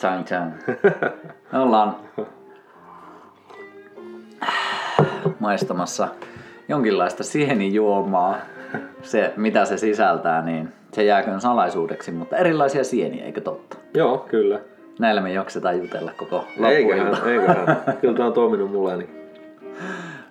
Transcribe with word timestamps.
Chang 0.00 0.24
chang. 0.24 0.52
Me 1.52 1.58
ollaan 1.58 1.96
maistamassa 5.38 6.08
jonkinlaista 6.68 7.24
sienijuomaa. 7.24 8.36
Se, 9.02 9.32
mitä 9.36 9.64
se 9.64 9.76
sisältää, 9.76 10.42
niin 10.42 10.68
se 10.92 11.04
jääköön 11.04 11.40
salaisuudeksi, 11.40 12.12
mutta 12.12 12.36
erilaisia 12.36 12.84
sieniä, 12.84 13.24
eikö 13.24 13.40
totta? 13.40 13.76
Joo, 13.94 14.18
kyllä. 14.18 14.60
Näillä 14.98 15.20
me 15.20 15.32
jaksetaan 15.32 15.78
jutella 15.78 16.12
koko 16.16 16.44
Eiköhän, 16.68 17.10
loppuilta. 17.10 17.30
eiköhän. 17.30 17.76
Kyllä 18.00 18.16
tää 18.16 18.26
on 18.26 18.32
toiminut 18.32 18.70
mulle. 18.70 18.96
Niin. 18.96 19.10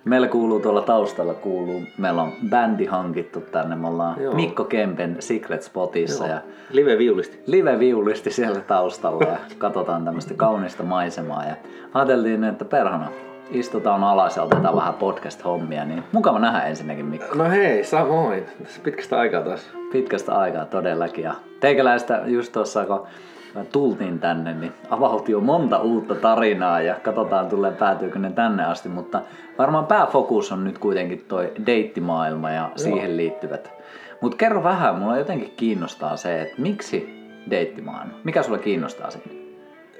Meillä 0.04 0.28
kuuluu 0.28 0.60
tuolla 0.60 0.82
taustalla, 0.82 1.34
kuuluu, 1.34 1.82
meillä 1.98 2.22
on 2.22 2.32
bändi 2.48 2.84
hankittu 2.86 3.40
tänne, 3.40 3.76
me 3.76 3.88
ollaan 3.88 4.22
Joo. 4.22 4.34
Mikko 4.34 4.64
Kempen 4.64 5.16
Secret 5.18 5.62
Spotissa 5.62 6.26
ja 6.26 6.40
Live 6.70 6.98
viulisti. 6.98 7.42
live-viulisti 7.46 8.30
siellä 8.30 8.60
taustalla 8.60 9.24
ja 9.24 9.36
katsotaan 9.58 10.04
tämmöistä 10.04 10.34
kaunista 10.34 10.82
maisemaa. 10.82 11.44
Ja 11.44 11.54
ajateltiin, 11.94 12.44
että 12.44 12.64
perhana, 12.64 13.08
istutaan 13.50 14.04
alas 14.04 14.36
ja 14.36 14.42
otetaan 14.42 14.76
vähän 14.76 14.94
podcast-hommia, 14.94 15.84
niin 15.84 16.02
mukava 16.12 16.38
nähdä 16.38 16.62
ensinnäkin 16.62 17.06
Mikko. 17.06 17.34
No 17.34 17.50
hei, 17.50 17.84
samoin. 17.84 18.44
Tässä 18.62 18.80
pitkästä 18.84 19.18
aikaa 19.18 19.42
taas. 19.42 19.70
Pitkästä 19.92 20.34
aikaa 20.34 20.64
todellakin. 20.64 21.24
Ja 21.24 21.34
teikäläistä 21.60 22.22
just 22.26 22.52
tuossa, 22.52 22.84
kun 22.84 23.06
mä 23.54 23.64
tultiin 23.64 24.18
tänne, 24.18 24.54
niin 24.54 24.72
avautui 24.90 25.32
jo 25.32 25.40
monta 25.40 25.78
uutta 25.78 26.14
tarinaa 26.14 26.80
ja 26.80 26.94
katsotaan 27.02 27.48
tulee 27.48 27.72
päätyykö 27.72 28.18
ne 28.18 28.30
tänne 28.30 28.64
asti, 28.64 28.88
mutta 28.88 29.22
varmaan 29.58 29.86
pääfokus 29.86 30.52
on 30.52 30.64
nyt 30.64 30.78
kuitenkin 30.78 31.24
toi 31.28 31.52
deittimaailma 31.66 32.50
ja 32.50 32.70
siihen 32.76 33.16
liittyvät. 33.16 33.72
Mutta 34.20 34.36
kerro 34.36 34.62
vähän, 34.62 34.94
mulla 34.94 35.18
jotenkin 35.18 35.52
kiinnostaa 35.56 36.16
se, 36.16 36.42
että 36.42 36.62
miksi 36.62 37.20
deittimaailma? 37.50 38.12
Mikä 38.24 38.42
sulle 38.42 38.58
kiinnostaa 38.58 39.10
siinä? 39.10 39.40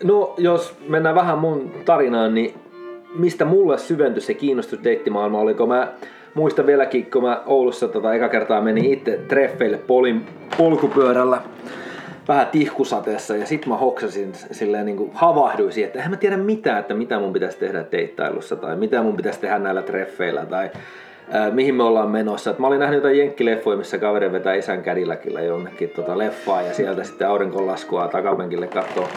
No, 0.05 0.35
jos 0.39 0.77
mennään 0.89 1.15
vähän 1.15 1.39
mun 1.39 1.73
tarinaan, 1.85 2.35
niin 2.35 2.55
mistä 3.15 3.45
mulle 3.45 3.79
syventyi 3.79 4.23
se 4.23 4.35
kiinnostus 4.35 4.85
deittimaailma 4.85 5.39
oli, 5.39 5.55
kun 5.55 5.69
mä 5.69 5.89
muistan 6.35 6.67
vieläkin, 6.67 7.11
kun 7.11 7.23
mä 7.23 7.43
Oulussa 7.47 7.89
tota, 7.89 8.15
eka 8.15 8.29
kertaa 8.29 8.61
menin 8.61 8.85
itse 8.85 9.21
treffeille 9.29 9.77
polin, 9.77 10.27
polkupyörällä 10.57 11.41
vähän 12.31 12.47
tihkusateessa 12.47 13.37
ja 13.37 13.47
sit 13.47 13.67
mä 13.67 13.77
hoksasin 13.77 14.33
silleen 14.51 14.87
niin 14.87 14.97
kuin 14.97 15.11
havahduin 15.15 15.73
siihen, 15.73 15.87
että 15.87 15.99
eihän 15.99 16.11
mä 16.11 16.17
tiedä 16.17 16.37
mitään, 16.37 16.79
että 16.79 16.95
mitä 16.95 17.19
mun 17.19 17.33
pitäisi 17.33 17.59
tehdä 17.59 17.85
deittailussa 17.93 18.57
tai 18.57 18.77
mitä 18.77 19.03
mun 19.03 19.17
pitäisi 19.17 19.41
tehdä 19.41 19.59
näillä 19.59 19.83
treffeillä 19.83 20.47
tai 20.47 20.71
ää, 21.31 21.51
mihin 21.51 21.75
me 21.75 21.83
ollaan 21.83 22.11
menossa. 22.11 22.51
Et 22.51 22.59
mä 22.59 22.67
olin 22.67 22.81
nähnyt 22.81 22.97
jotain 22.97 23.19
jenkkileffoja, 23.19 23.77
missä 23.77 23.99
kaveri 23.99 24.33
vetää 24.33 24.55
isän 24.55 24.83
kädilläkillä 24.83 25.41
jonnekin 25.41 25.91
tota 25.91 26.19
leffaa 26.19 26.63
ja 26.63 26.75
sieltä 26.75 27.05
sitten 27.05 27.29
aurinkonlaskua 27.29 28.09
takapenkille 28.09 28.67
katsoo. 28.67 29.09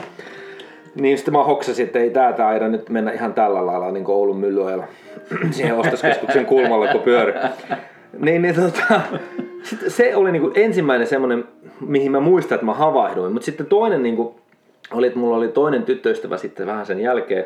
Niin 0.96 1.18
sitten 1.18 1.34
mä 1.34 1.44
hoksasin, 1.44 1.86
että 1.86 2.00
ei 2.00 2.10
tää 2.10 2.34
taida 2.34 2.68
nyt 2.68 2.90
mennä 2.90 3.12
ihan 3.12 3.34
tällä 3.34 3.66
lailla 3.66 3.92
niin 3.92 4.04
kuin 4.04 4.16
Oulun 4.16 4.38
myllyajalla 4.38 4.88
siihen 5.52 5.76
ostoskeskuksen 5.76 6.46
kulmalla, 6.46 6.88
kun 6.88 7.02
pyöri. 7.02 7.34
Niin, 8.20 8.42
niin 8.42 8.56
tota, 8.56 9.02
sit 9.64 9.80
se 9.88 10.16
oli 10.16 10.32
niin 10.32 10.42
kuin 10.42 10.54
ensimmäinen 10.56 11.08
semmoinen, 11.08 11.46
mihin 11.80 12.12
mä 12.12 12.20
muistan, 12.20 12.56
että 12.56 12.66
mä 12.66 12.74
havahduin. 12.74 13.34
Mutta 13.34 13.46
sitten 13.46 13.66
toinen 13.66 14.04
niin 14.04 14.16
kuin, 14.16 14.36
oli, 14.92 15.08
että 15.08 15.20
mulla 15.20 15.38
oli 15.38 15.48
toinen 15.48 15.84
tyttöystävä 15.84 16.38
sitten 16.38 16.68
vähän 16.68 16.86
sen 16.86 17.00
jälkeen. 17.00 17.46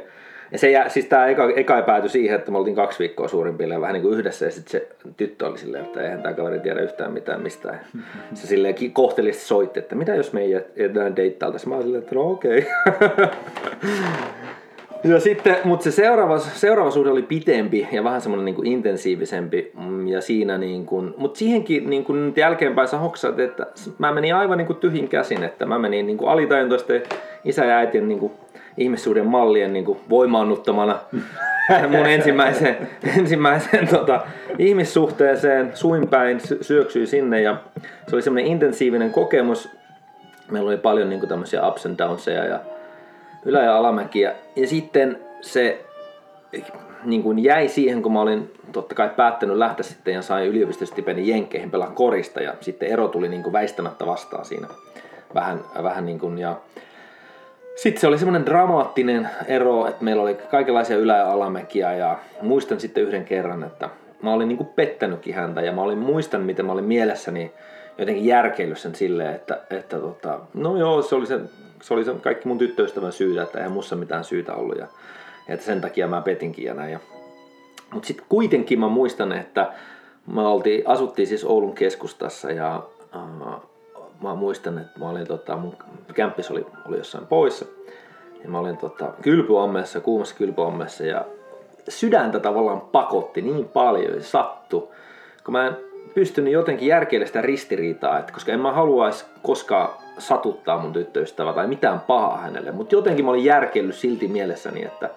Ja 0.51 0.57
se, 0.57 0.71
jää- 0.71 0.89
siis 0.89 1.05
tää 1.05 1.27
eka, 1.27 1.49
eka 1.55 1.77
ei 1.77 1.83
pääty 1.83 2.09
siihen, 2.09 2.35
että 2.35 2.51
me 2.51 2.57
oltiin 2.57 2.75
kaksi 2.75 2.99
viikkoa 2.99 3.27
suurin 3.27 3.57
piirtein 3.57 3.81
vähän 3.81 3.93
niin 3.93 4.03
kuin 4.03 4.19
yhdessä 4.19 4.45
ja 4.45 4.51
sitten 4.51 4.71
se 4.71 4.87
tyttö 5.17 5.47
oli 5.47 5.57
silleen, 5.57 5.85
että 5.85 6.01
eihän 6.01 6.21
tämä 6.21 6.33
kaveri 6.33 6.59
tiedä 6.59 6.81
yhtään 6.81 7.13
mitään 7.13 7.41
mistään. 7.41 7.79
Se 8.33 8.47
silleen 8.47 8.75
kohteliasti 8.93 9.43
soitti, 9.43 9.79
että 9.79 9.95
mitä 9.95 10.15
jos 10.15 10.33
me 10.33 10.41
ei 10.41 10.51
jätetään 10.51 11.15
deittailta. 11.15 11.57
Mä 11.65 11.75
olin 11.75 11.83
silleen, 11.83 12.03
että 12.03 12.15
no 12.15 12.31
okei. 12.31 12.65
Ja 15.09 15.19
sitten, 15.19 15.55
mutta 15.63 15.83
se 15.83 15.91
seuraava, 15.91 16.39
seuraava 16.39 16.91
suhde 16.91 17.09
oli 17.09 17.21
pitempi 17.21 17.87
ja 17.91 18.03
vähän 18.03 18.21
semmoinen 18.21 18.45
niin 18.45 18.65
intensiivisempi. 18.67 19.71
mm, 19.79 20.07
Ja 20.07 20.21
siinä 20.21 20.57
niin 20.57 20.85
kuin, 20.85 21.13
mutta 21.17 21.37
siihenkin 21.39 21.89
niin 21.89 22.03
kuin 22.05 22.33
jälkeenpäin 22.35 22.87
sä 22.87 22.97
hoksat, 22.97 23.39
että 23.39 23.65
mä 23.97 24.11
menin 24.11 24.35
aivan 24.35 24.57
niin 24.57 24.65
kuin 24.67 24.77
tyhjin 24.77 25.07
käsin, 25.07 25.43
että 25.43 25.65
mä 25.65 25.79
menin 25.79 26.07
niin 26.07 26.17
kuin 26.17 26.29
alitajuntoisten 26.29 27.03
isä 27.45 27.65
ja 27.65 27.77
äitien 27.77 28.07
niin 28.07 28.19
kuin 28.19 28.31
ihmissuuden 28.77 29.25
mallien 29.27 29.73
niin 29.73 29.85
kuin 29.85 29.99
voimaannuttamana 30.09 30.99
mun 31.97 32.05
ensimmäiseen, 32.05 32.77
ensimmäiseen 33.17 33.87
tota, 33.87 34.21
ihmissuhteeseen 34.59 35.71
suin 35.73 36.07
päin 36.07 36.39
sy- 36.39 36.57
syöksyi 36.61 37.07
sinne 37.07 37.41
ja 37.41 37.57
se 38.07 38.15
oli 38.15 38.21
semmoinen 38.21 38.51
intensiivinen 38.51 39.11
kokemus. 39.11 39.69
Meillä 40.51 40.67
oli 40.69 40.77
paljon 40.77 41.09
niin 41.09 41.19
kuin 41.19 41.29
tämmöisiä 41.29 41.67
ups 41.67 41.85
and 41.85 41.97
downseja 41.97 42.45
ja 42.45 42.59
ylä- 43.45 43.63
ja 43.63 43.77
alamäkiä. 43.77 44.35
Ja 44.55 44.67
sitten 44.67 45.19
se 45.41 45.85
niin 47.03 47.23
kuin 47.23 47.43
jäi 47.43 47.67
siihen, 47.67 48.01
kun 48.01 48.13
mä 48.13 48.21
olin 48.21 48.51
totta 48.71 48.95
kai 48.95 49.09
päättänyt 49.09 49.57
lähteä 49.57 49.83
sitten 49.83 50.13
ja 50.13 50.21
sain 50.21 50.47
yliopistostipendin 50.47 51.27
Jenkkeihin 51.27 51.71
pelaa 51.71 51.91
korista 51.91 52.41
ja 52.41 52.53
sitten 52.61 52.89
ero 52.89 53.07
tuli 53.07 53.29
niin 53.29 53.43
kuin 53.43 53.53
väistämättä 53.53 54.05
vastaan 54.05 54.45
siinä 54.45 54.67
vähän, 55.33 55.59
vähän 55.83 56.05
niin 56.05 56.19
kuin 56.19 56.37
ja 56.37 56.55
sitten 57.75 58.01
se 58.01 58.07
oli 58.07 58.17
semmoinen 58.17 58.45
dramaattinen 58.45 59.29
ero, 59.47 59.87
että 59.87 60.03
meillä 60.03 60.23
oli 60.23 60.35
kaikenlaisia 60.35 60.97
ylä- 60.97 61.17
ja 61.17 61.31
alamäkiä 61.31 61.93
ja 61.93 62.19
muistan 62.41 62.79
sitten 62.79 63.03
yhden 63.03 63.25
kerran, 63.25 63.63
että 63.63 63.89
mä 64.21 64.33
olin 64.33 64.47
niin 64.47 64.57
kuin 64.57 64.69
pettänytkin 64.75 65.35
häntä 65.35 65.61
ja 65.61 65.71
mä 65.71 65.81
olin 65.81 65.97
muistan, 65.97 66.41
miten 66.41 66.65
mä 66.65 66.71
olin 66.71 66.85
mielessäni 66.85 67.51
jotenkin 67.97 68.25
järkeillyt 68.25 68.77
sen 68.77 68.95
silleen, 68.95 69.35
että, 69.35 69.59
että 69.69 69.99
tota, 69.99 70.39
no 70.53 70.77
joo, 70.77 71.01
se 71.01 71.15
oli, 71.15 71.25
se, 71.25 71.39
se 71.81 71.93
oli 71.93 72.05
se 72.05 72.13
kaikki 72.21 72.47
mun 72.47 72.57
tyttöystävän 72.57 73.11
syytä, 73.11 73.43
että 73.43 73.57
eihän 73.57 73.71
mussa 73.71 73.95
mitään 73.95 74.23
syytä 74.23 74.53
ollut 74.53 74.77
ja, 74.77 74.87
ja 75.47 75.53
että 75.53 75.65
sen 75.65 75.81
takia 75.81 76.07
mä 76.07 76.21
petinkin 76.21 76.65
ja 76.65 76.73
näin. 76.73 76.99
Mutta 77.93 78.07
sitten 78.07 78.25
kuitenkin 78.29 78.79
mä 78.79 78.87
muistan, 78.87 79.31
että 79.31 79.73
me 80.27 80.47
oltiin, 80.47 80.83
asuttiin 80.87 81.27
siis 81.27 81.45
Oulun 81.45 81.75
keskustassa 81.75 82.51
ja 82.51 82.83
äh, 83.15 83.61
mä 84.21 84.35
muistan, 84.35 84.77
että 84.77 84.99
mä 84.99 85.09
olin, 85.09 85.27
tota, 85.27 85.57
mun 85.57 85.77
kämppis 86.13 86.51
oli, 86.51 86.65
oli 86.85 86.97
jossain 86.97 87.27
poissa. 87.27 87.65
Ja 88.43 88.49
mä 88.49 88.59
olin 88.59 88.77
tota, 88.77 89.13
kylpyammessa, 89.21 89.99
kuumassa 89.99 90.35
kylpyammessa 90.35 91.03
ja 91.03 91.25
sydäntä 91.89 92.39
tavallaan 92.39 92.81
pakotti 92.81 93.41
niin 93.41 93.67
paljon 93.67 94.13
ja 94.13 94.21
se 94.21 94.27
sattui, 94.27 94.87
kun 95.43 95.51
mä 95.51 95.67
en 95.67 95.77
pystynyt 96.13 96.53
jotenkin 96.53 96.87
järkeilemään 96.87 97.27
sitä 97.27 97.41
ristiriitaa, 97.41 98.19
että 98.19 98.33
koska 98.33 98.51
en 98.51 98.59
mä 98.59 98.71
haluaisi 98.71 99.25
koskaan 99.43 99.89
satuttaa 100.17 100.79
mun 100.81 100.93
tyttöystävää 100.93 101.53
tai 101.53 101.67
mitään 101.67 101.99
pahaa 101.99 102.37
hänelle, 102.37 102.71
mutta 102.71 102.95
jotenkin 102.95 103.25
mä 103.25 103.31
olin 103.31 103.43
järkeillyt 103.43 103.95
silti 103.95 104.27
mielessäni, 104.27 104.83
että 104.85 105.09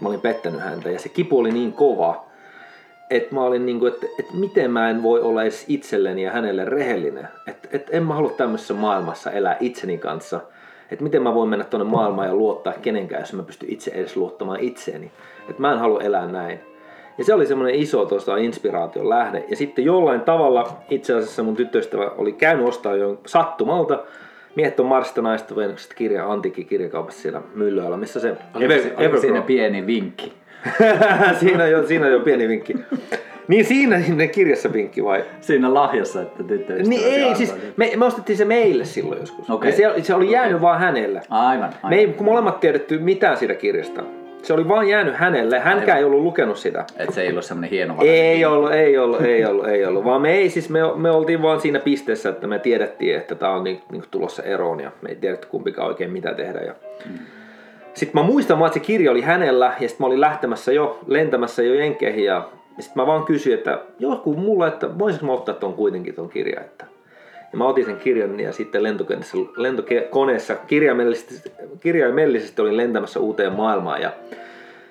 mä 0.00 0.08
olin 0.08 0.20
pettänyt 0.20 0.60
häntä 0.60 0.90
ja 0.90 0.98
se 0.98 1.08
kipu 1.08 1.38
oli 1.38 1.52
niin 1.52 1.72
kova, 1.72 2.24
että 3.10 3.34
mä 3.34 3.42
olin 3.42 3.66
niin 3.66 3.78
kuin, 3.78 3.92
että, 3.92 4.06
että 4.18 4.34
miten 4.34 4.70
mä 4.70 4.90
en 4.90 5.02
voi 5.02 5.20
olla 5.20 5.42
edes 5.42 5.64
itselleni 5.68 6.22
ja 6.22 6.30
hänelle 6.30 6.64
rehellinen. 6.64 7.28
Että, 7.48 7.68
että 7.72 7.92
en 7.92 8.02
mä 8.02 8.14
halua 8.14 8.30
tämmöisessä 8.30 8.74
maailmassa 8.74 9.30
elää 9.30 9.56
itseni 9.60 9.98
kanssa. 9.98 10.40
Että 10.90 11.04
miten 11.04 11.22
mä 11.22 11.34
voin 11.34 11.48
mennä 11.48 11.64
tuonne 11.64 11.90
maailmaan 11.90 12.28
ja 12.28 12.34
luottaa 12.34 12.72
kenenkään, 12.72 13.22
jos 13.22 13.32
mä 13.32 13.42
pystyn 13.42 13.72
itse 13.72 13.90
edes 13.90 14.16
luottamaan 14.16 14.60
itseeni. 14.60 15.10
Että 15.48 15.62
mä 15.62 15.72
en 15.72 15.78
halua 15.78 16.00
elää 16.00 16.26
näin. 16.26 16.60
Ja 17.18 17.24
se 17.24 17.34
oli 17.34 17.46
semmoinen 17.46 17.74
iso 17.74 18.04
tuosta 18.04 18.36
inspiraation 18.36 19.08
lähde. 19.08 19.44
Ja 19.48 19.56
sitten 19.56 19.84
jollain 19.84 20.20
tavalla 20.20 20.76
itse 20.90 21.14
asiassa 21.14 21.42
mun 21.42 21.56
tyttöystävä 21.56 22.10
oli 22.18 22.32
käynyt 22.32 22.68
ostaa 22.68 22.96
jo 22.96 23.18
sattumalta 23.26 24.04
Miehet 24.56 24.80
on 24.80 24.86
Marsista 24.86 25.22
naista 25.22 25.56
Venukset 25.56 25.94
kirja 25.94 26.32
antiikki 26.32 26.64
kirjakaupassa 26.64 27.22
siellä 27.22 27.42
Myllyöllä, 27.54 27.96
missä 27.96 28.20
se 28.20 28.30
Ever- 28.54 28.82
se- 28.82 28.94
oliko 28.96 29.20
siinä 29.20 29.40
pieni 29.42 29.86
vinkki? 29.86 30.32
siinä, 31.40 31.64
on 31.64 31.70
jo, 31.70 31.86
siinä 31.86 32.06
on 32.06 32.12
jo 32.12 32.20
pieni 32.20 32.48
vinkki. 32.48 32.74
Niin 33.48 33.64
siinä 33.64 34.00
ne 34.14 34.28
kirjassa 34.28 34.72
vinkki 34.72 35.04
vai? 35.04 35.24
Siinä 35.40 35.74
lahjassa, 35.74 36.22
että 36.22 36.42
tyttöystäväsi 36.42 36.90
Niin 36.90 37.06
ei, 37.24 37.34
siis 37.34 37.54
me, 37.76 37.92
me 37.96 38.04
ostettiin 38.04 38.36
se 38.36 38.44
meille 38.44 38.84
silloin 38.84 39.20
joskus. 39.20 39.50
Okei. 39.50 39.70
Ja 39.70 39.76
se, 39.76 40.02
se 40.02 40.14
oli 40.14 40.30
jäänyt 40.30 40.54
Okei. 40.54 40.62
vaan 40.62 40.80
hänelle. 40.80 41.20
Aivan, 41.30 41.64
aivan. 41.64 41.90
Me 41.90 41.96
ei 41.96 42.06
kun 42.06 42.26
molemmat 42.26 42.60
tiedetty 42.60 42.98
mitään 42.98 43.36
siitä 43.36 43.54
kirjasta. 43.54 44.02
Se 44.44 44.52
oli 44.52 44.68
vaan 44.68 44.88
jäänyt 44.88 45.14
hänelle. 45.14 45.58
Hänkään 45.58 45.98
ei 45.98 46.04
ollut 46.04 46.22
lukenut 46.22 46.58
sitä. 46.58 46.84
Et 46.98 47.12
se 47.12 47.22
ei 47.22 47.30
ollut 47.30 47.44
semmonen 47.44 47.70
hieno 47.70 47.96
Ei 48.00 48.44
ollut, 48.44 48.72
ei 48.72 48.98
ollut, 48.98 49.20
ei 49.20 49.44
ollut, 49.44 49.68
ei 49.68 49.84
ollut. 49.84 50.04
Vaan 50.04 50.22
me 50.22 50.32
ei 50.32 50.50
siis, 50.50 50.70
me, 50.70 50.80
me 50.96 51.10
oltiin 51.10 51.42
vaan 51.42 51.60
siinä 51.60 51.78
pisteessä, 51.78 52.28
että 52.28 52.46
me 52.46 52.58
tiedettiin, 52.58 53.16
että 53.16 53.34
tämä 53.34 53.52
on 53.52 53.64
niin, 53.64 53.82
niin 53.92 54.02
tulossa 54.10 54.42
eroon 54.42 54.80
ja 54.80 54.90
me 55.02 55.08
ei 55.08 55.16
tiedetty 55.16 55.46
kumpikaan 55.46 55.88
oikein 55.88 56.10
mitä 56.10 56.34
tehdä. 56.34 56.58
Ja... 56.58 56.74
Sitten 57.94 58.20
mä 58.22 58.26
muistan 58.26 58.58
vaan, 58.58 58.66
että 58.66 58.78
se 58.78 58.84
kirja 58.86 59.10
oli 59.10 59.20
hänellä 59.20 59.72
ja 59.80 59.88
sitten 59.88 60.04
mä 60.04 60.06
olin 60.06 60.20
lähtemässä 60.20 60.72
jo, 60.72 60.98
lentämässä 61.06 61.62
jo 61.62 61.74
Jenkeihin 61.74 62.24
ja 62.24 62.48
sitten 62.78 63.02
mä 63.02 63.06
vaan 63.06 63.24
kysyin, 63.24 63.58
että 63.58 63.80
joku 63.98 64.34
mulla, 64.34 64.68
että 64.68 64.98
voisinko 64.98 65.26
mä 65.26 65.32
ottaa 65.32 65.54
ton 65.54 65.74
kuitenkin 65.74 66.14
ton 66.14 66.28
kirjan. 66.28 66.64
Että... 66.64 66.93
Ja 67.54 67.58
mä 67.58 67.66
otin 67.66 67.84
sen 67.84 67.96
kirjan 67.96 68.40
ja 68.40 68.52
sitten 68.52 68.82
lentokoneessa, 68.82 69.38
lentokoneessa 69.56 70.54
kirjaimellisesti, 70.54 71.52
kirjaimellisesti 71.80 72.62
olin 72.62 72.76
lentämässä 72.76 73.20
uuteen 73.20 73.52
maailmaan 73.52 74.02
ja 74.02 74.12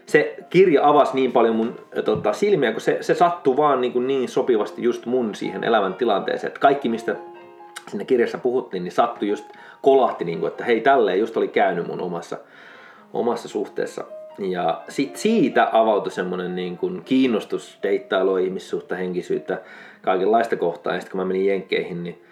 se 0.05 0.35
kirja 0.49 0.87
avasi 0.87 1.15
niin 1.15 1.31
paljon 1.31 1.55
mun 1.55 1.75
tota, 2.05 2.33
silmiä, 2.33 2.71
kun 2.71 2.81
se, 2.81 2.97
se 3.01 3.13
sattui 3.13 3.57
vaan 3.57 3.81
niin, 3.81 3.93
kuin 3.93 4.07
niin 4.07 4.29
sopivasti 4.29 4.83
just 4.83 5.05
mun 5.05 5.35
siihen 5.35 5.63
elämän 5.63 5.93
tilanteeseen, 5.93 6.47
että 6.47 6.59
kaikki 6.59 6.89
mistä 6.89 7.15
siinä 7.89 8.05
kirjassa 8.05 8.37
puhuttiin, 8.37 8.83
niin 8.83 8.91
sattui 8.91 9.27
just 9.27 9.45
kolahti, 9.81 10.25
niin 10.25 10.39
kuin, 10.39 10.47
että 10.47 10.63
hei 10.63 10.81
tälleen 10.81 11.19
just 11.19 11.37
oli 11.37 11.47
käynyt 11.47 11.87
mun 11.87 12.01
omassa, 12.01 12.37
omassa 13.13 13.49
suhteessa. 13.49 14.03
Ja 14.39 14.81
sit 14.89 15.15
siitä 15.15 15.69
avautui 15.71 16.11
semmoinen 16.11 16.55
niin 16.55 16.77
kuin 16.77 17.01
kiinnostus 17.05 17.77
deittailua, 17.83 18.39
ihmissuhta, 18.39 18.95
henkisyyttä, 18.95 19.61
kaikenlaista 20.01 20.55
kohtaa. 20.55 20.93
Ja 20.93 20.99
sitten 20.99 21.11
kun 21.11 21.21
mä 21.21 21.25
menin 21.25 21.45
Jenkkeihin, 21.45 22.03
niin 22.03 22.23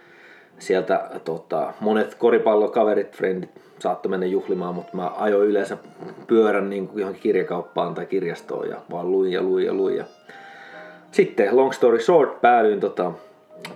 sieltä 0.62 1.10
tota, 1.25 1.74
monet 1.80 2.16
koripallokaverit, 2.16 3.16
friendit 3.16 3.50
saattoi 3.80 4.10
mennä 4.10 4.25
juhlimaan, 4.25 4.75
mutta 4.75 4.98
mä 4.98 5.12
ajoin 5.18 5.50
yleensä 5.50 5.78
pyörän 6.28 6.69
niin 6.69 6.88
kuin 6.88 7.00
johonkin 7.00 7.22
kirjakauppaan 7.22 7.94
tai 7.94 8.06
kirjastoon 8.06 8.69
ja 8.69 8.75
vaan 8.92 9.12
luin 9.12 9.31
ja 9.31 9.42
luin 9.42 9.66
ja 9.66 9.74
luin. 9.74 9.98
Ja 9.98 10.06
sitten 11.12 11.56
long 11.58 11.72
story 11.72 12.00
short 12.00 12.42
päädyin 12.42 12.80
tota, 12.80 13.12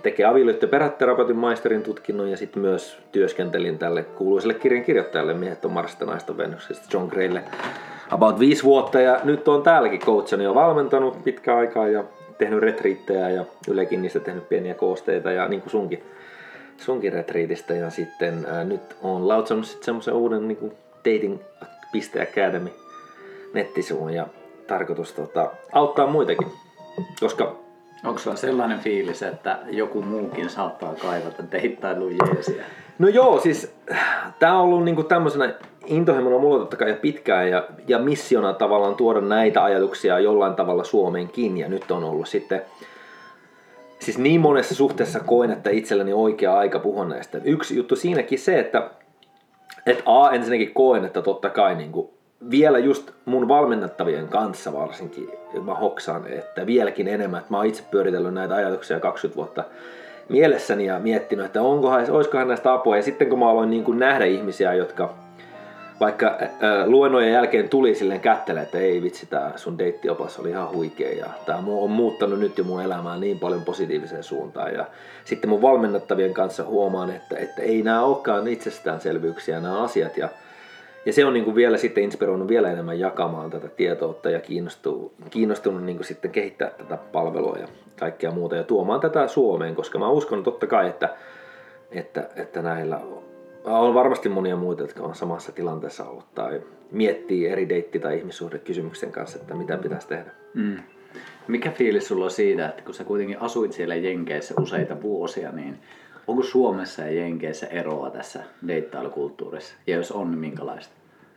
tekemään 0.02 0.34
avioliitto- 0.34 0.64
ja 0.64 0.68
peräterapeutin 0.68 1.36
maisterin 1.36 1.82
tutkinnon 1.82 2.30
ja 2.30 2.36
sitten 2.36 2.62
myös 2.62 2.98
työskentelin 3.12 3.78
tälle 3.78 4.02
kuuluiselle 4.02 4.54
kirjan 4.54 4.84
kirjoittajalle 4.84 5.34
Miehet 5.34 5.64
on 5.64 5.72
Marsista 5.72 6.04
naista 6.04 6.36
Venuksesta 6.36 6.86
John 6.92 7.08
Graylle 7.08 7.42
about 8.10 8.38
viisi 8.38 8.62
vuotta 8.62 9.00
ja 9.00 9.20
nyt 9.24 9.48
on 9.48 9.62
täälläkin 9.62 10.00
coachani 10.00 10.44
jo 10.44 10.54
valmentanut 10.54 11.24
pitkä 11.24 11.56
aikaa 11.56 11.88
ja 11.88 12.04
tehnyt 12.38 12.60
retriittejä 12.60 13.30
ja 13.30 13.44
Ylekin 13.68 14.02
niistä 14.02 14.20
tehnyt 14.20 14.48
pieniä 14.48 14.74
koosteita 14.74 15.32
ja 15.32 15.48
niin 15.48 15.60
kuin 15.60 15.70
sunkin, 15.70 16.02
sunkin 16.80 17.12
retriitistä 17.12 17.74
ja 17.74 17.90
sitten 17.90 18.46
ää, 18.48 18.64
nyt 18.64 18.96
on 19.02 19.28
lautsannut 19.28 19.66
sitten 19.66 19.84
semmoisen 19.84 20.14
uuden 20.14 20.48
niin 20.48 20.58
kuin 20.58 20.72
dating.academy 20.98 22.70
nettisivun 23.54 24.12
ja 24.12 24.26
tarkoitus 24.66 25.12
tota, 25.12 25.50
auttaa 25.72 26.06
muitakin, 26.06 26.48
koska 27.20 27.56
Onko 28.04 28.18
sulla 28.18 28.36
sellainen 28.36 28.78
fiilis, 28.78 29.22
että 29.22 29.58
joku 29.70 30.02
muukin 30.02 30.50
saattaa 30.50 30.94
kaivata 30.94 31.42
deittailun 31.52 32.16
jeesiä? 32.26 32.64
No 32.98 33.08
joo, 33.08 33.40
siis 33.40 33.74
tämä 34.38 34.58
on 34.58 34.64
ollut 34.64 34.84
niinku 34.84 35.02
tämmöisenä 35.02 35.54
intohimona 35.86 36.38
mulla 36.38 36.58
totta 36.58 36.76
kai 36.76 36.90
jo 36.90 36.96
pitkään 36.96 37.50
ja, 37.50 37.64
ja 37.88 37.98
missiona 37.98 38.52
tavallaan 38.52 38.94
tuoda 38.94 39.20
näitä 39.20 39.64
ajatuksia 39.64 40.18
jollain 40.18 40.54
tavalla 40.54 40.84
Suomeenkin 40.84 41.58
ja 41.58 41.68
nyt 41.68 41.90
on 41.90 42.04
ollut 42.04 42.28
sitten 42.28 42.62
siis 44.06 44.18
niin 44.18 44.40
monessa 44.40 44.74
suhteessa 44.74 45.20
koen, 45.20 45.50
että 45.50 45.70
itselleni 45.70 46.12
oikea 46.12 46.58
aika 46.58 46.78
puhua 46.78 47.04
näistä. 47.04 47.38
Yksi 47.44 47.76
juttu 47.76 47.96
siinäkin 47.96 48.38
se, 48.38 48.58
että 48.58 48.90
et 49.86 50.02
A, 50.06 50.30
ensinnäkin 50.30 50.74
koen, 50.74 51.04
että 51.04 51.22
totta 51.22 51.50
kai 51.50 51.74
niin 51.74 51.92
kuin 51.92 52.08
vielä 52.50 52.78
just 52.78 53.10
mun 53.24 53.48
valmennettavien 53.48 54.28
kanssa 54.28 54.72
varsinkin 54.72 55.28
mä 55.64 55.74
hoksaan, 55.74 56.26
että 56.26 56.66
vieläkin 56.66 57.08
enemmän, 57.08 57.38
että 57.38 57.50
mä 57.52 57.56
oon 57.56 57.66
itse 57.66 57.82
pyöritellyt 57.90 58.34
näitä 58.34 58.54
ajatuksia 58.54 59.00
20 59.00 59.36
vuotta 59.36 59.64
mielessäni 60.28 60.86
ja 60.86 60.98
miettinyt, 60.98 61.46
että 61.46 61.62
onkohan, 61.62 62.10
olisikohan 62.10 62.48
näistä 62.48 62.72
apua. 62.72 62.96
Ja 62.96 63.02
sitten 63.02 63.28
kun 63.28 63.38
mä 63.38 63.50
aloin 63.50 63.70
niin 63.70 63.84
kuin 63.84 63.98
nähdä 63.98 64.24
ihmisiä, 64.24 64.74
jotka 64.74 65.14
vaikka 66.00 66.26
äh, 66.26 66.86
luennojen 66.86 67.32
jälkeen 67.32 67.68
tuli 67.68 67.94
silleen 67.94 68.20
kättele, 68.20 68.62
että 68.62 68.78
ei 68.78 69.02
vitsi, 69.02 69.26
tää 69.26 69.52
sun 69.56 69.78
deittiopas 69.78 70.38
oli 70.38 70.50
ihan 70.50 70.72
huikea 70.72 71.12
ja 71.12 71.26
tää 71.46 71.56
mu- 71.56 71.82
on 71.82 71.90
muuttanut 71.90 72.38
nyt 72.38 72.58
jo 72.58 72.64
mun 72.64 72.82
elämää 72.82 73.16
niin 73.16 73.38
paljon 73.38 73.62
positiiviseen 73.62 74.22
suuntaan. 74.22 74.74
Ja 74.74 74.86
sitten 75.24 75.50
mun 75.50 75.62
valmennettavien 75.62 76.34
kanssa 76.34 76.64
huomaan, 76.64 77.10
että, 77.10 77.36
että 77.38 77.62
ei 77.62 77.82
nämä 77.82 78.04
olekaan 78.04 78.48
itsestäänselvyyksiä 78.48 79.60
nämä 79.60 79.82
asiat 79.82 80.16
ja 80.16 80.28
ja 81.06 81.12
se 81.12 81.24
on 81.24 81.32
niin 81.32 81.44
kuin 81.44 81.56
vielä 81.56 81.76
sitten 81.76 82.04
inspiroinut 82.04 82.48
vielä 82.48 82.70
enemmän 82.70 82.98
jakamaan 82.98 83.50
tätä 83.50 83.68
tietoutta 83.68 84.30
ja 84.30 84.40
kiinnostunut, 84.40 85.12
kiinnostunut 85.30 85.84
niin 85.84 85.96
kuin 85.96 86.06
sitten 86.06 86.30
kehittää 86.30 86.70
tätä 86.70 86.96
palvelua 87.12 87.56
ja 87.56 87.68
kaikkea 87.98 88.30
muuta 88.30 88.56
ja 88.56 88.64
tuomaan 88.64 89.00
tätä 89.00 89.28
Suomeen, 89.28 89.74
koska 89.74 89.98
mä 89.98 90.08
uskon 90.08 90.44
totta 90.44 90.66
kai, 90.66 90.88
että, 90.88 91.08
että, 91.90 92.28
että 92.36 92.62
näillä 92.62 93.00
on 93.66 93.94
varmasti 93.94 94.28
monia 94.28 94.56
muita, 94.56 94.82
jotka 94.82 95.02
on 95.02 95.14
samassa 95.14 95.52
tilanteessa 95.52 96.04
ollut 96.04 96.34
tai 96.34 96.62
miettii 96.90 97.46
eri 97.46 97.68
deitti- 97.68 97.98
tai 97.98 98.18
ihmissuhdekysymyksen 98.18 99.12
kanssa, 99.12 99.38
että 99.40 99.54
mitä 99.54 99.76
pitäisi 99.76 100.08
tehdä. 100.08 100.30
Mm. 100.54 100.76
Mikä 101.48 101.70
fiilis 101.70 102.08
sulla 102.08 102.24
on 102.24 102.30
siitä, 102.30 102.68
että 102.68 102.82
kun 102.82 102.94
sä 102.94 103.04
kuitenkin 103.04 103.40
asuit 103.40 103.72
siellä 103.72 103.94
Jenkeissä 103.94 104.54
useita 104.60 105.02
vuosia, 105.02 105.52
niin 105.52 105.78
onko 106.26 106.42
Suomessa 106.42 107.02
ja 107.02 107.12
Jenkeissä 107.12 107.66
eroa 107.66 108.10
tässä 108.10 108.40
deittailukulttuurissa? 108.68 109.74
Ja 109.86 109.96
jos 109.96 110.12
on, 110.12 110.30
niin 110.30 110.38
minkälaista? 110.38 110.94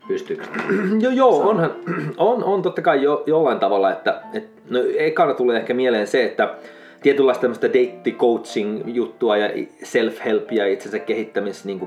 Pystyykö? 0.08 0.44
Joo, 1.04 1.12
joo, 1.12 1.50
onhan, 1.50 1.76
on, 2.18 2.44
on 2.44 2.62
totta 2.62 2.82
kai 2.82 3.04
jo, 3.04 3.24
jollain 3.26 3.60
tavalla, 3.60 3.92
että, 3.92 4.22
et, 4.34 4.50
no 4.70 4.80
ekana 4.98 5.34
tulee 5.34 5.58
ehkä 5.58 5.74
mieleen 5.74 6.08
se, 6.08 6.24
että 6.24 6.56
tietynlaista 7.02 7.42
tämmöistä 7.42 7.68
date 7.68 8.12
coaching 8.12 8.82
juttua 8.86 9.38
ja 9.38 9.50
self-help 9.84 10.52
ja 10.52 10.68
itsensä 10.68 11.00
kehittämis 11.00 11.66
niin 11.66 11.80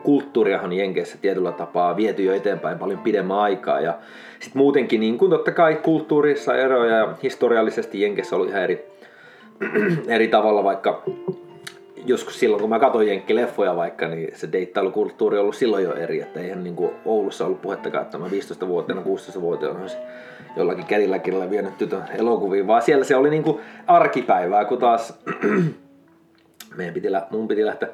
Jenkeissä 0.72 1.18
tietyllä 1.22 1.52
tapaa 1.52 1.96
viety 1.96 2.22
jo 2.22 2.34
eteenpäin 2.34 2.78
paljon 2.78 2.98
pidemmän 2.98 3.38
aikaa. 3.38 3.80
Ja 3.80 3.98
sitten 4.40 4.58
muutenkin 4.58 5.00
niin 5.00 5.18
kuin 5.18 5.30
totta 5.30 5.52
kai 5.52 5.74
kulttuurissa 5.74 6.56
eroja 6.56 6.96
ja 6.96 7.14
historiallisesti 7.22 8.00
Jenkeissä 8.00 8.36
oli 8.36 8.48
ihan 8.48 8.62
eri, 8.62 8.88
eri 10.08 10.28
tavalla 10.28 10.64
vaikka 10.64 11.02
joskus 12.06 12.40
silloin, 12.40 12.60
kun 12.60 12.70
mä 12.70 12.78
katsoin 12.78 13.08
jenkkileffoja 13.08 13.76
vaikka, 13.76 14.08
niin 14.08 14.30
se 14.34 14.52
deittailukulttuuri 14.52 15.36
on 15.36 15.42
ollut 15.42 15.56
silloin 15.56 15.84
jo 15.84 15.94
eri, 15.94 16.20
että 16.20 16.40
eihän 16.40 16.64
niin 16.64 16.76
kuin 16.76 16.90
Oulussa 17.04 17.46
ollut 17.46 17.62
puhettakaan, 17.62 18.04
että 18.04 18.18
mä 18.18 18.26
15-vuotiaana, 18.26 19.02
16-vuotiaana 19.02 19.80
olisi 19.80 19.96
jollakin 20.56 20.86
kädilläkin 20.86 21.50
vienyt 21.50 21.78
tytön 21.78 22.02
elokuviin, 22.18 22.66
vaan 22.66 22.82
siellä 22.82 23.04
se 23.04 23.16
oli 23.16 23.30
niin 23.30 23.42
kuin 23.42 23.60
arkipäivää, 23.86 24.64
kun 24.64 24.78
taas 24.78 25.18
meidän 26.76 26.94
piti, 26.94 27.12
lä- 27.12 27.26
mun 27.30 27.48
piti 27.48 27.66
lähteä 27.66 27.88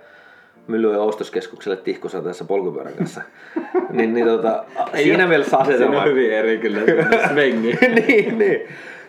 Myllyön 0.67 1.01
ostoskeskukselle 1.01 1.77
tihkosateessa 1.77 2.45
polkupyörän 2.45 2.95
kanssa. 2.95 3.23
niin, 3.91 4.15
niin 4.15 4.27
tota, 4.27 4.65
siinä 4.97 5.27
mielessä 5.27 5.59
asetelma... 5.59 6.03
hyvin 6.03 6.33
eri 6.33 6.59
kyllä 6.59 6.81
svengi. 7.33 7.79
niin, 8.07 8.39
niin. 8.39 8.61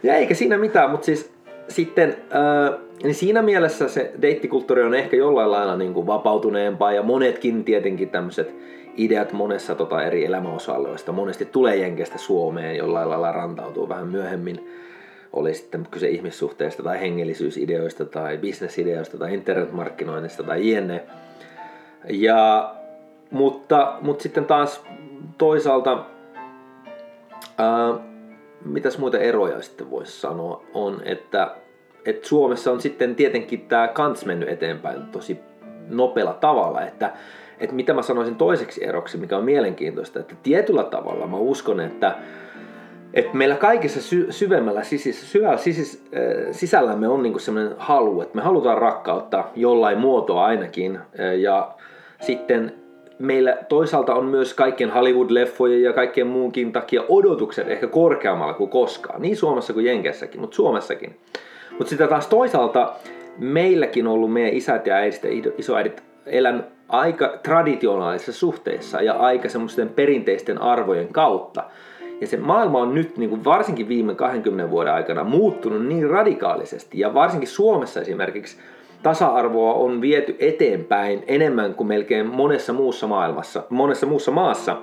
Ja 0.03 0.15
eikä 0.15 0.33
siinä 0.33 0.57
mitään, 0.57 0.89
mutta 0.91 1.05
siis 1.05 1.31
sitten 1.67 2.09
äh, 2.09 2.79
niin 3.03 3.15
siinä 3.15 3.41
mielessä 3.41 3.87
se 3.87 4.11
deittikulttuuri 4.21 4.83
on 4.83 4.93
ehkä 4.93 5.17
jollain 5.17 5.51
lailla 5.51 5.77
niin 5.77 5.93
kuin 5.93 6.07
vapautuneempaa 6.07 6.91
ja 6.91 7.03
monetkin 7.03 7.63
tietenkin 7.63 8.09
tämmöiset 8.09 8.55
ideat 8.99 9.33
monessa 9.33 9.75
tota 9.75 10.03
eri 10.03 10.25
elämäosa-alueista 10.25 11.11
monesti 11.11 11.45
tulee 11.45 11.75
Jenkeistä 11.75 12.17
Suomeen 12.17 12.77
jollain 12.77 13.09
lailla 13.09 13.31
rantautuu 13.31 13.89
vähän 13.89 14.07
myöhemmin. 14.07 14.69
Oli 15.33 15.53
sitten 15.53 15.87
kyse 15.91 16.09
ihmissuhteista 16.09 16.83
tai 16.83 16.99
hengellisyysideoista 16.99 18.05
tai 18.05 18.37
bisnesideoista 18.37 19.17
tai 19.17 19.33
internetmarkkinoinnista 19.33 20.43
tai 20.43 20.71
jne. 20.71 21.03
Ja, 22.09 22.75
mutta, 23.31 23.97
mutta 24.01 24.23
sitten 24.23 24.45
taas 24.45 24.83
toisaalta 25.37 26.05
ää, 27.57 27.93
mitäs 28.65 28.97
muita 28.97 29.19
eroja 29.19 29.61
sitten 29.61 29.89
voisi 29.91 30.21
sanoa, 30.21 30.63
on, 30.73 31.01
että, 31.05 31.55
että 32.05 32.27
Suomessa 32.27 32.71
on 32.71 32.81
sitten 32.81 33.15
tietenkin 33.15 33.61
tämä 33.61 33.87
kans 33.87 34.25
mennyt 34.25 34.49
eteenpäin 34.49 35.05
tosi 35.05 35.39
nopealla 35.89 36.33
tavalla, 36.33 36.81
että, 36.81 37.13
että 37.59 37.75
mitä 37.75 37.93
mä 37.93 38.01
sanoisin 38.01 38.35
toiseksi 38.35 38.85
eroksi, 38.85 39.17
mikä 39.17 39.37
on 39.37 39.45
mielenkiintoista, 39.45 40.19
että 40.19 40.35
tietyllä 40.43 40.83
tavalla 40.83 41.27
mä 41.27 41.37
uskon, 41.37 41.79
että, 41.79 42.15
että 43.13 43.37
meillä 43.37 43.55
kaikessa 43.55 44.01
sy- 44.01 44.27
syvemmällä 44.29 44.83
sisis, 44.83 45.31
syvällä 45.31 45.57
sisis, 45.57 46.03
äh, 46.15 46.47
sisällämme 46.51 47.07
on 47.07 47.23
niinku 47.23 47.39
semmoinen 47.39 47.75
halu, 47.77 48.21
että 48.21 48.35
me 48.35 48.41
halutaan 48.41 48.77
rakkautta 48.77 49.43
jollain 49.55 49.97
muotoa 49.97 50.45
ainakin, 50.45 50.95
äh, 50.95 51.39
ja 51.39 51.71
sitten 52.21 52.73
meillä 53.19 53.57
toisaalta 53.69 54.15
on 54.15 54.25
myös 54.25 54.53
kaikkien 54.53 54.91
Hollywood-leffojen 54.91 55.83
ja 55.83 55.93
kaikkien 55.93 56.27
muunkin 56.27 56.71
takia 56.71 57.03
odotukset 57.09 57.67
ehkä 57.67 57.87
korkeammalla 57.87 58.53
kuin 58.53 58.69
koskaan, 58.69 59.21
niin 59.21 59.37
Suomessa 59.37 59.73
kuin 59.73 59.85
Jenkessäkin, 59.85 60.41
mutta 60.41 60.55
Suomessakin. 60.55 61.19
Mutta 61.71 61.89
sitten 61.89 62.09
taas 62.09 62.27
toisaalta 62.27 62.93
meilläkin 63.37 64.07
on 64.07 64.13
ollut 64.13 64.33
meidän 64.33 64.53
isät 64.53 64.87
ja 64.87 64.95
äidit 64.95 65.23
ja 65.23 65.51
isoäidit 65.57 66.03
elänyt 66.25 66.65
aika 66.89 67.39
traditionaalisissa 67.43 68.33
suhteissa 68.33 69.01
ja 69.01 69.13
aika 69.13 69.49
semmoisten 69.49 69.89
perinteisten 69.89 70.61
arvojen 70.61 71.07
kautta. 71.07 71.63
Ja 72.21 72.27
se 72.27 72.37
maailma 72.37 72.79
on 72.79 72.95
nyt 72.95 73.17
niin 73.17 73.29
kuin 73.29 73.45
varsinkin 73.45 73.87
viime 73.87 74.15
20 74.15 74.71
vuoden 74.71 74.93
aikana 74.93 75.23
muuttunut 75.23 75.85
niin 75.85 76.09
radikaalisesti 76.09 76.99
ja 76.99 77.13
varsinkin 77.13 77.49
Suomessa 77.49 78.01
esimerkiksi 78.01 78.57
tasa-arvoa 79.03 79.73
on 79.73 80.01
viety 80.01 80.35
eteenpäin 80.39 81.23
enemmän 81.27 81.73
kuin 81.73 81.87
melkein 81.87 82.25
monessa 82.25 82.73
muussa 82.73 83.07
maailmassa, 83.07 83.63
monessa 83.69 84.05
muussa 84.05 84.31
maassa 84.31 84.77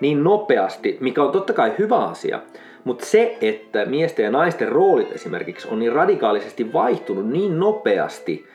niin 0.00 0.24
nopeasti, 0.24 0.96
mikä 1.00 1.22
on 1.22 1.32
totta 1.32 1.52
kai 1.52 1.72
hyvä 1.78 1.98
asia. 1.98 2.40
Mutta 2.84 3.06
se, 3.06 3.36
että 3.40 3.84
miesten 3.84 4.24
ja 4.24 4.30
naisten 4.30 4.68
roolit 4.68 5.12
esimerkiksi 5.12 5.68
on 5.68 5.78
niin 5.78 5.92
radikaalisesti 5.92 6.72
vaihtunut 6.72 7.28
niin 7.28 7.60
nopeasti, 7.60 8.46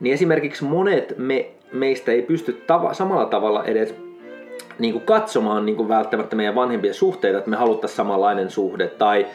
niin 0.00 0.14
esimerkiksi 0.14 0.64
monet 0.64 1.14
me, 1.18 1.50
meistä 1.72 2.12
ei 2.12 2.22
pysty 2.22 2.52
tava, 2.66 2.94
samalla 2.94 3.26
tavalla 3.26 3.64
edes 3.64 3.94
niin 4.78 4.92
kuin 4.92 5.04
katsomaan 5.04 5.66
niin 5.66 5.76
kuin 5.76 5.88
välttämättä 5.88 6.36
meidän 6.36 6.54
vanhempien 6.54 6.94
suhteita, 6.94 7.38
että 7.38 7.50
me 7.50 7.56
haluttaisiin 7.56 7.96
samanlainen 7.96 8.50
suhde 8.50 8.86
tai 8.86 9.26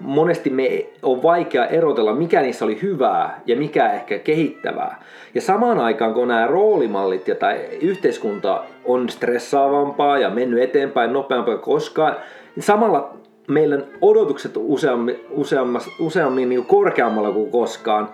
monesti 0.00 0.50
me 0.50 0.86
on 1.02 1.22
vaikea 1.22 1.66
erotella, 1.66 2.14
mikä 2.14 2.40
niissä 2.42 2.64
oli 2.64 2.82
hyvää 2.82 3.40
ja 3.46 3.56
mikä 3.56 3.92
ehkä 3.92 4.18
kehittävää. 4.18 5.02
Ja 5.34 5.40
samaan 5.40 5.78
aikaan, 5.78 6.14
kun 6.14 6.28
nämä 6.28 6.46
roolimallit 6.46 7.28
ja 7.28 7.34
tai 7.34 7.60
yhteiskunta 7.80 8.64
on 8.84 9.08
stressaavampaa 9.08 10.18
ja 10.18 10.30
mennyt 10.30 10.62
eteenpäin 10.62 11.12
nopeampaa 11.12 11.58
koskaan, 11.58 12.16
niin 12.56 12.62
samalla 12.62 13.14
meidän 13.48 13.84
odotukset 14.00 14.52
useammin, 14.56 15.20
useammin, 15.30 15.80
useammin 15.98 16.48
niin 16.48 16.66
korkeammalla 16.66 17.32
kuin 17.32 17.50
koskaan. 17.50 18.08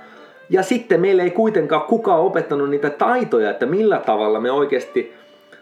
Ja 0.50 0.62
sitten 0.62 1.00
meillä 1.00 1.22
ei 1.22 1.30
kuitenkaan 1.30 1.82
kukaan 1.82 2.20
opettanut 2.20 2.70
niitä 2.70 2.90
taitoja, 2.90 3.50
että 3.50 3.66
millä 3.66 3.98
tavalla 3.98 4.40
me 4.40 4.50
oikeasti 4.50 5.14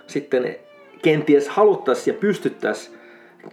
sitten 0.07 0.57
kenties 1.02 1.49
haluttaisiin 1.49 2.14
ja 2.14 2.21
pystyttäisiin 2.21 2.99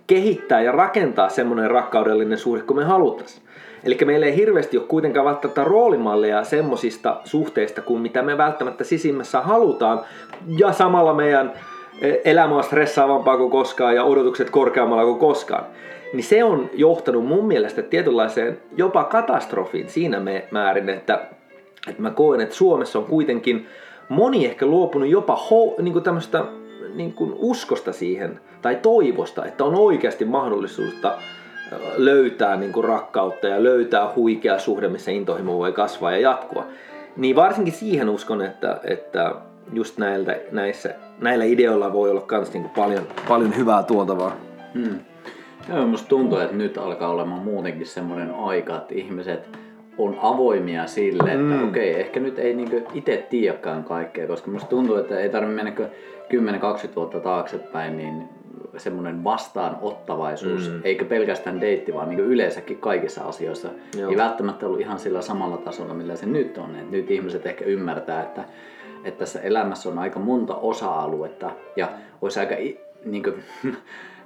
kehittää 0.08 0.62
ja 0.62 0.72
rakentaa 0.72 1.30
semmoinen 1.30 1.72
rakkaudellinen 1.72 2.38
suhde 2.38 2.62
kuin 2.62 2.78
me 2.78 2.84
haluttaisiin. 2.84 3.44
Eli 3.84 3.98
meillä 4.06 4.26
ei 4.26 4.36
hirveästi 4.36 4.78
ole 4.78 4.88
kuitenkaan 4.88 5.26
välttämättä 5.26 5.64
roolimalleja 5.64 6.44
semmoisista 6.44 7.22
suhteista 7.24 7.82
kuin 7.82 8.02
mitä 8.02 8.22
me 8.22 8.38
välttämättä 8.38 8.84
sisimmässä 8.84 9.42
halutaan. 9.42 10.02
Ja 10.58 10.72
samalla 10.72 11.14
meidän 11.14 11.54
e, 12.02 12.14
elämä 12.26 12.56
on 12.56 12.64
stressaavampaa 12.64 13.38
kuin 13.38 13.52
koskaan 13.52 13.96
ja 13.96 14.04
odotukset 14.04 14.50
korkeammalla 14.50 15.06
kuin 15.06 15.20
koskaan. 15.20 15.66
Niin 16.14 16.24
se 16.24 16.44
on 16.44 16.70
johtanut 16.74 17.26
mun 17.26 17.46
mielestä 17.46 17.82
tietynlaiseen 17.82 18.62
jopa 18.78 19.04
katastrofiin 19.04 19.90
siinä 19.90 20.22
määrin, 20.52 20.90
että, 20.90 21.20
että 21.88 22.02
mä 22.02 22.12
koen, 22.12 22.42
että 22.42 22.56
Suomessa 22.56 23.00
on 23.00 23.06
kuitenkin 23.06 23.68
moni 24.10 24.46
ehkä 24.46 24.66
luopunut 24.66 25.10
jopa 25.10 25.36
ho, 25.36 25.76
niin 25.82 25.94
kuin 25.94 26.04
tämmöistä 26.04 26.46
niin 26.96 27.14
kuin 27.14 27.34
uskosta 27.38 27.94
siihen 27.94 28.40
tai 28.62 28.76
toivosta, 28.76 29.46
että 29.46 29.64
on 29.64 29.76
oikeasti 29.76 30.26
mahdollisuutta 30.26 31.18
löytää 31.98 32.56
niin 32.56 32.72
kuin 32.74 32.84
rakkautta 32.84 33.48
ja 33.48 33.64
löytää 33.64 34.10
huikea 34.16 34.60
suhde, 34.60 34.88
missä 34.88 35.12
intohimo 35.12 35.58
voi 35.58 35.72
kasvaa 35.72 36.12
ja 36.12 36.18
jatkua. 36.18 36.66
Niin 37.18 37.36
varsinkin 37.36 37.74
siihen 37.74 38.10
uskon, 38.10 38.42
että, 38.42 38.80
että 38.84 39.36
just 39.74 39.98
näiltä, 39.98 40.36
näissä, 40.52 40.96
näillä 41.22 41.46
ideoilla 41.46 41.94
voi 41.94 42.10
olla 42.10 42.26
myös 42.32 42.54
niin 42.54 42.70
paljon, 42.70 43.08
paljon 43.28 43.58
hyvää 43.58 43.84
tuotavaa. 43.84 44.36
Hmm. 44.74 45.00
Joo, 45.70 45.88
musta 45.88 46.08
tuntuu, 46.08 46.38
että 46.38 46.56
nyt 46.56 46.78
alkaa 46.78 47.10
olemaan 47.10 47.42
muutenkin 47.42 47.88
semmoinen 47.88 48.32
aika, 48.36 48.78
että 48.78 48.94
ihmiset 48.96 49.50
on 49.98 50.18
avoimia 50.22 50.88
sille, 50.88 51.32
että 51.32 51.44
mm. 51.44 51.70
okei, 51.70 52.00
ehkä 52.00 52.20
nyt 52.20 52.40
ei 52.40 52.54
niinku 52.54 52.82
itse 52.94 53.28
tiedäkään 53.30 53.84
kaikkea, 53.84 54.28
koska 54.28 54.52
musta 54.52 54.70
tuntuu, 54.70 54.96
että 54.96 55.20
ei 55.20 55.30
tarvitse 55.30 55.64
mennä 55.64 55.72
10-20 56.92 56.96
vuotta 56.96 57.20
taaksepäin, 57.20 57.98
niin 57.98 58.30
semmoinen 58.78 59.24
vastaanottavaisuus, 59.24 60.70
mm. 60.70 60.82
eikä 60.84 61.06
pelkästään 61.06 61.62
deitti, 61.62 61.94
vaan 61.94 62.10
niin 62.10 62.20
yleensäkin 62.20 62.78
kaikissa 62.78 63.24
asioissa, 63.24 63.70
Joo. 63.98 64.10
ei 64.10 64.18
välttämättä 64.18 64.66
ollut 64.66 64.80
ihan 64.80 65.00
sillä 65.00 65.22
samalla 65.22 65.58
tasolla, 65.58 65.94
millä 65.94 66.16
se 66.16 66.26
nyt 66.26 66.58
on. 66.58 66.76
Et 66.76 66.92
nyt 66.92 67.12
ihmiset 67.12 67.46
ehkä 67.46 67.66
ymmärtää, 67.66 68.24
että, 68.24 68.44
että 69.04 69.20
tässä 69.20 69.42
elämässä 69.42 69.90
on 69.90 70.00
aika 70.00 70.20
monta 70.20 70.56
osa-aluetta 70.56 71.52
ja 71.76 71.90
olisi 72.22 72.40
aika 72.40 72.56
niin 73.06 73.24
kuin, 73.24 73.36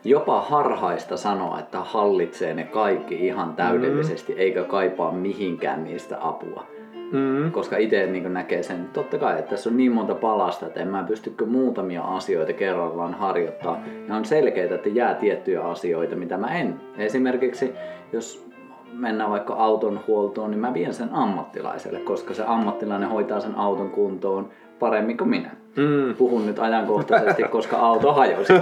jopa 0.07 0.41
harhaista 0.41 1.17
sanoa, 1.17 1.59
että 1.59 1.79
hallitsee 1.79 2.53
ne 2.53 2.63
kaikki 2.63 3.25
ihan 3.25 3.55
täydellisesti, 3.55 4.33
mm. 4.33 4.39
eikä 4.39 4.63
kaipaa 4.63 5.11
mihinkään 5.11 5.83
niistä 5.83 6.17
apua. 6.21 6.65
Mm. 7.11 7.51
Koska 7.51 7.77
itse 7.77 8.07
niin 8.07 8.33
näkee 8.33 8.63
sen, 8.63 8.89
totta 8.93 9.17
kai, 9.17 9.39
että 9.39 9.49
tässä 9.49 9.69
on 9.69 9.77
niin 9.77 9.91
monta 9.91 10.15
palasta, 10.15 10.65
että 10.65 10.79
en 10.79 10.87
mä 10.87 11.03
pystykö 11.03 11.45
muutamia 11.45 12.01
asioita 12.01 12.53
kerrallaan 12.53 13.13
harjoittaa. 13.13 13.79
Ne 14.07 14.15
on 14.15 14.25
selkeitä, 14.25 14.75
että 14.75 14.89
jää 14.89 15.13
tiettyjä 15.13 15.61
asioita, 15.61 16.15
mitä 16.15 16.37
mä 16.37 16.47
en. 16.47 16.79
Esimerkiksi, 16.97 17.73
jos 18.13 18.47
mennään 18.93 19.31
vaikka 19.31 19.53
auton 19.53 19.99
huoltoon, 20.07 20.51
niin 20.51 20.61
mä 20.61 20.73
vien 20.73 20.93
sen 20.93 21.09
ammattilaiselle, 21.11 21.99
koska 21.99 22.33
se 22.33 22.43
ammattilainen 22.47 23.09
hoitaa 23.09 23.39
sen 23.39 23.55
auton 23.55 23.89
kuntoon 23.89 24.49
paremmin 24.79 25.17
kuin 25.17 25.29
minä. 25.29 25.51
Mm. 25.77 26.15
Puhun 26.15 26.46
nyt 26.46 26.60
ajankohtaisesti, 26.60 27.43
koska 27.57 27.77
auto 27.77 28.13
hajosi. 28.13 28.53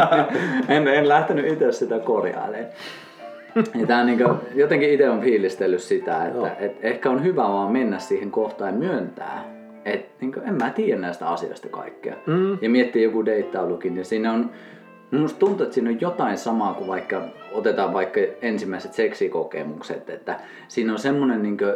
en, 0.68 0.88
en 0.88 1.08
lähtenyt 1.08 1.52
itse 1.52 1.72
sitä 1.72 1.98
korjailemaan. 1.98 2.72
Ja 3.80 3.86
tää 3.86 4.04
niin 4.04 4.18
kuin, 4.18 4.38
jotenkin 4.54 4.90
itse 4.90 5.10
on 5.10 5.20
fiilistellyt 5.20 5.82
sitä, 5.82 6.26
että 6.26 6.56
et 6.58 6.76
ehkä 6.82 7.10
on 7.10 7.24
hyvä 7.24 7.42
vaan 7.42 7.72
mennä 7.72 7.98
siihen 7.98 8.30
kohtaan 8.30 8.74
ja 8.74 8.78
myöntää, 8.78 9.44
että 9.84 10.14
niin 10.20 10.32
kuin, 10.32 10.48
en 10.48 10.54
mä 10.54 10.70
tiedä 10.70 11.00
näistä 11.00 11.28
asioista 11.28 11.68
kaikkea. 11.68 12.14
Mm. 12.26 12.58
Ja 12.60 12.70
miettiä 12.70 13.02
joku 13.02 13.24
deittailukin, 13.24 13.94
niin 13.94 14.04
siinä 14.04 14.32
on, 14.32 14.50
Minusta 15.10 15.38
tuntuu, 15.38 15.64
että 15.64 15.74
siinä 15.74 15.90
on 15.90 16.00
jotain 16.00 16.38
samaa 16.38 16.74
kuin 16.74 16.88
vaikka, 16.88 17.22
otetaan 17.52 17.92
vaikka 17.92 18.20
ensimmäiset 18.42 18.92
seksikokemukset, 18.92 20.10
että 20.10 20.40
siinä 20.68 20.92
on 20.92 20.98
semmoinen 20.98 21.42
niin 21.42 21.58
kuin, 21.58 21.74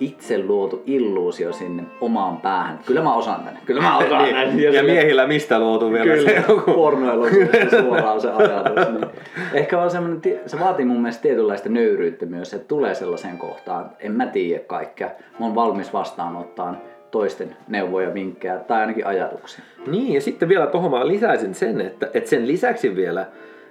itse 0.00 0.44
luotu 0.44 0.82
illuusio 0.86 1.52
sinne 1.52 1.82
omaan 2.00 2.36
päähän. 2.36 2.78
Kyllä 2.86 3.02
mä 3.02 3.14
osaan 3.14 3.44
tänne. 3.44 3.60
Kyllä 3.66 3.82
mä 3.82 3.98
osaan 3.98 4.22
niin. 4.22 4.34
tänne. 4.34 4.62
Ja, 4.62 4.72
ja 4.72 4.82
miehillä 4.82 5.26
mistä 5.26 5.58
luotu 5.58 5.92
vielä 5.92 6.04
Kyllä, 6.04 6.30
se 6.30 6.44
joku? 6.48 6.72
pornoilu 6.72 7.26
suoraan 7.80 8.20
se 8.20 8.30
ajatus. 8.30 8.88
Niin. 8.92 9.06
Ehkä 9.54 9.82
on 9.82 9.90
semmoinen, 9.90 10.20
se 10.46 10.60
vaatii 10.60 10.84
mun 10.84 11.00
mielestä 11.00 11.22
tietynlaista 11.22 11.68
nöyryyttä 11.68 12.26
myös, 12.26 12.54
että 12.54 12.68
tulee 12.68 12.94
sellaiseen 12.94 13.38
kohtaan, 13.38 13.90
en 14.00 14.12
mä 14.12 14.26
tiedä 14.26 14.64
kaikkea. 14.66 15.10
Mä 15.38 15.46
oon 15.46 15.54
valmis 15.54 15.92
vastaanottaan 15.92 16.78
toisten 17.10 17.56
neuvoja, 17.68 18.14
vinkkejä 18.14 18.58
tai 18.58 18.80
ainakin 18.80 19.06
ajatuksia. 19.06 19.64
Niin, 19.86 20.14
ja 20.14 20.20
sitten 20.20 20.48
vielä 20.48 20.66
tuohon 20.66 20.90
mä 20.90 21.08
lisäisin 21.08 21.54
sen, 21.54 21.80
että, 21.80 22.10
että 22.14 22.30
sen 22.30 22.46
lisäksi 22.46 22.96
vielä, 22.96 23.26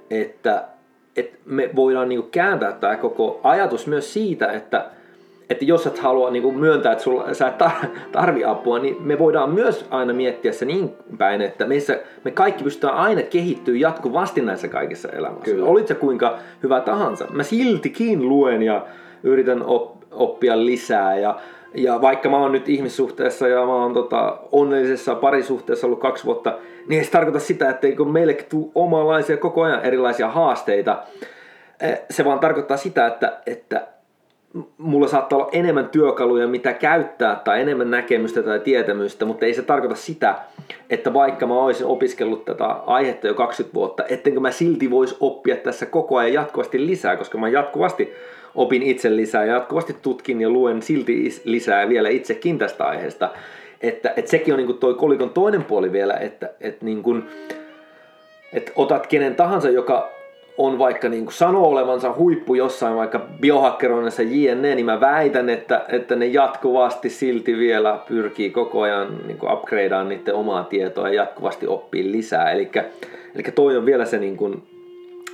että, 0.09 0.63
että 1.15 1.37
me 1.45 1.69
voidaan 1.75 2.09
niinku 2.09 2.27
kääntää 2.31 2.71
tämä 2.71 2.95
koko 2.95 3.39
ajatus 3.43 3.87
myös 3.87 4.13
siitä, 4.13 4.51
että 4.51 4.85
että 5.49 5.65
jos 5.65 5.87
et 5.87 5.99
halua 5.99 6.31
niin 6.31 6.43
kuin 6.43 6.57
myöntää, 6.57 6.91
että 6.91 7.03
sulla, 7.03 7.33
sä 7.33 7.47
et 7.47 7.55
tarvi 8.11 8.45
apua, 8.45 8.79
niin 8.79 8.97
me 8.99 9.19
voidaan 9.19 9.49
myös 9.49 9.85
aina 9.89 10.13
miettiä 10.13 10.51
se 10.51 10.65
niin 10.65 10.95
päin, 11.17 11.41
että 11.41 11.65
meissä, 11.65 11.99
me 12.23 12.31
kaikki 12.31 12.63
pystytään 12.63 12.95
aina 12.95 13.21
kehittyä 13.21 13.75
jatkuvasti 13.77 14.41
näissä 14.41 14.67
kaikissa 14.67 15.09
elämässä. 15.09 15.45
Kyllä. 15.45 15.65
Olit 15.65 15.87
se 15.87 15.95
kuinka 15.95 16.37
hyvä 16.63 16.81
tahansa. 16.81 17.25
Mä 17.31 17.43
siltikin 17.43 18.29
luen 18.29 18.63
ja 18.63 18.85
yritän 19.23 19.63
op, 19.65 19.95
oppia 20.11 20.65
lisää 20.65 21.17
ja 21.17 21.39
ja 21.75 22.01
vaikka 22.01 22.29
mä 22.29 22.37
oon 22.37 22.51
nyt 22.51 22.69
ihmissuhteessa 22.69 23.47
ja 23.47 23.65
mä 23.65 23.75
oon 23.75 23.93
tota, 23.93 24.37
onnellisessa 24.51 25.15
parisuhteessa 25.15 25.87
ollut 25.87 25.99
kaksi 25.99 26.25
vuotta, 26.25 26.57
niin 26.87 26.99
ei 26.99 27.05
se 27.05 27.11
tarkoita 27.11 27.39
sitä, 27.39 27.69
että 27.69 27.87
meille 28.11 28.33
tule 28.33 28.71
omanlaisia 28.75 29.37
koko 29.37 29.61
ajan 29.61 29.85
erilaisia 29.85 30.27
haasteita. 30.27 31.03
Eh, 31.81 32.01
se 32.09 32.25
vaan 32.25 32.39
tarkoittaa 32.39 32.77
sitä, 32.77 33.07
että, 33.07 33.39
että 33.45 33.87
mulla 34.77 35.07
saattaa 35.07 35.39
olla 35.39 35.49
enemmän 35.51 35.89
työkaluja, 35.89 36.47
mitä 36.47 36.73
käyttää, 36.73 37.41
tai 37.43 37.61
enemmän 37.61 37.91
näkemystä 37.91 38.43
tai 38.43 38.59
tietämystä, 38.59 39.25
mutta 39.25 39.45
ei 39.45 39.53
se 39.53 39.61
tarkoita 39.61 39.95
sitä, 39.95 40.35
että 40.89 41.13
vaikka 41.13 41.47
mä 41.47 41.53
olisin 41.53 41.85
opiskellut 41.85 42.45
tätä 42.45 42.65
aihetta 42.65 43.27
jo 43.27 43.33
20 43.33 43.73
vuotta, 43.73 44.03
ettenkö 44.09 44.39
mä 44.39 44.51
silti 44.51 44.91
voisi 44.91 45.17
oppia 45.19 45.55
tässä 45.55 45.85
koko 45.85 46.17
ajan 46.17 46.33
jatkuvasti 46.33 46.87
lisää, 46.87 47.17
koska 47.17 47.37
mä 47.37 47.49
jatkuvasti 47.49 48.13
opin 48.55 48.83
itse 48.83 49.15
lisää 49.15 49.45
ja 49.45 49.53
jatkuvasti 49.53 49.95
tutkin 50.01 50.41
ja 50.41 50.49
luen 50.49 50.81
silti 50.81 51.41
lisää 51.43 51.89
vielä 51.89 52.09
itsekin 52.09 52.57
tästä 52.57 52.85
aiheesta. 52.85 53.29
Että, 53.81 54.13
että 54.17 54.31
sekin 54.31 54.53
on 54.53 54.59
niin 54.59 54.77
toi 54.77 54.93
kolikon 54.93 55.29
toinen 55.29 55.63
puoli 55.63 55.91
vielä, 55.91 56.13
että, 56.13 56.49
että, 56.61 56.85
niin 56.85 57.03
kuin, 57.03 57.23
että 58.53 58.71
otat 58.75 59.07
kenen 59.07 59.35
tahansa, 59.35 59.69
joka 59.69 60.16
on 60.57 60.79
vaikka 60.79 61.09
niin 61.09 61.25
kuin 61.25 61.33
sanoo 61.33 61.69
olevansa 61.69 62.13
huippu 62.17 62.55
jossain 62.55 62.95
vaikka 62.95 63.19
biohakkeroinnissa 63.41 64.21
JNE, 64.21 64.75
niin 64.75 64.85
mä 64.85 64.99
väitän, 64.99 65.49
että, 65.49 65.85
että 65.89 66.15
ne 66.15 66.25
jatkuvasti 66.25 67.09
silti 67.09 67.57
vielä 67.57 67.99
pyrkii 68.07 68.49
koko 68.49 68.81
ajan 68.81 69.17
niin 69.27 69.37
kuin 69.37 69.53
upgradeaan 69.53 70.09
niiden 70.09 70.35
omaa 70.35 70.63
tietoa 70.63 71.09
ja 71.09 71.15
jatkuvasti 71.15 71.67
oppii 71.67 72.11
lisää. 72.11 72.51
Eli, 72.51 72.71
eli 73.35 73.43
toi 73.55 73.77
on 73.77 73.85
vielä 73.85 74.05
se 74.05 74.17
niin 74.17 74.37
kuin 74.37 74.63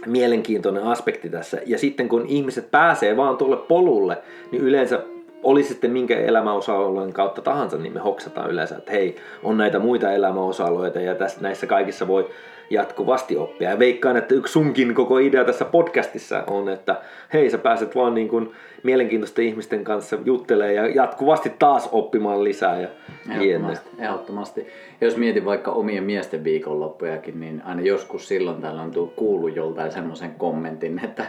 mielenkiintoinen 0.05 0.83
aspekti 0.83 1.29
tässä. 1.29 1.61
Ja 1.65 1.77
sitten 1.77 2.09
kun 2.09 2.25
ihmiset 2.27 2.71
pääsee 2.71 3.17
vaan 3.17 3.37
tuolle 3.37 3.57
polulle, 3.57 4.17
niin 4.51 4.63
yleensä 4.63 4.99
oli 5.43 5.63
sitten 5.63 5.91
minkä 5.91 6.19
elämäosa-alueen 6.19 7.13
kautta 7.13 7.41
tahansa, 7.41 7.77
niin 7.77 7.93
me 7.93 7.99
hoksataan 7.99 8.51
yleensä, 8.51 8.77
että 8.77 8.91
hei, 8.91 9.15
on 9.43 9.57
näitä 9.57 9.79
muita 9.79 10.11
elämäosa-alueita 10.11 10.99
ja 10.99 11.15
tässä, 11.15 11.41
näissä 11.41 11.67
kaikissa 11.67 12.07
voi 12.07 12.29
jatkuvasti 12.70 13.38
oppia. 13.38 13.70
Ja 13.70 13.79
veikkaan, 13.79 14.17
että 14.17 14.36
yksi 14.36 14.51
sunkin 14.53 14.93
koko 14.93 15.17
idea 15.17 15.46
tässä 15.46 15.65
podcastissa 15.65 16.43
on, 16.48 16.70
että 16.70 17.01
hei, 17.34 17.50
sä 17.50 17.58
pääset 17.58 17.96
vaan 17.96 18.13
niin 18.13 18.27
kuin 18.27 18.51
mielenkiintoisten 18.83 19.45
ihmisten 19.45 19.83
kanssa 19.83 20.17
juttelee 20.25 20.73
ja 20.73 20.87
jatkuvasti 20.87 21.51
taas 21.59 21.89
oppimaan 21.91 22.43
lisää. 22.43 22.79
Ja 22.79 22.87
ehdottomasti, 23.29 23.89
ehdottomasti. 23.99 24.67
Jos 25.01 25.17
mietin 25.17 25.45
vaikka 25.45 25.71
omien 25.71 26.03
miesten 26.03 26.43
viikonloppujakin, 26.43 27.39
niin 27.39 27.61
aina 27.65 27.81
joskus 27.81 28.27
silloin 28.27 28.61
tällöin 28.61 28.97
on 28.97 29.11
kuullut 29.15 29.55
joltain 29.55 29.91
semmoisen 29.91 30.35
kommentin, 30.37 31.01
että 31.03 31.25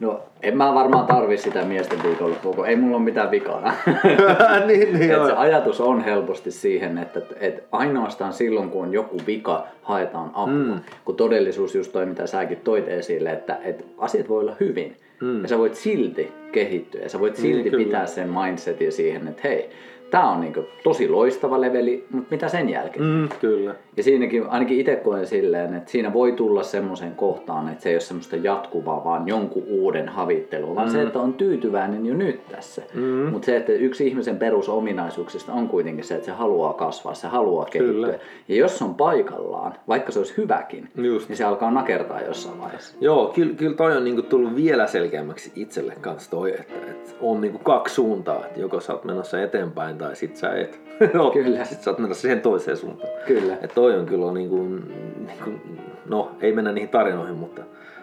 no 0.00 0.22
en 0.42 0.56
mä 0.56 0.74
varmaan 0.74 1.06
tarvi 1.06 1.38
sitä 1.38 1.64
miesten 1.64 2.02
viikonloppua, 2.02 2.54
kun 2.54 2.66
ei 2.66 2.76
mulla 2.76 2.96
ole 2.96 3.04
mitään 3.04 3.30
vikana. 3.30 3.74
niin, 4.66 4.98
niin 4.98 5.26
se 5.26 5.32
ajatus 5.36 5.80
on 5.80 6.04
helposti 6.04 6.50
siihen, 6.50 6.98
että, 6.98 7.20
että 7.40 7.62
ainoastaan 7.72 8.32
silloin 8.32 8.70
kun 8.70 8.82
on 8.82 8.92
joku 8.92 9.20
vika, 9.26 9.66
haetaan 9.82 10.30
apua. 10.34 10.74
Mm. 10.74 10.80
Kun 11.04 11.16
todellisuus 11.16 11.74
just 11.74 11.92
toi, 11.92 12.06
mitä 12.06 12.26
säkin 12.26 12.60
toit 12.64 12.88
esille, 12.88 13.32
että, 13.32 13.58
että 13.62 13.84
asiat 13.98 14.28
voi 14.28 14.40
olla 14.40 14.56
hyvin. 14.60 14.96
Mm. 15.20 15.42
Ja 15.42 15.48
sä 15.48 15.58
voit 15.58 15.74
silti 15.74 16.32
kehittyä 16.52 17.00
ja 17.00 17.08
sä 17.08 17.20
voit 17.20 17.38
niin, 17.38 17.54
silti 17.54 17.70
mm, 17.70 17.76
pitää 17.76 18.06
sen 18.06 18.28
mindsetin 18.28 18.92
siihen, 18.92 19.28
että 19.28 19.42
hei, 19.44 19.70
tämä 20.10 20.30
on 20.30 20.40
niinku 20.40 20.64
tosi 20.82 21.08
loistava 21.08 21.60
leveli, 21.60 22.06
mutta 22.10 22.28
mitä 22.30 22.48
sen 22.48 22.68
jälkeen? 22.68 23.04
Mm, 23.04 23.28
kyllä. 23.40 23.74
Ja 23.96 24.02
siinäkin 24.02 24.46
ainakin 24.48 24.80
itse 24.80 24.96
koen 24.96 25.26
silleen, 25.26 25.74
että 25.74 25.90
siinä 25.90 26.12
voi 26.12 26.32
tulla 26.32 26.62
semmoiseen 26.62 27.14
kohtaan, 27.14 27.68
että 27.68 27.82
se 27.82 27.88
ei 27.88 27.94
ole 27.94 28.00
semmoista 28.00 28.36
jatkuvaa, 28.36 29.04
vaan 29.04 29.28
jonkun 29.28 29.62
uuden 29.66 30.08
havittelu, 30.08 30.74
vaan 30.74 30.88
mm. 30.88 30.92
se, 30.92 31.02
että 31.02 31.18
on 31.18 31.34
tyytyväinen 31.34 32.06
jo 32.06 32.14
nyt 32.14 32.48
tässä. 32.48 32.82
Mm. 32.94 33.02
Mutta 33.02 33.46
se, 33.46 33.56
että 33.56 33.72
yksi 33.72 34.06
ihmisen 34.06 34.38
perusominaisuuksista 34.38 35.52
on 35.52 35.68
kuitenkin 35.68 36.04
se, 36.04 36.14
että 36.14 36.26
se 36.26 36.32
haluaa 36.32 36.72
kasvaa, 36.72 37.14
se 37.14 37.28
haluaa 37.28 37.64
kehittyä. 37.64 38.06
Kyllä. 38.06 38.18
Ja 38.48 38.56
jos 38.56 38.78
se 38.78 38.84
on 38.84 38.94
paikallaan, 38.94 39.74
vaikka 39.88 40.12
se 40.12 40.18
olisi 40.18 40.36
hyväkin, 40.36 40.88
Just. 40.96 41.28
niin 41.28 41.36
se 41.36 41.44
alkaa 41.44 41.70
nakertaa 41.70 42.20
jossain 42.20 42.60
vaiheessa. 42.60 42.96
Joo, 43.00 43.32
kyllä, 43.34 43.54
kyllä 43.54 43.76
toi 43.76 43.96
on 43.96 44.04
niinku 44.04 44.22
tullut 44.22 44.56
vielä 44.56 44.86
selkeämmäksi 44.86 45.52
itselle 45.56 45.94
kanssa 46.00 46.30
toi, 46.30 46.50
että, 46.50 46.74
että 46.90 47.10
on 47.20 47.40
niinku 47.40 47.58
kaksi 47.58 47.94
suuntaa, 47.94 48.46
että 48.46 48.60
joko 48.60 48.80
sä 48.80 48.92
oot 48.92 49.04
menossa 49.04 49.42
eteenpäin 49.42 49.98
tai 50.00 50.16
sit 50.16 50.36
sä 50.36 50.54
et. 50.54 50.80
no, 51.14 51.30
kyllä. 51.30 51.64
Sit 51.64 51.82
sä 51.82 51.90
oot 51.90 51.98
menossa 51.98 52.22
siihen 52.22 52.40
toiseen 52.40 52.76
suuntaan. 52.76 53.12
Kyllä. 53.26 53.56
Et 53.62 53.74
toi 53.74 53.98
on 53.98 54.06
kyllä 54.06 54.32
niin 54.32 54.48
kuin, 54.48 54.88
niin 55.26 55.38
kuin, 55.44 55.60
no 56.06 56.30
ei 56.40 56.52
mennä 56.52 56.72
niihin 56.72 56.88
tarinoihin, 56.88 57.36
mutta 57.36 57.62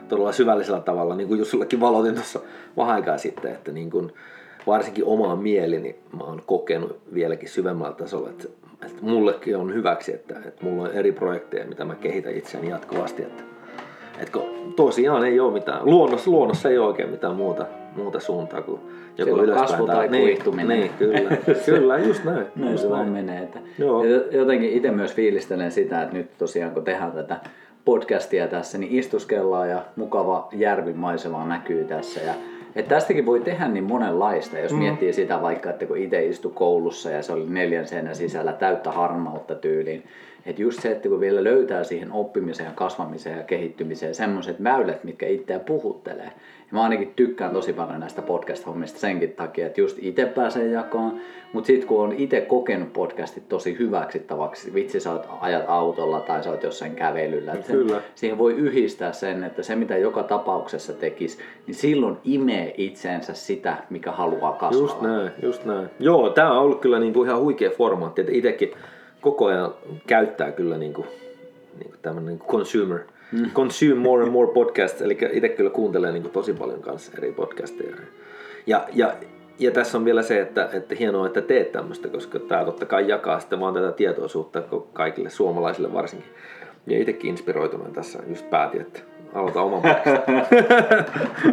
todella 0.09 0.31
syvällisellä 0.31 0.79
tavalla, 0.79 1.15
niin 1.15 1.27
kuin 1.27 1.39
Jussullakin 1.39 1.79
valotin 1.79 2.13
tuossa 2.13 2.39
vähän 2.77 2.95
aikaa 2.95 3.17
sitten, 3.17 3.51
että 3.51 3.71
niin 3.71 3.89
kuin, 3.89 4.11
varsinkin 4.67 5.05
omaa 5.05 5.35
mielini 5.35 5.95
mä 6.17 6.23
oon 6.23 6.41
kokenut 6.45 6.99
vieläkin 7.13 7.49
syvemmällä 7.49 7.95
tasolla, 7.95 8.29
että, 8.29 8.47
että 8.85 8.97
mullekin 9.01 9.57
on 9.57 9.73
hyväksi, 9.73 10.13
että, 10.13 10.35
että 10.45 10.65
mulla 10.65 10.83
on 10.83 10.93
eri 10.93 11.11
projekteja, 11.11 11.65
mitä 11.65 11.85
mä 11.85 11.95
kehitän 11.95 12.35
itseäni 12.35 12.69
jatkuvasti, 12.69 13.23
että, 13.23 13.43
että 14.19 14.39
tosiaan 14.75 15.25
ei 15.25 15.39
ole 15.39 15.53
mitään, 15.53 15.79
luonnossa, 15.85 16.31
luonnossa 16.31 16.69
ei 16.69 16.77
ole 16.77 16.87
oikein 16.87 17.09
mitään 17.09 17.35
muuta, 17.35 17.65
muuta 17.97 18.19
suuntaa 18.19 18.61
kuin 18.61 18.81
joko 19.17 19.29
Silloin 19.29 19.49
ylöspäin 19.49 19.69
kasvu 19.69 19.87
tai 19.87 20.07
niin, 20.07 20.23
kuihtuminen. 20.23 20.79
Niin, 20.79 20.91
kyllä, 20.99 21.37
kyllä, 21.65 21.97
just 21.97 22.23
näin. 22.23 22.45
näin 22.55 22.71
just 22.71 22.83
se 22.83 22.89
vaan 22.89 23.09
menee. 23.09 23.43
Että 23.43 23.59
Joo. 23.77 24.03
Jotenkin 24.31 24.69
itse 24.69 24.91
myös 24.91 25.13
fiilistelen 25.13 25.71
sitä, 25.71 26.03
että 26.03 26.17
nyt 26.17 26.37
tosiaan 26.37 26.71
kun 26.71 26.83
tehdään 26.83 27.11
tätä 27.11 27.39
podcastia 27.85 28.47
tässä, 28.47 28.77
niin 28.77 28.91
istuskellaan 28.91 29.69
ja 29.69 29.81
mukava 29.95 30.49
järvimaisema 30.53 31.45
näkyy 31.45 31.85
tässä. 31.85 32.21
Ja 32.21 32.33
että 32.75 32.95
tästäkin 32.95 33.25
voi 33.25 33.39
tehdä 33.39 33.67
niin 33.67 33.83
monenlaista, 33.83 34.59
jos 34.59 34.71
mm. 34.71 34.77
miettii 34.77 35.13
sitä 35.13 35.41
vaikka, 35.41 35.69
että 35.69 35.85
kun 35.85 35.97
itse 35.97 36.25
istui 36.25 36.51
koulussa 36.55 37.09
ja 37.09 37.21
se 37.21 37.33
oli 37.33 37.45
neljän 37.49 37.87
seinän 37.87 38.15
sisällä 38.15 38.53
täyttä 38.53 38.91
harmautta 38.91 39.55
tyyliin, 39.55 40.03
että 40.45 40.61
just 40.61 40.81
se, 40.81 40.91
että 40.91 41.09
kun 41.09 41.19
vielä 41.19 41.43
löytää 41.43 41.83
siihen 41.83 42.11
oppimiseen 42.11 42.67
ja 42.67 42.73
kasvamiseen 42.75 43.37
ja 43.37 43.43
kehittymiseen 43.43 44.15
semmoiset 44.15 44.63
väylät, 44.63 45.03
mitkä 45.03 45.27
itseä 45.27 45.59
puhuttelee. 45.59 46.31
Ja 46.67 46.73
mä 46.73 46.83
ainakin 46.83 47.13
tykkään 47.15 47.51
tosi 47.51 47.73
paljon 47.73 47.99
näistä 47.99 48.21
podcast-hommista 48.21 48.99
senkin 48.99 49.33
takia, 49.33 49.67
että 49.67 49.81
just 49.81 49.97
itse 50.01 50.25
pääsee 50.25 50.67
jakoon, 50.67 51.19
mutta 51.53 51.67
sitten 51.67 51.87
kun 51.87 52.03
on 52.03 52.13
itse 52.13 52.41
kokenut 52.41 52.93
podcastit 52.93 53.49
tosi 53.49 53.79
hyväksi 53.79 54.19
tavaksi, 54.19 54.73
vitsi 54.73 54.99
sä 54.99 55.11
oot 55.11 55.27
ajat 55.41 55.63
autolla 55.67 56.19
tai 56.19 56.43
sä 56.43 56.49
oot 56.49 56.63
jossain 56.63 56.95
kävelyllä, 56.95 57.53
että 57.53 57.71
Kyllä. 57.71 58.01
siihen 58.15 58.37
voi 58.37 58.53
yhdistää 58.53 59.11
sen, 59.11 59.43
että 59.43 59.63
se 59.63 59.75
mitä 59.75 59.97
joka 59.97 60.23
tapauksessa 60.23 60.93
tekisi, 60.93 61.37
niin 61.67 61.75
silloin 61.75 62.17
imee 62.23 62.73
itseensä 62.77 63.33
sitä, 63.33 63.77
mikä 63.89 64.11
haluaa 64.11 64.53
kasvaa. 64.53 64.81
Just 64.81 65.01
näin, 65.01 65.31
just 65.41 65.65
näin. 65.65 65.89
Joo, 65.99 66.29
tämä 66.29 66.51
on 66.51 66.57
ollut 66.57 66.81
kyllä 66.81 66.99
niinku 66.99 67.23
ihan 67.23 67.39
huikea 67.39 67.69
formaatti, 67.69 68.21
että 68.21 68.33
itsekin 68.33 68.71
koko 69.21 69.45
ajan 69.45 69.73
käyttää 70.07 70.51
kyllä 70.51 70.77
niin 70.77 70.93
kuin, 70.93 71.07
niin 71.79 71.89
kuin 71.89 71.99
tämmöinen 72.01 72.27
niin 72.27 72.39
kuin 72.39 72.49
consumer, 72.49 72.99
mm. 73.31 73.51
consume 73.53 73.95
more 73.95 74.23
and 74.23 74.31
more 74.31 74.51
podcasts, 74.53 75.01
eli 75.01 75.17
itse 75.31 75.49
kyllä 75.49 75.69
kuuntelee 75.69 76.11
niin 76.11 76.29
tosi 76.29 76.53
paljon 76.53 76.81
kanssa 76.81 77.11
eri 77.17 77.31
podcasteja. 77.31 77.95
Ja, 78.67 78.87
ja, 78.93 79.13
ja 79.59 79.71
tässä 79.71 79.97
on 79.97 80.05
vielä 80.05 80.23
se, 80.23 80.41
että, 80.41 80.69
että 80.73 80.95
hienoa, 80.95 81.27
että 81.27 81.41
teet 81.41 81.71
tämmöistä, 81.71 82.07
koska 82.07 82.39
tämä 82.39 82.65
totta 82.65 82.85
kai 82.85 83.09
jakaa 83.09 83.39
sitten 83.39 83.59
vaan 83.59 83.73
tätä 83.73 83.91
tietoisuutta 83.91 84.63
kaikille 84.93 85.29
suomalaisille 85.29 85.93
varsinkin. 85.93 86.31
Ja 86.87 86.99
itsekin 86.99 87.29
inspiroitunut 87.29 87.93
tässä 87.93 88.19
just 88.29 88.49
päätin, 88.49 88.81
että 88.81 88.99
aloita 89.37 89.61
oman 89.61 89.81
podcastin. 89.81 90.35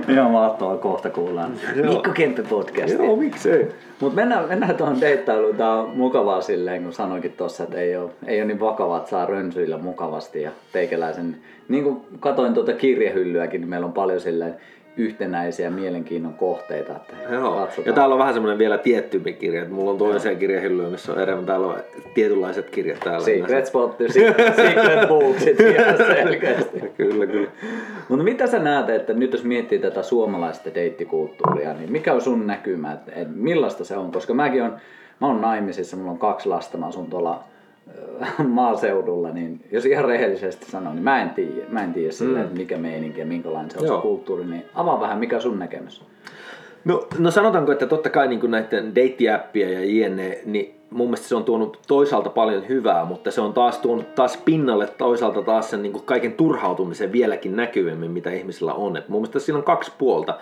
Ihan 0.14 0.30
mahtavaa, 0.30 0.76
kohta 0.76 1.10
kuullaan. 1.10 1.52
Mikko 1.76 2.10
Kemppi 2.14 2.42
podcast. 2.42 2.94
Joo, 2.94 3.16
miksei. 3.16 3.68
Mutta 4.00 4.16
mennään, 4.16 4.48
mennään 4.48 4.76
tuohon 4.76 5.00
deittailuun. 5.00 5.56
Tämä 5.56 5.80
on 5.80 5.90
mukavaa 5.96 6.40
silleen, 6.40 6.82
kun 6.82 6.92
sanoinkin 6.92 7.32
tuossa, 7.32 7.62
että 7.62 7.76
ei 7.76 7.96
ole, 7.96 8.10
ei 8.26 8.40
ole 8.40 8.46
niin 8.46 8.60
vakavaa, 8.60 8.98
että 8.98 9.10
saa 9.10 9.26
rönsyillä 9.26 9.78
mukavasti. 9.78 10.42
Ja 10.42 10.50
teikäläisen, 10.72 11.36
niin 11.68 11.84
kuin 11.84 12.00
katoin 12.20 12.54
tuota 12.54 12.72
kirjehyllyäkin, 12.72 13.60
niin 13.60 13.70
meillä 13.70 13.86
on 13.86 13.92
paljon 13.92 14.20
silleen 14.20 14.56
yhtenäisiä 14.96 15.70
mielenkiinnon 15.70 16.34
kohteita. 16.34 16.96
Että 16.96 17.14
Joo. 17.34 17.68
Ja 17.86 17.92
täällä 17.92 18.14
on 18.14 18.18
vähän 18.18 18.34
semmoinen 18.34 18.58
vielä 18.58 18.78
tiettympi 18.78 19.32
kirja. 19.32 19.62
Että 19.62 19.74
mulla 19.74 19.90
on 19.90 19.98
toisia 19.98 20.34
kirjahyllyjä, 20.34 20.88
missä 20.88 21.12
on 21.12 21.20
enemmän. 21.20 21.46
Täällä 21.46 21.66
on 21.66 21.76
tietynlaiset 22.14 22.70
kirjat 22.70 23.00
täällä. 23.00 23.24
Secret 23.24 23.66
Spot, 23.66 23.96
Secret 24.56 25.08
Booksit 25.08 25.60
ihan 25.60 25.96
selkeästi. 26.16 26.80
kyllä, 26.96 27.26
kyllä. 27.26 27.50
Mutta 28.08 28.24
mitä 28.24 28.46
sä 28.46 28.58
näet, 28.58 28.88
että 28.90 29.12
nyt 29.12 29.32
jos 29.32 29.44
miettii 29.44 29.78
tätä 29.78 30.02
suomalaista 30.02 30.70
deittikulttuuria, 30.74 31.74
niin 31.74 31.92
mikä 31.92 32.12
on 32.12 32.20
sun 32.20 32.46
näkymä, 32.46 32.92
että, 32.92 33.12
että 33.14 33.34
millaista 33.36 33.84
se 33.84 33.96
on? 33.96 34.12
Koska 34.12 34.34
mäkin 34.34 34.62
on, 34.62 34.76
mä 35.20 35.26
oon 35.26 35.40
naimisissa, 35.40 35.96
mulla 35.96 36.10
on 36.10 36.18
kaksi 36.18 36.48
lasta, 36.48 36.78
mä 36.78 36.86
asun 36.86 37.10
tuolla 37.10 37.44
maaseudulla, 38.48 39.30
niin 39.30 39.60
jos 39.72 39.86
ihan 39.86 40.04
rehellisesti 40.04 40.70
sanon, 40.70 40.94
niin 40.94 41.04
mä 41.04 41.22
en 41.22 41.30
tiedä, 41.30 41.66
mä 41.68 41.84
en 41.84 41.92
tiedä 41.92 42.12
sillä, 42.12 42.38
mm. 42.38 42.44
että 42.44 42.58
mikä 42.58 42.78
meininki 42.78 43.20
ja 43.20 43.26
minkälainen 43.26 43.70
se 43.70 43.78
on 43.78 43.86
se 43.86 44.02
kulttuuri, 44.02 44.44
niin 44.44 44.64
avaa 44.74 45.00
vähän, 45.00 45.18
mikä 45.18 45.40
sun 45.40 45.58
näkemys? 45.58 46.02
No, 46.84 47.06
no 47.18 47.30
sanotaanko, 47.30 47.72
että 47.72 47.86
totta 47.86 48.10
kai 48.10 48.28
niin 48.28 48.50
näiden 48.50 48.94
deittiäppien 48.94 49.72
ja 49.72 49.84
jne, 49.84 50.40
niin 50.44 50.74
mun 50.90 51.06
mielestä 51.06 51.28
se 51.28 51.36
on 51.36 51.44
tuonut 51.44 51.78
toisaalta 51.86 52.30
paljon 52.30 52.68
hyvää, 52.68 53.04
mutta 53.04 53.30
se 53.30 53.40
on 53.40 53.52
taas 53.52 53.78
tuonut 53.78 54.14
taas 54.14 54.36
pinnalle 54.36 54.86
toisaalta 54.86 55.42
taas 55.42 55.70
sen 55.70 55.82
niin 55.82 55.92
kuin 55.92 56.04
kaiken 56.04 56.32
turhautumisen 56.32 57.12
vieläkin 57.12 57.56
näkyvemmin, 57.56 58.10
mitä 58.10 58.30
ihmisillä 58.30 58.74
on. 58.74 58.96
Et 58.96 59.08
mun 59.08 59.20
mielestä 59.20 59.38
siinä 59.38 59.58
on 59.58 59.64
kaksi 59.64 59.92
puolta. 59.98 60.38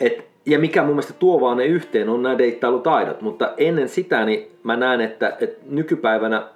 Et, 0.00 0.29
ja 0.46 0.58
mikä 0.58 0.82
mun 0.82 0.90
mielestä 0.90 1.12
tuo 1.12 1.40
vaan 1.40 1.56
ne 1.56 1.66
yhteen 1.66 2.08
on 2.08 2.22
nämä 2.22 2.38
deittailutaidot, 2.38 3.22
mutta 3.22 3.52
ennen 3.56 3.88
sitä 3.88 4.24
niin 4.24 4.50
mä 4.62 4.76
näen, 4.76 5.00
että, 5.00 5.36
että 5.40 5.64
nykypäivänä 5.68 6.46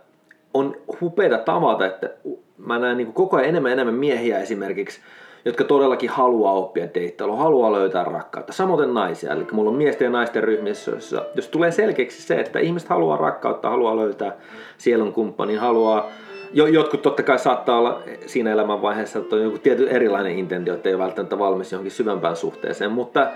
on 0.54 0.76
hupeita 1.00 1.38
tavata, 1.38 1.86
että 1.86 2.10
mä 2.58 2.78
näen 2.78 2.96
niin 2.96 3.12
koko 3.12 3.36
ajan 3.36 3.48
enemmän 3.48 3.72
enemmän 3.72 3.94
miehiä 3.94 4.38
esimerkiksi, 4.38 5.00
jotka 5.44 5.64
todellakin 5.64 6.10
haluaa 6.10 6.52
oppia 6.52 6.88
deittailua, 6.94 7.36
haluaa 7.36 7.72
löytää 7.72 8.04
rakkautta. 8.04 8.52
Samoin 8.52 8.94
naisia, 8.94 9.32
eli 9.32 9.46
mulla 9.52 9.70
on 9.70 9.76
miesten 9.76 10.04
ja 10.04 10.10
naisten 10.10 10.44
ryhmissä, 10.44 10.90
jossa, 10.90 11.24
jos 11.34 11.48
tulee 11.48 11.70
selkeäksi 11.70 12.22
se, 12.22 12.34
että 12.34 12.58
ihmiset 12.58 12.88
haluaa 12.88 13.16
rakkautta, 13.16 13.70
haluaa 13.70 13.96
löytää 13.96 14.36
sielun 14.78 15.12
kumppanin, 15.12 15.58
haluaa 15.58 16.10
jo, 16.52 16.66
jotkut 16.66 17.02
totta 17.02 17.22
kai 17.22 17.38
saattaa 17.38 17.78
olla 17.78 18.02
siinä 18.26 18.52
elämänvaiheessa, 18.52 19.18
että 19.18 19.36
on 19.36 19.42
joku 19.42 19.58
tietty 19.58 19.90
erilainen 19.90 20.38
intentio, 20.38 20.74
että 20.74 20.88
ei 20.88 20.94
ole 20.94 21.02
välttämättä 21.02 21.38
valmis 21.38 21.72
johonkin 21.72 21.92
syvempään 21.92 22.36
suhteeseen, 22.36 22.92
mutta, 22.92 23.26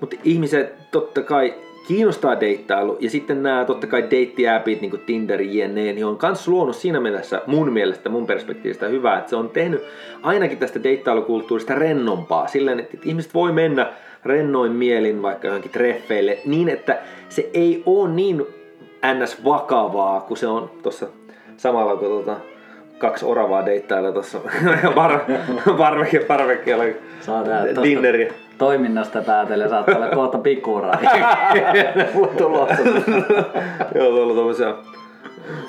mutta 0.00 0.16
ihmiset 0.24 0.74
totta 0.90 1.22
kai 1.22 1.54
kiinnostaa 1.88 2.40
deittailu 2.40 2.96
ja 3.00 3.10
sitten 3.10 3.42
nämä 3.42 3.64
totta 3.64 3.86
kai 3.86 4.10
deittiäpit 4.10 4.80
niin 4.80 4.90
kuin 4.90 5.02
Tinder, 5.06 5.42
JNE, 5.42 5.92
niin 5.92 6.06
on 6.06 6.18
myös 6.22 6.48
luonut 6.48 6.76
siinä 6.76 7.00
mielessä 7.00 7.42
mun 7.46 7.72
mielestä, 7.72 8.08
mun 8.08 8.26
perspektiivistä 8.26 8.88
hyvää, 8.88 9.18
että 9.18 9.30
se 9.30 9.36
on 9.36 9.50
tehnyt 9.50 9.82
ainakin 10.22 10.58
tästä 10.58 10.82
deittailukulttuurista 10.82 11.74
rennompaa 11.74 12.46
silleen, 12.46 12.80
että 12.80 12.96
ihmiset 13.04 13.34
voi 13.34 13.52
mennä 13.52 13.92
rennoin 14.24 14.72
mielin 14.72 15.22
vaikka 15.22 15.46
johonkin 15.46 15.70
treffeille 15.70 16.38
niin, 16.44 16.68
että 16.68 16.98
se 17.28 17.50
ei 17.54 17.82
ole 17.86 18.08
niin 18.08 18.46
ns. 19.14 19.44
vakavaa, 19.44 20.20
kun 20.20 20.36
se 20.36 20.46
on 20.46 20.70
tuossa 20.82 21.06
samalla 21.56 21.96
kun 21.96 22.08
tuota, 22.08 22.36
kaksi 22.98 23.24
oravaa 23.24 23.66
deittailla 23.66 24.12
tuossa 24.12 24.38
bar, 24.94 25.20
barveke, 25.76 26.24
barvekkeella 26.28 26.84
dinneriä. 27.82 28.32
Toiminnasta 28.60 29.22
päätellen 29.22 29.68
saattaa 29.68 29.96
olla 29.96 30.08
kohta 30.08 30.38
pikkuuraa. 30.38 30.98
tulossa. 32.38 32.82
Joo, 33.94 34.10
tuolla 34.10 34.34
tuollaisia 34.34 34.74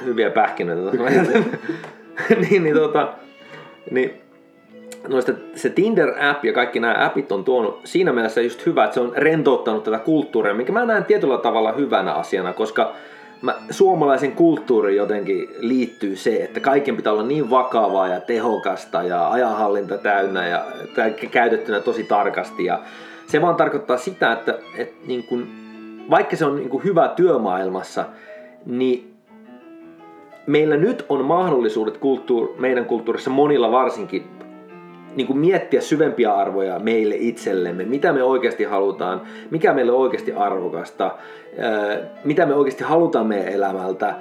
hyviä 0.06 0.30
pähkinöitä. 0.30 0.98
niin, 2.50 2.64
niin, 2.64 2.76
tota, 2.76 3.14
niin 3.92 4.22
noista 5.08 5.32
se 5.56 5.70
Tinder-app 5.70 6.46
ja 6.46 6.54
kaikki 6.54 6.80
nämä 6.80 7.06
appit 7.06 7.32
on 7.32 7.44
tuonut 7.44 7.82
siinä 7.84 8.14
mielessä 8.14 8.42
just 8.42 8.66
hyvä, 8.66 8.84
että 8.84 8.94
se 8.94 9.00
on 9.00 9.14
rentouttanut 9.16 9.84
tätä 9.84 10.00
kulttuuria, 10.00 10.54
mikä 10.54 10.72
mä 10.72 10.86
näen 10.86 11.06
tietyllä 11.06 11.38
tavalla 11.38 11.72
hyvänä 11.72 12.14
asiana, 12.14 12.54
koska 12.54 12.94
mä, 13.42 13.56
suomalaisen 13.70 14.32
kulttuuriin 14.32 14.98
jotenkin 14.98 15.50
liittyy 15.60 16.16
se, 16.16 16.44
että 16.44 16.60
kaiken 16.60 16.96
pitää 16.96 17.14
olla 17.14 17.24
niin 17.24 17.50
vakavaa 17.50 18.08
ja 18.08 18.22
tehokasta 18.22 19.04
ja 19.04 19.30
ajanhallinta 19.32 19.98
täynnä 19.98 20.48
ja 20.48 20.66
käytettynä 21.32 21.80
tosi 21.80 22.04
tarkasti. 22.04 22.66
Ja 22.66 22.80
se 23.28 23.42
vaan 23.42 23.56
tarkoittaa 23.56 23.98
sitä, 23.98 24.32
että, 24.32 24.60
että 24.78 24.96
niin 25.08 25.24
kun, 25.24 25.48
vaikka 26.10 26.36
se 26.36 26.46
on 26.46 26.56
niin 26.56 26.70
kun 26.70 26.84
hyvä 26.84 27.08
työmaailmassa, 27.08 28.06
niin 28.66 29.14
meillä 30.48 30.78
nyt 30.78 31.06
on 31.10 31.26
mahdollisuudet 31.26 31.98
kulttuur, 31.98 32.56
meidän 32.60 32.86
kulttuurissa 32.86 33.30
monilla 33.30 33.72
varsinkin 33.72 34.24
niin 35.16 35.28
kuin 35.28 35.40
miettiä 35.40 35.82
syvempiä 35.82 36.34
arvoja 36.34 36.80
meille 36.80 37.16
itsellemme, 37.18 37.86
mitä 37.86 38.14
me 38.14 38.24
oikeasti 38.24 38.64
halutaan, 38.64 39.22
mikä 39.52 39.74
meille 39.74 39.92
on 39.92 40.00
oikeasti 40.00 40.34
arvokasta, 40.34 41.12
mitä 42.24 42.46
me 42.46 42.54
oikeasti 42.54 42.84
halutaan 42.84 43.28
meidän 43.28 43.54
elämältä. 43.54 44.16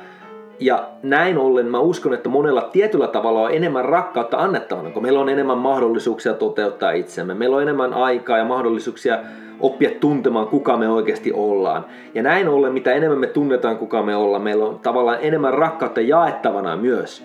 Ja 0.61 0.89
näin 1.03 1.39
ollen 1.39 1.67
mä 1.67 1.79
uskon, 1.79 2.15
että 2.15 2.29
monella 2.29 2.63
tietyllä 2.63 3.07
tavalla 3.07 3.41
on 3.41 3.55
enemmän 3.55 3.85
rakkautta 3.85 4.37
annettavana, 4.37 4.91
kun 4.91 5.03
meillä 5.03 5.21
on 5.21 5.29
enemmän 5.29 5.59
mahdollisuuksia 5.59 6.35
toteuttaa 6.35 6.91
itsemme. 6.91 7.35
Meillä 7.35 7.57
on 7.57 7.63
enemmän 7.63 7.95
aikaa 7.95 8.39
ja 8.39 8.45
mahdollisuuksia 8.45 9.19
oppia 9.61 9.91
tuntemaan, 10.01 10.47
kuka 10.47 10.77
me 10.77 10.89
oikeasti 10.89 11.33
ollaan. 11.33 11.85
Ja 12.15 12.23
näin 12.23 12.49
ollen, 12.49 12.73
mitä 12.73 12.93
enemmän 12.93 13.19
me 13.19 13.27
tunnetaan, 13.27 13.79
kuka 13.79 14.03
me 14.03 14.17
ollaan, 14.17 14.43
meillä 14.43 14.65
on 14.65 14.79
tavallaan 14.79 15.19
enemmän 15.21 15.55
rakkautta 15.55 16.01
jaettavana 16.01 16.77
myös. 16.77 17.25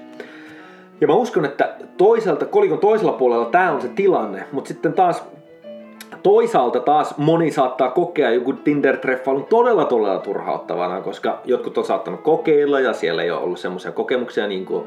Ja 1.02 1.08
mä 1.08 1.14
uskon, 1.14 1.46
että 1.46 1.76
toisaalta, 1.98 2.46
kolikon 2.46 2.80
toisella 2.80 3.14
puolella 3.14 3.46
tämä 3.46 3.72
on 3.72 3.82
se 3.82 3.88
tilanne, 3.88 4.44
mutta 4.52 4.68
sitten 4.68 4.94
taas 4.94 5.24
toisaalta 6.24 6.80
taas 6.80 7.18
moni 7.18 7.52
saattaa 7.52 7.92
kokea 7.92 8.32
joku 8.32 8.54
Tinder-treffailun 8.54 9.46
todella 9.50 9.86
todella 9.86 10.20
turhauttavana, 10.20 11.02
koska 11.02 11.42
jotkut 11.46 11.78
on 11.78 11.86
saattanut 11.86 12.22
kokeilla 12.22 12.80
ja 12.80 12.94
siellä 12.94 13.24
ei 13.24 13.32
ole 13.32 13.42
ollut 13.42 13.60
semmoisia 13.60 13.92
kokemuksia 13.92 14.48
niin 14.48 14.66
kuin, 14.66 14.84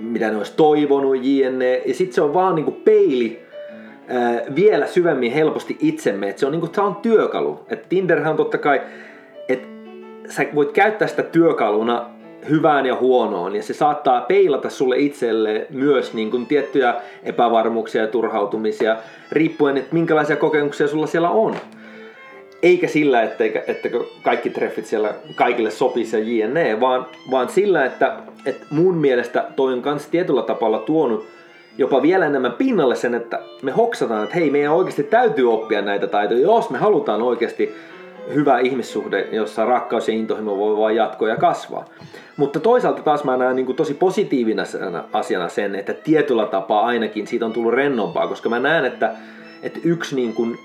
mitä 0.00 0.30
ne 0.30 0.36
olisi 0.36 0.52
toivonut, 0.56 1.16
jne. 1.22 1.82
Ja 1.86 1.94
sitten 1.94 2.14
se 2.14 2.22
on 2.22 2.34
vaan 2.34 2.54
niin 2.54 2.64
kuin 2.64 2.80
peili 2.84 3.42
ää, 4.08 4.40
vielä 4.54 4.86
syvemmin 4.86 5.32
helposti 5.32 5.76
itsemme, 5.80 6.28
että 6.28 6.40
se 6.40 6.46
on, 6.46 6.52
niin 6.52 6.60
kuin, 6.60 6.72
tämä 6.72 6.86
on 6.86 6.96
työkalu. 6.96 7.60
Et 7.68 7.88
Tinderhän 7.88 8.30
on 8.30 8.36
totta 8.36 8.58
kai, 8.58 8.80
että 9.48 9.68
sä 10.28 10.46
voit 10.54 10.72
käyttää 10.72 11.08
sitä 11.08 11.22
työkaluna 11.22 12.10
hyvään 12.48 12.86
ja 12.86 12.96
huonoon 12.96 13.56
ja 13.56 13.62
se 13.62 13.74
saattaa 13.74 14.20
peilata 14.20 14.70
sulle 14.70 14.98
itselle 14.98 15.66
myös 15.70 16.14
niin 16.14 16.30
kuin 16.30 16.46
tiettyjä 16.46 16.94
epävarmuuksia 17.22 18.02
ja 18.02 18.08
turhautumisia 18.08 18.96
riippuen, 19.32 19.76
että 19.76 19.94
minkälaisia 19.94 20.36
kokemuksia 20.36 20.88
sulla 20.88 21.06
siellä 21.06 21.30
on. 21.30 21.56
Eikä 22.62 22.88
sillä, 22.88 23.22
että, 23.22 23.44
että 23.66 23.88
kaikki 24.22 24.50
treffit 24.50 24.86
siellä 24.86 25.14
kaikille 25.34 25.70
sopisi 25.70 26.16
ja 26.16 26.46
jne, 26.46 26.80
vaan, 26.80 27.06
vaan 27.30 27.48
sillä, 27.48 27.84
että, 27.84 28.16
että 28.46 28.66
mun 28.70 28.94
mielestä 28.94 29.44
toi 29.56 29.72
on 29.72 29.82
kans 29.82 30.06
tietyllä 30.06 30.42
tapalla 30.42 30.78
tuonut 30.78 31.26
jopa 31.78 32.02
vielä 32.02 32.26
enemmän 32.26 32.52
pinnalle 32.52 32.96
sen, 32.96 33.14
että 33.14 33.40
me 33.62 33.70
hoksataan, 33.70 34.24
että 34.24 34.34
hei, 34.34 34.50
meidän 34.50 34.72
oikeasti 34.72 35.02
täytyy 35.02 35.52
oppia 35.52 35.82
näitä 35.82 36.06
taitoja, 36.06 36.40
jos 36.40 36.70
me 36.70 36.78
halutaan 36.78 37.22
oikeasti 37.22 37.74
hyvä 38.34 38.58
ihmissuhde, 38.58 39.28
jossa 39.32 39.64
rakkaus 39.64 40.08
ja 40.08 40.14
intohimo 40.14 40.56
voi 40.56 40.76
vaan 40.76 40.96
jatkoa 40.96 41.28
ja 41.28 41.36
kasvaa. 41.36 41.84
Mutta 42.36 42.60
toisaalta 42.60 43.02
taas 43.02 43.24
mä 43.24 43.36
näen 43.36 43.56
niin 43.56 43.66
kuin 43.66 43.76
tosi 43.76 43.94
positiivina 43.94 44.62
asiana 45.12 45.48
sen, 45.48 45.74
että 45.74 45.94
tietyllä 45.94 46.46
tapaa 46.46 46.86
ainakin 46.86 47.26
siitä 47.26 47.46
on 47.46 47.52
tullut 47.52 47.74
rennompaa, 47.74 48.28
koska 48.28 48.48
mä 48.48 48.58
näen, 48.58 48.84
että, 48.84 49.12
että 49.62 49.80
yksi 49.84 50.16
niin 50.16 50.34
kuin 50.34 50.58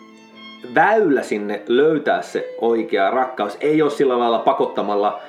väylä 0.75 1.21
sinne 1.21 1.61
löytää 1.67 2.21
se 2.21 2.55
oikea 2.61 3.11
rakkaus 3.11 3.57
ei 3.61 3.81
ole 3.81 3.91
sillä 3.91 4.19
lailla 4.19 4.39
pakottamalla 4.39 5.19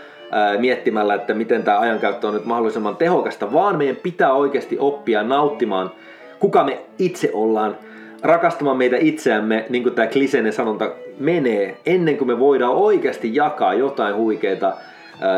miettimällä, 0.59 1.15
että 1.15 1.35
miten 1.35 1.63
tämä 1.63 1.79
ajankäyttö 1.79 2.29
on 2.29 2.35
nyt 2.35 2.45
mahdollisimman 2.45 2.97
tehokasta, 2.97 3.53
vaan 3.53 3.79
meidän 3.79 3.97
pitää 3.97 4.33
oikeasti 4.33 4.77
oppia 4.79 5.23
nauttimaan, 5.23 5.91
kuka 6.39 6.65
me 6.65 6.81
itse 6.99 7.31
ollaan, 7.33 7.77
rakastamaan 8.23 8.77
meitä 8.77 8.97
itseämme, 9.01 9.67
niin 9.69 9.83
kuin 9.83 9.95
tämä 9.95 10.09
kliseinen 10.09 10.53
sanonta 10.53 10.91
menee, 11.19 11.77
ennen 11.87 12.17
kuin 12.17 12.29
me 12.29 12.39
voidaan 12.39 12.75
oikeasti 12.75 13.35
jakaa 13.35 13.75
jotain 13.75 14.17
huikeita 14.17 14.77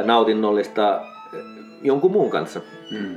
nautinnollista 0.05 1.01
jonkun 1.83 2.13
muun 2.13 2.31
kanssa. 2.31 2.61
Hmm. 2.91 3.15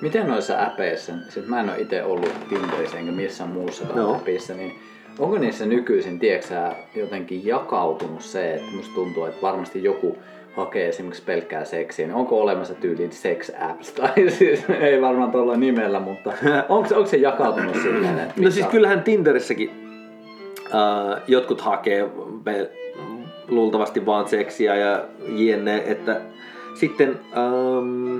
Miten 0.00 0.28
noissa 0.28 0.62
äpeissä, 0.62 1.12
siis 1.28 1.46
mä 1.46 1.60
en 1.60 1.68
ole 1.68 1.80
itse 1.80 2.04
ollut 2.04 2.32
Tinderissä 2.48 2.98
enkä 2.98 3.12
missään 3.12 3.50
muussa 3.50 3.84
no. 3.94 4.14
appissa, 4.14 4.54
niin 4.54 4.74
onko 5.18 5.38
niissä 5.38 5.66
nykyisin, 5.66 6.18
tiedätkö 6.18 6.54
jotenkin 6.94 7.46
jakautunut 7.46 8.22
se, 8.22 8.54
että 8.54 8.72
musta 8.76 8.94
tuntuu, 8.94 9.24
että 9.24 9.42
varmasti 9.42 9.84
joku 9.84 10.18
hakee 10.56 10.88
esimerkiksi 10.88 11.22
pelkkää 11.22 11.64
seksiä, 11.64 12.06
niin 12.06 12.14
onko 12.14 12.40
olemassa 12.40 12.74
tyyliin 12.74 13.12
sex 13.12 13.50
apps, 13.60 13.92
tai 14.00 14.30
siis 14.30 14.64
ei 14.80 15.00
varmaan 15.00 15.30
tuolla 15.30 15.56
nimellä, 15.56 16.00
mutta 16.00 16.32
onko, 16.68 16.94
onko 16.94 17.06
se 17.06 17.16
jakautunut 17.16 17.76
silleen? 17.82 18.18
Että 18.18 18.42
no 18.42 18.50
siis 18.50 18.66
kyllähän 18.66 19.02
Tinderissäkin 19.02 19.81
uh, 20.74 21.20
jotkut 21.26 21.60
hakee 21.60 22.10
luultavasti 23.48 24.06
vaan 24.06 24.28
seksiä 24.28 24.76
ja 24.76 25.04
jne, 25.28 25.82
että 25.86 26.20
sitten 26.74 27.20
ähm, 27.36 28.18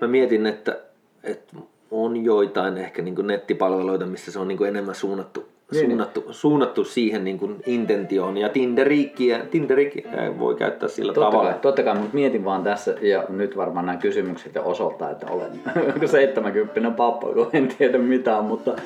mä 0.00 0.08
mietin, 0.08 0.46
että, 0.46 0.78
että 1.22 1.56
on 1.90 2.24
joitain 2.24 2.78
ehkä 2.78 3.02
niin 3.02 3.26
nettipalveluita, 3.26 4.06
missä 4.06 4.32
se 4.32 4.38
on 4.38 4.48
niin 4.48 4.66
enemmän 4.66 4.94
suunnattu 4.94 5.53
niin, 5.74 5.86
suunnattu, 5.86 6.20
niin. 6.20 6.34
suunnattu 6.34 6.84
siihen 6.84 7.24
niin 7.24 7.38
kuin 7.38 7.56
intentioon 7.66 8.36
ja 8.36 8.48
Tinderikia, 8.48 9.38
Tinderikia 9.50 10.10
voi 10.38 10.54
käyttää 10.54 10.88
sillä 10.88 11.12
totta 11.12 11.30
tavalla. 11.30 11.50
Kai, 11.50 11.60
totta 11.60 11.82
kai, 11.82 11.94
mutta 11.94 12.14
mietin 12.14 12.44
vaan 12.44 12.62
tässä 12.62 12.94
ja 13.00 13.24
nyt 13.28 13.56
varmaan 13.56 13.86
nämä 13.86 13.98
kysymykset 13.98 14.54
ja 14.54 14.62
osoittaa, 14.62 15.10
että 15.10 15.26
olen 15.26 15.50
70 16.06 16.90
pappa, 16.90 17.32
kun 17.32 17.50
en 17.52 17.68
tiedä 17.78 17.98
mitään, 17.98 18.44
mutta 18.44 18.76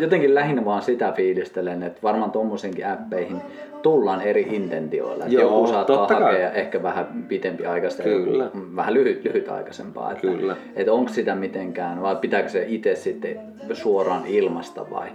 jotenkin 0.00 0.34
lähinnä 0.34 0.64
vaan 0.64 0.82
sitä 0.82 1.12
fiilistelen, 1.12 1.82
että 1.82 2.00
varmaan 2.02 2.30
tuommoisenkin 2.30 2.86
appeihin 2.86 3.42
tullaan 3.82 4.20
eri 4.20 4.48
intentioilla. 4.50 5.24
Joo, 5.28 5.42
joku 5.42 5.66
saattaa 5.66 6.06
hakea 6.06 6.50
kai. 6.50 6.60
ehkä 6.60 6.82
vähän 6.82 7.24
pitempi 7.28 7.66
aikaista 7.66 8.02
Kyllä. 8.02 8.44
Joku, 8.44 8.58
vähän 8.76 8.94
lyhyt, 8.94 9.24
lyhytaikaisempaa. 9.24 10.12
Että, 10.12 10.20
Kyllä. 10.20 10.56
että 10.76 10.92
onko 10.92 11.12
sitä 11.12 11.34
mitenkään, 11.34 12.02
vai 12.02 12.16
pitääkö 12.16 12.48
se 12.48 12.64
itse 12.68 12.94
sitten 12.94 13.40
suoraan 13.72 14.26
ilmasta 14.26 14.90
vai? 14.90 15.08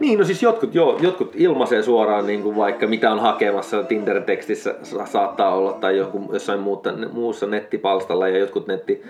Niin, 0.00 0.18
no 0.18 0.24
siis 0.24 0.42
jotkut, 0.42 0.71
jo, 0.72 0.98
jotkut 1.00 1.32
ilmaisee 1.34 1.82
suoraan 1.82 2.26
niin 2.26 2.42
kuin 2.42 2.56
vaikka 2.56 2.86
mitä 2.86 3.12
on 3.12 3.20
hakemassa 3.20 3.82
Tinder-tekstissä 3.82 4.74
saattaa 5.04 5.54
olla 5.54 5.72
tai 5.72 5.96
joku, 5.96 6.30
jossain 6.32 6.60
muuta, 6.60 6.92
muussa 7.12 7.46
nettipalstalla 7.46 8.28
ja 8.28 8.38
jotkut 8.38 8.66
netti 8.66 9.02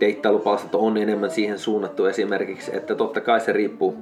deittailupalstat 0.00 0.74
on 0.74 0.96
enemmän 0.96 1.30
siihen 1.30 1.58
suunnattu 1.58 2.06
esimerkiksi, 2.06 2.76
että 2.76 2.94
totta 2.94 3.20
kai 3.20 3.40
se 3.40 3.52
riippuu 3.52 3.96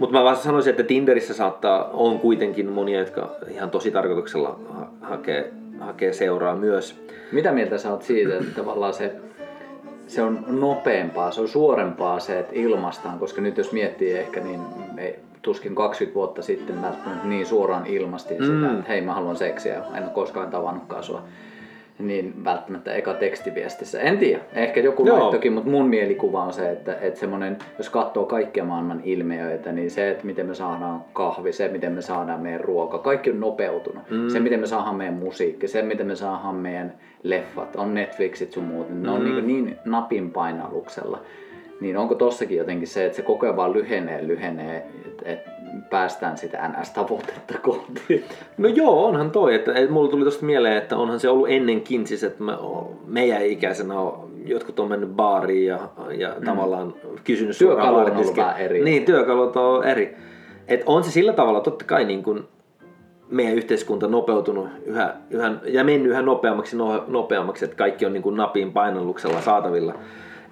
mutta 0.00 0.18
mä 0.18 0.24
vasta 0.24 0.44
sanoisin, 0.44 0.70
että 0.70 0.82
Tinderissä 0.82 1.34
saattaa, 1.34 1.90
on 1.92 2.18
kuitenkin 2.18 2.68
monia, 2.68 2.98
jotka 2.98 3.36
ihan 3.50 3.70
tosi 3.70 3.90
tarkoituksella 3.90 4.60
ha- 4.68 4.90
hakee, 5.00 5.52
hakee 5.80 6.12
seuraa 6.12 6.56
myös. 6.56 7.02
Mitä 7.32 7.52
mieltä 7.52 7.78
sä 7.78 7.90
oot 7.90 8.02
siitä, 8.02 8.36
että 8.36 8.54
tavallaan 8.56 8.94
se, 8.94 9.12
se 10.06 10.22
on 10.22 10.44
nopeampaa, 10.48 11.30
se 11.30 11.40
on 11.40 11.48
suorempaa 11.48 12.20
se, 12.20 12.38
että 12.38 12.52
ilmastaan, 12.54 13.18
koska 13.18 13.40
nyt 13.40 13.58
jos 13.58 13.72
miettii 13.72 14.12
ehkä, 14.12 14.40
niin 14.40 14.60
tuskin 15.42 15.74
20 15.74 16.14
vuotta 16.14 16.42
sitten 16.42 16.76
mä 16.76 16.92
niin 17.24 17.46
suoraan 17.46 17.86
ilmastin 17.86 18.38
mm. 18.38 18.44
sitä, 18.44 18.72
että 18.72 18.84
hei 18.88 19.00
mä 19.00 19.14
haluan 19.14 19.36
seksiä, 19.36 19.82
en 19.96 20.02
ole 20.02 20.12
koskaan 20.14 20.50
tavannutkaan 20.50 21.04
sua 21.04 21.22
niin 22.02 22.44
välttämättä 22.44 22.94
eka 22.94 23.14
tekstiviestissä. 23.14 24.00
En 24.00 24.18
tiedä, 24.18 24.42
ehkä 24.52 24.80
joku 24.80 25.06
Joo. 25.06 25.18
laittokin, 25.18 25.52
mutta 25.52 25.70
mun 25.70 25.88
mielikuva 25.88 26.42
on 26.42 26.52
se, 26.52 26.70
että, 26.70 26.96
että 27.00 27.20
semmonen, 27.20 27.58
jos 27.78 27.90
katsoo 27.90 28.24
kaikkia 28.24 28.64
maailman 28.64 29.00
ilmiöitä, 29.04 29.72
niin 29.72 29.90
se, 29.90 30.10
että 30.10 30.26
miten 30.26 30.46
me 30.46 30.54
saadaan 30.54 31.04
kahvi, 31.12 31.52
se, 31.52 31.68
miten 31.68 31.92
me 31.92 32.02
saadaan 32.02 32.40
meidän 32.40 32.60
ruoka, 32.60 32.98
kaikki 32.98 33.30
on 33.30 33.40
nopeutunut. 33.40 34.10
Mm. 34.10 34.28
Se, 34.28 34.40
miten 34.40 34.60
me 34.60 34.66
saadaan 34.66 34.96
meidän 34.96 35.14
musiikki, 35.14 35.68
se, 35.68 35.82
miten 35.82 36.06
me 36.06 36.16
saadaan 36.16 36.54
meidän 36.54 36.92
leffat, 37.22 37.76
on 37.76 37.94
Netflixit 37.94 38.52
sun 38.52 38.64
muut, 38.64 38.90
ne 38.90 39.10
on 39.10 39.24
niin, 39.24 39.46
niin 39.46 39.78
napin 39.84 40.30
painalluksella. 40.30 41.22
Niin 41.80 41.96
onko 41.96 42.14
tossakin 42.14 42.58
jotenkin 42.58 42.88
se, 42.88 43.06
että 43.06 43.16
se 43.16 43.22
koko 43.22 43.46
ajan 43.46 43.56
vaan 43.56 43.72
lyhenee, 43.72 44.26
lyhenee, 44.26 44.86
että 45.06 45.22
et 45.24 45.40
päästään 45.90 46.38
sitä 46.38 46.68
NS-tavoitetta 46.68 47.58
kohti? 47.62 48.24
No 48.58 48.68
joo, 48.68 49.06
onhan 49.06 49.30
toi. 49.30 49.54
Että, 49.54 49.74
että 49.74 49.92
mulla 49.92 50.10
tuli 50.10 50.24
tosta 50.24 50.46
mieleen, 50.46 50.76
että 50.76 50.96
onhan 50.96 51.20
se 51.20 51.28
ollut 51.28 51.48
ennenkin 51.50 52.06
siis, 52.06 52.24
että 52.24 52.42
me, 52.42 52.52
meidän 53.06 53.46
ikäisenä 53.46 54.00
on, 54.00 54.30
jotkut 54.44 54.80
on 54.80 54.88
mennyt 54.88 55.10
baariin 55.10 55.66
ja, 55.66 55.78
ja 56.18 56.34
mm. 56.38 56.44
tavallaan 56.44 56.94
kysynyt 57.24 57.58
Työkalu 57.58 57.96
on 57.96 58.16
ollut 58.16 58.36
vähän 58.36 58.58
eri. 58.58 58.84
Niin, 58.84 59.04
työkalut 59.04 59.56
on 59.56 59.84
eri. 59.84 60.16
Et 60.68 60.82
on 60.86 61.04
se 61.04 61.10
sillä 61.10 61.32
tavalla 61.32 61.60
totta 61.60 61.84
kai 61.84 62.04
niin 62.04 62.22
kuin 62.22 62.44
meidän 63.30 63.54
yhteiskunta 63.54 64.08
nopeutunut 64.08 64.68
yhä, 64.84 65.14
yhä, 65.30 65.52
ja 65.64 65.84
mennyt 65.84 66.10
yhä 66.10 66.22
nopeammaksi, 66.22 66.76
no, 66.76 67.04
nopeammaksi, 67.08 67.64
että 67.64 67.76
kaikki 67.76 68.06
on 68.06 68.12
niin 68.12 68.22
kuin 68.22 68.36
napin 68.36 68.72
painalluksella 68.72 69.40
saatavilla. 69.40 69.94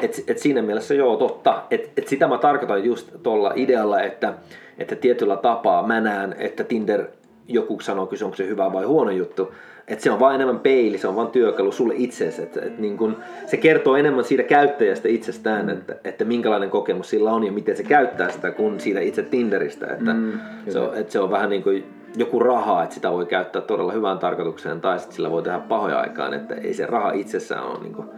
Et, 0.03 0.25
et 0.27 0.39
siinä 0.39 0.63
mielessä 0.63 0.95
joo, 0.95 1.17
totta. 1.17 1.63
Et, 1.71 1.93
et 1.97 2.09
sitä 2.09 2.29
mä 2.29 2.39
tarkoitan 2.39 2.85
just 2.85 3.11
tuolla 3.23 3.53
idealla, 3.57 4.01
että, 4.01 4.35
että 4.79 4.97
tietyllä 4.97 5.37
tapaa 5.37 5.87
mä 5.87 6.01
näen, 6.01 6.35
että 6.39 6.65
Tinder, 6.65 7.05
joku 7.49 7.81
sanoo, 7.81 8.07
kysy, 8.07 8.25
onko 8.25 8.37
se 8.37 8.47
hyvä 8.47 8.73
vai 8.73 8.85
huono 8.85 9.11
juttu, 9.11 9.55
että 9.89 10.05
se 10.05 10.11
on 10.11 10.21
vain 10.21 10.35
enemmän 10.35 10.61
peili, 10.61 10.99
se 10.99 11.09
on 11.09 11.17
vain 11.17 11.29
työkalu 11.29 11.73
sulle 11.73 11.95
itseesi. 11.97 12.43
Et, 12.43 12.57
et 12.57 12.79
niin 12.79 12.97
kun, 12.97 13.17
se 13.47 13.57
kertoo 13.57 13.97
enemmän 13.97 14.25
siitä 14.25 14.43
käyttäjästä 14.43 15.09
itsestään, 15.09 15.67
mm. 15.67 15.73
että, 15.73 15.97
että 16.05 16.25
minkälainen 16.25 16.71
kokemus 16.71 17.11
sillä 17.11 17.33
on 17.33 17.45
ja 17.45 17.53
miten 17.53 17.77
se 17.77 17.83
käyttää 17.83 18.31
sitä, 18.31 18.51
kuin 18.51 18.81
siitä 18.81 19.01
itse 19.01 19.23
Tinderistä. 19.23 19.87
Että 19.87 20.13
Mm, 20.15 20.33
se, 20.69 20.79
on, 20.79 20.97
että 20.97 21.13
se 21.13 21.21
on 21.21 21.31
vähän 21.31 21.51
niin 21.51 21.63
kuin 21.63 21.85
joku 22.17 22.39
raha, 22.39 22.83
että 22.83 22.95
sitä 22.95 23.13
voi 23.13 23.27
käyttää 23.27 23.63
todella 23.63 23.93
hyvään 23.93 24.19
tarkoitukseen 24.19 24.81
tai 24.81 24.99
sitten 24.99 25.17
sillä 25.17 25.31
voi 25.31 25.43
tehdä 25.43 25.59
pahoja 25.59 26.01
aikaan, 26.01 26.35
että 26.35 26.55
ei 26.55 26.75
se 26.75 26.87
raha 26.87 27.13
itsessään 27.13 27.65
ole 27.65 27.79
niin 27.83 27.95
kuin 27.95 28.09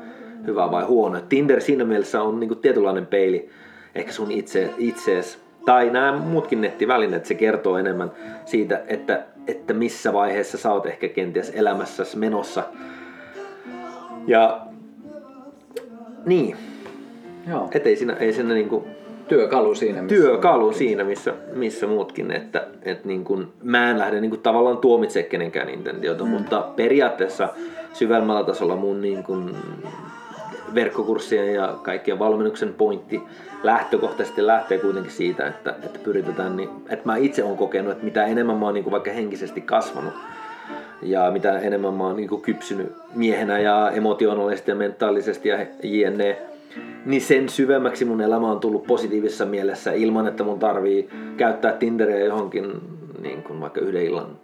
hyvä 0.47 0.71
vai 0.71 0.85
huono. 0.85 1.19
Et 1.19 1.29
Tinder 1.29 1.61
siinä 1.61 1.85
mielessä 1.85 2.23
on 2.23 2.41
niin 2.41 2.49
kuin 2.49 2.61
tietynlainen 2.61 3.07
peili 3.07 3.49
ehkä 3.95 4.13
sun 4.13 4.31
itse, 4.31 4.71
itsees 4.79 5.39
tai 5.65 5.91
nämä 5.91 6.13
muutkin 6.13 6.61
nettivälineet, 6.61 7.27
se 7.27 7.35
kertoo 7.35 7.79
enemmän 7.79 8.13
siitä, 8.45 8.83
että, 8.87 9.25
että 9.47 9.75
missä 9.75 10.13
vaiheessa 10.13 10.59
sä 10.59 10.73
oot 10.73 10.87
ehkä 10.87 11.09
kenties 11.09 11.53
elämässäsi 11.55 12.19
menossa. 12.19 12.63
Ja 14.27 14.61
niin, 16.27 16.57
Joo, 17.49 17.69
et 17.75 17.87
ei 17.87 17.97
siinä, 17.97 18.13
ei 18.13 18.33
siinä 18.33 18.55
niinku 18.55 18.85
työkalu 19.29 19.75
siinä. 19.75 20.03
missä- 20.03 20.17
työkalu 20.17 20.73
siinä, 20.73 21.05
missä, 21.05 21.35
missä 21.55 21.87
muutkin, 21.87 22.31
että, 22.31 22.67
että 22.83 23.09
niin 23.09 23.25
kun, 23.25 23.53
mä 23.63 23.91
en 23.91 23.99
lähde 23.99 24.21
niin 24.21 24.31
kun, 24.31 24.41
tavallaan 24.41 24.79
tuomitse 24.79 25.23
kenenkään 25.23 25.69
intentiota, 25.69 26.25
mm. 26.25 26.31
mutta 26.31 26.61
periaatteessa 26.77 27.49
syvemmällä 27.93 28.45
tasolla 28.45 28.77
mun 28.77 29.01
niin 29.01 29.23
kun, 29.23 29.57
verkkokurssien 30.75 31.55
ja 31.55 31.75
kaikkien 31.83 32.19
valmennuksen 32.19 32.75
pointti 32.75 33.23
lähtökohtaisesti 33.63 34.47
lähtee 34.47 34.79
kuitenkin 34.79 35.13
siitä, 35.13 35.47
että, 35.47 35.75
että 35.83 35.99
pyritetään, 35.99 36.57
niin, 36.57 36.69
että 36.89 37.07
mä 37.07 37.17
itse 37.17 37.45
olen 37.45 37.57
kokenut, 37.57 37.93
että 37.93 38.05
mitä 38.05 38.25
enemmän 38.25 38.57
mä 38.57 38.65
oon 38.65 38.75
niin 38.75 38.91
vaikka 38.91 39.11
henkisesti 39.11 39.61
kasvanut 39.61 40.15
ja 41.03 41.31
mitä 41.31 41.59
enemmän 41.59 41.95
mä 41.95 42.05
oon 42.05 42.17
niin 42.17 42.43
kypsynyt 42.43 42.93
miehenä 43.15 43.59
ja 43.59 43.91
emotionaalisesti 43.91 44.71
ja 44.71 44.75
mentaalisesti 44.75 45.49
ja 45.49 45.67
jne, 45.83 46.39
niin 47.05 47.23
sen 47.23 47.49
syvemmäksi 47.49 48.05
mun 48.05 48.21
elämä 48.21 48.51
on 48.51 48.61
tullut 48.61 48.87
positiivisessa 48.87 49.47
mielessä 49.47 49.93
ilman, 49.93 50.27
että 50.27 50.45
mun 50.45 50.59
tarvii 50.59 51.09
käyttää 51.37 51.73
Tinderia 51.73 52.25
johonkin 52.25 52.81
niin 53.23 53.43
kuin 53.43 53.61
vaikka 53.61 53.81
yhden 53.81 54.03
illan 54.03 54.37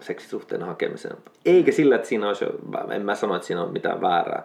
seksisuhteen 0.00 0.62
hakemiseen. 0.62 1.16
Eikä 1.46 1.72
sillä, 1.72 1.96
että 1.96 2.08
siinä 2.08 2.28
olisi, 2.28 2.44
en 2.90 3.02
mä 3.02 3.14
sano, 3.14 3.36
että 3.36 3.46
siinä 3.46 3.62
on 3.62 3.72
mitään 3.72 4.00
väärää. 4.00 4.42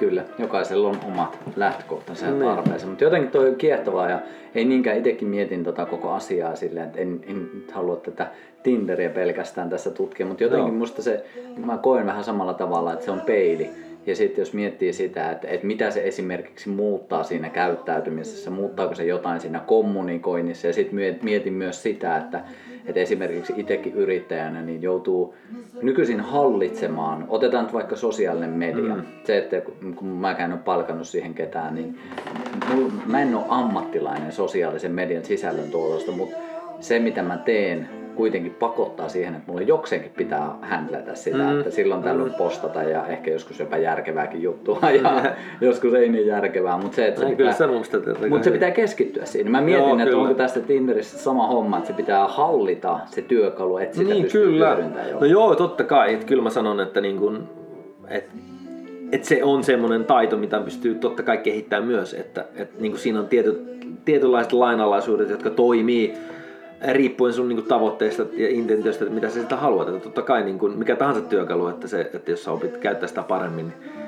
Kyllä, 0.00 0.24
jokaisella 0.38 0.88
on 0.88 0.98
omat 1.08 1.38
lähtökohtansa 1.56 2.26
ja 2.26 2.32
Niin. 2.32 2.44
tarpeensa, 2.44 2.86
mutta 2.86 3.04
jotenkin 3.04 3.30
toi 3.30 3.48
on 3.48 3.54
kiehtovaa 3.56 4.10
ja 4.10 4.18
ei 4.54 4.64
niinkään 4.64 4.96
itsekin 4.96 5.28
mietin 5.28 5.64
tota 5.64 5.86
koko 5.86 6.10
asiaa 6.10 6.56
silleen, 6.56 6.86
että 6.86 7.00
en, 7.00 7.20
en 7.26 7.50
nyt 7.54 7.70
halua 7.72 7.96
tätä 7.96 8.26
Tinderiä 8.62 9.10
pelkästään 9.10 9.70
tässä 9.70 9.90
tutkia, 9.90 10.26
mutta 10.26 10.42
jotenkin 10.42 10.68
Joo. 10.68 10.78
musta 10.78 11.02
se, 11.02 11.24
mä 11.66 11.78
koen 11.78 12.06
vähän 12.06 12.24
samalla 12.24 12.54
tavalla, 12.54 12.92
että 12.92 13.04
se 13.04 13.10
on 13.10 13.20
peili. 13.20 13.70
Ja 14.06 14.16
sitten 14.16 14.42
jos 14.42 14.52
miettii 14.54 14.92
sitä, 14.92 15.30
että, 15.30 15.48
että 15.48 15.66
mitä 15.66 15.90
se 15.90 16.02
esimerkiksi 16.04 16.68
muuttaa 16.68 17.24
siinä 17.24 17.50
käyttäytymisessä, 17.50 18.50
muuttaako 18.50 18.94
se 18.94 19.04
jotain 19.04 19.40
siinä 19.40 19.60
kommunikoinnissa? 19.66 20.66
Ja 20.66 20.72
sitten 20.72 21.18
mietin 21.22 21.52
myös 21.52 21.82
sitä, 21.82 22.16
että, 22.16 22.40
että 22.86 23.00
esimerkiksi 23.00 23.52
itsekin 23.56 23.94
yrittäjänä 23.94 24.62
niin 24.62 24.82
joutuu 24.82 25.34
nykyisin 25.82 26.20
hallitsemaan, 26.20 27.24
otetaan 27.28 27.64
nyt 27.64 27.74
vaikka 27.74 27.96
sosiaalinen 27.96 28.50
media, 28.50 28.94
mm. 28.94 29.02
se, 29.24 29.38
että 29.38 29.60
kun- 29.96 30.06
mäkään 30.06 30.50
en 30.50 30.56
ole 30.56 30.64
palkannut 30.64 31.08
siihen 31.08 31.34
ketään, 31.34 31.74
niin 31.74 31.98
mä 33.06 33.22
en 33.22 33.34
ole 33.34 33.44
ammattilainen 33.48 34.32
sosiaalisen 34.32 34.92
median 34.92 35.24
sisällön 35.24 35.70
tuotosta, 35.70 36.12
mutta 36.12 36.36
se 36.80 36.98
mitä 36.98 37.22
mä 37.22 37.36
teen 37.36 37.99
kuitenkin 38.16 38.54
pakottaa 38.54 39.08
siihen, 39.08 39.34
että 39.34 39.52
mulle 39.52 39.62
jokseenkin 39.62 40.12
pitää 40.16 40.50
händlätä 40.62 41.14
sitä, 41.14 41.36
Mm. 41.36 41.44
mm. 41.44 41.58
että 41.58 41.70
silloin 41.70 42.02
tällöin 42.02 42.34
postata 42.34 42.82
ja 42.82 43.06
ehkä 43.06 43.30
joskus 43.30 43.58
jopa 43.58 43.76
järkevääkin 43.76 44.42
juttua 44.42 44.78
ja 45.02 45.22
joskus 45.68 45.94
ei 45.94 46.08
niin 46.08 46.26
järkevää, 46.26 46.78
mutta 46.78 46.96
se, 46.96 47.06
että 47.06 47.20
se 47.20 47.26
pitää, 47.26 47.50
että 47.50 48.28
mutta 48.28 48.44
se 48.44 48.50
pitää 48.50 48.70
keskittyä 48.70 49.24
siinä. 49.24 49.50
Mä 49.50 49.60
mietin, 49.60 49.84
Joo, 49.84 49.92
että 49.92 50.04
kyllä. 50.04 50.22
onko 50.22 50.34
tästä 50.34 50.60
Tinderissä 50.60 51.18
sama 51.18 51.46
homma, 51.46 51.76
että 51.76 51.86
se 51.86 51.92
pitää 51.92 52.28
hallita 52.28 53.00
se 53.06 53.22
työkalu, 53.22 53.78
että 53.78 53.96
sitä 53.96 54.10
niin, 54.10 54.22
pystyy 54.22 54.46
kyllä. 54.46 54.78
No 55.20 55.26
joo, 55.26 55.54
totta 55.54 55.84
kai. 55.84 56.14
Että 56.14 56.26
kyllä 56.26 56.42
mä 56.42 56.50
sanon, 56.50 56.80
että 56.80 57.00
niin 57.00 57.18
kun, 57.18 57.48
et, 58.08 58.24
et 59.12 59.24
se 59.24 59.44
on 59.44 59.64
semmoinen 59.64 60.04
taito, 60.04 60.36
mitä 60.36 60.60
pystyy 60.60 60.94
totta 60.94 61.22
kai 61.22 61.38
kehittämään 61.38 61.88
myös. 61.88 62.14
Että 62.14 62.44
et 62.56 62.80
niin 62.80 62.98
siinä 62.98 63.20
on 63.20 63.28
tietyt, 63.28 63.62
tietynlaiset 64.04 64.52
lainalaisuudet, 64.52 65.30
jotka 65.30 65.50
toimii 65.50 66.14
riippuen 66.92 67.32
sun 67.32 67.48
niin 67.48 67.62
tavoitteista 67.62 68.22
ja 68.32 68.48
intentioista, 68.48 69.04
että 69.04 69.14
mitä 69.14 69.30
sä 69.30 69.40
sitä 69.40 69.56
haluat. 69.56 69.88
Että 69.88 70.00
totta 70.00 70.22
kai 70.22 70.42
niin 70.42 70.58
kun, 70.58 70.78
mikä 70.78 70.96
tahansa 70.96 71.20
työkalu, 71.20 71.68
että, 71.68 71.88
se, 71.88 72.10
että 72.14 72.30
jos 72.30 72.44
sä 72.44 72.52
opit 72.52 72.76
käyttää 72.76 73.08
sitä 73.08 73.22
paremmin, 73.22 73.68
niin 73.68 74.00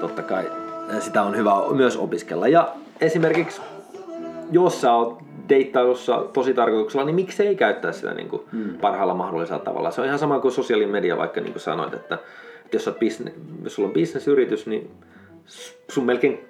totta 0.00 0.22
kai 0.22 0.50
sitä 0.98 1.22
on 1.22 1.36
hyvä 1.36 1.52
myös 1.74 1.96
opiskella. 1.96 2.48
Ja 2.48 2.68
esimerkiksi 3.00 3.60
jos 4.52 4.80
sä 4.80 4.92
oot 4.92 5.18
deittailussa 5.48 6.24
tosi 6.32 6.54
tarkoituksella, 6.54 7.04
niin 7.04 7.14
miksi 7.14 7.42
ei 7.42 7.56
käyttää 7.56 7.92
sitä 7.92 8.14
niin 8.14 8.28
kuin 8.28 8.42
hmm. 8.52 8.78
parhaalla 8.78 9.14
mahdollisella 9.14 9.64
tavalla. 9.64 9.90
Se 9.90 10.00
on 10.00 10.06
ihan 10.06 10.18
sama 10.18 10.40
kuin 10.40 10.52
sosiaalinen 10.52 10.92
media, 10.92 11.16
vaikka 11.16 11.40
niin 11.40 11.52
kuin 11.52 11.62
sanoit, 11.62 11.94
että, 11.94 12.18
että 12.64 12.76
jos, 12.76 12.90
bisne, 12.98 13.32
jos 13.64 13.74
sulla 13.74 13.86
on 13.86 13.92
bisnesyritys, 13.92 14.66
niin 14.66 14.90
sun 15.88 16.04
melkein 16.04 16.49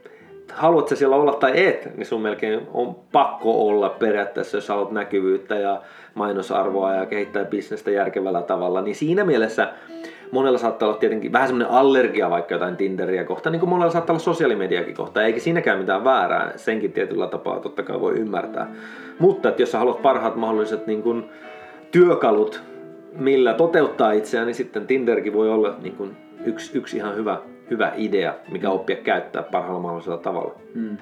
haluat 0.55 0.89
sä 0.89 0.97
siellä 0.97 1.17
olla 1.17 1.33
tai 1.33 1.67
et, 1.67 1.97
niin 1.97 2.07
sun 2.07 2.21
melkein 2.21 2.61
on 2.75 2.97
pakko 3.13 3.69
olla 3.69 3.89
periaatteessa, 3.89 4.57
jos 4.57 4.69
haluat 4.69 4.91
näkyvyyttä 4.91 5.55
ja 5.55 5.81
mainosarvoa 6.15 6.95
ja 6.95 7.07
kehittää 7.07 7.45
bisnestä 7.45 7.91
järkevällä 7.91 8.43
tavalla, 8.43 8.83
niin 8.83 8.95
siinä 8.95 9.25
mielessä 9.25 9.73
monella 10.33 10.59
saattaa 10.59 10.89
olla 10.89 10.99
tietenkin 10.99 11.33
vähän 11.33 11.49
semmoinen 11.49 11.75
allergia 11.75 12.31
vaikka 12.31 12.55
jotain 12.55 12.77
Tinderiä 12.77 13.25
kohtaan, 13.25 13.53
niin 13.53 13.61
kuin 13.61 13.71
monella 13.71 13.93
saattaa 13.93 14.15
olla 14.15 14.23
sosiaalimediakin 14.23 14.95
kohtaan, 14.95 15.27
eikä 15.27 15.41
siinäkään 15.41 15.79
mitään 15.79 16.05
väärää, 16.05 16.53
senkin 16.57 16.93
tietyllä 16.93 17.27
tapaa 17.27 17.61
totta 17.61 17.83
kai 17.83 18.01
voi 18.01 18.15
ymmärtää. 18.15 18.73
Mutta 19.19 19.49
että 19.49 19.63
jos 19.63 19.73
sä 19.73 19.79
haluat 19.79 20.03
parhaat 20.03 20.37
mahdolliset 20.37 20.87
niin 20.87 21.03
kuin, 21.03 21.25
työkalut, 21.91 22.63
millä 23.13 23.55
toteuttaa 23.55 24.13
itseään, 24.13 24.47
niin 24.47 24.55
sitten 24.55 24.87
Tinderkin 24.87 25.33
voi 25.33 25.51
olla 25.51 25.77
niin 25.83 25.97
kuin, 25.97 26.17
yksi, 26.45 26.79
yksi 26.79 26.97
ihan 26.97 27.17
hyvä, 27.17 27.39
hyvä 27.71 27.93
idea, 27.97 28.35
mikä 28.51 28.71
oppia 28.71 28.97
käyttää 28.97 29.43
parhaalla 29.43 29.81
mahdollisella 29.81 30.19
tavalla. 30.19 30.55
Mm. 30.75 30.97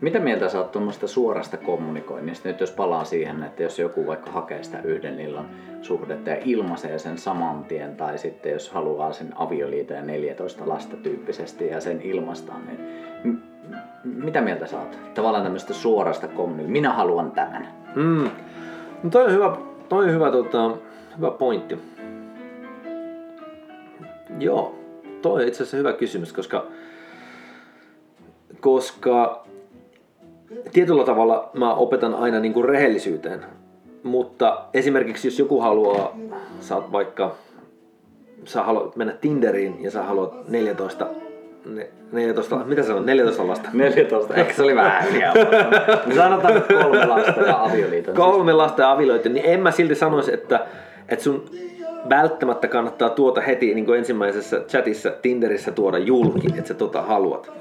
Mitä 0.00 0.18
mieltä 0.20 0.48
sä 0.48 0.58
oot 0.58 0.72
tuommoista 0.72 1.06
suorasta 1.06 1.56
kommunikoinnista? 1.56 2.48
Nyt 2.48 2.60
jos 2.60 2.70
palaa 2.70 3.04
siihen, 3.04 3.42
että 3.42 3.62
jos 3.62 3.78
joku 3.78 4.06
vaikka 4.06 4.30
hakee 4.30 4.62
sitä 4.62 4.78
yhden 4.84 5.20
illan 5.20 5.48
suhdetta 5.82 6.30
ja 6.30 6.36
ilmaisee 6.44 6.98
sen 6.98 7.18
saman 7.18 7.64
tien, 7.64 7.96
tai 7.96 8.18
sitten 8.18 8.52
jos 8.52 8.70
haluaa 8.70 9.12
sen 9.12 9.32
avioliiton 9.36 9.96
ja 9.96 10.02
14 10.02 10.68
lasta 10.68 10.96
tyyppisesti 10.96 11.68
ja 11.68 11.80
sen 11.80 12.02
ilmastaan, 12.02 12.66
niin 12.66 12.80
m- 13.24 13.38
mitä 14.04 14.40
mieltä 14.40 14.66
sä 14.66 14.78
oot? 14.78 14.98
Tavallaan 15.14 15.44
tämmöistä 15.44 15.74
suorasta 15.74 16.28
kommunikoinnista. 16.28 16.72
Minä 16.72 16.92
haluan 16.92 17.30
tämän. 17.30 17.68
Mm. 17.94 18.30
No 19.02 19.10
toi 19.10 19.24
on 19.24 19.32
hyvä, 19.32 19.56
toi 19.88 20.04
on 20.04 20.12
hyvä, 20.12 20.30
tota, 20.30 20.70
hyvä 21.16 21.30
pointti. 21.30 21.78
Joo, 24.38 24.78
toi 25.22 25.42
on 25.42 25.48
itse 25.48 25.62
asiassa 25.62 25.76
hyvä 25.76 25.92
kysymys, 25.92 26.32
koska, 26.32 26.66
koska 28.60 29.46
tietyllä 30.72 31.04
tavalla 31.04 31.50
mä 31.54 31.74
opetan 31.74 32.14
aina 32.14 32.40
niin 32.40 32.52
kuin 32.52 32.64
rehellisyyteen. 32.64 33.44
Mutta 34.02 34.64
esimerkiksi 34.74 35.28
jos 35.28 35.38
joku 35.38 35.60
haluaa, 35.60 36.16
sä 36.60 36.76
oot 36.76 36.92
vaikka 36.92 37.34
sä 38.44 38.62
haluat 38.62 38.96
mennä 38.96 39.12
Tinderiin 39.12 39.82
ja 39.82 39.90
sä 39.90 40.02
haluat 40.02 40.48
14 40.48 41.06
ne- 41.66 41.90
14, 42.12 42.56
mitä 42.56 42.82
se 42.82 42.92
on, 42.92 43.06
14 43.06 43.46
lasta? 43.46 43.68
14, 43.72 44.34
ehkä 44.34 44.52
se 44.52 44.62
oli 44.62 44.74
vähän 44.74 45.12
liian. 45.12 45.34
Niin 46.06 46.16
sanotaan 46.16 46.54
nyt 46.54 46.66
kolme 46.66 47.06
lasta 47.06 47.40
ja 47.40 47.64
avioliiton. 47.64 48.14
Kolme 48.14 48.52
lasta 48.52 48.82
ja 48.82 48.92
avioliitto, 48.92 49.28
niin 49.28 49.44
en 49.46 49.60
mä 49.60 49.70
silti 49.70 49.94
sanoisi, 49.94 50.34
että, 50.34 50.66
että 51.08 51.24
sun 51.24 51.44
välttämättä 52.08 52.68
kannattaa 52.68 53.10
tuota 53.10 53.40
heti 53.40 53.74
niin 53.74 53.86
kuin 53.86 53.98
ensimmäisessä 53.98 54.60
chatissa 54.60 55.10
Tinderissä 55.10 55.72
tuoda 55.72 55.98
julki, 55.98 56.46
että 56.46 56.68
sä 56.68 56.74
tota 56.74 57.02
haluat. 57.02 57.52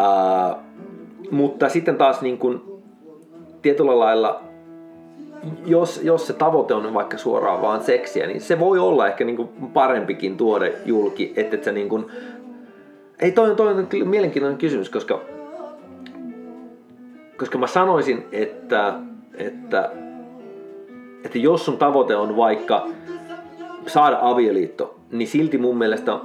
Uh, 0.00 0.56
mutta 1.30 1.68
sitten 1.68 1.96
taas 1.96 2.22
niin 2.22 2.38
kuin, 2.38 2.60
tietyllä 3.62 3.98
lailla, 3.98 4.42
jos, 5.66 6.00
jos 6.02 6.26
se 6.26 6.32
tavoite 6.32 6.74
on 6.74 6.94
vaikka 6.94 7.18
suoraan 7.18 7.62
vaan 7.62 7.82
seksiä, 7.82 8.26
niin 8.26 8.40
se 8.40 8.58
voi 8.58 8.78
olla 8.78 9.06
ehkä 9.06 9.24
niin 9.24 9.36
kuin 9.36 9.48
parempikin 9.74 10.36
tuoda 10.36 10.66
julki, 10.84 11.32
että 11.36 11.56
et 11.56 11.64
sä 11.64 11.72
niin 11.72 11.88
kuin, 11.88 12.06
ei 13.20 13.32
toi 13.32 13.50
on, 13.50 13.56
toi 13.56 13.72
on 14.02 14.08
mielenkiintoinen 14.08 14.58
kysymys, 14.58 14.90
koska, 14.90 15.20
koska 17.38 17.58
mä 17.58 17.66
sanoisin, 17.66 18.26
että, 18.32 18.94
että, 19.34 19.90
että 21.24 21.38
jos 21.38 21.64
sun 21.64 21.78
tavoite 21.78 22.16
on 22.16 22.36
vaikka 22.36 22.86
saada 23.86 24.18
avioliitto, 24.20 24.96
niin 25.10 25.28
silti 25.28 25.58
mun 25.58 25.78
mielestä 25.78 26.18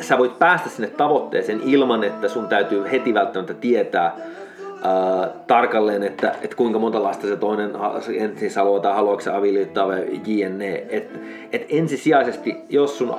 sä 0.00 0.18
voit 0.18 0.38
päästä 0.38 0.68
sinne 0.68 0.88
tavoitteeseen 0.88 1.60
ilman, 1.64 2.04
että 2.04 2.28
sun 2.28 2.48
täytyy 2.48 2.84
heti 2.92 3.14
välttämättä 3.14 3.54
tietää 3.54 4.16
ää, 4.82 5.30
tarkalleen, 5.46 6.02
että, 6.02 6.34
että 6.42 6.56
kuinka 6.56 6.78
monta 6.78 7.02
lasta 7.02 7.26
se 7.26 7.36
toinen 7.36 7.70
ensin 8.14 8.50
haluaa 8.56 8.80
tai 8.80 8.94
haluaako 8.94 9.20
se 9.20 9.30
avioliittoa 9.30 9.88
vai 9.88 10.20
jne. 10.26 10.86
Et, 10.88 11.10
et 11.52 11.66
ensisijaisesti, 11.68 12.56
jos 12.68 12.98
sun 12.98 13.14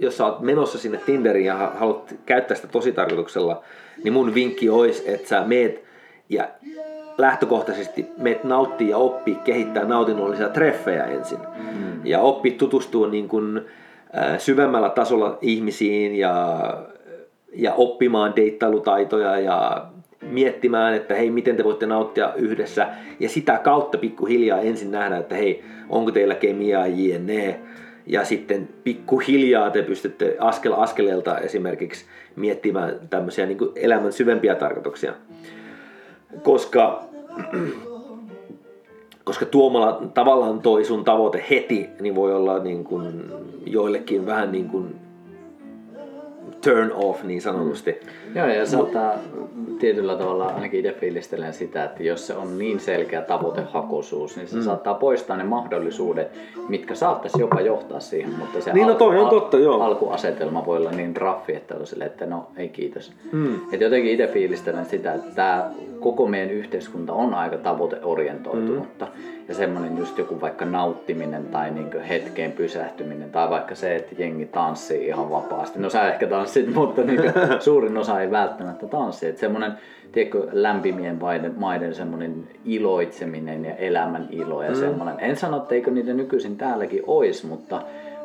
jos 0.00 0.16
sä 0.16 0.24
oot 0.24 0.40
menossa 0.40 0.78
sinne 0.78 1.00
Tinderiin 1.06 1.46
ja 1.46 1.54
ha- 1.54 1.72
haluat 1.78 2.14
käyttää 2.26 2.56
sitä 2.56 2.68
tarkoituksella, 2.94 3.62
niin 4.04 4.12
mun 4.12 4.34
vinkki 4.34 4.68
olisi, 4.68 5.10
että 5.10 5.28
sä 5.28 5.44
meet 5.46 5.84
ja 6.28 6.48
lähtökohtaisesti 7.18 8.06
meet 8.18 8.44
nauttii 8.44 8.88
ja 8.88 8.96
oppii 8.96 9.34
kehittää 9.34 9.84
nautinnollisia 9.84 10.48
treffejä 10.48 11.04
ensin. 11.04 11.38
Mm. 11.38 12.06
Ja 12.06 12.20
oppii 12.20 12.52
tutustua 12.52 13.08
niin 13.08 13.28
kuin, 13.28 13.60
äh, 14.16 14.38
syvemmällä 14.38 14.90
tasolla 14.90 15.38
ihmisiin 15.40 16.14
ja, 16.14 16.58
ja 17.52 17.74
oppimaan 17.74 18.36
deittailutaitoja 18.36 19.38
ja 19.38 19.86
miettimään, 20.22 20.94
että 20.94 21.14
hei, 21.14 21.30
miten 21.30 21.56
te 21.56 21.64
voitte 21.64 21.86
nauttia 21.86 22.34
yhdessä. 22.34 22.88
Ja 23.20 23.28
sitä 23.28 23.60
kautta 23.64 23.98
pikkuhiljaa 23.98 24.60
ensin 24.60 24.90
nähdä, 24.90 25.16
että 25.16 25.34
hei, 25.34 25.64
onko 25.88 26.10
teillä 26.10 26.34
kemiaa 26.34 26.86
jne. 26.86 27.60
Ja 28.06 28.24
sitten 28.24 28.68
pikkuhiljaa 28.84 29.70
te 29.70 29.82
pystytte 29.82 30.36
askel 30.38 30.72
askeleelta 30.76 31.38
esimerkiksi 31.38 32.04
miettimään 32.36 32.94
tämmöisiä 33.10 33.46
niin 33.46 33.58
kuin 33.58 33.70
elämän 33.76 34.12
syvempiä 34.12 34.54
tarkoituksia. 34.54 35.12
Koska, 36.42 37.07
koska 39.24 39.46
tuomalla 39.46 40.02
tavallaan 40.14 40.60
toi 40.60 40.84
sun 40.84 41.04
tavoite 41.04 41.44
heti, 41.50 41.86
niin 42.00 42.14
voi 42.14 42.34
olla 42.34 42.58
niin 42.58 42.84
kuin 42.84 43.24
joillekin 43.66 44.26
vähän 44.26 44.52
niin 44.52 44.68
kuin 44.68 44.94
turn 46.64 46.92
off 46.94 47.24
niin 47.24 47.42
sanotusti. 47.42 48.00
Joo, 48.34 48.46
ja 48.46 48.66
saattaa 48.66 49.14
tietyllä 49.78 50.16
tavalla 50.16 50.46
ainakin 50.46 50.80
itse 50.80 51.00
fiilistelen 51.00 51.54
sitä, 51.54 51.84
että 51.84 52.02
jos 52.02 52.26
se 52.26 52.34
on 52.34 52.58
niin 52.58 52.80
selkeä 52.80 53.22
tavoitehakuisuus, 53.22 54.36
niin 54.36 54.48
se 54.48 54.56
mm. 54.56 54.62
saattaa 54.62 54.94
poistaa 54.94 55.36
ne 55.36 55.44
mahdollisuudet, 55.44 56.28
mitkä 56.68 56.94
saattaisi 56.94 57.40
jopa 57.40 57.60
johtaa 57.60 58.00
siihen, 58.00 58.30
mutta 58.38 58.60
se 58.60 58.72
Niin, 58.72 58.86
no 58.86 58.94
toi 58.94 59.18
on 59.18 59.28
totta, 59.28 59.58
joo. 59.58 59.82
alkuasetelma 59.82 60.66
voi 60.66 60.76
olla 60.76 60.90
niin 60.90 61.16
raffi, 61.16 61.54
että 61.54 61.74
on 61.74 61.86
sille, 61.86 62.04
että 62.04 62.26
no 62.26 62.46
ei 62.56 62.68
kiitos. 62.68 63.12
Mm. 63.32 63.54
Et 63.72 63.80
jotenkin 63.80 64.12
itse 64.12 64.26
fiilistelen 64.26 64.86
sitä, 64.86 65.14
että 65.14 65.30
tämä 65.34 65.70
koko 66.00 66.26
meidän 66.26 66.50
yhteiskunta 66.50 67.12
on 67.12 67.34
aika 67.34 67.56
tavoiteorientoitunutta. 67.56 69.04
Mm. 69.04 69.37
Ja 69.48 69.54
semmoinen 69.54 69.98
just 69.98 70.18
joku 70.18 70.40
vaikka 70.40 70.64
nauttiminen 70.64 71.46
tai 71.46 71.70
niin 71.70 72.02
hetkeen 72.02 72.52
pysähtyminen 72.52 73.30
tai 73.30 73.50
vaikka 73.50 73.74
se, 73.74 73.96
että 73.96 74.14
jengi 74.18 74.46
tanssii 74.46 75.06
ihan 75.06 75.30
vapaasti. 75.30 75.78
No 75.78 75.90
sä 75.90 76.12
ehkä 76.12 76.26
tanssit, 76.26 76.74
mutta 76.74 77.02
niin 77.02 77.20
suurin 77.60 77.96
osa 77.96 78.20
ei 78.20 78.30
välttämättä 78.30 78.86
tanssi. 78.86 79.28
Että 79.28 79.40
semmoinen, 79.40 79.72
tiedätkö, 80.12 80.48
lämpimien 80.52 81.18
maiden, 81.20 81.54
maiden 81.56 81.94
semmoinen 81.94 82.48
iloitseminen 82.64 83.64
ja 83.64 83.74
elämän 83.74 84.28
ilo 84.30 84.62
ja 84.62 84.70
mm. 84.70 84.76
semmoinen. 84.76 85.14
En 85.18 85.36
sano, 85.36 85.56
että 85.56 85.74
eikö 85.74 85.90
niitä 85.90 86.12
nykyisin 86.12 86.56
täälläkin 86.56 87.02
olisi, 87.06 87.46
mutta 87.46 87.82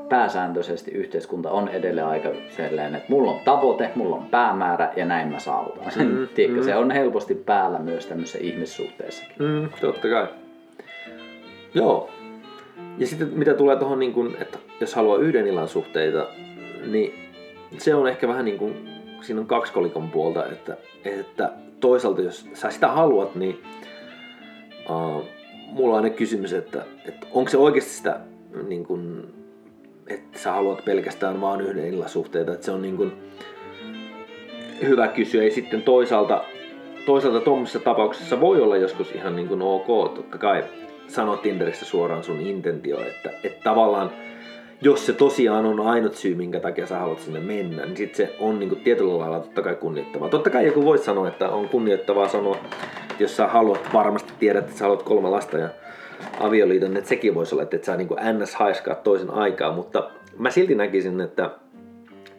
pääsääntöisesti 0.10 0.92
yhteiskunta 0.92 1.52
on 1.52 1.70
edelleen 1.70 2.08
aika 2.08 2.30
sellainen, 2.50 2.96
että 2.96 3.12
mulla 3.12 3.32
on 3.32 3.40
tavoite, 3.46 3.92
mulla 3.96 4.16
on 4.16 4.26
päämäärä 4.26 4.94
ja 4.96 5.06
näin 5.06 5.28
mä 5.28 5.40
saavutan 5.40 5.92
sen. 5.92 6.08
Mm, 6.08 6.28
Tiedätkö, 6.36 6.62
mm. 6.62 6.66
se 6.66 6.76
on 6.76 6.92
helposti 6.92 7.36
päällä 7.36 7.80
myös 7.80 8.06
tämmöisessä 8.06 8.40
ihmissuhteessakin. 8.42 9.36
Mm, 9.40 9.70
totta 9.82 10.08
kai. 10.08 10.28
Joo. 11.74 12.10
Ja 12.98 13.08
sitten 13.08 13.30
mitä 13.34 13.54
tulee 13.54 13.76
tuohon, 13.76 14.00
niin 14.00 14.14
kun, 14.14 14.36
että 14.42 14.60
jos 14.82 14.96
haluaa 14.96 15.18
yhden 15.18 15.48
illan 15.48 15.68
suhteita, 15.68 16.28
niin 16.86 17.14
se 17.78 17.96
on 17.96 18.08
ehkä 18.08 18.28
vähän 18.28 18.46
niin 18.46 18.58
kuin, 18.58 18.90
siinä 19.22 19.42
on 19.42 19.48
kaksi 19.48 19.74
kolikon 19.74 20.12
puolta, 20.12 20.46
että, 20.46 20.78
että 21.06 21.52
toisaalta 21.80 22.22
jos 22.22 22.50
sä 22.54 22.70
sitä 22.70 22.88
haluat, 22.88 23.36
niin 23.36 23.64
uh, 24.90 25.24
mulla 25.68 25.98
on 25.98 26.04
aina 26.04 26.16
kysymys, 26.16 26.54
että, 26.54 26.86
että 27.08 27.28
onko 27.32 27.50
se 27.50 27.58
oikeasti 27.58 27.92
sitä 27.92 28.20
niin 28.68 28.86
kuin, 28.86 29.34
että 30.08 30.40
sä 30.40 30.52
haluat 30.52 30.86
pelkästään 30.86 31.42
vaan 31.42 31.62
yhden 31.62 31.88
illan 31.88 32.10
suhteita, 32.10 32.54
että 32.54 32.66
se 32.66 32.72
on 32.72 32.82
niin 32.82 32.98
kuin 32.98 33.12
hyvä 34.82 35.08
kysyä. 35.08 35.44
Ja 35.44 35.52
sitten 35.52 35.82
toisaalta, 35.82 36.44
toisaalta 37.06 37.40
tuommoisessa 37.40 37.80
tapauksessa 37.80 38.42
voi 38.42 38.62
olla 38.62 38.78
joskus 38.78 39.12
ihan 39.12 39.36
niin 39.36 39.48
kuin 39.48 39.62
ok, 39.62 40.16
totta 40.16 40.38
kai 40.38 40.64
sanoa 41.14 41.38
Tinderissä 41.38 41.86
suoraan 41.86 42.24
sun 42.24 42.42
intentio, 42.42 43.02
että, 43.02 43.30
että 43.44 43.64
tavallaan 43.64 44.12
jos 44.82 45.06
se 45.06 45.14
tosiaan 45.14 45.66
on 45.66 45.80
ainut 45.80 46.16
syy, 46.16 46.36
minkä 46.36 46.60
takia 46.60 46.88
sä 46.88 47.00
haluat 47.00 47.20
sinne 47.20 47.40
mennä, 47.40 47.86
niin 47.86 47.98
sit 47.98 48.16
se 48.16 48.36
on 48.40 48.60
niin 48.60 48.70
kuin 48.70 48.82
tietyllä 48.82 49.20
lailla 49.20 49.40
totta 49.40 49.62
kai 49.62 49.76
kunnioittavaa. 49.76 50.30
Totta 50.30 50.50
kai 50.50 50.66
joku 50.66 50.86
voi 50.86 50.98
sanoa, 50.98 51.28
että 51.28 51.50
on 51.50 51.70
kunnioittavaa 51.70 52.28
sanoa, 52.28 52.56
että 52.56 52.76
jos 53.20 53.38
sä 53.38 53.48
haluat, 53.48 53.90
varmasti 53.94 54.34
tiedät, 54.40 54.64
että 54.64 54.78
sä 54.78 54.86
haluat 54.86 55.04
kolme 55.04 55.30
lasta 55.30 55.58
ja 55.58 55.70
avioliiton, 56.40 56.98
että 56.98 57.10
sekin 57.10 57.36
voisi 57.36 57.56
olla, 57.56 57.64
että 57.64 57.76
et 57.76 57.84
sä 57.84 57.98
niin 57.98 58.08
kuin 58.08 58.20
ns. 58.40 58.56
haiskaa 58.56 58.96
toisen 58.96 59.32
aikaa, 59.32 59.72
mutta 59.72 60.10
mä 60.38 60.52
silti 60.52 60.76
näkisin, 60.76 61.22
että 61.22 61.52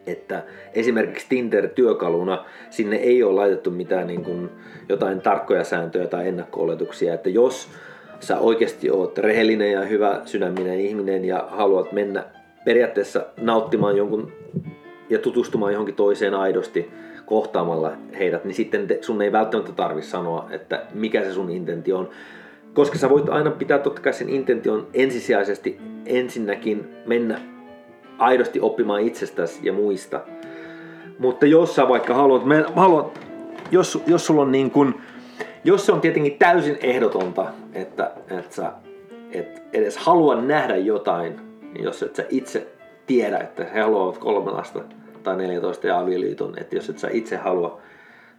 että 0.06 0.42
esimerkiksi 0.74 1.26
Tinder-työkaluna 1.28 2.44
sinne 2.70 2.96
ei 2.96 3.22
ole 3.22 3.34
laitettu 3.34 3.70
mitään 3.70 4.06
niin 4.06 4.24
kuin 4.24 4.50
jotain 4.88 5.20
tarkkoja 5.20 5.64
sääntöjä 5.64 6.06
tai 6.06 6.28
ennakko-oletuksia, 6.28 7.14
että 7.14 7.30
jos 7.30 7.68
sä 8.24 8.38
oikeasti 8.38 8.90
oot 8.90 9.18
rehellinen 9.18 9.72
ja 9.72 9.80
hyvä 9.80 10.20
sydäminen 10.24 10.80
ihminen 10.80 11.24
ja 11.24 11.48
haluat 11.50 11.92
mennä 11.92 12.24
periaatteessa 12.64 13.26
nauttimaan 13.40 13.96
jonkun 13.96 14.32
ja 15.10 15.18
tutustumaan 15.18 15.72
johonkin 15.72 15.94
toiseen 15.94 16.34
aidosti 16.34 16.90
kohtaamalla 17.26 17.92
heidät, 18.18 18.44
niin 18.44 18.54
sitten 18.54 18.88
sun 19.00 19.22
ei 19.22 19.32
välttämättä 19.32 19.72
tarvitse 19.72 20.10
sanoa, 20.10 20.48
että 20.50 20.82
mikä 20.94 21.22
se 21.22 21.32
sun 21.32 21.50
intentio 21.50 21.98
on. 21.98 22.08
Koska 22.74 22.98
sä 22.98 23.10
voit 23.10 23.28
aina 23.28 23.50
pitää 23.50 23.78
totta 23.78 24.02
kai 24.02 24.12
sen 24.12 24.28
intention 24.28 24.87
ensisijaisesti 24.94 25.78
ensinnäkin 26.06 26.88
mennä 27.06 27.40
aidosti 28.18 28.60
oppimaan 28.60 29.00
itsestäsi 29.00 29.60
ja 29.62 29.72
muista. 29.72 30.20
Mutta 31.18 31.46
jos 31.46 31.74
sä 31.74 31.88
vaikka 31.88 32.14
haluat, 32.14 32.44
me, 32.44 32.64
haluat 32.74 33.20
jos, 33.70 34.02
jos 34.06 34.26
sulla 34.26 34.42
on 34.42 34.52
niin 34.52 34.70
kuin, 34.70 34.94
jos 35.64 35.87
se 35.87 35.92
on 35.92 36.00
tietenkin 36.00 36.38
täysin 36.38 36.78
ehdotonta, 36.82 37.46
että, 37.74 38.10
että 38.30 38.54
sä 38.54 38.72
et 39.32 39.62
edes 39.72 39.96
halua 39.96 40.40
nähdä 40.40 40.76
jotain, 40.76 41.40
niin 41.72 41.84
jos 41.84 42.02
et 42.02 42.16
sä 42.16 42.24
itse 42.28 42.66
tiedä, 43.06 43.38
että 43.38 43.64
he 43.64 43.80
haluavat 43.80 44.18
kolme 44.18 44.50
lasta 44.50 44.80
tai 45.22 45.37
14 45.37 45.87
ja 45.87 45.98
avioliiton, 45.98 46.58
että 46.58 46.76
jos 46.76 46.90
et 46.90 46.98
sä 46.98 47.08
itse 47.12 47.37
halua 47.37 47.80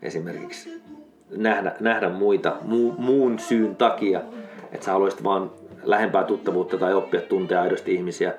esimerkiksi 0.01 0.81
nähdä, 1.37 1.75
nähdä 1.79 2.09
muita 2.09 2.55
mu, 2.61 2.91
muun 2.97 3.39
syyn 3.39 3.75
takia, 3.75 4.21
että 4.71 4.85
sä 4.85 4.91
haluaisit 4.91 5.23
vaan 5.23 5.51
lähempää 5.83 6.23
tuttavuutta 6.23 6.77
tai 6.77 6.93
oppia 6.93 7.21
tuntea 7.21 7.61
aidosti 7.61 7.93
ihmisiä, 7.95 8.33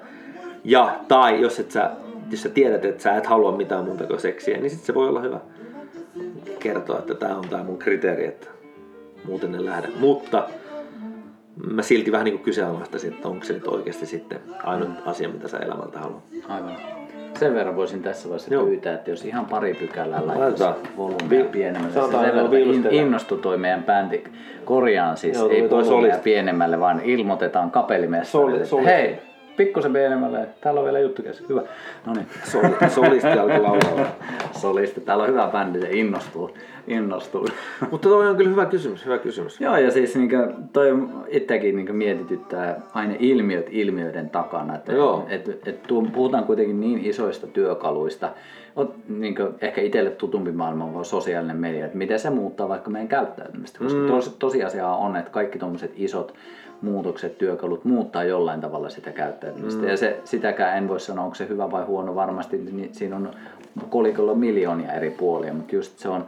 ja 0.65 0.97
tai 1.09 1.41
jos, 1.41 1.61
et 1.61 1.71
sä, 1.71 1.91
jos 2.31 2.43
sä 2.43 2.49
tiedät, 2.49 2.85
että 2.85 3.03
sä 3.03 3.17
et 3.17 3.27
halua 3.27 3.57
mitään 3.57 3.85
muuta 3.85 4.05
kuin 4.05 4.21
seksiä, 4.21 4.57
niin 4.59 4.71
sitten 4.71 4.87
se 4.87 4.95
voi 4.95 5.09
olla 5.09 5.21
hyvä 5.21 5.41
kertoa, 6.59 6.99
että 6.99 7.15
tämä 7.15 7.37
on 7.37 7.49
tämä 7.49 7.65
mun 7.65 7.79
kriteeri, 7.79 8.27
että 8.27 8.47
muuten 9.25 9.55
en 9.55 9.65
lähde. 9.65 9.89
Mutta 9.99 10.49
mä 11.71 11.83
silti 11.83 12.13
vähän 12.13 12.25
niin 12.25 12.39
kyseenalaistaisin, 12.39 13.13
että 13.13 13.29
onko 13.29 13.45
se 13.45 13.53
nyt 13.53 13.67
oikeasti 13.67 14.07
sitten 14.07 14.39
ainut 14.65 14.89
asia, 15.07 15.29
mitä 15.29 15.49
sä 15.49 15.59
elämältä 15.59 15.99
haluat. 15.99 16.23
Aivan. 16.49 16.77
Sen 17.39 17.55
verran 17.55 17.77
voisin 17.77 18.03
tässä 18.03 18.29
vaiheessa 18.29 18.55
Joo. 18.55 18.67
pyytää, 18.67 18.95
että 18.95 19.11
jos 19.11 19.25
ihan 19.25 19.47
pari 19.47 19.75
pykälää 19.75 20.23
volyymia 20.97 21.29
Vi- 21.31 21.45
pienemmälle. 21.45 21.95
sanotaan, 21.95 22.25
sen 22.25 22.35
verran, 22.35 22.55
että 22.55 22.89
in, 22.89 22.95
innostui 22.95 23.39
toi 23.39 23.59
meidän 23.59 23.83
bändi. 23.85 24.25
Korjaan 24.65 25.17
siis, 25.17 25.37
Joo, 25.37 25.49
ei 25.49 25.69
solisti. 25.85 26.21
pienemmälle, 26.25 26.81
vaan 26.81 27.01
ilmoitetaan 27.05 27.71
kapellimestalle. 27.71 28.53
Soli- 28.57 28.67
solisti. 28.67 28.93
Hei, 28.93 29.19
pikkusen 29.57 29.93
pienemmälle. 29.93 30.49
Täällä 30.61 30.81
on 30.81 30.85
vielä 30.85 30.99
juttu 30.99 31.23
kesken. 31.23 31.49
Hyvä. 31.49 31.63
No 32.07 32.13
niin. 32.13 32.27
Sol, 32.53 32.63
solisti 32.89 33.29
alkoi 33.29 33.61
laulaa. 33.61 34.07
Solisti. 34.53 35.01
Täällä 35.01 35.25
on 35.25 35.31
hyvä 35.31 35.49
bändi, 35.53 35.81
se 35.81 35.91
innostuu. 35.91 36.51
innostuu. 36.87 37.49
Mutta 37.91 38.09
toi 38.09 38.29
on 38.29 38.37
kyllä 38.37 38.51
hyvä 38.51 38.67
kysymys, 38.67 39.05
hyvä 39.05 39.19
kysymys. 39.19 39.61
Joo, 39.61 39.77
ja 39.77 39.91
siis 39.91 40.17
niin 40.17 40.31
toi 40.73 41.09
itsekin 41.29 41.77
niin 41.77 41.97
mietityttää 41.97 42.81
aina 42.95 43.15
ilmiöt 43.19 43.67
ilmiöiden 43.71 44.31
takana. 44.31 44.75
Että, 44.75 44.93
Joo. 44.93 45.27
Et, 45.29 45.49
et, 45.49 45.69
et, 45.69 45.83
puhutaan 46.13 46.45
kuitenkin 46.45 46.81
niin 46.81 47.05
isoista 47.05 47.47
työkaluista. 47.47 48.31
On, 48.77 48.95
niin 49.09 49.35
ehkä 49.61 49.81
itselle 49.81 50.11
tutumpi 50.11 50.53
maailma 50.53 50.85
on 50.85 51.05
sosiaalinen 51.05 51.57
media, 51.57 51.85
että 51.85 51.99
miten 51.99 52.19
se 52.19 52.31
muuttaa 52.31 52.69
vaikka 52.69 52.91
meidän 52.91 53.09
käyttäytymistä. 53.09 53.79
Koska 53.79 53.99
mm. 53.99 54.07
tos, 54.07 54.37
tosiasia 54.39 54.89
on, 54.89 55.17
että 55.17 55.31
kaikki 55.31 55.59
tuommoiset 55.59 55.93
isot 55.97 56.35
muutokset, 56.83 57.39
työkalut 57.39 57.85
muuttaa 57.85 58.25
jollain 58.25 58.61
tavalla 58.61 58.89
sitä 58.89 59.11
käyttäytymistä. 59.11 59.83
Mm. 59.83 59.89
Ja 59.89 59.97
se, 59.97 60.21
sitäkään 60.25 60.79
en 60.79 60.89
voi 60.89 61.01
sanoa, 61.01 61.25
onko 61.25 61.35
se 61.35 61.49
hyvä 61.49 61.71
vai 61.71 61.85
huono. 61.85 62.15
Varmasti 62.15 62.57
niin 62.57 62.95
siinä 62.95 63.17
on 63.17 63.31
kolikolla 63.91 64.35
miljoonia 64.35 64.93
eri 64.93 65.11
puolia, 65.11 65.55
mutta 65.55 65.75
just 65.75 65.99
se 65.99 66.09
on 66.09 66.27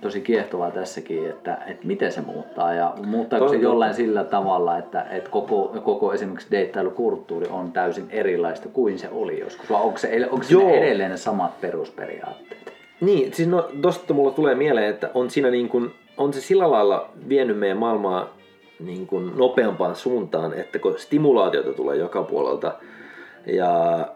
tosi 0.00 0.20
kiehtovaa 0.20 0.70
tässäkin, 0.70 1.30
että, 1.30 1.58
että 1.66 1.86
miten 1.86 2.12
se 2.12 2.20
muuttaa 2.20 2.74
ja 2.74 2.94
muuttaako 3.06 3.48
se 3.48 3.56
jollain 3.56 3.94
sillä 3.94 4.24
tavalla, 4.24 4.78
että, 4.78 5.02
että 5.10 5.30
koko, 5.30 5.76
koko 5.84 6.12
esimerkiksi 6.12 6.50
deittailukulttuuri 6.50 7.46
on 7.50 7.72
täysin 7.72 8.06
erilaista 8.10 8.68
kuin 8.68 8.98
se 8.98 9.08
oli 9.12 9.40
joskus, 9.40 9.70
vai 9.70 9.82
onko, 9.82 9.98
se, 9.98 10.28
onko 10.30 10.70
edelleen 10.70 11.10
ne 11.10 11.16
samat 11.16 11.60
perusperiaatteet? 11.60 12.72
Niin, 13.00 13.32
siis 13.32 13.48
no, 13.48 13.68
tosta 13.82 14.14
mulla 14.14 14.30
tulee 14.30 14.54
mieleen, 14.54 14.90
että 14.90 15.10
on 15.14 15.30
siinä 15.30 15.50
niin 15.50 15.68
kuin, 15.68 15.90
on 16.16 16.32
se 16.32 16.40
sillä 16.40 16.70
lailla 16.70 17.10
vienyt 17.28 17.58
meidän 17.58 17.78
maailmaa 17.78 18.39
niin 18.84 19.06
kuin 19.06 19.32
nopeampaan 19.36 19.96
suuntaan, 19.96 20.54
että 20.54 20.78
kun 20.78 20.98
stimulaatiota 20.98 21.72
tulee 21.72 21.96
joka 21.96 22.22
puolelta 22.22 22.74
ja 23.46 24.06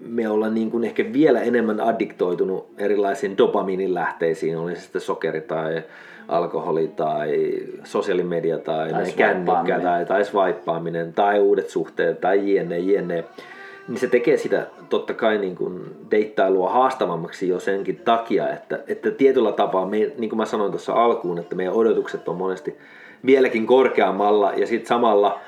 me 0.00 0.28
ollaan 0.28 0.54
niin 0.54 0.70
kuin 0.70 0.84
ehkä 0.84 1.04
vielä 1.12 1.40
enemmän 1.40 1.80
addiktoitunut 1.80 2.66
erilaisiin 2.78 3.38
dopaminin 3.38 3.94
lähteisiin, 3.94 4.58
oli 4.58 4.74
se 4.74 4.80
sitten 4.80 5.00
sokeri 5.00 5.40
tai 5.40 5.82
alkoholi 6.28 6.88
tai 6.88 7.52
sosiaalimedia 7.84 8.58
tai, 8.58 8.90
tai 8.90 9.12
kännykkä 9.12 9.80
tai, 9.80 10.06
tai 10.06 10.24
swipeaaminen 10.24 11.12
tai 11.12 11.40
uudet 11.40 11.68
suhteet 11.68 12.20
tai 12.20 12.54
jne, 12.54 12.78
jne. 12.78 13.24
Niin 13.88 13.98
se 13.98 14.06
tekee 14.06 14.36
sitä 14.36 14.66
totta 14.88 15.14
kai 15.14 15.38
niin 15.38 15.56
kuin 15.56 15.80
deittailua 16.10 16.70
haastavammaksi 16.70 17.48
jo 17.48 17.60
senkin 17.60 17.96
takia, 18.04 18.50
että, 18.50 18.78
että 18.86 19.10
tietyllä 19.10 19.52
tapaa, 19.52 19.86
me, 19.86 19.96
niin 19.96 20.28
kuin 20.30 20.36
mä 20.36 20.44
sanoin 20.44 20.72
tuossa 20.72 20.92
alkuun, 20.92 21.38
että 21.38 21.54
meidän 21.54 21.74
odotukset 21.74 22.28
on 22.28 22.36
monesti 22.36 22.78
vieläkin 23.26 23.66
korkeammalla 23.66 24.52
ja 24.52 24.66
sitten 24.66 24.88
samalla 24.88 25.40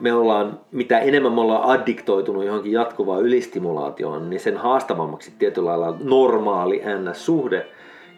me 0.00 0.12
ollaan, 0.12 0.60
mitä 0.72 0.98
enemmän 0.98 1.32
me 1.32 1.40
ollaan 1.40 1.62
addiktoitunut 1.62 2.44
johonkin 2.44 2.72
jatkuvaan 2.72 3.22
ylistimulaatioon, 3.22 4.30
niin 4.30 4.40
sen 4.40 4.56
haastavammaksi 4.56 5.32
tietyllä 5.38 5.68
lailla 5.68 5.96
normaali 6.00 6.82
NS-suhde 6.84 7.66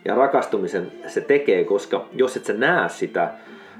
ja 0.04 0.14
rakastumisen 0.14 0.92
se 1.06 1.20
tekee, 1.20 1.64
koska 1.64 2.04
jos 2.12 2.36
et 2.36 2.44
sä 2.44 2.52
näe 2.52 2.88
sitä 2.88 3.30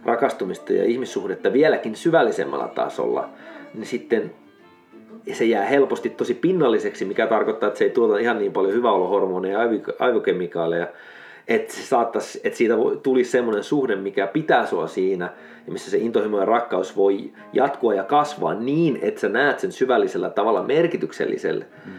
rakastumista 0.05 0.73
ja 0.73 0.85
ihmissuhdetta 0.85 1.53
vieläkin 1.53 1.97
syvällisemmällä 1.97 2.69
tasolla, 2.69 3.29
niin 3.75 3.87
sitten 3.87 4.33
se 5.33 5.45
jää 5.45 5.65
helposti 5.65 6.11
tosi 6.11 6.35
pinnalliseksi, 6.35 7.05
mikä 7.05 7.27
tarkoittaa, 7.27 7.67
että 7.67 7.79
se 7.79 7.85
ei 7.85 7.91
tuota 7.91 8.19
ihan 8.19 8.39
niin 8.39 8.53
paljon 8.53 8.75
hyväolohormoneja 8.75 9.63
ja 9.63 9.71
aivokemikaaleja, 9.99 10.87
että, 11.49 11.73
se 11.75 11.83
saattaisi, 11.83 12.41
että 12.45 12.57
siitä 12.57 12.75
tulisi 13.03 13.31
semmoinen 13.31 13.65
suhde, 13.65 13.97
mikä 13.97 14.27
pitää 14.27 14.67
sua 14.67 14.87
siinä 14.87 15.33
ja 15.67 15.73
missä 15.73 15.91
se 15.91 15.99
intohimo 15.99 16.39
ja 16.39 16.45
rakkaus 16.45 16.97
voi 16.97 17.33
jatkua 17.53 17.95
ja 17.95 18.05
kasvaa 18.05 18.55
niin, 18.55 18.99
että 19.03 19.21
sä 19.21 19.29
näet 19.29 19.59
sen 19.59 19.73
syvällisellä 19.73 20.31
tavalla 20.31 20.63
merkityksellisellä. 20.63 21.65
Mm. 21.87 21.93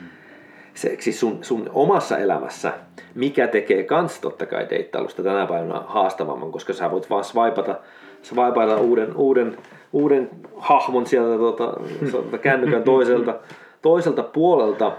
Siis 0.74 1.20
sun, 1.20 1.38
sun 1.42 1.70
omassa 1.74 2.18
elämässä, 2.18 2.74
mikä 3.16 3.48
tekee 3.48 3.84
kans 3.84 4.20
totta 4.20 4.46
kai 4.46 4.68
deittailusta 4.70 5.24
tänä 5.24 5.46
päivänä 5.46 5.82
haastavamman, 5.86 6.52
koska 6.52 6.74
sä 6.74 6.92
voit 6.92 7.10
vaan 7.10 7.24
swipeata, 7.24 7.80
swipeata 8.22 8.78
uuden, 8.78 9.16
uuden, 9.16 9.58
uuden 9.94 10.30
hahmon 10.58 11.06
sieltä 11.06 11.38
tuota, 11.38 11.74
tuota, 12.12 12.38
kännykän 12.38 12.84
toiselta, 12.84 13.40
toiselta 13.82 14.24
puolelta. 14.24 14.92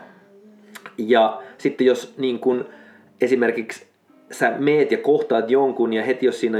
Ja 0.98 1.42
sitten 1.58 1.86
jos 1.86 2.14
niin 2.18 2.38
kun, 2.38 2.64
esimerkiksi 3.20 3.91
sä 4.32 4.52
meet 4.58 4.92
ja 4.92 4.98
kohtaat 4.98 5.50
jonkun 5.50 5.92
ja 5.92 6.04
heti 6.04 6.26
jos 6.26 6.40
siinä 6.40 6.58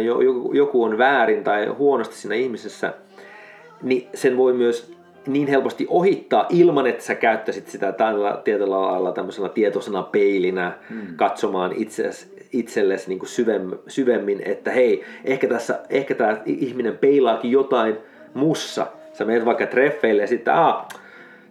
joku 0.52 0.84
on 0.84 0.98
väärin 0.98 1.44
tai 1.44 1.66
huonosti 1.66 2.16
siinä 2.16 2.34
ihmisessä, 2.34 2.94
niin 3.82 4.08
sen 4.14 4.36
voi 4.36 4.52
myös 4.52 4.92
niin 5.26 5.48
helposti 5.48 5.86
ohittaa 5.88 6.46
ilman, 6.48 6.86
että 6.86 7.04
sä 7.04 7.14
käyttäisit 7.14 7.68
sitä 7.68 7.92
tällä 7.92 8.40
tietyllä 8.44 8.80
lailla 8.80 9.12
tämmöisenä 9.12 9.48
tietoisena 9.48 10.02
peilinä 10.02 10.72
hmm. 10.90 11.16
katsomaan 11.16 11.72
itses, 11.76 12.34
itsellesi 12.52 13.08
niin 13.08 13.26
syvemmin, 13.26 13.78
syvemmin, 13.88 14.42
että 14.44 14.70
hei, 14.70 15.04
ehkä, 15.24 15.48
tässä, 15.48 15.80
ehkä 15.90 16.14
tämä 16.14 16.42
ihminen 16.46 16.98
peilaakin 16.98 17.50
jotain 17.50 17.96
mussa. 18.34 18.86
Sä 19.12 19.24
menet 19.24 19.44
vaikka 19.44 19.66
treffeille 19.66 20.22
ja 20.22 20.28
sitten, 20.28 20.54
ah, 20.54 20.88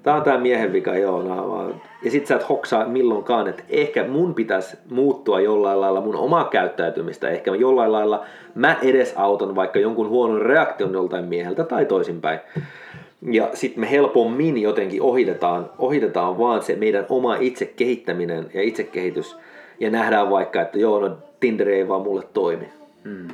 tää 0.03 0.15
on 0.15 0.23
tää 0.23 0.37
miehen 0.37 0.73
vika, 0.73 0.97
joo. 0.97 1.21
No, 1.21 1.71
ja 2.03 2.11
sit 2.11 2.27
sä 2.27 2.35
et 2.35 2.49
hoksaa 2.49 2.85
milloinkaan, 2.85 3.47
että 3.47 3.63
ehkä 3.69 4.07
mun 4.07 4.35
pitäisi 4.35 4.77
muuttua 4.89 5.41
jollain 5.41 5.81
lailla 5.81 6.01
mun 6.01 6.15
omaa 6.15 6.43
käyttäytymistä. 6.43 7.29
Ehkä 7.29 7.55
jollain 7.55 7.91
lailla 7.91 8.25
mä 8.55 8.77
edesautan 8.81 9.55
vaikka 9.55 9.79
jonkun 9.79 10.09
huonon 10.09 10.41
reaktion 10.41 10.93
joltain 10.93 11.25
mieheltä 11.25 11.63
tai 11.63 11.85
toisinpäin. 11.85 12.39
Ja 13.31 13.49
sitten 13.53 13.81
me 13.81 13.91
helpommin 13.91 14.57
jotenkin 14.57 15.01
ohitetaan, 15.01 15.69
ohitetaan 15.79 16.37
vaan 16.37 16.63
se 16.63 16.75
meidän 16.75 17.05
oma 17.09 17.35
itse 17.35 17.65
kehittäminen 17.65 18.45
ja 18.53 18.61
itsekehitys. 18.61 19.37
Ja 19.79 19.89
nähdään 19.89 20.29
vaikka, 20.29 20.61
että 20.61 20.79
joo, 20.79 20.99
no 20.99 21.17
Tinder 21.39 21.69
ei 21.69 21.87
vaan 21.87 22.01
mulle 22.01 22.23
toimi. 22.33 22.69
Mm, 23.03 23.27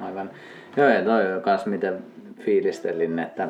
aivan. 0.00 0.30
Joo, 0.76 0.88
ja 0.88 1.02
toi 1.02 1.32
on 1.32 1.42
myös 1.46 1.66
miten 1.66 1.98
fiilistelin, 2.40 3.18
että 3.18 3.48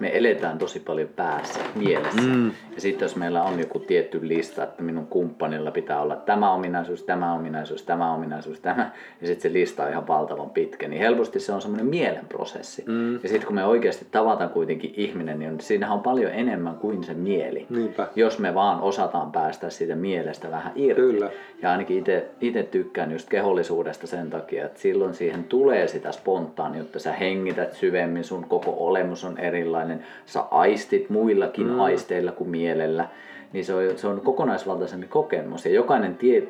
me 0.00 0.18
eletään 0.18 0.58
tosi 0.58 0.80
paljon 0.80 1.08
päässä, 1.16 1.60
mielessä. 1.74 2.20
Mm. 2.20 2.46
Ja 2.46 2.80
sitten 2.80 3.04
jos 3.04 3.16
meillä 3.16 3.42
on 3.42 3.60
joku 3.60 3.78
tietty 3.78 4.28
lista, 4.28 4.64
että 4.64 4.82
minun 4.82 5.06
kumppanilla 5.06 5.70
pitää 5.70 6.00
olla 6.02 6.16
tämä 6.16 6.52
ominaisuus, 6.52 7.02
tämä 7.02 7.34
ominaisuus, 7.34 7.82
tämä 7.82 8.12
ominaisuus, 8.12 8.60
tämä, 8.60 8.90
ja 9.20 9.26
sitten 9.26 9.50
se 9.50 9.58
lista 9.58 9.84
on 9.84 9.90
ihan 9.90 10.08
valtavan 10.08 10.50
pitkä, 10.50 10.88
niin 10.88 11.02
helposti 11.02 11.40
se 11.40 11.52
on 11.52 11.62
semmoinen 11.62 11.86
mielenprosessi. 11.86 12.84
Mm. 12.86 13.14
Ja 13.14 13.28
sitten 13.28 13.46
kun 13.46 13.54
me 13.54 13.64
oikeasti 13.64 14.06
tavataan 14.10 14.50
kuitenkin 14.50 14.94
ihminen, 14.96 15.38
niin 15.38 15.60
siinähän 15.60 15.96
on 15.96 16.02
paljon 16.02 16.32
enemmän 16.32 16.74
kuin 16.74 17.04
se 17.04 17.14
mieli. 17.14 17.66
Niinpä. 17.70 18.08
Jos 18.16 18.38
me 18.38 18.54
vaan 18.54 18.80
osataan 18.80 19.32
päästä 19.32 19.70
siitä 19.70 19.94
mielestä 19.94 20.50
vähän 20.50 20.72
irti. 20.74 21.00
Kyllä. 21.00 21.30
Ja 21.62 21.70
ainakin 21.70 22.04
itse 22.40 22.62
tykkään 22.62 23.12
just 23.12 23.28
kehollisuudesta 23.28 24.06
sen 24.06 24.30
takia, 24.30 24.66
että 24.66 24.80
silloin 24.80 25.14
siihen 25.14 25.44
tulee 25.44 25.88
sitä 25.88 26.12
spontaaniutta. 26.12 26.98
Sä 26.98 27.12
hengität 27.12 27.72
syvemmin, 27.72 28.24
sun 28.24 28.44
koko 28.48 28.74
olemus 28.78 29.24
on 29.24 29.38
erilainen. 29.38 29.85
Sä 30.26 30.40
aistit 30.40 31.10
muillakin 31.10 31.66
mm. 31.66 31.80
aisteilla 31.80 32.32
kuin 32.32 32.50
mielellä. 32.50 33.08
Niin 33.52 33.64
se 33.64 33.74
on, 33.74 33.82
se 33.98 34.06
on 34.06 34.20
kokonaisvaltaisempi 34.20 35.06
kokemus. 35.06 35.64
Ja 35.64 35.70
jokainen 35.70 36.16
tie, 36.16 36.42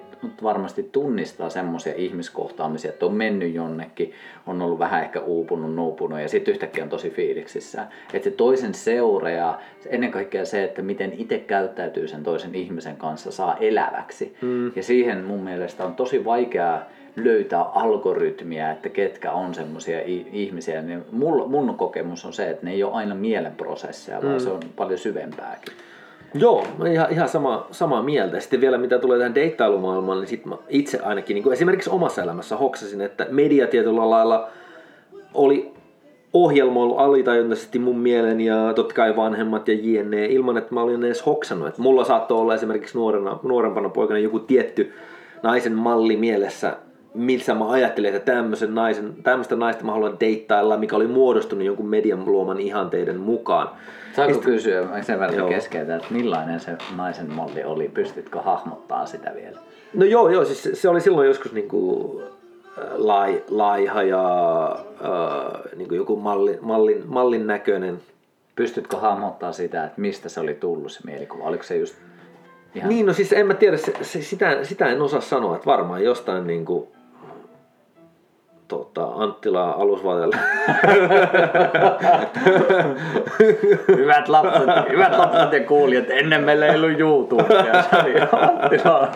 varmasti 0.43 0.83
tunnistaa 0.83 1.49
semmoisia 1.49 1.93
ihmiskohtaamisia, 1.97 2.91
että 2.91 3.07
on 3.07 3.15
mennyt 3.15 3.55
jonnekin, 3.55 4.13
on 4.47 4.63
ollut 4.63 4.79
vähän 4.79 5.03
ehkä 5.03 5.21
uupunut, 5.21 5.75
nuupunut 5.75 6.21
ja 6.21 6.29
sitten 6.29 6.53
yhtäkkiä 6.53 6.85
on 6.85 6.91
tosi 6.91 7.11
fiiliksissä. 7.11 7.87
Että 8.13 8.31
se 8.31 8.37
toisen 8.37 8.75
seuraa, 8.75 9.61
ennen 9.87 10.11
kaikkea 10.11 10.45
se, 10.45 10.65
että 10.65 10.83
miten 10.83 11.13
itse 11.19 11.39
käyttäytyy 11.39 12.09
sen 12.09 12.23
toisen 12.23 12.55
ihmisen 12.55 12.97
kanssa, 12.97 13.31
saa 13.31 13.57
eläväksi. 13.57 14.37
Mm. 14.43 14.73
Ja 14.77 14.83
siihen 14.83 15.25
mun 15.25 15.41
mielestä 15.41 15.85
on 15.85 15.95
tosi 15.95 16.25
vaikeaa 16.25 16.83
löytää 17.17 17.63
algoritmia, 17.63 18.71
että 18.71 18.89
ketkä 18.89 19.33
on 19.33 19.55
semmoisia 19.55 20.01
ihmisiä. 20.33 20.83
Niin 20.83 21.05
mun 21.47 21.75
kokemus 21.77 22.25
on 22.25 22.33
se, 22.33 22.51
että 22.51 22.67
ne 22.67 22.73
ei 22.73 22.83
ole 22.83 22.93
aina 22.93 23.15
mielenprosesseja, 23.15 24.23
vaan 24.23 24.33
mm. 24.35 24.41
se 24.41 24.51
on 24.51 24.61
paljon 24.77 24.99
syvempääkin. 24.99 25.75
Joo, 26.35 26.67
mä 26.79 26.89
ihan, 26.89 27.11
ihan 27.11 27.29
sama, 27.29 27.67
samaa 27.71 28.03
mieltä. 28.03 28.41
Sitten 28.41 28.61
vielä 28.61 28.79
mitä 28.79 28.99
tulee 28.99 29.19
tähän 29.19 29.35
deittailumaailmaan, 29.35 30.19
niin 30.19 30.29
sit 30.29 30.47
mä 30.47 30.57
itse 30.69 31.01
ainakin 31.01 31.35
niin 31.35 31.43
kuin 31.43 31.53
esimerkiksi 31.53 31.91
omassa 31.91 32.23
elämässä 32.23 32.57
hoksasin, 32.57 33.01
että 33.01 33.27
media 33.31 33.67
tietyllä 33.67 34.11
lailla 34.11 34.49
oli 35.35 35.73
ohjelmoilu 36.33 36.97
alitajuntaisesti 36.97 37.79
mun 37.79 37.99
mielen 37.99 38.41
ja 38.41 38.73
totta 38.75 38.95
kai 38.95 39.17
vanhemmat 39.17 39.69
ja 39.69 39.75
jne. 39.75 40.27
ilman, 40.27 40.57
että 40.57 40.75
mä 40.75 40.83
olin 40.83 41.05
edes 41.05 41.27
hoksannut. 41.27 41.69
Että 41.69 41.83
mulla 41.83 42.05
saattoi 42.05 42.39
olla 42.39 42.55
esimerkiksi 42.55 42.99
nuorena, 42.99 43.39
nuorempana 43.43 43.89
poikana 43.89 44.19
joku 44.19 44.39
tietty 44.39 44.93
naisen 45.43 45.75
malli 45.75 46.17
mielessä, 46.17 46.77
missä 47.17 47.55
mä 47.55 47.71
ajattelin, 47.71 48.15
että 48.15 48.33
tämmöisen 48.33 48.75
naisen, 48.75 49.15
tämmöistä 49.23 49.57
naista 49.57 49.85
mä 49.85 49.93
haluan 49.93 50.21
deittailla, 50.21 50.77
mikä 50.77 50.97
oli 50.97 51.07
muodostunut 51.07 51.65
jonkun 51.65 51.89
median 51.89 52.27
luoman 52.27 52.61
ihanteiden 52.61 53.21
mukaan. 53.21 53.69
Saanko 54.17 54.35
Ist... 54.35 54.45
kysyä 54.45 55.03
sen 55.03 55.21
verran 55.21 55.49
keskeytä, 55.49 55.97
että 55.97 56.09
millainen 56.11 56.61
se 56.61 56.73
naisen 56.97 57.33
malli 57.33 57.65
oli? 57.65 57.89
Pystytkö 57.89 58.41
hahmottaa 58.41 59.07
sitä 59.07 59.33
vielä? 59.35 59.59
No 59.95 60.05
joo, 60.05 60.29
joo 60.29 60.45
siis 60.45 60.81
se 60.83 60.89
oli 60.89 61.01
silloin 61.01 61.29
joskus 61.29 61.53
niin 61.53 61.69
kuin 61.69 62.23
äh, 62.79 62.85
laiha 63.49 64.03
ja 64.03 64.69
äh, 65.05 65.77
niin 65.77 65.89
kuin 65.89 65.97
joku 65.97 66.17
malli, 66.17 66.59
mallin, 66.61 67.03
mallin 67.07 67.47
näköinen 67.47 68.01
Pystytkö 68.57 68.97
hahmottaa 68.97 69.53
sitä, 69.53 69.85
että 69.85 70.01
mistä 70.01 70.29
se 70.29 70.41
oli 70.41 70.55
tullut 70.55 70.93
se 70.93 71.01
mielikuva? 71.05 71.45
Oliko 71.45 71.63
se 71.63 71.77
just 71.77 71.95
ihan... 72.75 72.89
Niin, 72.89 73.07
no 73.07 73.13
siis 73.13 73.33
en 73.33 73.47
mä 73.47 73.55
tiedä, 73.55 73.77
se, 73.77 73.93
se, 74.03 74.23
sitä, 74.23 74.65
sitä 74.65 74.87
en 74.87 75.03
osaa 75.03 75.21
sanoa, 75.21 75.57
että 75.57 75.67
varmaan 75.67 76.05
jostain 76.05 76.47
niin 76.47 76.65
kuin, 76.65 76.89
tota, 78.69 79.05
Anttila 79.05 79.71
alusvaatelle. 79.71 80.37
hyvät, 83.97 84.29
lapset, 84.29 84.69
hyvät 84.93 85.19
lapset 85.19 85.53
ja 85.53 85.61
kuulijat, 85.61 86.11
ennen 86.11 86.45
meillä 86.45 86.67
ei 86.67 86.77
ollut 86.77 87.01
YouTubea, 87.01 87.83
se 87.83 87.97
oli 88.05 88.15
Anttila 88.33 89.09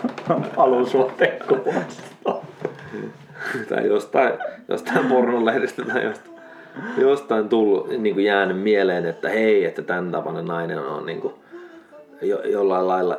alusvaatekuvasta. 0.56 2.02
tai 3.68 3.86
jostain, 3.86 4.32
jostain 4.68 5.06
pornolehdestä 5.06 5.82
tai 5.82 6.04
jostain, 6.04 6.36
jostain 6.98 7.48
tullut, 7.48 7.88
niin 7.88 8.14
kuin 8.14 8.26
jäänyt 8.26 8.60
mieleen, 8.60 9.06
että 9.06 9.28
hei, 9.28 9.64
että 9.64 9.82
tämän 9.82 10.10
tapainen 10.10 10.44
nainen 10.44 10.78
on 10.78 11.06
niin 11.06 11.20
kuin, 11.20 11.34
jo, 12.22 12.42
jollain 12.42 12.88
lailla 12.88 13.18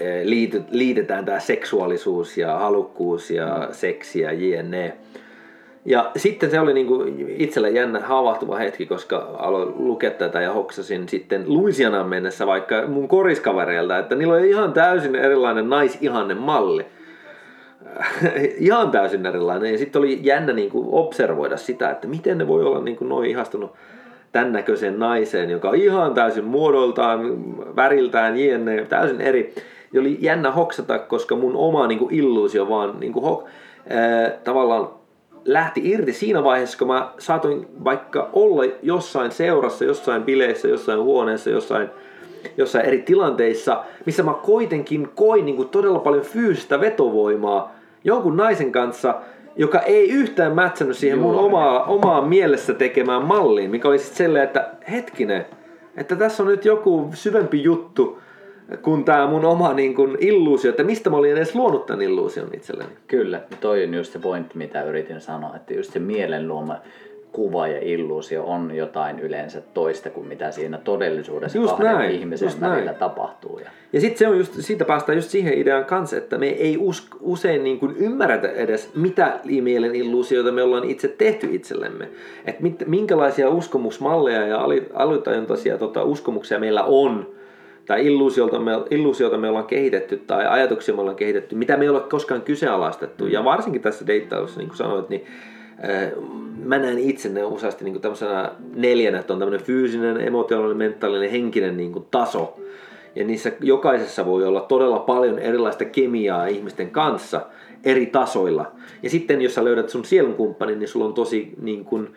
eh, 0.00 0.26
liitetään 0.70 1.24
tämä 1.24 1.40
seksuaalisuus 1.40 2.38
ja 2.38 2.58
halukkuus 2.58 3.30
ja 3.30 3.68
seksi 3.72 4.20
ja 4.20 4.32
jne. 4.32 4.96
Ja 5.86 6.10
sitten 6.16 6.50
se 6.50 6.60
oli 6.60 6.74
niin 6.74 6.86
kuin 6.86 7.26
itsellä 7.38 7.68
jännä 7.68 8.00
havahtuva 8.00 8.56
hetki, 8.56 8.86
koska 8.86 9.30
aloin 9.38 9.72
lukea 9.76 10.10
tätä 10.10 10.40
ja 10.40 10.52
hoksasin 10.52 11.08
sitten 11.08 11.44
Louisianaan 11.46 12.08
mennessä 12.08 12.46
vaikka 12.46 12.86
mun 12.86 13.08
koriskavereilta, 13.08 13.98
että 13.98 14.14
niillä 14.14 14.34
oli 14.34 14.50
ihan 14.50 14.72
täysin 14.72 15.14
erilainen 15.14 15.70
naisihanne 15.70 16.34
malli. 16.34 16.86
ihan 18.58 18.90
täysin 18.90 19.26
erilainen. 19.26 19.72
Ja 19.72 19.78
sitten 19.78 19.98
oli 19.98 20.20
jännä 20.22 20.52
niin 20.52 20.70
kuin 20.70 20.88
observoida 20.90 21.56
sitä, 21.56 21.90
että 21.90 22.08
miten 22.08 22.38
ne 22.38 22.48
voi 22.48 22.64
olla 22.64 22.80
niin 22.80 22.96
kuin 22.96 23.08
noin 23.08 23.30
ihastunut 23.30 23.72
tämän 24.32 24.52
näköiseen 24.52 24.98
naiseen, 24.98 25.50
joka 25.50 25.68
on 25.68 25.74
ihan 25.74 26.14
täysin 26.14 26.44
muodoltaan, 26.44 27.20
väriltään, 27.76 28.38
jne, 28.38 28.84
täysin 28.84 29.20
eri. 29.20 29.54
Ja 29.92 30.00
oli 30.00 30.16
jännä 30.20 30.50
hoksata, 30.50 30.98
koska 30.98 31.36
mun 31.36 31.56
oma 31.56 31.86
niin 31.86 31.98
kuin 31.98 32.14
illuusio 32.14 32.68
vaan 32.68 33.00
niin 33.00 33.12
kuin, 33.12 33.44
ää, 33.90 34.30
tavallaan 34.44 34.88
lähti 35.44 35.90
irti 35.90 36.12
siinä 36.12 36.44
vaiheessa, 36.44 36.78
kun 36.78 36.86
mä 36.86 37.10
saatoin 37.18 37.66
vaikka 37.84 38.30
olla 38.32 38.62
jossain 38.82 39.30
seurassa, 39.30 39.84
jossain 39.84 40.22
bileissä, 40.22 40.68
jossain 40.68 41.00
huoneessa, 41.00 41.50
jossain, 41.50 41.88
jossain 42.56 42.84
eri 42.84 43.02
tilanteissa, 43.02 43.84
missä 44.06 44.22
mä 44.22 44.34
kuitenkin 44.34 45.08
koin 45.14 45.44
niin 45.44 45.56
kuin 45.56 45.68
todella 45.68 45.98
paljon 45.98 46.24
fyysistä 46.24 46.80
vetovoimaa 46.80 47.74
jonkun 48.04 48.36
naisen 48.36 48.72
kanssa, 48.72 49.14
joka 49.56 49.78
ei 49.78 50.10
yhtään 50.10 50.54
mätsännyt 50.54 50.96
siihen 50.96 51.18
mun 51.18 51.34
omaa, 51.34 51.84
omaa 51.84 52.22
mielessä 52.22 52.74
tekemään 52.74 53.22
malliin, 53.22 53.70
mikä 53.70 53.88
oli 53.88 53.98
sitten 53.98 54.16
sellainen, 54.16 54.46
että 54.46 54.70
hetkinen, 54.90 55.46
että 55.96 56.16
tässä 56.16 56.42
on 56.42 56.48
nyt 56.48 56.64
joku 56.64 57.10
syvempi 57.14 57.62
juttu, 57.62 58.18
kuin 58.82 59.04
tämä 59.04 59.26
mun 59.26 59.44
oma 59.44 59.72
niin 59.72 59.94
kun, 59.94 60.16
illuusio, 60.20 60.70
että 60.70 60.84
mistä 60.84 61.10
mä 61.10 61.16
olin 61.16 61.32
edes 61.32 61.54
luonut 61.54 61.86
tämän 61.86 62.02
illuusion 62.02 62.48
itselleni. 62.54 62.90
Kyllä, 63.06 63.40
toi 63.60 63.84
on 63.84 63.94
just 63.94 64.12
se 64.12 64.18
pointti, 64.18 64.58
mitä 64.58 64.82
yritin 64.82 65.20
sanoa, 65.20 65.56
että 65.56 65.74
just 65.74 65.92
se 65.92 65.98
mielen 65.98 66.48
luoma 66.48 66.76
kuva 67.34 67.68
ja 67.68 67.78
illuusio 67.80 68.44
on 68.44 68.74
jotain 68.74 69.18
yleensä 69.18 69.60
toista 69.60 70.10
kuin 70.10 70.26
mitä 70.26 70.50
siinä 70.50 70.78
todellisuudessa 70.78 71.58
just 71.58 71.76
kahden 71.76 71.96
näin, 71.96 72.14
ihmisen 72.14 72.46
just 72.46 72.60
välillä 72.60 72.84
näin. 72.84 72.96
tapahtuu. 72.96 73.58
Ja, 73.58 73.70
ja 73.92 74.00
sitten 74.00 74.18
se 74.18 74.28
on 74.28 74.38
just, 74.38 74.52
siitä 74.60 74.84
päästään 74.84 75.18
just 75.18 75.30
siihen 75.30 75.58
idean 75.58 75.84
kanssa, 75.84 76.16
että 76.16 76.38
me 76.38 76.46
ei 76.46 76.76
usk, 76.78 77.14
usein 77.20 77.64
niin 77.64 77.80
kuin 77.80 77.96
ymmärretä 77.96 78.48
edes, 78.48 78.90
mitä 78.94 79.40
mielen 79.60 79.94
illuusioita 79.94 80.52
me 80.52 80.62
ollaan 80.62 80.84
itse 80.84 81.08
tehty 81.08 81.48
itsellemme. 81.50 82.08
Että 82.44 82.62
minkälaisia 82.86 83.48
uskomusmalleja 83.48 84.46
ja 84.46 84.66
alitajuntaisia 84.94 85.78
tota, 85.78 86.02
uskomuksia 86.02 86.58
meillä 86.58 86.84
on, 86.84 87.33
tai 87.86 88.06
illuusiota 88.06 88.58
me, 88.58 88.72
illuusiota 88.90 89.38
me 89.38 89.48
ollaan 89.48 89.66
kehitetty 89.66 90.16
tai 90.16 90.46
ajatuksia 90.46 90.94
me 90.94 91.00
ollaan 91.00 91.16
kehitetty, 91.16 91.54
mitä 91.54 91.76
me 91.76 91.84
ei 91.84 91.88
ole 91.88 92.00
koskaan 92.00 92.42
kyseenalaistettu. 92.42 93.24
Mm. 93.24 93.30
Ja 93.30 93.44
varsinkin 93.44 93.82
tässä 93.82 94.06
deittailussa, 94.06 94.60
niin 94.60 94.68
kuin 94.68 94.78
sanoit, 94.78 95.08
niin 95.08 95.24
äh, 95.84 96.12
mä 96.64 96.78
näen 96.78 96.98
itse 96.98 97.28
ne 97.28 97.44
useasti 97.44 97.84
niin 97.84 98.00
tämmöisenä 98.00 98.50
neljänä, 98.74 99.18
että 99.18 99.32
on 99.32 99.38
tämmöinen 99.38 99.66
fyysinen, 99.66 100.20
emotionaalinen, 100.20 100.76
mentaalinen, 100.76 101.30
henkinen 101.30 101.76
niin 101.76 101.92
kuin 101.92 102.06
taso. 102.10 102.60
Ja 103.14 103.24
niissä 103.24 103.52
jokaisessa 103.60 104.26
voi 104.26 104.44
olla 104.44 104.60
todella 104.60 104.98
paljon 104.98 105.38
erilaista 105.38 105.84
kemiaa 105.84 106.46
ihmisten 106.46 106.90
kanssa 106.90 107.40
eri 107.84 108.06
tasoilla. 108.06 108.72
Ja 109.02 109.10
sitten 109.10 109.42
jos 109.42 109.54
sä 109.54 109.64
löydät 109.64 109.88
sun 109.88 110.04
sielunkumppanin, 110.04 110.78
niin 110.78 110.88
sulla 110.88 111.06
on 111.06 111.14
tosi 111.14 111.54
niin 111.60 111.84
kuin, 111.84 112.08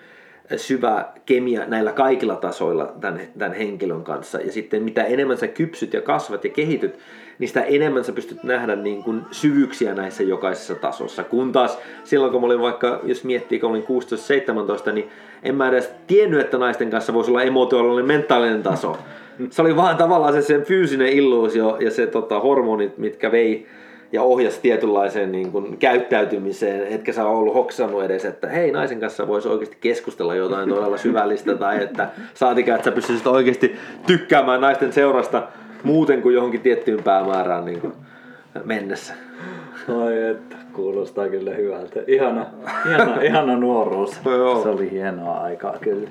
syvä 0.56 1.06
kemia 1.26 1.66
näillä 1.66 1.92
kaikilla 1.92 2.36
tasoilla 2.36 2.94
tämän, 3.02 3.22
tämän 3.38 3.58
henkilön 3.58 4.04
kanssa. 4.04 4.40
Ja 4.40 4.52
sitten 4.52 4.84
mitä 4.84 5.04
enemmän 5.04 5.38
sä 5.38 5.48
kypsyt 5.48 5.94
ja 5.94 6.02
kasvat 6.02 6.44
ja 6.44 6.50
kehityt, 6.50 7.00
niin 7.40 7.48
sitä 7.48 7.62
enemmän 7.62 8.04
sä 8.04 8.12
pystyt 8.12 8.44
nähdä 8.44 8.76
niin 8.76 9.04
kuin 9.04 9.22
syvyyksiä 9.32 9.94
näissä 9.94 10.24
jokaisessa 10.24 10.76
tasossa. 10.76 11.24
Kun 11.24 11.52
taas 11.52 11.80
silloin, 12.04 12.32
kun 12.32 12.42
mä 12.42 12.46
olin 12.46 12.62
vaikka, 12.62 13.00
jos 13.04 13.24
miettii, 13.24 13.60
kun 13.60 13.70
olin 13.70 13.84
16-17, 14.90 14.92
niin 14.92 15.10
en 15.44 15.56
mä 15.56 15.70
edes 15.70 15.92
tiennyt, 16.08 16.40
että 16.40 16.58
naisten 16.58 16.90
kanssa 16.90 17.14
voisi 17.14 17.32
olla 17.32 17.44
emotionaalinen, 17.44 18.08
mentaalinen 18.08 18.64
taso. 18.64 18.98
Se 19.50 19.62
oli 19.62 19.76
vaan 19.76 19.98
tavallaan 19.98 20.34
se 20.34 20.42
sen 20.42 20.64
fyysinen 20.64 21.08
illuusio 21.08 21.78
ja 21.80 21.92
se 21.92 22.08
tota, 22.08 22.40
hormonit, 22.40 22.98
mitkä 22.98 23.32
vei 23.32 23.68
ja 24.12 24.22
ohjasi 24.24 24.62
tietynlaiseen 24.62 25.32
niin 25.32 25.52
kuin, 25.52 25.78
käyttäytymiseen, 25.78 26.88
etkä 26.88 27.14
sä 27.14 27.26
ollut 27.26 27.54
hoksannut 27.54 28.04
edes, 28.04 28.26
että 28.26 28.48
hei, 28.48 28.72
naisen 28.72 29.00
kanssa 29.00 29.28
voisi 29.28 29.48
oikeasti 29.48 29.78
keskustella 29.82 30.36
jotain 30.36 30.70
todella 30.70 30.98
syvällistä, 30.98 31.56
tai 31.56 31.84
että 31.84 32.10
saatikaan, 32.34 32.76
että 32.76 32.90
sä 32.90 32.96
pystyisit 32.96 33.28
oikeasti 33.28 33.76
tykkäämään 34.08 34.62
naisten 34.62 34.94
seurasta 34.94 35.48
muuten 35.84 36.22
kuin 36.22 36.36
johonkin 36.36 36.62
tiettyyn 36.62 37.04
päämäärään 37.04 37.66
niin 37.66 37.82
kuin, 37.82 37.94
mennessä. 38.66 39.14
Ai 40.04 40.24
että, 40.24 40.56
kuulostaa 40.74 41.30
kyllä 41.30 41.52
hyvältä. 41.52 42.00
Ihana, 42.08 42.46
ihana, 42.90 43.22
ihana 43.22 43.58
nuoruus. 43.58 44.20
Se 44.64 44.70
oli 44.70 44.92
hienoa 44.92 45.38
aikaa 45.38 45.78
kyllä. 45.82 46.10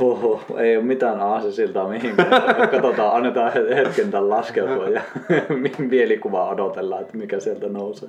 Oho, 0.00 0.40
ei 0.56 0.76
ole 0.76 0.84
mitään 0.84 1.20
aasisiltaa 1.20 1.88
mihinkään. 1.88 2.28
Katsotaan, 2.70 3.16
annetaan 3.16 3.52
hetken 3.52 4.10
tämän 4.10 4.30
laskeutua 4.30 4.88
ja 4.88 5.02
mielikuva 5.78 6.48
odotellaan, 6.48 7.02
että 7.02 7.16
mikä 7.16 7.40
sieltä 7.40 7.68
nousee. 7.68 8.08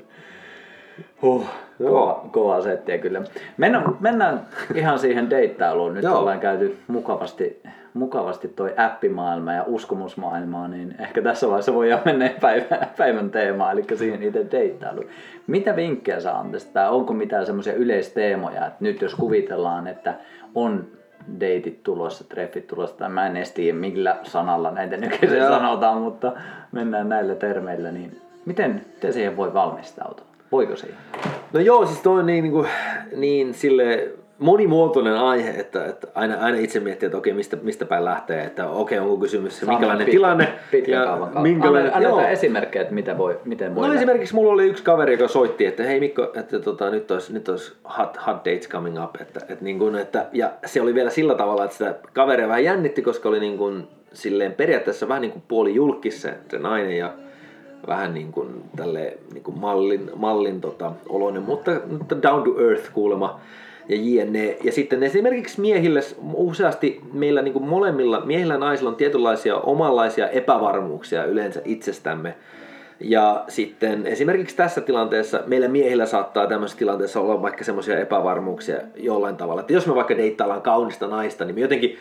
Huh, 1.22 1.46
kova, 1.78 2.26
kova 2.32 2.62
settiä 2.62 2.98
kyllä. 2.98 3.22
Mennään, 3.58 3.98
mennään 4.00 4.48
ihan 4.76 5.00
siihen 5.00 5.30
deittailuun. 5.30 5.94
Nyt 5.94 6.04
Joo. 6.04 6.20
ollaan 6.20 6.40
käyty 6.40 6.78
mukavasti, 6.88 7.62
mukavasti 7.94 8.48
toi 8.48 8.74
appimaailma 8.78 9.54
ja 9.54 9.64
uskomusmaailmaa, 9.68 10.68
niin 10.68 10.96
ehkä 11.00 11.22
tässä 11.22 11.48
vaiheessa 11.48 11.74
voidaan 11.74 12.02
mennä 12.06 12.30
päivän, 12.42 12.88
päivän 12.98 13.30
teemaan, 13.30 13.72
eli 13.72 13.86
siihen 13.96 14.24
itse 14.24 14.46
deittailuun. 14.52 15.08
Mitä 15.48 15.76
vinkkejä 15.76 16.20
saa 16.20 16.40
antaa? 16.40 16.90
Onko 16.90 17.14
mitään 17.14 17.46
semmoisia 17.46 17.74
yleisteemoja, 17.74 18.66
että 18.66 18.78
nyt 18.80 19.02
jos 19.02 19.16
kuvitellaan, 19.16 19.88
että 19.88 20.14
on 20.56 20.99
deitit 21.40 21.84
tulossa, 21.84 22.24
treffit 22.24 22.68
tulossa, 22.68 22.98
tai 22.98 23.10
mä 23.10 23.28
en 23.28 23.38
edes 23.38 23.52
tiedä 23.52 23.78
millä 23.78 24.20
sanalla 24.24 24.72
näitä 24.72 24.98
nykyisin 24.98 25.44
sanotaan, 25.44 25.98
mutta 25.98 26.32
mennään 26.72 27.10
näillä 27.10 27.36
termeillä, 27.36 27.92
niin 27.92 28.22
miten, 28.46 28.86
miten 28.94 29.14
siihen 29.14 29.38
voi 29.38 29.54
valmistautua? 29.54 30.26
Voiko 30.52 30.76
siihen? 30.76 30.98
No 31.54 31.60
joo, 31.60 31.86
siis 31.86 32.00
toi 32.00 32.20
on 32.20 32.26
niin, 32.26 32.44
niin, 32.44 32.52
kuin, 32.52 32.68
niin 33.16 33.54
sille 33.54 34.12
monimuotoinen 34.40 35.16
aihe, 35.16 35.50
että, 35.50 35.86
että 35.86 36.08
aina, 36.16 36.36
aina 36.40 36.58
itse 36.58 36.80
miettii, 36.80 37.08
että 37.08 37.18
okei, 37.18 37.34
mistä, 37.34 37.58
mistä 37.62 37.86
päin 37.86 38.06
lähtee, 38.06 38.44
että 38.44 38.70
okei, 38.70 39.00
onko 39.00 39.18
kysymys, 39.18 39.60
Saamme 39.60 39.74
minkälainen 39.74 40.06
pitkä, 40.06 40.12
tilanne. 40.12 40.54
Pitkä 40.72 40.92
ja 40.92 41.18
minkälainen, 41.42 41.96
Anna, 41.96 42.10
joo. 42.10 42.22
esimerkkejä, 42.22 42.82
että 42.82 42.94
mitä 42.94 43.18
voi, 43.18 43.40
miten 43.46 43.76
voi 43.76 43.88
No 43.88 43.94
esimerkiksi 43.94 44.36
mulla 44.36 44.54
oli 44.54 44.68
yksi 44.68 44.84
kaveri, 44.84 45.14
joka 45.14 45.28
soitti, 45.28 45.66
että 45.66 45.84
hei 45.84 46.00
Mikko, 46.00 46.32
että 46.36 46.60
tota, 46.60 46.90
nyt 46.90 47.12
olisi, 47.12 47.34
nyt 47.34 47.50
olisi 47.50 47.74
hot, 47.98 48.18
hot 48.28 48.38
dates 48.38 48.70
coming 48.70 49.04
up. 49.04 49.16
Että, 49.22 49.40
että, 49.40 49.64
niin 49.64 49.80
kuin, 49.80 49.96
että, 49.96 50.26
ja 50.34 50.52
se 50.66 50.82
oli 50.82 50.94
vielä 50.94 51.10
sillä 51.10 51.36
tavalla, 51.36 51.64
että 51.64 51.78
sitä 51.78 51.96
kaveria 52.14 52.48
vähän 52.48 52.64
jännitti, 52.64 53.02
koska 53.02 53.30
oli 53.30 53.40
niin 53.40 53.58
kuin, 53.58 53.88
silleen 54.14 54.54
periaatteessa 54.54 55.08
vähän 55.08 55.22
niin 55.22 55.32
kuin 55.32 55.44
puoli 55.48 55.76
julkis 55.76 56.22
se, 56.22 56.34
se 56.52 56.60
nainen 56.60 56.98
ja 56.98 57.14
vähän 57.88 58.14
niin 58.14 58.32
kuin 58.32 58.64
tälle 58.76 59.18
niin 59.34 59.44
kuin 59.44 59.60
mallin, 59.60 60.12
mallin 60.16 60.62
tota, 60.62 60.92
oloinen, 61.10 61.44
mutta, 61.44 61.72
mutta 62.00 62.22
down 62.22 62.44
to 62.44 62.62
earth 62.62 62.92
kuulema 62.94 63.40
ja 63.90 63.98
jne. 64.00 64.58
Ja 64.64 64.72
sitten 64.72 65.04
esimerkiksi 65.04 65.62
miehille, 65.62 66.00
useasti 66.34 67.02
meillä 67.14 67.42
niin 67.42 67.64
molemmilla, 67.64 68.22
miehillä 68.26 68.54
ja 68.54 68.60
naisilla 68.60 68.90
on 68.90 68.96
tietynlaisia 68.96 69.58
omanlaisia 69.58 70.30
epävarmuuksia 70.30 71.26
yleensä 71.26 71.62
itsestämme. 71.66 72.36
Ja 73.00 73.44
sitten 73.48 74.08
esimerkiksi 74.08 74.56
tässä 74.56 74.82
tilanteessa 74.82 75.44
meillä 75.48 75.68
miehillä 75.68 76.06
saattaa 76.06 76.48
tämmöisessä 76.48 76.80
tilanteessa 76.80 77.20
olla 77.20 77.42
vaikka 77.42 77.64
semmoisia 77.64 78.00
epävarmuuksia 78.00 78.78
jollain 78.96 79.38
tavalla. 79.38 79.62
Että 79.62 79.74
jos 79.74 79.88
me 79.88 79.96
vaikka 79.96 80.18
deittaillaan 80.18 80.62
kaunista 80.62 81.08
naista, 81.08 81.46
niin 81.46 81.56
me 81.56 81.62
jotenkin 81.62 81.98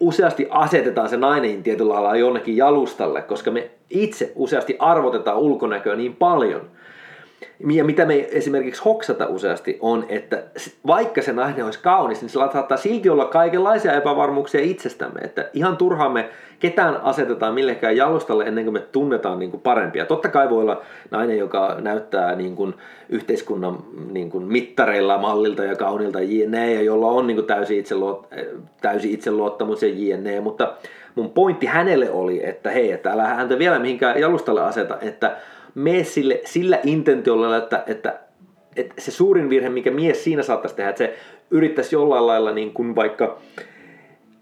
useasti 0.00 0.46
asetetaan 0.50 1.08
se 1.08 1.16
nainen 1.16 1.62
tietyllä 1.62 1.94
lailla 1.94 2.16
jonnekin 2.16 2.56
jalustalle, 2.56 3.22
koska 3.22 3.50
me 3.50 3.70
itse 3.90 4.32
useasti 4.34 4.76
arvotetaan 4.78 5.38
ulkonäköä 5.38 5.96
niin 5.96 6.16
paljon– 6.16 6.70
ja 7.70 7.84
mitä 7.84 8.04
me 8.04 8.28
esimerkiksi 8.32 8.82
hoksata 8.84 9.26
useasti 9.26 9.78
on, 9.80 10.06
että 10.08 10.42
vaikka 10.86 11.22
se 11.22 11.32
nainen 11.32 11.64
olisi 11.64 11.80
kaunis, 11.82 12.20
niin 12.20 12.28
sillä 12.28 12.52
saattaa 12.52 12.76
silti 12.76 13.10
olla 13.10 13.24
kaikenlaisia 13.24 13.92
epävarmuuksia 13.92 14.60
itsestämme. 14.60 15.20
Että 15.20 15.50
ihan 15.52 15.76
turhaan 15.76 16.12
me 16.12 16.28
ketään 16.58 16.96
asetetaan 16.96 17.54
millekään 17.54 17.96
jalustalle 17.96 18.44
ennen 18.44 18.64
kuin 18.64 18.74
me 18.74 18.80
tunnetaan 18.80 19.38
niin 19.38 19.50
kuin 19.50 19.60
parempia. 19.60 20.06
Totta 20.06 20.28
kai 20.28 20.50
voi 20.50 20.62
olla 20.62 20.82
nainen, 21.10 21.38
joka 21.38 21.76
näyttää 21.80 22.36
niin 22.36 22.56
kuin 22.56 22.74
yhteiskunnan 23.08 23.78
niin 24.10 24.30
kuin 24.30 24.44
mittareilla 24.44 25.18
mallilta 25.18 25.64
ja 25.64 25.76
kaunilta 25.76 26.20
jne, 26.20 26.74
ja 26.74 26.82
jolla 26.82 27.06
on 27.06 27.26
niin 27.26 27.36
kuin 27.36 27.46
täysi, 27.46 27.78
itseluot, 27.78 28.28
täysi 28.80 29.12
itseluottamus 29.12 29.82
ja 29.82 29.88
jne, 29.88 30.40
mutta 30.40 30.72
mun 31.14 31.30
pointti 31.30 31.66
hänelle 31.66 32.10
oli, 32.10 32.46
että 32.46 32.70
hei, 32.70 32.92
että 32.92 33.12
älä 33.12 33.24
häntä 33.24 33.58
vielä 33.58 33.78
mihinkään 33.78 34.20
jalustalle 34.20 34.60
aseta, 34.60 34.98
että 35.00 35.36
mene 35.74 36.04
sille, 36.04 36.40
sillä 36.44 36.80
intentiolla, 36.84 37.56
että, 37.56 37.84
että, 37.86 38.20
että 38.76 38.94
se 38.98 39.10
suurin 39.10 39.50
virhe, 39.50 39.68
mikä 39.68 39.90
mies 39.90 40.24
siinä 40.24 40.42
saattaisi 40.42 40.76
tehdä, 40.76 40.90
että 40.90 41.04
se 41.04 41.16
yrittäisi 41.50 41.96
jollain 41.96 42.26
lailla 42.26 42.52
niin 42.52 42.74
kuin 42.74 42.96
vaikka 42.96 43.38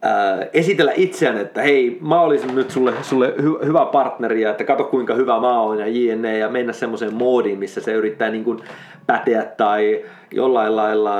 ää, 0.02 0.46
esitellä 0.52 0.92
itseään, 0.96 1.38
että 1.38 1.62
hei, 1.62 1.98
mä 2.00 2.20
olisin 2.20 2.54
nyt 2.54 2.70
sulle, 2.70 2.92
sulle 3.02 3.34
hy, 3.42 3.58
hyvä 3.64 3.86
partneri 3.86 4.40
ja 4.40 4.50
että 4.50 4.64
kato 4.64 4.84
kuinka 4.84 5.14
hyvä 5.14 5.40
mä 5.40 5.60
oon 5.60 5.78
ja 5.78 5.86
jne. 5.86 6.38
ja 6.38 6.48
mennä 6.48 6.72
semmoiseen 6.72 7.14
moodiin, 7.14 7.58
missä 7.58 7.80
se 7.80 7.92
yrittää 7.92 8.30
niin 8.30 8.44
kuin 8.44 8.60
päteä 9.06 9.44
tai 9.44 10.04
jollain 10.30 10.76
lailla 10.76 11.14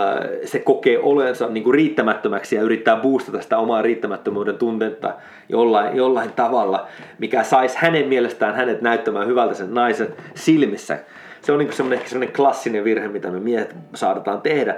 se 0.45 0.59
kokee 0.59 0.99
olensa 0.99 1.49
niin 1.49 1.65
kuin 1.65 1.75
riittämättömäksi 1.75 2.57
ja 2.57 2.63
yrittää 2.63 2.97
boostata 2.97 3.41
sitä 3.41 3.59
omaa 3.59 3.83
riittämättömyyden 3.83 4.59
tunnetta 4.59 5.15
jollain, 5.49 5.97
jollain 5.97 6.33
tavalla, 6.33 6.87
mikä 7.19 7.43
saisi 7.43 7.77
hänen 7.79 8.09
mielestään 8.09 8.55
hänet 8.55 8.83
näyttämään 8.83 9.27
hyvältä 9.27 9.55
sen 9.55 9.75
naisen 9.75 10.09
silmissä. 10.35 10.99
Se 11.41 11.53
on 11.53 11.59
niin 11.59 11.73
semmoinen, 11.73 11.99
ehkä 11.99 12.09
semmoinen 12.09 12.35
klassinen 12.35 12.85
virhe, 12.85 13.09
mitä 13.09 13.31
me 13.31 13.41
miehet 13.41 13.75
saadaan 13.95 14.41
tehdä. 14.41 14.77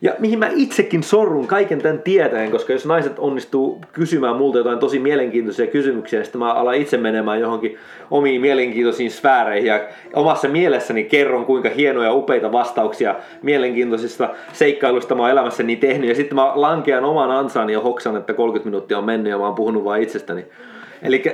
Ja 0.00 0.14
mihin 0.18 0.38
mä 0.38 0.50
itsekin 0.54 1.02
sorrun 1.02 1.46
kaiken 1.46 1.82
tämän 1.82 2.02
tietäen, 2.02 2.50
koska 2.50 2.72
jos 2.72 2.86
naiset 2.86 3.18
onnistuu 3.18 3.80
kysymään 3.92 4.36
multa 4.36 4.58
jotain 4.58 4.78
tosi 4.78 4.98
mielenkiintoisia 4.98 5.66
kysymyksiä, 5.66 6.18
niin 6.18 6.24
sitten 6.24 6.38
mä 6.38 6.52
alan 6.52 6.74
itse 6.74 6.96
menemään 6.96 7.40
johonkin 7.40 7.78
omiin 8.10 8.40
mielenkiintoisiin 8.40 9.10
sfääreihin 9.10 9.68
ja 9.68 9.80
omassa 10.14 10.48
mielessäni 10.48 11.04
kerron, 11.04 11.46
kuinka 11.46 11.68
hienoja 11.68 12.12
upeita 12.12 12.52
vastauksia 12.52 13.14
mielenkiintoisista 13.42 14.30
seikkailusta 14.52 15.14
mä 15.14 15.22
oon 15.22 15.30
elämässäni 15.30 15.76
tehnyt. 15.76 16.08
Ja 16.08 16.14
sitten 16.14 16.36
mä 16.36 16.52
lankean 16.54 17.04
oman 17.04 17.30
ansaani 17.30 17.72
ja 17.72 17.80
hoksan, 17.80 18.16
että 18.16 18.34
30 18.34 18.68
minuuttia 18.68 18.98
on 18.98 19.04
mennyt 19.04 19.30
ja 19.30 19.38
mä 19.38 19.44
oon 19.44 19.54
puhunut 19.54 19.84
vain 19.84 20.02
itsestäni. 20.02 20.46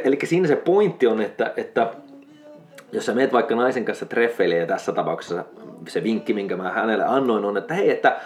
Eli 0.05 0.19
siinä 0.25 0.49
se 0.49 0.57
pointti 0.57 1.07
on, 1.07 1.21
että, 1.21 1.53
että 1.57 1.91
jos 2.93 3.07
sä 3.07 3.15
meet 3.15 3.33
vaikka 3.33 3.55
naisen 3.55 3.85
kanssa 3.85 4.07
treffeille 4.07 4.57
ja 4.57 4.67
tässä 4.67 4.93
tapauksessa 4.93 5.45
se 5.89 6.03
vinkki, 6.03 6.35
minkä 6.35 6.57
mä 6.57 6.71
hänelle 6.71 7.05
annoin 7.05 7.45
on, 7.45 7.57
että 7.57 7.75
hei, 7.75 7.91
että 7.91 8.17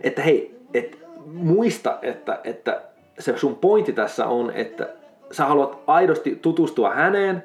että 0.00 0.22
hei, 0.22 0.54
et 0.74 0.98
muista, 1.26 1.98
että, 2.02 2.40
että 2.44 2.80
se 3.18 3.38
sun 3.38 3.56
pointti 3.56 3.92
tässä 3.92 4.26
on, 4.26 4.50
että 4.54 4.88
sä 5.30 5.44
haluat 5.44 5.78
aidosti 5.86 6.38
tutustua 6.42 6.94
häneen, 6.94 7.42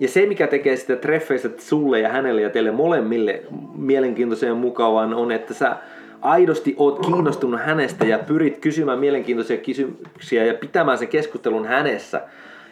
ja 0.00 0.08
se, 0.08 0.26
mikä 0.26 0.46
tekee 0.46 0.76
sitä 0.76 0.96
treffeistä 0.96 1.48
sulle 1.58 2.00
ja 2.00 2.08
hänelle 2.08 2.42
ja 2.42 2.50
teille 2.50 2.70
molemmille 2.70 3.42
mielenkiintoisen 3.74 4.48
ja 4.48 4.54
mukavan, 4.54 5.14
on, 5.14 5.32
että 5.32 5.54
sä 5.54 5.76
aidosti 6.20 6.74
oot 6.78 6.98
kiinnostunut 7.06 7.60
hänestä 7.60 8.04
ja 8.04 8.18
pyrit 8.18 8.58
kysymään 8.58 8.98
mielenkiintoisia 8.98 9.56
kysymyksiä 9.56 10.44
ja 10.44 10.54
pitämään 10.54 10.98
sen 10.98 11.08
keskustelun 11.08 11.66
hänessä. 11.66 12.20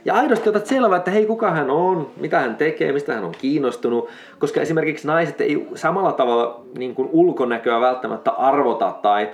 Ja 0.04 0.14
aidosti 0.14 0.48
otat 0.48 0.66
selvää, 0.66 0.98
että 0.98 1.10
hei, 1.10 1.26
kuka 1.26 1.50
hän 1.50 1.70
on, 1.70 2.10
mitä 2.16 2.40
hän 2.40 2.56
tekee, 2.56 2.92
mistä 2.92 3.14
hän 3.14 3.24
on 3.24 3.34
kiinnostunut. 3.40 4.08
Koska 4.38 4.60
esimerkiksi 4.60 5.06
naiset 5.06 5.40
ei 5.40 5.68
samalla 5.74 6.12
tavalla 6.12 6.64
niin 6.78 6.94
kuin 6.94 7.08
ulkonäköä 7.12 7.80
välttämättä 7.80 8.30
arvota 8.30 8.98
tai 9.02 9.30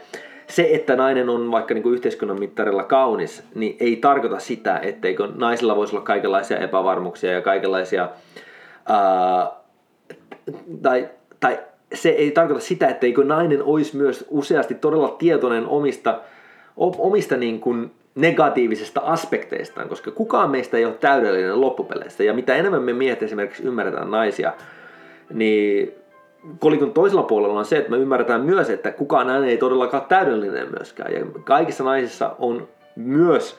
se, 0.47 0.69
että 0.73 0.97
nainen 0.97 1.29
on 1.29 1.51
vaikka 1.51 1.75
niin 1.75 1.83
kuin 1.83 1.95
yhteiskunnan 1.95 2.41
mittarilla 2.41 2.85
kaunis, 2.85 3.43
niin 3.55 3.77
ei 3.81 3.97
tarkoita 3.97 4.39
sitä, 4.39 4.79
etteikö 4.83 5.29
naisilla 5.35 5.77
voisi 5.77 5.97
olla 5.97 6.05
kaikenlaisia 6.05 6.59
epävarmuuksia 6.59 7.33
ja 7.33 7.41
kaikenlaisia... 7.41 8.09
Ää, 8.89 9.51
tai, 10.83 11.09
tai 11.41 11.59
se 11.95 12.09
ei 12.09 12.31
tarkoita 12.31 12.65
sitä, 12.65 12.89
etteikö 12.89 13.25
nainen 13.25 13.63
olisi 13.63 13.97
myös 13.97 14.25
useasti 14.31 14.75
todella 14.75 15.09
tietoinen 15.09 15.67
omista, 15.67 16.21
omista 16.77 17.37
niin 17.37 17.61
kuin 17.61 17.91
negatiivisista 18.19 19.01
aspekteistaan, 19.01 19.89
koska 19.89 20.11
kukaan 20.11 20.51
meistä 20.51 20.77
ei 20.77 20.85
ole 20.85 20.95
täydellinen 20.95 21.61
loppupeleissä. 21.61 22.25
Ja 22.25 22.35
mitä 22.35 22.55
enemmän 22.55 22.83
me 22.83 22.93
miehet 22.93 23.23
esimerkiksi 23.23 23.63
ymmärretään 23.63 24.11
naisia, 24.11 24.53
niin 25.33 25.93
kolikon 26.59 26.93
toisella 26.93 27.23
puolella 27.23 27.59
on 27.59 27.65
se, 27.65 27.77
että 27.77 27.91
me 27.91 27.97
ymmärretään 27.97 28.41
myös, 28.41 28.71
että 28.71 28.93
kukaan 28.93 29.27
nainen 29.27 29.49
ei 29.49 29.57
todellakaan 29.57 30.07
täydellinen 30.09 30.69
myöskään. 30.79 31.13
Ja 31.13 31.27
kaikissa 31.45 31.85
naisissa 31.85 32.35
on 32.39 32.69
myös 32.97 33.59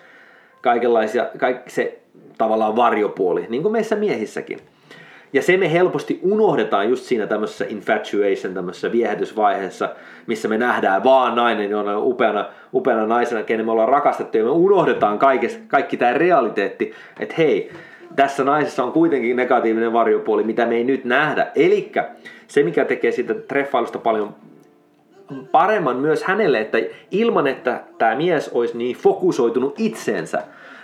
kaikenlaisia, 0.62 1.28
kaikki 1.38 1.70
se 1.70 2.00
tavallaan 2.38 2.76
varjopuoli, 2.76 3.46
niin 3.50 3.62
kuin 3.62 3.72
meissä 3.72 3.96
miehissäkin. 3.96 4.60
Ja 5.34 5.42
se 5.42 5.58
me 5.58 5.72
helposti 5.74 6.20
unohdetaan 6.24 6.90
just 6.90 7.04
siinä 7.04 7.28
tämmöisessä 7.28 7.66
infatuation, 7.70 8.54
tämmöisessä 8.54 8.92
viehätysvaiheessa, 8.92 9.90
missä 10.28 10.48
me 10.48 10.58
nähdään 10.58 11.04
vaan 11.04 11.36
nainen, 11.36 11.70
jona 11.70 12.00
upeana, 12.00 12.46
upeana 12.74 13.06
naisena, 13.06 13.44
kenen 13.44 13.66
me 13.66 13.72
ollaan 13.72 13.90
rakastettu, 13.90 14.38
ja 14.38 14.44
me 14.44 14.50
unohdetaan 14.50 15.20
kaikes, 15.20 15.60
kaikki 15.68 15.98
tämä 15.98 16.14
realiteetti, 16.14 16.94
että 17.20 17.36
hei, 17.38 17.72
tässä 18.16 18.44
naisessa 18.44 18.84
on 18.84 18.92
kuitenkin 18.92 19.36
negatiivinen 19.36 19.94
varjopuoli, 19.94 20.44
mitä 20.44 20.66
me 20.66 20.76
ei 20.76 20.84
nyt 20.84 21.06
nähdä. 21.06 21.48
Eli 21.56 21.92
se, 22.48 22.64
mikä 22.64 22.86
tekee 22.86 23.12
siitä 23.12 23.34
treffailusta 23.34 24.00
paljon 24.00 24.36
paremman 25.52 25.98
myös 25.98 26.24
hänelle, 26.24 26.60
että 26.60 26.78
ilman, 27.12 27.48
että 27.48 27.84
tämä 27.98 28.16
mies 28.16 28.50
olisi 28.54 28.78
niin 28.78 28.96
fokusoitunut 28.96 29.74
itseensä, 29.78 30.44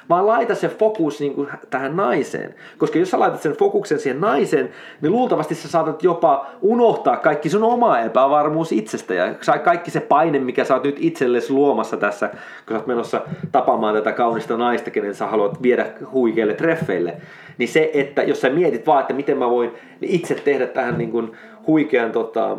vaan 0.10 0.28
laita 0.28 0.56
se 0.56 0.68
fokus 0.70 1.20
niin 1.20 1.34
kuin 1.34 1.50
tähän 1.70 1.96
naiseen. 1.96 2.56
Koska 2.78 3.00
jos 3.00 3.12
sä 3.12 3.20
laitat 3.20 3.42
sen 3.42 3.54
fokuksen 3.54 4.00
siihen 4.00 4.22
naiseen, 4.22 4.70
niin 5.02 5.12
luultavasti 5.12 5.56
sä 5.56 5.68
saatat 5.68 6.04
jopa 6.04 6.48
unohtaa 6.62 7.18
kaikki 7.18 7.50
sun 7.50 7.64
oma 7.64 8.00
epävarmuus 8.00 8.72
itsestä 8.72 9.14
ja 9.14 9.36
kaikki 9.64 9.92
se 9.92 10.00
paine, 10.00 10.40
mikä 10.40 10.64
sä 10.64 10.74
oot 10.74 10.84
nyt 10.84 10.98
itsellesi 11.00 11.54
luomassa 11.54 11.98
tässä, 11.98 12.28
kun 12.28 12.38
sä 12.70 12.76
oot 12.76 12.88
menossa 12.88 13.22
tapaamaan 13.52 13.96
tätä 13.96 14.12
kaunista 14.12 14.58
naista, 14.58 14.92
kenen 14.92 15.16
sä 15.16 15.28
haluat 15.28 15.62
viedä 15.62 15.86
huikeille 16.12 16.54
treffeille. 16.54 17.18
Niin 17.58 17.70
se, 17.70 17.90
että 17.94 18.24
jos 18.24 18.42
sä 18.42 18.50
mietit 18.50 18.88
vaan, 18.88 19.02
että 19.02 19.14
miten 19.14 19.38
mä 19.38 19.50
voin 19.50 19.72
itse 20.02 20.36
tehdä 20.36 20.68
tähän 20.68 20.98
niin 20.98 21.12
kuin 21.12 21.32
huikean 21.68 22.12
tota, 22.12 22.58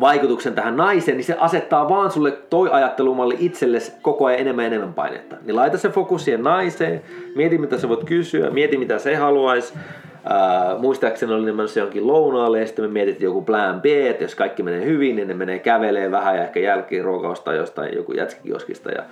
vaikutuksen 0.00 0.54
tähän 0.54 0.76
naiseen, 0.76 1.16
niin 1.16 1.24
se 1.24 1.36
asettaa 1.40 1.88
vaan 1.88 2.10
sulle 2.10 2.30
toi 2.30 2.68
ajattelumalli 2.72 3.36
itsellesi 3.38 3.92
koko 4.02 4.26
ajan 4.26 4.40
enemmän 4.40 4.64
ja 4.64 4.66
enemmän 4.66 4.94
painetta. 4.94 5.36
Niin 5.44 5.56
laita 5.56 5.78
se 5.78 5.88
fokus 5.88 6.24
siihen 6.24 6.42
naiseen, 6.42 7.02
mieti 7.34 7.58
mitä 7.58 7.78
sä 7.78 7.88
voit 7.88 8.04
kysyä, 8.04 8.50
mieti 8.50 8.78
mitä 8.78 8.98
se 8.98 9.16
haluaisi. 9.16 9.74
Uh, 10.18 10.80
muistaakseni 10.80 11.32
oli 11.32 11.52
menossa 11.52 11.80
johonkin 11.80 12.06
lounaalle 12.06 12.60
ja 12.60 12.66
sitten 12.66 12.84
me 12.84 12.88
mietittiin 12.88 13.26
joku 13.26 13.42
plan 13.42 13.80
B, 13.80 13.84
että 13.84 14.24
jos 14.24 14.34
kaikki 14.34 14.62
menee 14.62 14.84
hyvin, 14.84 15.16
niin 15.16 15.28
ne 15.28 15.34
menee 15.34 15.58
kävelee 15.58 16.10
vähän 16.10 16.36
ja 16.36 16.42
ehkä 16.42 16.60
jälkeen 16.60 17.04
ruokausta 17.04 17.54
jostain 17.54 17.96
joku 17.96 18.12
jätskikioskista 18.12 18.90
ja 18.90 19.02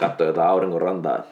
katsoo 0.00 0.26
jotain 0.26 0.48
aurinkorantaa 0.48 1.22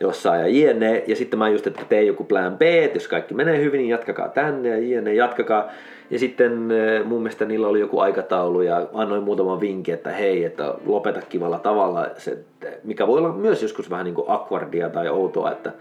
jossain 0.00 0.40
ja 0.40 0.48
jne. 0.48 1.04
Ja 1.06 1.16
sitten 1.16 1.38
mä 1.38 1.48
just, 1.48 1.66
että 1.66 1.82
tee 1.88 2.02
joku 2.02 2.24
plan 2.24 2.58
B, 2.58 2.62
että 2.62 2.96
jos 2.96 3.08
kaikki 3.08 3.34
menee 3.34 3.60
hyvin, 3.60 3.78
niin 3.78 3.90
jatkakaa 3.90 4.28
tänne 4.28 4.68
ja 4.68 4.78
jne, 4.78 5.14
jatkakaa. 5.14 5.68
Ja 6.10 6.18
sitten 6.18 6.70
eh, 6.70 7.04
mun 7.04 7.22
mielestä 7.22 7.44
niillä 7.44 7.68
oli 7.68 7.80
joku 7.80 8.00
aikataulu 8.00 8.62
ja 8.62 8.86
annoin 8.94 9.22
muutaman 9.22 9.60
vinkin, 9.60 9.94
että 9.94 10.10
hei, 10.10 10.44
että 10.44 10.74
lopeta 10.86 11.20
kivalla 11.28 11.58
tavalla, 11.58 12.06
se, 12.16 12.38
mikä 12.84 13.06
voi 13.06 13.18
olla 13.18 13.32
myös 13.32 13.62
joskus 13.62 13.90
vähän 13.90 14.04
niin 14.04 14.14
kuin 14.14 14.30
akvardia 14.30 14.90
tai 14.90 15.08
outoa, 15.08 15.52
että 15.52 15.72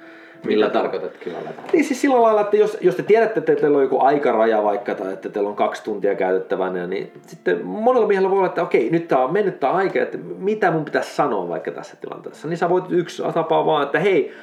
Millä 0.45 0.69
tarkoitat 0.69 1.17
kivalla 1.17 1.49
Niin 1.73 1.85
siis 1.85 2.01
sillä 2.01 2.21
lailla, 2.21 2.41
että 2.41 2.57
jos, 2.57 2.77
jos 2.81 2.95
te 2.95 3.03
tiedätte, 3.03 3.39
että 3.39 3.55
teillä 3.55 3.77
on 3.77 3.83
joku 3.83 3.99
aikaraja 3.99 4.63
vaikka 4.63 4.95
tai 4.95 5.13
että 5.13 5.29
teillä 5.29 5.49
on 5.49 5.55
kaksi 5.55 5.83
tuntia 5.83 6.15
käytettävänä, 6.15 6.87
niin 6.87 7.11
sitten 7.27 7.65
monella 7.65 8.07
miehellä 8.07 8.29
voi 8.29 8.37
olla, 8.37 8.47
että 8.47 8.63
okei, 8.63 8.89
nyt 8.89 9.07
tämä 9.07 9.23
on 9.23 9.33
mennyt 9.33 9.59
tämä 9.59 9.73
aika, 9.73 9.99
että 9.99 10.17
mitä 10.37 10.71
mun 10.71 10.85
pitäisi 10.85 11.15
sanoa 11.15 11.49
vaikka 11.49 11.71
tässä 11.71 11.97
tilanteessa. 12.01 12.47
Niin 12.47 12.57
sä 12.57 12.69
voit 12.69 12.85
yksi 12.89 13.23
tapa 13.33 13.65
vaan, 13.65 13.83
että 13.83 13.99
hei, 13.99 14.33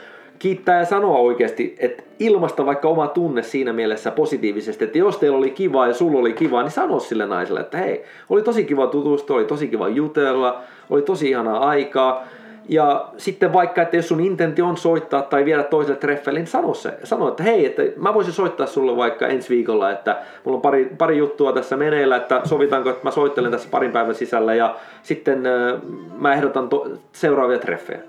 kiittää 0.43 0.78
ja 0.78 0.84
sanoa 0.84 1.18
oikeasti, 1.18 1.74
että 1.78 2.03
ilmasta 2.18 2.66
vaikka 2.66 2.88
oma 2.88 3.07
tunne 3.07 3.43
siinä 3.43 3.72
mielessä 3.72 4.11
positiivisesti, 4.11 4.84
että 4.84 4.99
jos 4.99 5.18
teillä 5.18 5.38
oli 5.38 5.51
kiva 5.51 5.86
ja 5.86 5.95
sulla 5.95 6.18
oli 6.18 6.32
kiva, 6.32 6.62
niin 6.62 6.70
sano 6.70 7.01
sille 7.01 7.26
naiselle, 7.26 7.61
että 7.61 7.78
hei, 7.78 8.05
oli 8.28 8.43
tosi 8.43 8.64
kiva 8.64 8.86
tutustua, 8.86 9.36
oli 9.36 9.45
tosi 9.45 9.68
kiva 9.68 9.88
jutella, 9.88 10.61
oli 10.90 11.03
tosi 11.03 11.30
ihanaa 11.30 11.68
aikaa. 11.68 12.24
Ja 12.68 13.09
sitten 13.16 13.53
vaikka, 13.53 13.82
että 13.82 13.97
jos 13.97 14.09
sun 14.09 14.20
intenti 14.20 14.62
on 14.62 14.76
soittaa 14.76 15.22
tai 15.22 15.45
viedä 15.45 15.62
toiselle 15.62 15.99
treffelle, 15.99 16.38
niin 16.38 16.47
sano 16.47 16.74
se. 16.74 16.95
Sano, 17.05 17.28
että 17.28 17.43
hei, 17.43 17.66
että 17.66 17.82
mä 17.97 18.14
voisin 18.14 18.32
soittaa 18.32 18.66
sulle 18.66 18.97
vaikka 18.97 19.26
ensi 19.26 19.49
viikolla, 19.49 19.90
että 19.90 20.16
mulla 20.45 20.57
on 20.57 20.62
pari, 20.62 20.93
pari 20.99 21.18
juttua 21.18 21.53
tässä 21.53 21.76
meneillä, 21.76 22.16
että 22.16 22.40
sovitaanko, 22.45 22.90
että 22.90 23.05
mä 23.05 23.11
soittelen 23.11 23.51
tässä 23.51 23.68
parin 23.70 23.93
päivän 23.93 24.14
sisällä 24.14 24.55
ja 24.55 24.76
sitten 25.03 25.47
äh, 25.47 25.80
mä 26.18 26.34
ehdotan 26.34 26.68
to- 26.68 26.88
seuraavia 27.12 27.59
treffejä. 27.59 28.01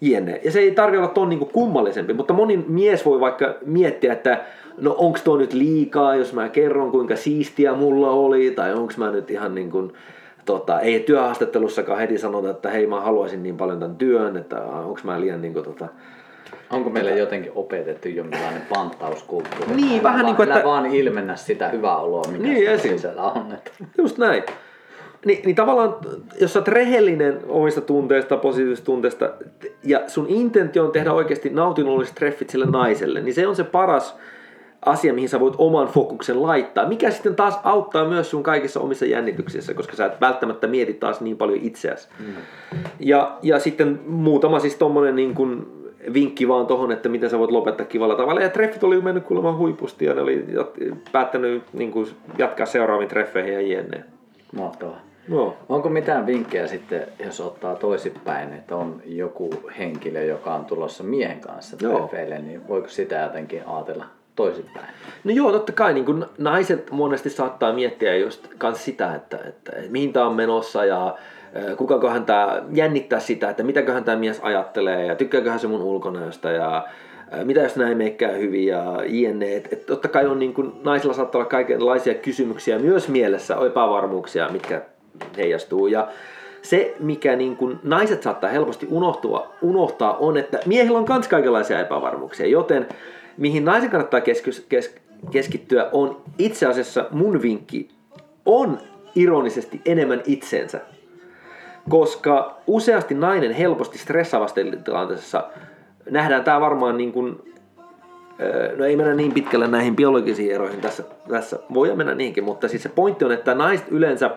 Jne. 0.00 0.40
Ja 0.44 0.52
se 0.52 0.60
ei 0.60 0.70
tarvitse 0.70 0.98
olla 0.98 1.14
ton 1.14 1.28
niin 1.28 1.38
kuin 1.38 1.50
kummallisempi, 1.50 2.14
mutta 2.14 2.34
moni 2.34 2.56
mies 2.56 3.06
voi 3.06 3.20
vaikka 3.20 3.54
miettiä, 3.66 4.12
että 4.12 4.44
no 4.80 4.94
onko 4.98 5.18
tuo 5.24 5.36
nyt 5.36 5.52
liikaa, 5.52 6.16
jos 6.16 6.32
mä 6.32 6.48
kerron 6.48 6.90
kuinka 6.90 7.16
siistiä 7.16 7.74
mulla 7.74 8.10
oli, 8.10 8.50
tai 8.50 8.74
onko 8.74 8.92
mä 8.96 9.10
nyt 9.10 9.30
ihan 9.30 9.54
niin 9.54 9.70
kuin, 9.70 9.92
tota, 10.44 10.80
ei 10.80 11.00
työhaastattelussakaan 11.00 11.98
heti 11.98 12.18
sanota, 12.18 12.50
että 12.50 12.70
hei 12.70 12.86
mä 12.86 13.00
haluaisin 13.00 13.42
niin 13.42 13.56
paljon 13.56 13.80
tämän 13.80 13.96
työn, 13.96 14.36
että 14.36 14.62
onko 14.62 15.00
mä 15.04 15.20
liian 15.20 15.42
niin 15.42 15.52
kuin, 15.52 15.64
tota, 15.64 15.88
Onko 16.70 16.90
meille 16.90 17.18
jotenkin 17.18 17.52
opetettu 17.54 18.08
jonkinlainen 18.08 18.62
panttauskulttuuri? 18.74 19.74
Niin, 19.76 20.02
vähän 20.02 20.26
niin 20.26 20.36
kuin, 20.36 20.52
että... 20.52 20.64
vaan 20.64 20.86
ilmennä 20.86 21.36
sitä 21.36 21.68
hyvää 21.68 21.96
oloa, 21.96 22.24
mikä 22.32 22.44
niin, 22.44 22.80
sisällä 22.80 23.22
on. 23.22 23.52
Että... 23.52 23.70
Just 23.98 24.18
näin. 24.18 24.42
Niin, 25.24 25.42
niin 25.44 25.56
tavallaan, 25.56 25.96
jos 26.40 26.52
sä 26.52 26.58
oot 26.58 26.68
rehellinen 26.68 27.40
omista 27.48 27.80
tunteista, 27.80 28.36
positiivisista 28.36 28.86
tunteista, 28.86 29.30
ja 29.84 30.02
sun 30.06 30.26
intentio 30.28 30.84
on 30.84 30.92
tehdä 30.92 31.12
oikeasti 31.12 31.50
nautinnolliset 31.50 32.14
treffit 32.14 32.50
sille 32.50 32.66
naiselle, 32.66 33.20
niin 33.20 33.34
se 33.34 33.46
on 33.46 33.56
se 33.56 33.64
paras 33.64 34.16
asia, 34.86 35.14
mihin 35.14 35.28
sä 35.28 35.40
voit 35.40 35.54
oman 35.58 35.86
fokuksen 35.86 36.42
laittaa, 36.42 36.88
mikä 36.88 37.10
sitten 37.10 37.36
taas 37.36 37.58
auttaa 37.64 38.08
myös 38.08 38.30
sun 38.30 38.42
kaikissa 38.42 38.80
omissa 38.80 39.04
jännityksissä, 39.04 39.74
koska 39.74 39.96
sä 39.96 40.06
et 40.06 40.20
välttämättä 40.20 40.66
mieti 40.66 40.94
taas 40.94 41.20
niin 41.20 41.36
paljon 41.36 41.58
itseäsi. 41.62 42.08
Mm. 42.18 42.26
Ja, 43.00 43.36
ja 43.42 43.58
sitten 43.58 44.00
muutama 44.06 44.60
siis 44.60 44.76
tommonen 44.76 45.16
niin 45.16 45.34
kuin 45.34 45.66
vinkki 46.14 46.48
vaan 46.48 46.66
tohon, 46.66 46.92
että 46.92 47.08
miten 47.08 47.30
sä 47.30 47.38
voit 47.38 47.50
lopettaa 47.50 47.86
kivalla 47.86 48.14
tavalla. 48.14 48.40
Ja 48.40 48.48
treffit 48.48 48.84
oli 48.84 49.00
mennyt 49.00 49.24
kuulemma 49.24 49.56
huipusti 49.56 50.04
ja 50.04 50.14
ne 50.14 50.20
oli 50.20 50.44
päättänyt 51.12 51.62
niin 51.72 51.90
kuin, 51.90 52.06
jatkaa 52.38 52.66
seuraaviin 52.66 53.08
treffeihin 53.08 53.54
ja 53.54 53.60
jne. 53.60 54.04
Mahtavaa. 54.56 55.07
No. 55.28 55.56
Onko 55.68 55.88
mitään 55.88 56.26
vinkkejä 56.26 56.66
sitten, 56.66 57.06
jos 57.24 57.40
ottaa 57.40 57.74
toisinpäin, 57.74 58.52
että 58.52 58.76
on 58.76 59.02
joku 59.04 59.50
henkilö, 59.78 60.22
joka 60.22 60.54
on 60.54 60.64
tulossa 60.64 61.04
miehen 61.04 61.40
kanssa 61.40 61.76
treffeille, 61.76 62.38
niin 62.38 62.68
voiko 62.68 62.88
sitä 62.88 63.16
jotenkin 63.16 63.62
ajatella 63.66 64.04
toisinpäin? 64.36 64.86
No 65.24 65.30
joo, 65.30 65.52
totta 65.52 65.72
kai. 65.72 65.94
Niin 65.94 66.04
kun 66.04 66.26
naiset 66.38 66.90
monesti 66.90 67.30
saattaa 67.30 67.72
miettiä 67.72 68.16
just 68.16 68.48
kans 68.58 68.84
sitä, 68.84 69.14
että, 69.14 69.36
että, 69.36 69.72
että 69.76 69.90
mihin 69.90 70.12
tämä 70.12 70.26
on 70.26 70.34
menossa 70.34 70.84
ja 70.84 71.16
kukakohan 71.76 72.24
tämä 72.24 72.62
jännittää 72.72 73.20
sitä, 73.20 73.50
että 73.50 73.62
mitäköhän 73.62 74.04
tämä 74.04 74.16
mies 74.16 74.40
ajattelee 74.42 75.06
ja 75.06 75.14
tykkääköhän 75.14 75.60
se 75.60 75.66
mun 75.66 75.82
ulkonäöstä 75.82 76.50
ja 76.50 76.86
mitä 77.44 77.60
jos 77.60 77.76
näin 77.76 77.98
meikkää 77.98 78.32
hyvin 78.32 78.66
ja 78.66 79.02
jne. 79.06 79.56
Et, 79.56 79.72
et 79.72 79.86
totta 79.86 80.08
kai 80.08 80.26
on 80.26 80.38
niin 80.38 80.54
kun, 80.54 80.80
naisilla 80.84 81.14
saattaa 81.14 81.38
olla 81.38 81.50
kaikenlaisia 81.50 82.14
kysymyksiä 82.14 82.78
myös 82.78 83.08
mielessä, 83.08 83.56
epävarmuuksia, 83.66 84.48
mitkä 84.48 84.82
heijastuu. 85.36 85.86
Ja 85.86 86.08
se, 86.62 86.94
mikä 87.00 87.36
niin 87.36 87.56
kun 87.56 87.80
naiset 87.82 88.22
saattaa 88.22 88.50
helposti 88.50 88.86
unohtua, 88.90 89.52
unohtaa, 89.62 90.16
on, 90.16 90.36
että 90.36 90.60
miehillä 90.66 90.98
on 90.98 91.06
myös 91.08 91.28
kaikenlaisia 91.28 91.80
epävarmuuksia, 91.80 92.46
joten 92.46 92.88
mihin 93.36 93.64
naisen 93.64 93.90
kannattaa 93.90 94.20
kes- 94.20 94.64
kes- 94.68 94.94
keskittyä 95.30 95.88
on 95.92 96.20
itse 96.38 96.66
asiassa 96.66 97.06
mun 97.10 97.42
vinkki 97.42 97.88
on 98.46 98.78
ironisesti 99.14 99.80
enemmän 99.84 100.22
itsensä. 100.26 100.80
Koska 101.88 102.56
useasti 102.66 103.14
nainen 103.14 103.52
helposti 103.52 103.98
stressaavassa 103.98 104.54
tilanteessa 104.84 105.44
nähdään 106.10 106.44
tämä 106.44 106.60
varmaan 106.60 106.96
niin 106.96 107.12
kuin, 107.12 107.54
no 108.76 108.84
ei 108.84 108.96
mennä 108.96 109.14
niin 109.14 109.32
pitkälle 109.32 109.68
näihin 109.68 109.96
biologisiin 109.96 110.54
eroihin 110.54 110.80
tässä, 110.80 111.04
tässä 111.28 111.58
voi 111.74 111.96
mennä 111.96 112.14
niinkin, 112.14 112.44
mutta 112.44 112.68
siis 112.68 112.82
se 112.82 112.88
pointti 112.88 113.24
on, 113.24 113.32
että 113.32 113.54
naiset 113.54 113.86
yleensä 113.90 114.30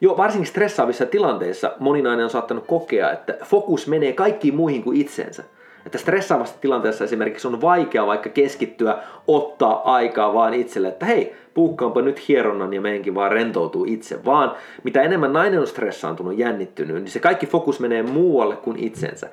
jo 0.00 0.16
varsinkin 0.16 0.46
stressaavissa 0.46 1.06
tilanteissa 1.06 1.72
moni 1.78 2.02
nainen 2.02 2.24
on 2.24 2.30
saattanut 2.30 2.64
kokea, 2.66 3.12
että 3.12 3.36
fokus 3.44 3.86
menee 3.86 4.12
kaikkiin 4.12 4.54
muihin 4.54 4.82
kuin 4.82 4.96
itseensä. 4.96 5.44
Että 5.86 5.98
stressaavassa 5.98 6.54
tilanteessa 6.60 7.04
esimerkiksi 7.04 7.48
on 7.48 7.60
vaikea 7.60 8.06
vaikka 8.06 8.28
keskittyä, 8.28 8.98
ottaa 9.28 9.94
aikaa 9.94 10.34
vaan 10.34 10.54
itselle, 10.54 10.88
että 10.88 11.06
hei, 11.06 11.34
puukkaanpa 11.54 12.02
nyt 12.02 12.28
hieronnan 12.28 12.74
ja 12.74 12.80
meidänkin 12.80 13.14
vaan 13.14 13.32
rentoutuu 13.32 13.84
itse. 13.84 14.24
Vaan 14.24 14.52
mitä 14.82 15.02
enemmän 15.02 15.32
nainen 15.32 15.60
on 15.60 15.66
stressaantunut, 15.66 16.38
jännittynyt, 16.38 16.96
niin 16.96 17.10
se 17.10 17.18
kaikki 17.18 17.46
fokus 17.46 17.80
menee 17.80 18.02
muualle 18.02 18.56
kuin 18.56 18.78
itsensä. 18.78 19.28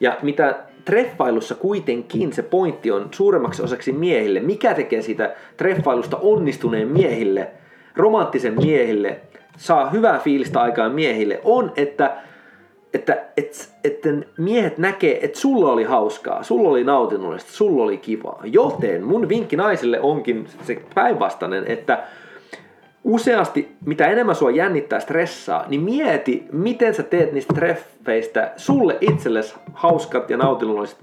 Ja 0.00 0.16
mitä 0.22 0.54
treffailussa 0.84 1.54
kuitenkin 1.54 2.32
se 2.32 2.42
pointti 2.42 2.90
on 2.90 3.08
suuremmaksi 3.10 3.62
osaksi 3.62 3.92
miehille, 3.92 4.40
mikä 4.40 4.74
tekee 4.74 5.02
sitä 5.02 5.34
treffailusta 5.56 6.16
onnistuneen 6.16 6.88
miehille, 6.88 7.50
romanttisen 7.96 8.54
miehille, 8.54 9.20
saa 9.56 9.90
hyvää 9.90 10.18
fiilistä 10.18 10.60
aikaan 10.60 10.92
miehille, 10.92 11.40
on, 11.44 11.72
että 11.76 12.16
että, 12.94 13.24
että, 13.36 13.58
että 13.84 14.08
miehet 14.38 14.78
näkee, 14.78 15.24
että 15.24 15.38
sulla 15.38 15.72
oli 15.72 15.84
hauskaa, 15.84 16.42
sulla 16.42 16.68
oli 16.68 16.84
nautinnollista, 16.84 17.52
sulla 17.52 17.82
oli 17.82 17.98
kivaa. 17.98 18.42
Joten 18.44 19.04
mun 19.04 19.28
vinkki 19.28 19.56
naisille 19.56 20.00
onkin 20.00 20.46
se 20.62 20.82
päinvastainen, 20.94 21.64
että 21.66 22.04
useasti 23.04 23.76
mitä 23.84 24.06
enemmän 24.06 24.34
sua 24.34 24.50
jännittää 24.50 25.00
stressaa, 25.00 25.64
niin 25.68 25.80
mieti, 25.80 26.46
miten 26.52 26.94
sä 26.94 27.02
teet 27.02 27.32
niistä 27.32 27.54
treffeistä 27.54 28.52
sulle 28.56 28.98
itsellesi 29.00 29.54
hauskat 29.72 30.30
ja 30.30 30.36
nautinnolliset 30.36 30.98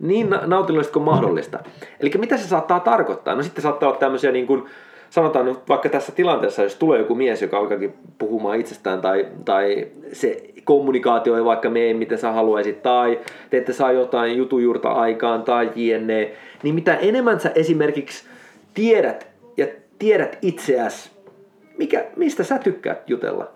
niin 0.00 0.30
nautinnolliset 0.46 0.92
kuin 0.92 1.02
mahdollista. 1.02 1.58
Eli 2.00 2.10
mitä 2.18 2.36
se 2.36 2.48
saattaa 2.48 2.80
tarkoittaa? 2.80 3.34
No 3.34 3.42
sitten 3.42 3.62
saattaa 3.62 3.88
olla 3.88 3.98
tämmöisiä 3.98 4.32
niin 4.32 4.46
kuin, 4.46 4.64
sanotaan 5.10 5.44
nyt 5.44 5.58
vaikka 5.68 5.88
tässä 5.88 6.12
tilanteessa, 6.12 6.62
jos 6.62 6.76
tulee 6.76 6.98
joku 6.98 7.14
mies, 7.14 7.42
joka 7.42 7.58
alkaakin 7.58 7.94
puhumaan 8.18 8.60
itsestään 8.60 9.00
tai, 9.00 9.26
tai 9.44 9.86
se 10.12 10.50
kommunikaatio 10.64 11.36
ei 11.36 11.44
vaikka 11.44 11.70
mene 11.70 11.94
miten 11.94 12.18
sä 12.18 12.32
haluaisit 12.32 12.82
tai 12.82 13.18
te 13.50 13.58
ette 13.58 13.72
saa 13.72 13.92
jotain 13.92 14.36
jutujurta 14.36 14.88
aikaan 14.88 15.42
tai 15.42 15.70
jne, 15.74 16.32
niin 16.62 16.74
mitä 16.74 16.96
enemmän 16.96 17.40
sä 17.40 17.52
esimerkiksi 17.54 18.24
tiedät 18.74 19.26
ja 19.56 19.66
tiedät 19.98 20.38
itseäsi, 20.42 21.10
mikä, 21.78 22.04
mistä 22.16 22.44
sä 22.44 22.58
tykkäät 22.58 23.10
jutella, 23.10 23.48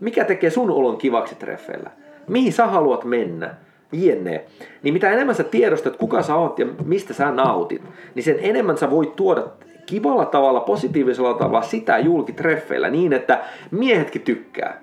mikä 0.00 0.24
tekee 0.24 0.50
sun 0.50 0.70
olon 0.70 0.96
kivaksi 0.96 1.34
treffeillä, 1.34 1.90
mihin 2.28 2.52
sä 2.52 2.66
haluat 2.66 3.04
mennä, 3.04 3.54
jne. 3.92 4.44
Niin 4.82 4.94
mitä 4.94 5.10
enemmän 5.10 5.34
sä 5.34 5.44
tiedostat, 5.44 5.96
kuka 5.96 6.22
sä 6.22 6.34
oot 6.34 6.58
ja 6.58 6.66
mistä 6.84 7.14
sä 7.14 7.30
nautit, 7.30 7.82
niin 8.14 8.22
sen 8.22 8.38
enemmän 8.40 8.78
sä 8.78 8.90
voit 8.90 9.16
tuoda 9.16 9.44
kivalla 9.86 10.24
tavalla, 10.24 10.60
positiivisella 10.60 11.34
tavalla 11.34 11.62
sitä 11.62 11.98
julkitreffeillä 11.98 12.90
niin, 12.90 13.12
että 13.12 13.40
miehetkin 13.70 14.22
tykkää. 14.22 14.80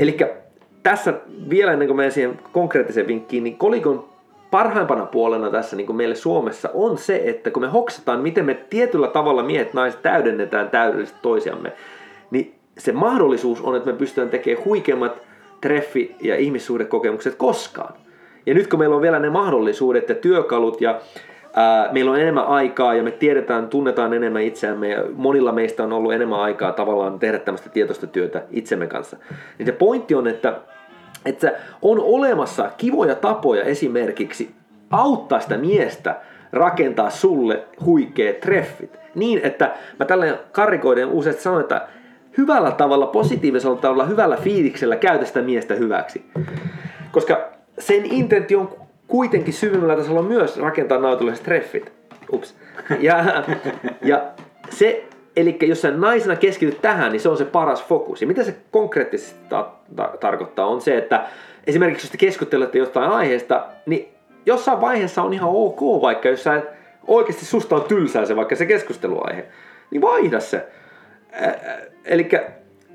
Eli 0.00 0.16
tässä 0.82 1.14
vielä 1.50 1.72
ennen 1.72 1.88
kuin 1.88 1.96
menen 1.96 2.12
siihen 2.12 2.40
konkreettiseen 2.52 3.06
vinkkiin, 3.06 3.44
niin 3.44 3.58
kolikon 3.58 4.04
parhaimpana 4.50 5.06
puolena 5.06 5.50
tässä 5.50 5.76
niin 5.76 5.86
kuin 5.86 5.96
meille 5.96 6.14
Suomessa 6.14 6.70
on 6.74 6.98
se, 6.98 7.22
että 7.24 7.50
kun 7.50 7.62
me 7.62 7.68
hoksataan, 7.68 8.20
miten 8.20 8.44
me 8.44 8.54
tietyllä 8.54 9.08
tavalla 9.08 9.42
miehet 9.42 9.74
naiset 9.74 10.02
täydennetään 10.02 10.70
täydellisesti 10.70 11.18
toisiamme, 11.22 11.72
niin 12.30 12.54
se 12.78 12.92
mahdollisuus 12.92 13.60
on, 13.60 13.76
että 13.76 13.90
me 13.90 13.96
pystytään 13.96 14.30
tekemään 14.30 14.64
huikeimmat 14.64 15.12
treffi- 15.60 16.16
ja 16.20 16.36
ihmissuhdekokemukset 16.36 17.34
koskaan. 17.34 17.94
Ja 18.46 18.54
nyt 18.54 18.66
kun 18.66 18.78
meillä 18.78 18.96
on 18.96 19.02
vielä 19.02 19.18
ne 19.18 19.30
mahdollisuudet 19.30 20.08
ja 20.08 20.14
työkalut 20.14 20.80
ja 20.80 21.00
meillä 21.92 22.10
on 22.10 22.20
enemmän 22.20 22.46
aikaa 22.46 22.94
ja 22.94 23.02
me 23.02 23.10
tiedetään, 23.10 23.68
tunnetaan 23.68 24.14
enemmän 24.14 24.42
itseämme 24.42 24.88
ja 24.88 25.04
monilla 25.14 25.52
meistä 25.52 25.82
on 25.84 25.92
ollut 25.92 26.12
enemmän 26.12 26.40
aikaa 26.40 26.72
tavallaan 26.72 27.18
tehdä 27.18 27.38
tämmöistä 27.38 27.70
tietoista 27.70 28.06
työtä 28.06 28.42
itsemme 28.50 28.86
kanssa. 28.86 29.16
Niin 29.58 29.66
se 29.66 29.72
pointti 29.72 30.14
on, 30.14 30.26
että, 30.26 30.60
että 31.26 31.52
on 31.82 32.00
olemassa 32.00 32.70
kivoja 32.76 33.14
tapoja 33.14 33.64
esimerkiksi 33.64 34.54
auttaa 34.90 35.40
sitä 35.40 35.56
miestä 35.56 36.16
rakentaa 36.52 37.10
sulle 37.10 37.64
huikeat 37.84 38.40
treffit. 38.40 38.98
Niin, 39.14 39.40
että 39.42 39.74
mä 39.98 40.04
tällä 40.04 40.38
karikoiden 40.52 41.08
useasti 41.08 41.42
sanon, 41.42 41.60
että 41.60 41.88
hyvällä 42.38 42.70
tavalla, 42.70 43.06
positiivisella 43.06 43.76
tavalla, 43.76 44.04
hyvällä 44.04 44.36
fiiliksellä 44.36 44.96
käytä 44.96 45.24
sitä 45.24 45.42
miestä 45.42 45.74
hyväksi. 45.74 46.24
Koska 47.12 47.48
sen 47.78 48.12
intentio 48.12 48.60
on 48.60 48.81
kuitenkin 49.12 49.54
syvimmällä 49.54 49.96
tasolla 49.96 50.22
myös 50.22 50.56
rakentaa 50.56 50.98
nautolliset 50.98 51.44
treffit. 51.44 51.92
Ups. 52.32 52.54
Ja, 53.00 53.44
ja 54.02 54.22
se, 54.70 55.04
eli 55.36 55.58
jos 55.62 55.80
sä 55.80 55.90
naisena 55.90 56.36
keskityt 56.36 56.82
tähän, 56.82 57.12
niin 57.12 57.20
se 57.20 57.28
on 57.28 57.36
se 57.36 57.44
paras 57.44 57.84
fokus. 57.84 58.20
Ja 58.20 58.26
mitä 58.26 58.44
se 58.44 58.56
konkreettisesti 58.70 59.40
ta- 59.48 59.70
ta- 59.96 60.12
tarkoittaa 60.20 60.66
on 60.66 60.80
se, 60.80 60.98
että 60.98 61.26
esimerkiksi 61.66 62.06
jos 62.06 62.10
te 62.10 62.16
keskustelette 62.16 62.78
jostain 62.78 63.10
aiheesta, 63.10 63.66
niin 63.86 64.08
jossain 64.46 64.80
vaiheessa 64.80 65.22
on 65.22 65.32
ihan 65.32 65.50
ok, 65.52 66.02
vaikka 66.02 66.28
jos 66.28 66.44
sä 66.44 66.62
oikeasti 67.06 67.44
susta 67.44 67.76
on 67.76 67.82
tylsää 67.82 68.24
se 68.24 68.36
vaikka 68.36 68.56
se 68.56 68.66
keskusteluaihe, 68.66 69.44
niin 69.90 70.02
vaihda 70.02 70.40
se. 70.40 70.66
Eli 72.04 72.28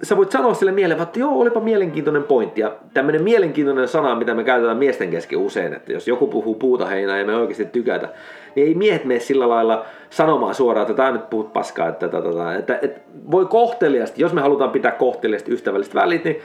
sä 0.03 0.17
voit 0.17 0.31
sanoa 0.31 0.53
sille 0.53 0.71
mieleen, 0.71 1.01
että 1.01 1.19
joo, 1.19 1.39
olipa 1.39 1.59
mielenkiintoinen 1.59 2.23
pointti. 2.23 2.61
Ja 2.61 2.75
tämmöinen 2.93 3.23
mielenkiintoinen 3.23 3.87
sana, 3.87 4.15
mitä 4.15 4.33
me 4.33 4.43
käytetään 4.43 4.77
miesten 4.77 5.11
kesken 5.11 5.39
usein, 5.39 5.73
että 5.73 5.93
jos 5.93 6.07
joku 6.07 6.27
puhuu 6.27 6.55
puuta 6.55 6.85
heinää 6.85 7.19
ja 7.19 7.25
me 7.25 7.35
oikeasti 7.35 7.65
tykätä, 7.65 8.09
niin 8.55 8.67
ei 8.67 8.73
miehet 8.73 9.05
mene 9.05 9.19
sillä 9.19 9.49
lailla 9.49 9.85
sanomaan 10.09 10.55
suoraan, 10.55 10.81
että 10.81 10.93
tämä 10.93 11.11
nyt 11.11 11.29
puhut 11.29 11.53
paskaa. 11.53 11.87
Että, 11.87 12.05
että, 12.05 12.17
että, 12.17 12.55
että, 12.55 12.79
että 12.81 13.01
voi 13.31 13.45
kohteliasti, 13.45 14.21
jos 14.21 14.33
me 14.33 14.41
halutaan 14.41 14.71
pitää 14.71 14.91
kohteliasti 14.91 15.53
ystävälliset 15.53 15.95
välit, 15.95 16.23
niin 16.23 16.41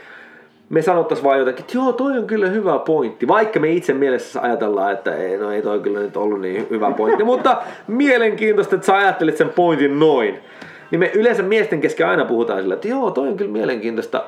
me 0.69 0.81
sanottaisiin 0.81 1.25
vaan 1.25 1.39
jotenkin, 1.39 1.63
että 1.63 1.77
joo, 1.77 1.93
toi 1.93 2.17
on 2.17 2.27
kyllä 2.27 2.47
hyvä 2.47 2.79
pointti. 2.79 3.27
Vaikka 3.27 3.59
me 3.59 3.71
itse 3.71 3.93
mielessä 3.93 4.41
ajatellaan, 4.41 4.93
että 4.93 5.15
ei, 5.15 5.37
no 5.37 5.51
ei 5.51 5.61
toi 5.61 5.79
kyllä 5.79 5.99
nyt 5.99 6.17
ollut 6.17 6.41
niin 6.41 6.67
hyvä 6.69 6.91
pointti. 6.91 7.23
mutta 7.23 7.57
mielenkiintoista, 7.87 8.75
että 8.75 8.85
sä 8.85 8.95
ajattelit 8.95 9.37
sen 9.37 9.49
pointin 9.49 9.99
noin. 9.99 10.39
Niin 10.93 10.99
me 10.99 11.11
yleensä 11.13 11.43
miesten 11.43 11.81
kesken 11.81 12.07
aina 12.07 12.25
puhutaan 12.25 12.61
sillä, 12.61 12.73
että 12.73 12.87
joo, 12.87 13.11
toi 13.11 13.27
on 13.27 13.37
kyllä 13.37 13.51
mielenkiintoista 13.51 14.23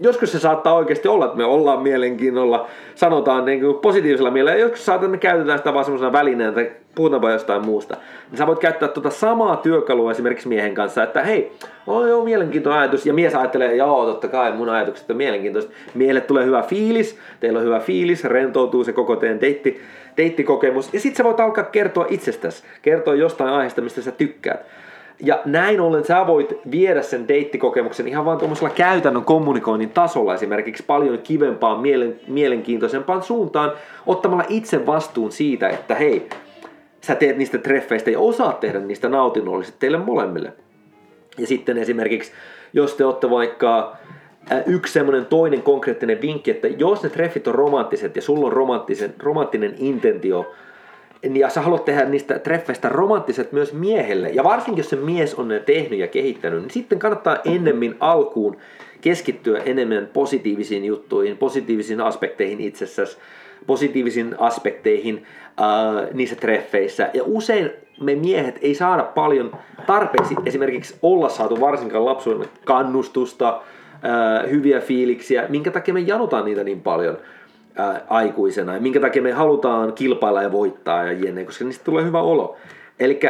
joskus 0.00 0.32
se 0.32 0.38
saattaa 0.38 0.74
oikeasti 0.74 1.08
olla, 1.08 1.24
että 1.24 1.36
me 1.36 1.44
ollaan 1.44 1.82
mielenkiinnolla, 1.82 2.66
sanotaan 2.94 3.44
niin 3.44 3.60
kuin 3.60 3.76
positiivisella 3.76 4.30
mielellä, 4.30 4.58
joskus 4.58 4.86
saattaa, 4.86 5.08
me 5.08 5.18
käytetään 5.18 5.58
sitä 5.58 5.74
vaan 5.74 5.84
semmoisena 5.84 6.12
välineenä 6.12 6.52
tai 6.52 6.72
puhutaanpa 6.94 7.30
jostain 7.30 7.64
muusta. 7.64 7.96
Niin 8.30 8.38
sä 8.38 8.46
voit 8.46 8.58
käyttää 8.58 8.88
tuota 8.88 9.10
samaa 9.10 9.56
työkalua 9.56 10.10
esimerkiksi 10.10 10.48
miehen 10.48 10.74
kanssa, 10.74 11.02
että 11.02 11.22
hei, 11.22 11.52
on 11.86 12.08
joo 12.08 12.24
mielenkiintoinen 12.24 12.80
ajatus, 12.80 13.06
ja 13.06 13.14
mies 13.14 13.34
ajattelee, 13.34 13.76
joo 13.76 14.06
totta 14.06 14.28
kai 14.28 14.52
mun 14.52 14.68
ajatukset 14.68 15.10
on 15.10 15.16
mielenkiintoista. 15.16 15.72
Miehelle 15.94 16.20
tulee 16.20 16.44
hyvä 16.44 16.62
fiilis, 16.62 17.18
teillä 17.40 17.58
on 17.58 17.64
hyvä 17.64 17.80
fiilis, 17.80 18.24
rentoutuu 18.24 18.84
se 18.84 18.92
koko 18.92 19.16
teidän 19.16 19.40
deitti, 19.40 19.80
deittikokemus, 20.16 20.94
ja 20.94 21.00
sitten 21.00 21.16
sä 21.16 21.24
voit 21.24 21.40
alkaa 21.40 21.64
kertoa 21.64 22.06
itsestäsi, 22.08 22.64
kertoa 22.82 23.14
jostain 23.14 23.50
aiheesta, 23.50 23.80
mistä 23.80 24.02
sä 24.02 24.12
tykkäät. 24.12 24.66
Ja 25.20 25.40
näin 25.44 25.80
ollen 25.80 26.04
sä 26.04 26.26
voit 26.26 26.52
viedä 26.70 27.02
sen 27.02 27.28
deittikokemuksen 27.28 28.08
ihan 28.08 28.24
vaan 28.24 28.38
tuommoisella 28.38 28.70
käytännön 28.70 29.24
kommunikoinnin 29.24 29.90
tasolla 29.90 30.34
esimerkiksi 30.34 30.84
paljon 30.86 31.18
kivempaan, 31.18 31.80
mielen, 31.80 32.20
mielenkiintoisempaan 32.28 33.22
suuntaan, 33.22 33.72
ottamalla 34.06 34.44
itse 34.48 34.86
vastuun 34.86 35.32
siitä, 35.32 35.68
että 35.68 35.94
hei, 35.94 36.28
sä 37.00 37.14
teet 37.14 37.36
niistä 37.36 37.58
treffeistä 37.58 38.10
ja 38.10 38.20
osaat 38.20 38.60
tehdä 38.60 38.80
niistä 38.80 39.08
nautinnolliset 39.08 39.74
teille 39.78 39.98
molemmille. 39.98 40.52
Ja 41.38 41.46
sitten 41.46 41.78
esimerkiksi, 41.78 42.32
jos 42.72 42.94
te 42.94 43.04
olette 43.04 43.30
vaikka 43.30 43.96
yksi 44.66 44.92
semmoinen 44.92 45.26
toinen 45.26 45.62
konkreettinen 45.62 46.20
vinkki, 46.20 46.50
että 46.50 46.68
jos 46.68 47.02
ne 47.02 47.08
treffit 47.08 47.48
on 47.48 47.54
romanttiset 47.54 48.16
ja 48.16 48.22
sulla 48.22 48.46
on 48.46 48.52
romanttisen, 48.52 49.14
romanttinen 49.18 49.74
intentio 49.78 50.46
ja 51.34 51.50
sä 51.50 51.60
haluat 51.60 51.84
tehdä 51.84 52.04
niistä 52.04 52.38
treffeistä 52.38 52.88
romanttiset 52.88 53.52
myös 53.52 53.72
miehelle, 53.72 54.28
ja 54.28 54.44
varsinkin 54.44 54.82
jos 54.82 54.90
se 54.90 54.96
mies 54.96 55.34
on 55.34 55.48
ne 55.48 55.58
tehnyt 55.58 55.98
ja 55.98 56.06
kehittänyt, 56.06 56.60
niin 56.60 56.70
sitten 56.70 56.98
kannattaa 56.98 57.38
ennemmin 57.44 57.96
alkuun 58.00 58.56
keskittyä 59.00 59.58
enemmän 59.58 60.08
positiivisiin 60.12 60.84
juttuihin, 60.84 61.36
positiivisiin 61.36 62.00
aspekteihin 62.00 62.60
itsessäsi, 62.60 63.18
positiivisiin 63.66 64.34
aspekteihin 64.38 65.26
äh, 65.60 66.14
niissä 66.14 66.36
treffeissä. 66.36 67.10
Ja 67.14 67.22
usein 67.26 67.70
me 68.00 68.14
miehet 68.14 68.58
ei 68.62 68.74
saada 68.74 69.02
paljon 69.02 69.52
tarpeeksi 69.86 70.34
esimerkiksi 70.46 70.96
olla 71.02 71.28
saatu 71.28 71.60
varsinkaan 71.60 72.04
lapsuuden 72.04 72.48
kannustusta, 72.64 73.60
äh, 73.94 74.50
hyviä 74.50 74.80
fiiliksiä, 74.80 75.46
minkä 75.48 75.70
takia 75.70 75.94
me 75.94 76.00
janutaan 76.00 76.44
niitä 76.44 76.64
niin 76.64 76.80
paljon– 76.80 77.18
ää, 77.76 78.00
aikuisena 78.08 78.74
ja 78.74 78.80
minkä 78.80 79.00
takia 79.00 79.22
me 79.22 79.32
halutaan 79.32 79.92
kilpailla 79.92 80.42
ja 80.42 80.52
voittaa 80.52 81.04
ja 81.04 81.12
jenne, 81.12 81.44
koska 81.44 81.64
niistä 81.64 81.84
tulee 81.84 82.04
hyvä 82.04 82.20
olo. 82.20 82.56
Eli 82.98 83.20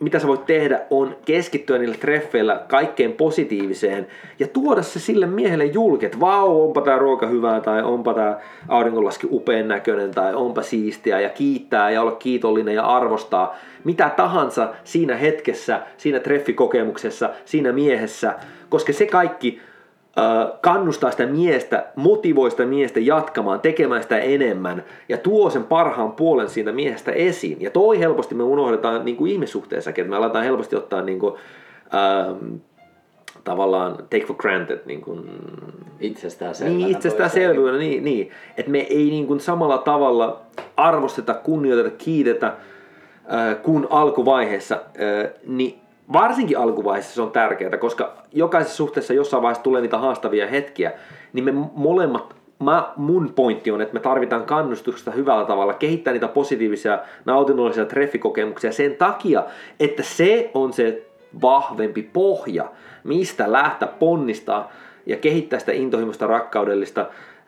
mitä 0.00 0.18
sä 0.18 0.26
voit 0.26 0.46
tehdä 0.46 0.80
on 0.90 1.16
keskittyä 1.24 1.78
niillä 1.78 1.94
treffeillä 1.94 2.64
kaikkein 2.68 3.12
positiiviseen 3.12 4.06
ja 4.38 4.48
tuoda 4.48 4.82
se 4.82 5.00
sille 5.00 5.26
miehelle 5.26 5.64
julki, 5.64 6.06
että 6.06 6.20
vau, 6.20 6.64
onpa 6.66 6.80
tää 6.80 6.98
ruoka 6.98 7.26
hyvää 7.26 7.60
tai 7.60 7.82
onpa 7.82 8.14
tää 8.14 8.40
auringonlaski 8.68 9.26
upean 9.30 9.68
näköinen 9.68 10.10
tai 10.10 10.34
onpa 10.34 10.62
siistiä 10.62 11.20
ja 11.20 11.28
kiittää 11.28 11.90
ja 11.90 12.02
olla 12.02 12.12
kiitollinen 12.12 12.74
ja 12.74 12.86
arvostaa 12.86 13.56
mitä 13.84 14.10
tahansa 14.16 14.68
siinä 14.84 15.16
hetkessä, 15.16 15.80
siinä 15.96 16.20
treffikokemuksessa, 16.20 17.30
siinä 17.44 17.72
miehessä, 17.72 18.34
koska 18.68 18.92
se 18.92 19.06
kaikki 19.06 19.60
kannustaa 20.60 21.10
sitä 21.10 21.26
miestä, 21.26 21.86
motivoi 21.96 22.50
sitä 22.50 22.66
miestä 22.66 23.00
jatkamaan, 23.00 23.60
tekemään 23.60 24.02
sitä 24.02 24.18
enemmän 24.18 24.84
ja 25.08 25.18
tuo 25.18 25.50
sen 25.50 25.64
parhaan 25.64 26.12
puolen 26.12 26.48
siitä 26.48 26.72
miehestä 26.72 27.12
esiin. 27.12 27.56
Ja 27.60 27.70
toi 27.70 27.98
helposti 27.98 28.34
me 28.34 28.42
unohdetaan 28.42 29.04
niin 29.04 29.16
kuin 29.16 29.32
ihmissuhteessakin, 29.32 30.02
että 30.02 30.10
me 30.10 30.16
aletaan 30.16 30.44
helposti 30.44 30.76
ottaa 30.76 31.02
niin 31.02 31.18
kuin, 31.18 31.34
ähm, 31.94 32.54
tavallaan 33.44 33.96
take 33.96 34.26
for 34.26 34.36
granted. 34.36 34.80
Niin 34.86 35.00
kuin, 35.00 35.30
itsestäänselvänä. 36.00 36.78
Niin, 36.78 36.88
itsestäänselvyydenä, 36.90 37.78
niin, 37.78 38.04
niin. 38.04 38.30
Että 38.56 38.70
me 38.70 38.78
ei 38.78 39.10
niin 39.10 39.26
kuin 39.26 39.40
samalla 39.40 39.78
tavalla 39.78 40.40
arvosteta, 40.76 41.34
kunnioiteta, 41.34 41.96
kiitetä 41.98 42.46
äh, 42.46 43.62
kuin 43.62 43.86
alkuvaiheessa, 43.90 44.74
äh, 44.74 45.30
niin 45.46 45.78
varsinkin 46.12 46.58
alkuvaiheessa 46.58 47.14
se 47.14 47.22
on 47.22 47.30
tärkeää, 47.30 47.76
koska 47.76 48.23
jokaisessa 48.34 48.76
suhteessa 48.76 49.14
jossain 49.14 49.42
vaiheessa 49.42 49.62
tulee 49.62 49.82
niitä 49.82 49.98
haastavia 49.98 50.46
hetkiä, 50.46 50.92
niin 51.32 51.44
me 51.44 51.52
molemmat 51.74 52.34
mä, 52.58 52.92
mun 52.96 53.32
pointti 53.34 53.70
on, 53.70 53.80
että 53.80 53.94
me 53.94 54.00
tarvitaan 54.00 54.44
kannustusta 54.44 55.10
hyvällä 55.10 55.44
tavalla, 55.44 55.74
kehittää 55.74 56.12
niitä 56.12 56.28
positiivisia, 56.28 56.98
nautinnollisia 57.24 57.84
treffikokemuksia 57.84 58.72
sen 58.72 58.94
takia, 58.94 59.44
että 59.80 60.02
se 60.02 60.50
on 60.54 60.72
se 60.72 61.06
vahvempi 61.42 62.02
pohja, 62.02 62.64
mistä 63.04 63.52
lähteä 63.52 63.88
ponnistaa 63.88 64.72
ja 65.06 65.16
kehittää 65.16 65.58
sitä 65.58 65.72
intohimoista 65.72 66.26
rakkaudellista 66.26 67.06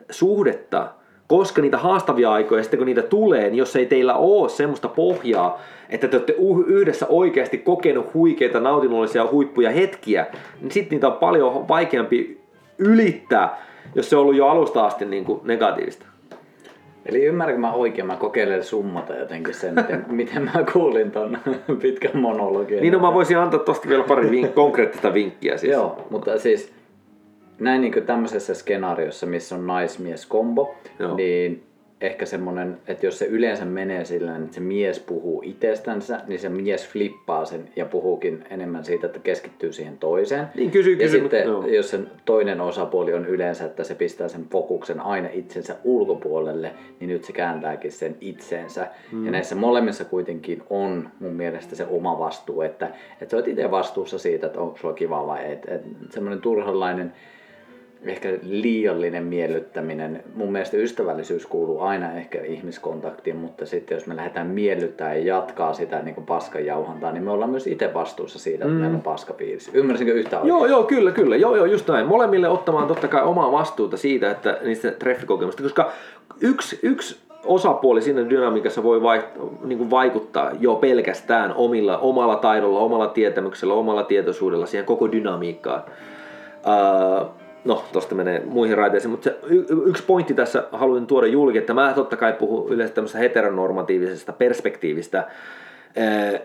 suhdetta, 0.09 0.87
koska 1.27 1.61
niitä 1.61 1.77
haastavia 1.77 2.31
aikoja, 2.31 2.63
sitten 2.63 2.77
kun 2.77 2.85
niitä 2.85 3.01
tulee, 3.01 3.43
niin 3.43 3.57
jos 3.57 3.75
ei 3.75 3.85
teillä 3.85 4.15
ole 4.15 4.49
semmoista 4.49 4.87
pohjaa, 4.87 5.61
että 5.89 6.07
te 6.07 6.17
olette 6.17 6.35
yhdessä 6.67 7.05
oikeasti 7.09 7.57
kokenut 7.57 8.13
huikeita 8.13 8.59
nautinnollisia 8.59 9.27
huippuja 9.31 9.71
hetkiä, 9.71 10.25
niin 10.61 10.71
sitten 10.71 10.95
niitä 10.95 11.07
on 11.07 11.13
paljon 11.13 11.67
vaikeampi 11.67 12.41
ylittää, 12.77 13.61
jos 13.95 14.09
se 14.09 14.15
on 14.15 14.21
ollut 14.21 14.35
jo 14.35 14.47
alusta 14.47 14.85
asti 14.85 15.05
niin 15.05 15.25
kuin 15.25 15.39
negatiivista. 15.43 16.05
Eli 17.05 17.25
ymmärränkö 17.25 17.61
mä 17.61 17.71
oikein, 17.71 18.07
mä 18.07 18.15
kokeilen 18.15 18.63
summata 18.63 19.15
jotenkin 19.15 19.53
sen, 19.53 19.75
miten, 19.75 20.05
miten 20.15 20.43
mä 20.43 20.63
kuulin 20.73 21.11
ton 21.11 21.37
pitkän 21.81 22.17
monologin. 22.17 22.81
Niin 22.81 22.93
no 22.93 22.99
mä 22.99 23.13
voisin 23.13 23.37
antaa 23.37 23.59
tosta 23.59 23.89
vielä 23.89 24.03
pari 24.03 24.29
vink- 24.29 24.53
konkreettista 24.53 25.13
vinkkiä 25.13 25.57
siis. 25.57 25.73
Joo, 25.73 26.07
mutta 26.09 26.39
siis 26.39 26.73
näin 27.59 27.81
niin 27.81 28.03
tämmöisessä 28.05 28.53
skenaariossa, 28.53 29.25
missä 29.25 29.55
on 29.55 29.67
naismies-kombo, 29.67 30.75
Joo. 30.99 31.15
niin 31.15 31.63
ehkä 32.01 32.25
semmoinen, 32.25 32.77
että 32.87 33.05
jos 33.05 33.19
se 33.19 33.25
yleensä 33.25 33.65
menee 33.65 34.05
sillä 34.05 34.37
että 34.37 34.53
se 34.53 34.59
mies 34.59 34.99
puhuu 34.99 35.41
itsestänsä, 35.45 36.21
niin 36.27 36.39
se 36.39 36.49
mies 36.49 36.87
flippaa 36.87 37.45
sen 37.45 37.69
ja 37.75 37.85
puhuukin 37.85 38.45
enemmän 38.49 38.85
siitä, 38.85 39.07
että 39.07 39.19
keskittyy 39.19 39.73
siihen 39.73 39.97
toiseen. 39.97 40.47
Niin 40.55 40.71
kysy, 40.71 40.95
kysy, 40.95 41.17
ja 41.17 41.21
sitten 41.21 41.43
joo. 41.45 41.67
jos 41.67 41.89
sen 41.89 42.11
toinen 42.25 42.61
osapuoli 42.61 43.13
on 43.13 43.25
yleensä, 43.25 43.65
että 43.65 43.83
se 43.83 43.95
pistää 43.95 44.27
sen 44.27 44.45
fokuksen 44.51 44.99
aina 44.99 45.29
itsensä 45.31 45.75
ulkopuolelle, 45.83 46.71
niin 46.99 47.09
nyt 47.09 47.23
se 47.23 47.33
kääntääkin 47.33 47.91
sen 47.91 48.15
itseensä. 48.21 48.87
Hmm. 49.11 49.25
Ja 49.25 49.31
näissä 49.31 49.55
molemmissa 49.55 50.05
kuitenkin 50.05 50.63
on 50.69 51.09
mun 51.19 51.33
mielestä 51.33 51.75
se 51.75 51.85
oma 51.85 52.19
vastuu, 52.19 52.61
että, 52.61 52.89
että 53.21 53.31
sä 53.31 53.37
oot 53.37 53.47
itse 53.47 53.71
vastuussa 53.71 54.19
siitä, 54.19 54.47
että 54.47 54.59
onko 54.59 54.77
sulla 54.77 54.93
kiva 54.93 55.27
vai 55.27 55.43
ei. 55.43 55.53
Että, 55.53 55.75
että 55.75 55.87
semmoinen 56.09 56.41
turhanlainen 56.41 57.13
ehkä 58.05 58.29
liiallinen 58.43 59.23
miellyttäminen. 59.23 60.23
Mun 60.35 60.51
mielestä 60.51 60.77
ystävällisyys 60.77 61.45
kuuluu 61.45 61.81
aina 61.81 62.13
ehkä 62.13 62.41
ihmiskontaktiin, 62.41 63.35
mutta 63.35 63.65
sitten 63.65 63.95
jos 63.95 64.07
me 64.07 64.15
lähdetään 64.15 64.47
miellyttämään 64.47 65.17
ja 65.17 65.35
jatkaa 65.35 65.73
sitä 65.73 66.01
niin 66.01 66.15
paskan 66.15 66.65
jauhantaa, 66.65 67.11
niin 67.11 67.23
me 67.23 67.31
ollaan 67.31 67.49
myös 67.51 67.67
itse 67.67 67.93
vastuussa 67.93 68.39
siitä, 68.39 68.63
että 68.63 68.75
mm. 68.75 68.81
meillä 68.81 68.95
on 68.95 69.01
paskapiirissä. 69.01 69.71
Ymmärsinkö 69.73 70.13
yhtä 70.13 70.37
oikein? 70.37 70.49
Joo, 70.49 70.65
joo, 70.65 70.83
kyllä, 70.83 71.11
kyllä. 71.11 71.35
Joo, 71.35 71.55
joo, 71.55 71.65
just 71.65 71.87
näin. 71.87 72.07
Molemmille 72.07 72.49
ottamaan 72.49 72.87
totta 72.87 73.07
kai 73.07 73.23
omaa 73.23 73.51
vastuuta 73.51 73.97
siitä, 73.97 74.31
että 74.31 74.59
niistä 74.63 74.91
treffikokemusta, 74.91 75.63
koska 75.63 75.91
yksi, 76.41 76.79
yksi 76.83 77.27
osapuoli 77.45 78.01
siinä 78.01 78.29
dynamiikassa 78.29 78.83
voi 78.83 79.01
niin 79.63 79.77
kuin 79.77 79.89
vaikuttaa 79.89 80.51
jo 80.59 80.75
pelkästään 80.75 81.53
omilla, 81.53 81.97
omalla 81.97 82.35
taidolla, 82.35 82.79
omalla 82.79 83.07
tietämyksellä, 83.07 83.73
omalla 83.73 84.03
tietoisuudella 84.03 84.65
siihen 84.65 84.85
koko 84.85 85.11
dynamiikkaan. 85.11 85.83
Uh, 86.57 87.46
no 87.67 87.83
tosta 87.93 88.15
menee 88.15 88.41
muihin 88.45 88.77
raiteisiin, 88.77 89.11
mutta 89.11 89.23
se 89.23 89.35
y- 89.49 89.65
yksi 89.85 90.03
pointti 90.03 90.33
tässä 90.33 90.63
haluan 90.71 91.07
tuoda 91.07 91.27
julki, 91.27 91.57
että 91.57 91.73
mä 91.73 91.93
totta 91.93 92.17
kai 92.17 92.33
puhun 92.33 92.73
yleensä 92.73 92.93
tämmöisestä 92.93 93.19
heteronormatiivisesta 93.19 94.33
perspektiivistä, 94.33 95.27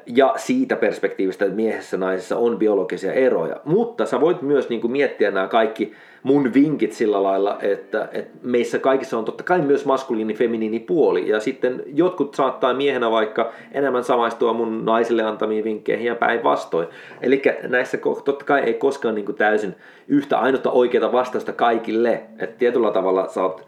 ja 0.07 0.35
siitä 0.37 0.77
perspektiivistä, 0.77 1.45
että 1.45 1.57
miehessä 1.57 1.97
ja 1.97 2.01
naisessa 2.01 2.37
on 2.37 2.59
biologisia 2.59 3.13
eroja. 3.13 3.57
Mutta 3.65 4.07
sä 4.07 4.21
voit 4.21 4.43
myös 4.43 4.69
niin 4.69 4.81
kuin 4.81 4.91
miettiä 4.91 5.31
nämä 5.31 5.49
kaikki 5.49 5.93
mun 6.23 6.55
vinkit 6.55 6.93
sillä 6.93 7.23
lailla, 7.23 7.59
että, 7.61 8.09
että 8.13 8.39
meissä 8.43 8.79
kaikissa 8.79 9.19
on 9.19 9.25
totta 9.25 9.45
kai 9.45 9.61
myös 9.61 9.85
maskuliini, 9.85 10.35
feminiini 10.35 10.81
puoli. 10.81 11.29
Ja 11.29 11.41
sitten 11.41 11.83
jotkut 11.87 12.35
saattaa 12.35 12.75
miehenä 12.75 13.11
vaikka 13.11 13.53
enemmän 13.73 14.05
samaistua 14.05 14.53
mun 14.53 14.85
naisille 14.85 15.23
antamiin 15.23 15.65
vinkkeihin 15.65 16.07
ja 16.07 16.15
päinvastoin. 16.15 16.89
Eli 17.21 17.43
näissä 17.69 17.99
totta 18.25 18.45
kai 18.45 18.61
ei 18.61 18.75
koskaan 18.75 19.15
niin 19.15 19.27
kuin 19.27 19.37
täysin 19.37 19.75
yhtä 20.09 20.39
ainutta 20.39 20.71
oikeaa 20.71 21.13
vastausta 21.13 21.53
kaikille. 21.53 22.23
Että 22.39 22.59
tietyllä 22.59 22.91
tavalla 22.91 23.29
sä 23.29 23.43
oot 23.43 23.67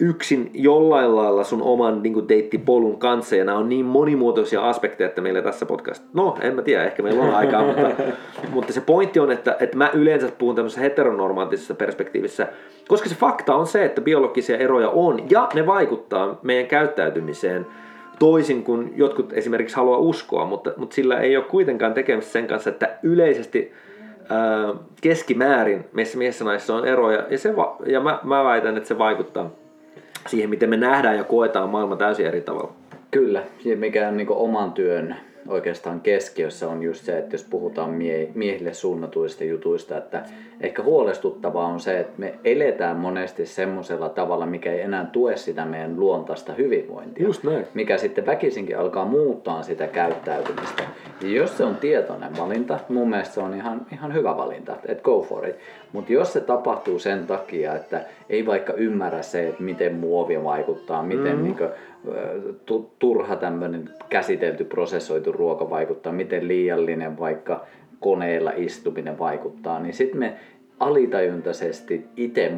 yksin 0.00 0.50
jollain 0.54 1.16
lailla 1.16 1.44
sun 1.44 1.62
oman 1.62 2.02
niin 2.02 2.12
kuin 2.12 2.28
deittipolun 2.28 2.98
kanssa 2.98 3.36
ja 3.36 3.44
nämä 3.44 3.58
on 3.58 3.68
niin 3.68 3.84
monimuotoisia 3.84 4.68
aspekteja, 4.68 5.08
että 5.08 5.20
meillä 5.20 5.42
tässä 5.42 5.66
podcast, 5.66 6.04
no 6.14 6.36
en 6.40 6.54
mä 6.54 6.62
tiedä, 6.62 6.84
ehkä 6.84 7.02
meillä 7.02 7.22
on 7.22 7.34
aikaa, 7.34 7.64
mutta, 7.66 7.90
mutta 8.54 8.72
se 8.72 8.80
pointti 8.80 9.20
on, 9.20 9.32
että, 9.32 9.56
että 9.60 9.76
mä 9.76 9.90
yleensä 9.94 10.28
puhun 10.38 10.54
tämmöisessä 10.54 10.80
heteronormaattisessa 10.80 11.74
perspektiivissä, 11.74 12.48
koska 12.88 13.08
se 13.08 13.14
fakta 13.14 13.54
on 13.54 13.66
se, 13.66 13.84
että 13.84 14.00
biologisia 14.00 14.58
eroja 14.58 14.88
on 14.88 15.30
ja 15.30 15.48
ne 15.54 15.66
vaikuttaa 15.66 16.38
meidän 16.42 16.66
käyttäytymiseen 16.66 17.66
toisin 18.18 18.64
kuin 18.64 18.92
jotkut 18.96 19.32
esimerkiksi 19.32 19.76
haluaa 19.76 19.98
uskoa, 19.98 20.44
mutta, 20.44 20.72
mutta 20.76 20.94
sillä 20.94 21.20
ei 21.20 21.36
ole 21.36 21.44
kuitenkaan 21.44 21.94
tekemistä 21.94 22.32
sen 22.32 22.46
kanssa, 22.46 22.70
että 22.70 22.98
yleisesti 23.02 23.72
ää, 24.28 24.74
keskimäärin 25.00 25.84
meissä 25.92 26.18
miehissä 26.18 26.44
naisissa 26.44 26.74
on 26.74 26.86
eroja 26.86 27.26
ja, 27.30 27.38
se 27.38 27.56
va- 27.56 27.76
ja 27.86 28.00
mä, 28.00 28.20
mä 28.22 28.44
väitän, 28.44 28.76
että 28.76 28.88
se 28.88 28.98
vaikuttaa 28.98 29.50
siihen, 30.28 30.50
miten 30.50 30.70
me 30.70 30.76
nähdään 30.76 31.16
ja 31.16 31.24
koetaan 31.24 31.70
maailma 31.70 31.96
täysin 31.96 32.26
eri 32.26 32.40
tavalla. 32.40 32.72
Kyllä, 33.10 33.42
ja 33.64 33.76
mikä 33.76 34.08
on 34.08 34.16
niin 34.16 34.30
oman 34.30 34.72
työn 34.72 35.16
oikeastaan 35.48 36.00
keskiössä 36.00 36.68
on 36.68 36.82
just 36.82 37.04
se, 37.04 37.18
että 37.18 37.34
jos 37.34 37.46
puhutaan 37.50 37.90
mie- 37.90 38.30
miehille 38.34 38.74
suunnatuista 38.74 39.44
jutuista, 39.44 39.98
että 39.98 40.22
ehkä 40.60 40.82
huolestuttavaa 40.82 41.66
on 41.66 41.80
se, 41.80 42.00
että 42.00 42.12
me 42.16 42.34
eletään 42.44 42.96
monesti 42.96 43.46
semmoisella 43.46 44.08
tavalla, 44.08 44.46
mikä 44.46 44.72
ei 44.72 44.80
enää 44.80 45.04
tue 45.12 45.36
sitä 45.36 45.64
meidän 45.64 46.00
luontaista 46.00 46.52
hyvinvointia. 46.52 47.24
Just 47.24 47.44
näin. 47.44 47.66
Mikä 47.74 47.98
sitten 47.98 48.26
väkisinkin 48.26 48.78
alkaa 48.78 49.04
muuttaa 49.04 49.62
sitä 49.62 49.86
käyttäytymistä. 49.86 50.82
Ja 51.20 51.28
jos 51.28 51.56
se 51.56 51.64
on 51.64 51.76
tietoinen 51.76 52.36
valinta, 52.38 52.78
mun 52.88 53.10
mielestä 53.10 53.34
se 53.34 53.40
on 53.40 53.54
ihan, 53.54 53.86
ihan 53.92 54.14
hyvä 54.14 54.36
valinta, 54.36 54.76
että 54.88 55.02
go 55.02 55.22
for 55.22 55.46
it. 55.46 55.56
Mutta 55.92 56.12
jos 56.12 56.32
se 56.32 56.40
tapahtuu 56.40 56.98
sen 56.98 57.26
takia, 57.26 57.74
että 57.74 58.04
ei 58.28 58.46
vaikka 58.46 58.72
ymmärrä 58.72 59.22
se, 59.22 59.48
että 59.48 59.62
miten 59.62 59.94
muovi 59.94 60.44
vaikuttaa, 60.44 61.02
miten 61.02 61.36
mm. 61.36 61.42
niin 61.42 61.56
kuin, 61.56 61.70
turha 62.98 63.36
tämmöinen 63.36 63.90
käsitelty, 64.08 64.64
prosessoitu 64.64 65.32
ruoka 65.32 65.70
vaikuttaa, 65.70 66.12
miten 66.12 66.48
liiallinen 66.48 67.18
vaikka 67.18 67.64
koneella 68.00 68.52
istuminen 68.56 69.18
vaikuttaa, 69.18 69.80
niin 69.80 69.94
sitten 69.94 70.18
me 70.18 70.36
alitajuntaisesti 70.80 72.06
itse 72.16 72.52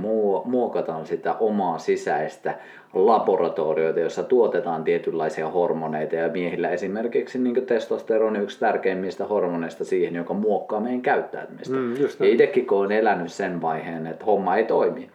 muokataan 0.44 1.06
sitä 1.06 1.34
omaa 1.34 1.78
sisäistä 1.78 2.54
laboratorioita, 2.94 4.00
jossa 4.00 4.22
tuotetaan 4.22 4.84
tietynlaisia 4.84 5.48
hormoneita 5.48 6.16
ja 6.16 6.28
miehillä 6.28 6.70
esimerkiksi 6.70 7.38
niin 7.38 7.66
testosteroni 7.66 8.38
yksi 8.38 8.60
tärkeimmistä 8.60 9.24
hormoneista 9.24 9.84
siihen, 9.84 10.14
joka 10.14 10.34
muokkaa 10.34 10.80
meidän 10.80 11.02
käyttäytymistä. 11.02 11.76
Mm, 11.76 11.94
ja 12.20 12.26
itsekin 12.28 12.66
kun 12.66 12.78
olen 12.78 12.92
elänyt 12.92 13.32
sen 13.32 13.62
vaiheen, 13.62 14.06
että 14.06 14.24
homma 14.24 14.56
ei 14.56 14.64
toimi, 14.64 15.10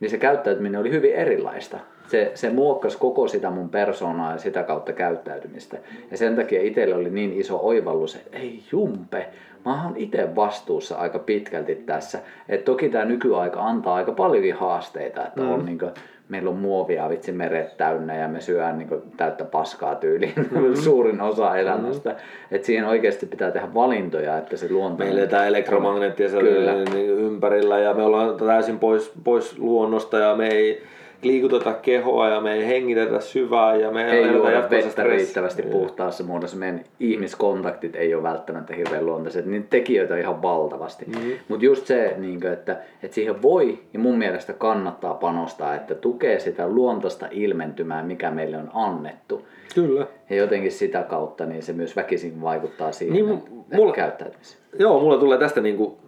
niin 0.00 0.10
se 0.10 0.18
käyttäytyminen 0.18 0.80
oli 0.80 0.90
hyvin 0.90 1.14
erilaista 1.14 1.78
se, 2.08 2.30
se 2.34 2.50
muokkasi 2.50 2.98
koko 2.98 3.28
sitä 3.28 3.50
mun 3.50 3.68
persoonaa 3.68 4.32
ja 4.32 4.38
sitä 4.38 4.62
kautta 4.62 4.92
käyttäytymistä. 4.92 5.78
Ja 6.10 6.16
sen 6.16 6.36
takia 6.36 6.62
itselle 6.62 6.94
oli 6.94 7.10
niin 7.10 7.32
iso 7.32 7.58
oivallus, 7.62 8.16
että 8.16 8.38
ei 8.38 8.62
jumpe, 8.72 9.26
mä 9.66 9.84
oon 9.84 9.96
itse 9.96 10.34
vastuussa 10.36 10.96
aika 10.96 11.18
pitkälti 11.18 11.74
tässä. 11.74 12.18
Et 12.48 12.64
toki 12.64 12.88
tämä 12.88 13.04
nykyaika 13.04 13.60
antaa 13.60 13.94
aika 13.94 14.12
paljonkin 14.12 14.54
haasteita, 14.54 15.26
että 15.26 15.42
mm. 15.42 15.52
on 15.52 15.66
niin 15.66 15.78
kuin, 15.78 15.90
meillä 16.28 16.50
on 16.50 16.56
muovia 16.56 17.08
vitsi 17.08 17.32
meret 17.32 17.76
täynnä 17.76 18.16
ja 18.16 18.28
me 18.28 18.40
syön 18.40 18.78
niin 18.78 18.88
kuin, 18.88 19.02
täyttä 19.16 19.44
paskaa 19.44 19.94
tyyliin 19.94 20.34
mm. 20.50 20.74
suurin 20.84 21.20
osa 21.20 21.56
elämästä. 21.56 22.10
Mm. 22.10 22.16
Et 22.50 22.64
siihen 22.64 22.84
oikeasti 22.84 23.26
pitää 23.26 23.50
tehdä 23.50 23.74
valintoja, 23.74 24.38
että 24.38 24.56
se 24.56 24.70
luonto... 24.70 25.04
Meillä 25.04 25.20
eletään 25.20 25.48
elektromagneettisella 25.48 26.72
ympärillä 26.96 27.78
ja 27.78 27.94
me 27.94 28.02
ollaan 28.02 28.36
täysin 28.36 28.78
pois, 28.78 29.12
pois 29.24 29.58
luonnosta 29.58 30.18
ja 30.18 30.36
me 30.36 30.48
ei 30.48 30.82
liikuteta 31.22 31.72
kehoa 31.72 32.28
ja 32.28 32.40
me 32.40 32.52
ei 32.52 32.66
hengitetä 32.66 33.20
syvää 33.20 33.76
ja 33.76 33.90
me 33.90 34.10
ei 34.10 34.32
juoda 34.32 34.70
vettä 34.70 35.02
riittävästi 35.02 35.62
puhtaassa 35.62 36.24
muodossa. 36.24 36.56
Meidän 36.56 36.84
ihmiskontaktit 37.00 37.96
ei 37.96 38.14
ole 38.14 38.22
välttämättä 38.22 38.74
hirveän 38.74 39.06
luontaiset. 39.06 39.46
Niin 39.46 39.66
tekijöitä 39.70 40.14
on 40.14 40.20
ihan 40.20 40.42
valtavasti. 40.42 41.04
Mm-hmm. 41.04 41.32
Mutta 41.48 41.64
just 41.64 41.86
se, 41.86 42.14
niin 42.18 42.46
että, 42.46 42.76
että 43.02 43.14
siihen 43.14 43.42
voi 43.42 43.78
ja 43.92 43.98
mun 43.98 44.18
mielestä 44.18 44.52
kannattaa 44.52 45.14
panostaa, 45.14 45.74
että 45.74 45.94
tukee 45.94 46.38
sitä 46.38 46.68
luontaista 46.68 47.28
ilmentymää, 47.30 48.02
mikä 48.02 48.30
meille 48.30 48.56
on 48.56 48.70
annettu. 48.74 49.46
Kyllä. 49.74 50.06
Ja 50.30 50.36
jotenkin 50.36 50.72
sitä 50.72 51.02
kautta 51.02 51.46
niin 51.46 51.62
se 51.62 51.72
myös 51.72 51.96
väkisin 51.96 52.42
vaikuttaa 52.42 52.92
siihen 52.92 53.14
niin, 53.14 53.42
mulla, 53.74 53.92
käyttäytymiseen. 53.92 54.62
Joo, 54.78 55.00
mulla 55.00 55.18
tulee 55.18 55.38
tästä 55.38 55.60
niin 55.60 55.76
kuin 55.76 55.92
ja, 55.92 56.05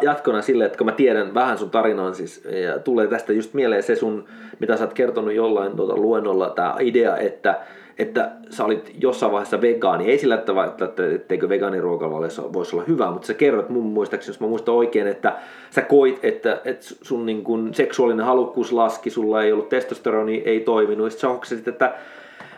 jatkona 0.00 0.42
sille, 0.42 0.64
että 0.64 0.78
kun 0.78 0.86
mä 0.86 0.92
tiedän 0.92 1.34
vähän 1.34 1.58
sun 1.58 1.70
tarinan 1.70 2.14
siis, 2.14 2.44
ja 2.64 2.78
tulee 2.78 3.06
tästä 3.06 3.32
just 3.32 3.54
mieleen 3.54 3.82
se 3.82 3.96
sun, 3.96 4.24
mitä 4.58 4.76
sä 4.76 4.84
oot 4.84 4.92
kertonut 4.94 5.32
jollain 5.32 5.76
tuota, 5.76 5.96
luennolla, 5.96 6.50
tämä 6.50 6.76
idea, 6.80 7.16
että, 7.16 7.58
että 7.98 8.30
sä 8.50 8.64
olit 8.64 8.92
jossain 9.00 9.32
vaiheessa 9.32 9.60
vegaani. 9.60 10.10
Ei 10.10 10.18
sillä, 10.18 10.34
että, 10.34 10.52
että 10.84 11.14
etteikö 11.14 11.48
vegaaniruokavaliossa 11.48 12.52
voisi 12.52 12.76
olla 12.76 12.84
hyvä, 12.88 13.10
mutta 13.10 13.26
sä 13.26 13.34
kerrot 13.34 13.68
mun 13.68 13.86
muistaakseni, 13.86 14.34
jos 14.34 14.40
mä 14.40 14.46
muistan 14.46 14.74
oikein, 14.74 15.06
että 15.06 15.32
sä 15.70 15.82
koit, 15.82 16.18
että, 16.22 16.60
että 16.64 16.86
sun 17.02 17.26
niin 17.26 17.44
kun 17.44 17.74
seksuaalinen 17.74 18.26
halukkuus 18.26 18.72
laski, 18.72 19.10
sulla 19.10 19.42
ei 19.42 19.52
ollut 19.52 19.68
testosteroni, 19.68 20.42
ei 20.46 20.60
toiminut. 20.60 21.10
Sitten 21.10 21.20
sä 21.20 21.34
hoksasit, 21.34 21.68
että 21.68 21.94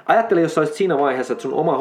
Ajattele, 0.06 0.40
jos 0.40 0.58
olisit 0.58 0.74
siinä 0.74 0.98
vaiheessa, 0.98 1.32
että 1.32 1.42
sun 1.42 1.54
oma 1.54 1.78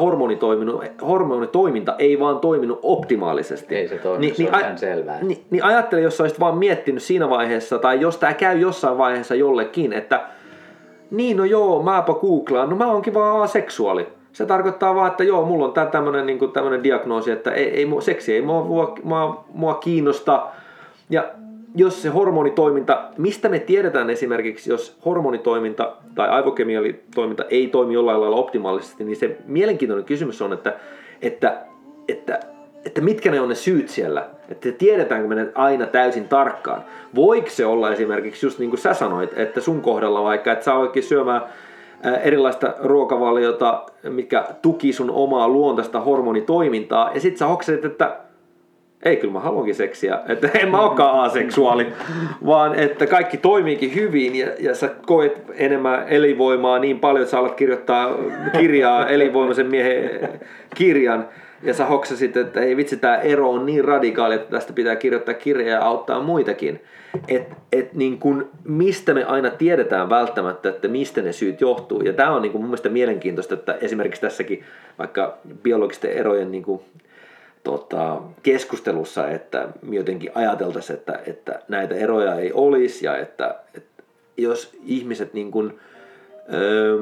hormonitoiminta 1.06 1.96
ei 1.98 2.20
vaan 2.20 2.38
toiminut 2.38 2.80
optimaalisesti. 2.82 3.76
Ei 3.76 3.88
se 3.88 3.98
toimi, 3.98 4.20
niin, 4.20 4.36
se 4.36 4.42
on 4.42 4.52
niin, 4.52 4.64
ihan 4.64 4.78
selvää. 4.78 5.22
Niin, 5.22 5.44
niin 5.50 5.64
ajattele, 5.64 6.02
jos 6.02 6.20
olisit 6.20 6.40
vaan 6.40 6.58
miettinyt 6.58 7.02
siinä 7.02 7.30
vaiheessa, 7.30 7.78
tai 7.78 8.00
jos 8.00 8.18
tämä 8.18 8.34
käy 8.34 8.58
jossain 8.58 8.98
vaiheessa 8.98 9.34
jollekin, 9.34 9.92
että 9.92 10.20
niin 11.10 11.36
no 11.36 11.44
joo, 11.44 11.82
mäpä 11.82 12.14
googlaan, 12.14 12.70
no 12.70 12.76
mä 12.76 12.92
oonkin 12.92 13.14
vaan 13.14 13.42
aseksuaali. 13.42 14.08
Se 14.32 14.46
tarkoittaa 14.46 14.94
vaan, 14.94 15.10
että 15.10 15.24
joo, 15.24 15.44
mulla 15.44 15.64
on 15.64 15.72
tämmöinen 15.90 16.26
niin 16.26 16.82
diagnoosi, 16.82 17.30
että 17.30 17.50
ei, 17.50 17.68
ei, 17.68 17.86
seksi 18.00 18.34
ei 18.34 18.42
mua, 18.42 18.64
mua, 18.64 18.94
mua, 19.02 19.44
mua 19.54 19.74
kiinnosta. 19.74 20.46
Ja 21.10 21.24
jos 21.74 22.02
se 22.02 22.08
hormonitoiminta, 22.08 23.02
mistä 23.18 23.48
me 23.48 23.58
tiedetään 23.58 24.10
esimerkiksi, 24.10 24.70
jos 24.70 24.96
hormonitoiminta 25.04 25.96
tai 26.14 26.28
aivokemiallitoiminta 26.28 27.44
ei 27.50 27.68
toimi 27.68 27.94
jollain 27.94 28.20
lailla 28.20 28.36
optimaalisesti, 28.36 29.04
niin 29.04 29.16
se 29.16 29.36
mielenkiintoinen 29.46 30.06
kysymys 30.06 30.42
on, 30.42 30.52
että, 30.52 30.76
että, 31.22 31.56
että, 32.08 32.40
että 32.86 33.00
mitkä 33.00 33.30
ne 33.30 33.40
on 33.40 33.48
ne 33.48 33.54
syyt 33.54 33.88
siellä, 33.88 34.28
että 34.48 34.72
tiedetäänkö 34.72 35.28
me 35.28 35.34
ne 35.34 35.48
aina 35.54 35.86
täysin 35.86 36.28
tarkkaan. 36.28 36.84
Voiko 37.14 37.50
se 37.50 37.66
olla 37.66 37.92
esimerkiksi 37.92 38.46
just 38.46 38.58
niin 38.58 38.70
kuin 38.70 38.80
sä 38.80 38.94
sanoit, 38.94 39.38
että 39.38 39.60
sun 39.60 39.80
kohdalla 39.80 40.22
vaikka, 40.22 40.52
että 40.52 40.64
sä 40.64 40.74
aloitkin 40.74 41.02
syömään 41.02 41.42
erilaista 42.22 42.74
ruokavaliota, 42.82 43.82
mikä 44.08 44.44
tuki 44.62 44.92
sun 44.92 45.10
omaa 45.10 45.48
luontaista 45.48 46.00
hormonitoimintaa, 46.00 47.10
ja 47.14 47.20
sit 47.20 47.36
sä 47.36 47.46
hoksasit, 47.46 47.84
että 47.84 48.16
ei 49.02 49.16
kyllä 49.16 49.32
mä 49.32 49.40
haluankin 49.40 49.74
seksiä, 49.74 50.18
että 50.28 50.50
en 50.54 50.70
mä 50.70 50.80
olekaan 50.80 51.20
aseksuaali, 51.20 51.86
vaan 52.46 52.74
että 52.74 53.06
kaikki 53.06 53.36
toimiikin 53.36 53.94
hyvin 53.94 54.36
ja, 54.36 54.46
ja 54.58 54.74
sä 54.74 54.90
koet 55.06 55.42
enemmän 55.54 56.08
elinvoimaa 56.08 56.78
niin 56.78 57.00
paljon, 57.00 57.22
että 57.22 57.30
sä 57.30 57.38
alat 57.38 57.54
kirjoittaa 57.54 58.14
kirjaa 58.58 59.06
elinvoimaisen 59.16 59.66
miehen 59.66 60.28
kirjan 60.74 61.28
ja 61.62 61.74
sä 61.74 61.86
hoksasit, 61.86 62.36
että 62.36 62.60
ei 62.60 62.76
vitsi, 62.76 62.96
tämä 62.96 63.16
ero 63.16 63.50
on 63.50 63.66
niin 63.66 63.84
radikaali, 63.84 64.34
että 64.34 64.50
tästä 64.50 64.72
pitää 64.72 64.96
kirjoittaa 64.96 65.34
kirjaa 65.34 65.78
ja 65.78 65.84
auttaa 65.84 66.22
muitakin. 66.22 66.80
Et, 67.28 67.48
et 67.72 67.94
niin 67.94 68.18
kun, 68.18 68.50
mistä 68.64 69.14
me 69.14 69.24
aina 69.24 69.50
tiedetään 69.50 70.10
välttämättä, 70.10 70.68
että 70.68 70.88
mistä 70.88 71.22
ne 71.22 71.32
syyt 71.32 71.60
johtuu. 71.60 72.00
Ja 72.00 72.12
tämä 72.12 72.30
on 72.30 72.42
niin 72.42 72.52
kun 72.52 72.60
mun 72.60 72.70
mielestä 72.70 72.88
mielenkiintoista, 72.88 73.54
että 73.54 73.78
esimerkiksi 73.80 74.20
tässäkin 74.20 74.64
vaikka 74.98 75.38
biologisten 75.62 76.12
erojen 76.12 76.50
niin 76.50 76.62
kun 76.62 76.82
tota, 77.64 78.22
keskustelussa, 78.42 79.28
että 79.28 79.68
jotenkin 79.90 80.30
ajateltaisiin, 80.34 80.98
että, 80.98 81.20
että 81.26 81.62
näitä 81.68 81.94
eroja 81.94 82.34
ei 82.34 82.52
olisi 82.52 83.06
ja 83.06 83.16
että, 83.16 83.54
että 83.74 84.02
jos 84.36 84.76
ihmiset 84.84 85.34
niin 85.34 85.50
kuin, 85.50 85.78
öö, 86.54 86.98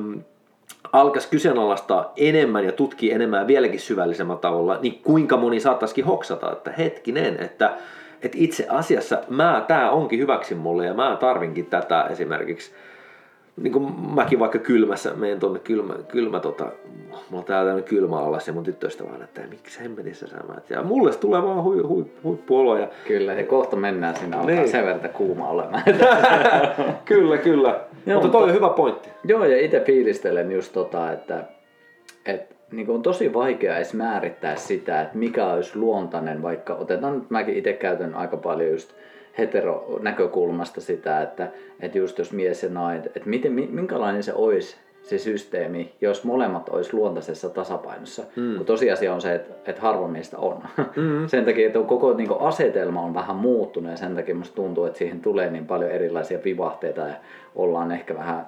alkaisi 0.93 1.29
kyseenalaistaa 1.29 2.13
enemmän 2.17 2.65
ja 2.65 2.73
tutkii 2.73 3.13
enemmän 3.13 3.47
vieläkin 3.47 3.81
syvällisemmällä 3.81 4.41
tavalla, 4.41 4.79
niin 4.83 5.01
kuinka 5.03 5.37
moni 5.37 5.61
saattaisikin 5.61 6.05
hoksata, 6.05 6.53
että 6.53 6.73
hetkinen, 6.79 7.41
että, 7.41 7.77
että 8.23 8.39
itse 8.41 8.67
asiassa 8.69 9.19
mä, 9.29 9.65
tämä 9.69 9.91
onkin 9.91 10.19
hyväksi 10.19 10.55
mulle 10.55 10.87
ja 10.87 10.95
mä 10.95 11.17
tarvinkin 11.21 11.67
tätä 11.67 12.07
esimerkiksi 12.11 12.71
niin 13.57 13.73
kuin 13.73 13.95
mäkin 14.15 14.39
vaikka 14.39 14.59
kylmässä 14.59 15.15
menen 15.15 15.41
tuonne 15.41 15.59
kylmä, 15.59 15.95
kylmä 16.09 16.41
tota, 16.41 16.65
mulla 17.11 17.23
on 17.33 17.45
täällä 17.45 17.69
tämmöinen 17.69 17.89
kylmä 17.89 18.19
alas 18.19 18.47
ja 18.47 18.53
mun 18.53 18.65
tyttöistä 18.65 19.05
vaan, 19.05 19.23
että 19.23 19.41
miksi 19.51 19.81
hemmetissä 19.81 20.27
sä 20.27 20.37
määt. 20.49 20.71
Ja 20.71 20.83
mulle 20.83 21.15
tulee 21.15 21.43
vaan 21.43 21.63
hui, 21.63 21.83
hui, 21.83 22.07
huippuolo. 22.25 22.79
Ja... 22.79 22.89
Kyllä, 23.07 23.33
ja 23.33 23.45
kohta 23.45 23.77
mennään 23.77 24.17
sinne 24.17 24.37
alkaa 24.37 24.55
niin. 24.55 24.69
sen 24.69 24.85
verran 24.85 25.11
kuuma 25.11 25.49
olemaan. 25.49 25.83
kyllä, 27.05 27.39
kyllä. 27.39 27.81
Joo, 28.07 28.21
mutta 28.21 28.39
toi 28.39 28.49
on 28.49 28.55
hyvä 28.55 28.69
pointti. 28.69 29.09
Joo, 29.25 29.45
ja 29.45 29.61
itse 29.61 29.81
fiilistelen 29.81 30.53
just 30.53 30.73
tota, 30.73 31.13
että, 31.13 31.45
että 32.27 32.55
niin 32.73 32.91
on 32.91 33.03
tosi 33.03 33.35
vaikea 33.35 33.77
edes 33.77 33.95
määrittää 33.95 34.57
sitä, 34.57 35.01
että 35.01 35.19
mikä 35.19 35.47
olisi 35.47 35.79
luontainen, 35.79 36.43
vaikka 36.43 36.75
otetaan 36.75 37.19
nyt 37.19 37.31
mäkin 37.31 37.57
itse 37.57 37.73
käytän 37.73 38.15
aika 38.15 38.37
paljon 38.37 38.71
just 38.71 38.93
heteronäkökulmasta 39.39 40.81
sitä, 40.81 41.23
että, 41.23 41.49
että 41.81 41.99
just 41.99 42.19
jos 42.19 42.33
mies 42.33 42.63
ja 42.63 42.69
nainen, 42.69 43.07
että 43.07 43.29
miten, 43.29 43.53
minkälainen 43.53 44.23
se 44.23 44.33
olisi 44.35 44.77
se 45.03 45.19
systeemi, 45.19 45.93
jos 46.01 46.25
molemmat 46.25 46.69
olisi 46.69 46.95
luontaisessa 46.95 47.49
tasapainossa. 47.49 48.23
Mm. 48.37 48.57
Kun 48.57 48.67
tosiasia 48.67 49.15
on 49.15 49.21
se, 49.21 49.35
että, 49.35 49.55
että 49.71 49.83
harva 49.83 50.09
meistä 50.09 50.39
on. 50.39 50.63
Mm. 50.97 51.27
sen 51.29 51.45
takia, 51.45 51.67
että 51.67 51.79
koko 51.79 52.15
niin 52.15 52.29
kuin, 52.29 52.41
asetelma 52.41 53.03
on 53.03 53.15
vähän 53.15 53.37
muuttunut 53.37 53.91
ja 53.91 53.97
sen 53.97 54.15
takia 54.15 54.35
musta 54.35 54.55
tuntuu, 54.55 54.85
että 54.85 54.99
siihen 54.99 55.21
tulee 55.21 55.51
niin 55.51 55.67
paljon 55.67 55.91
erilaisia 55.91 56.39
vivahteita 56.45 57.01
ja 57.01 57.15
ollaan 57.55 57.93
ehkä 57.93 58.15
vähän 58.15 58.47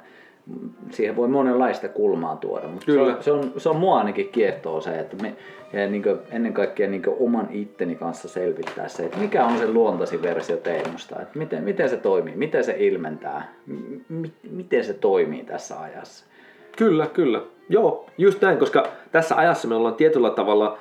siihen 0.90 1.16
voi 1.16 1.28
monenlaista 1.28 1.88
kulmaa 1.88 2.36
tuoda, 2.36 2.68
mutta 2.68 2.86
Kyllä. 2.86 3.16
Se, 3.20 3.32
on, 3.32 3.42
se, 3.42 3.46
on, 3.46 3.60
se 3.60 3.68
on 3.68 3.76
mua 3.76 3.98
ainakin 3.98 4.28
kiehtoo 4.28 4.80
se, 4.80 4.98
että 4.98 5.16
me 5.22 5.34
ja 5.72 5.86
niin 5.86 6.02
kuin, 6.02 6.18
ennen 6.30 6.52
kaikkea 6.52 6.88
niin 6.88 7.02
kuin 7.02 7.16
oman 7.20 7.48
itteni 7.50 7.94
kanssa 7.94 8.28
selvittää 8.28 8.88
se, 8.88 9.04
että 9.04 9.18
mikä 9.18 9.44
on 9.44 9.58
se 9.58 9.68
luontaisin 9.68 10.22
versio 10.22 10.56
teemosta, 10.56 11.22
että 11.22 11.38
miten, 11.38 11.64
miten 11.64 11.88
se 11.88 11.96
toimii, 11.96 12.36
miten 12.36 12.64
se 12.64 12.76
ilmentää, 12.78 13.52
m- 14.08 14.24
miten 14.50 14.84
se 14.84 14.94
toimii 14.94 15.44
tässä 15.44 15.80
ajassa. 15.80 16.24
Kyllä, 16.76 17.06
kyllä. 17.06 17.42
Joo, 17.68 18.06
just 18.18 18.42
näin, 18.42 18.58
koska 18.58 18.86
tässä 19.12 19.36
ajassa 19.36 19.68
me 19.68 19.74
ollaan 19.74 19.94
tietyllä 19.94 20.30
tavalla 20.30 20.78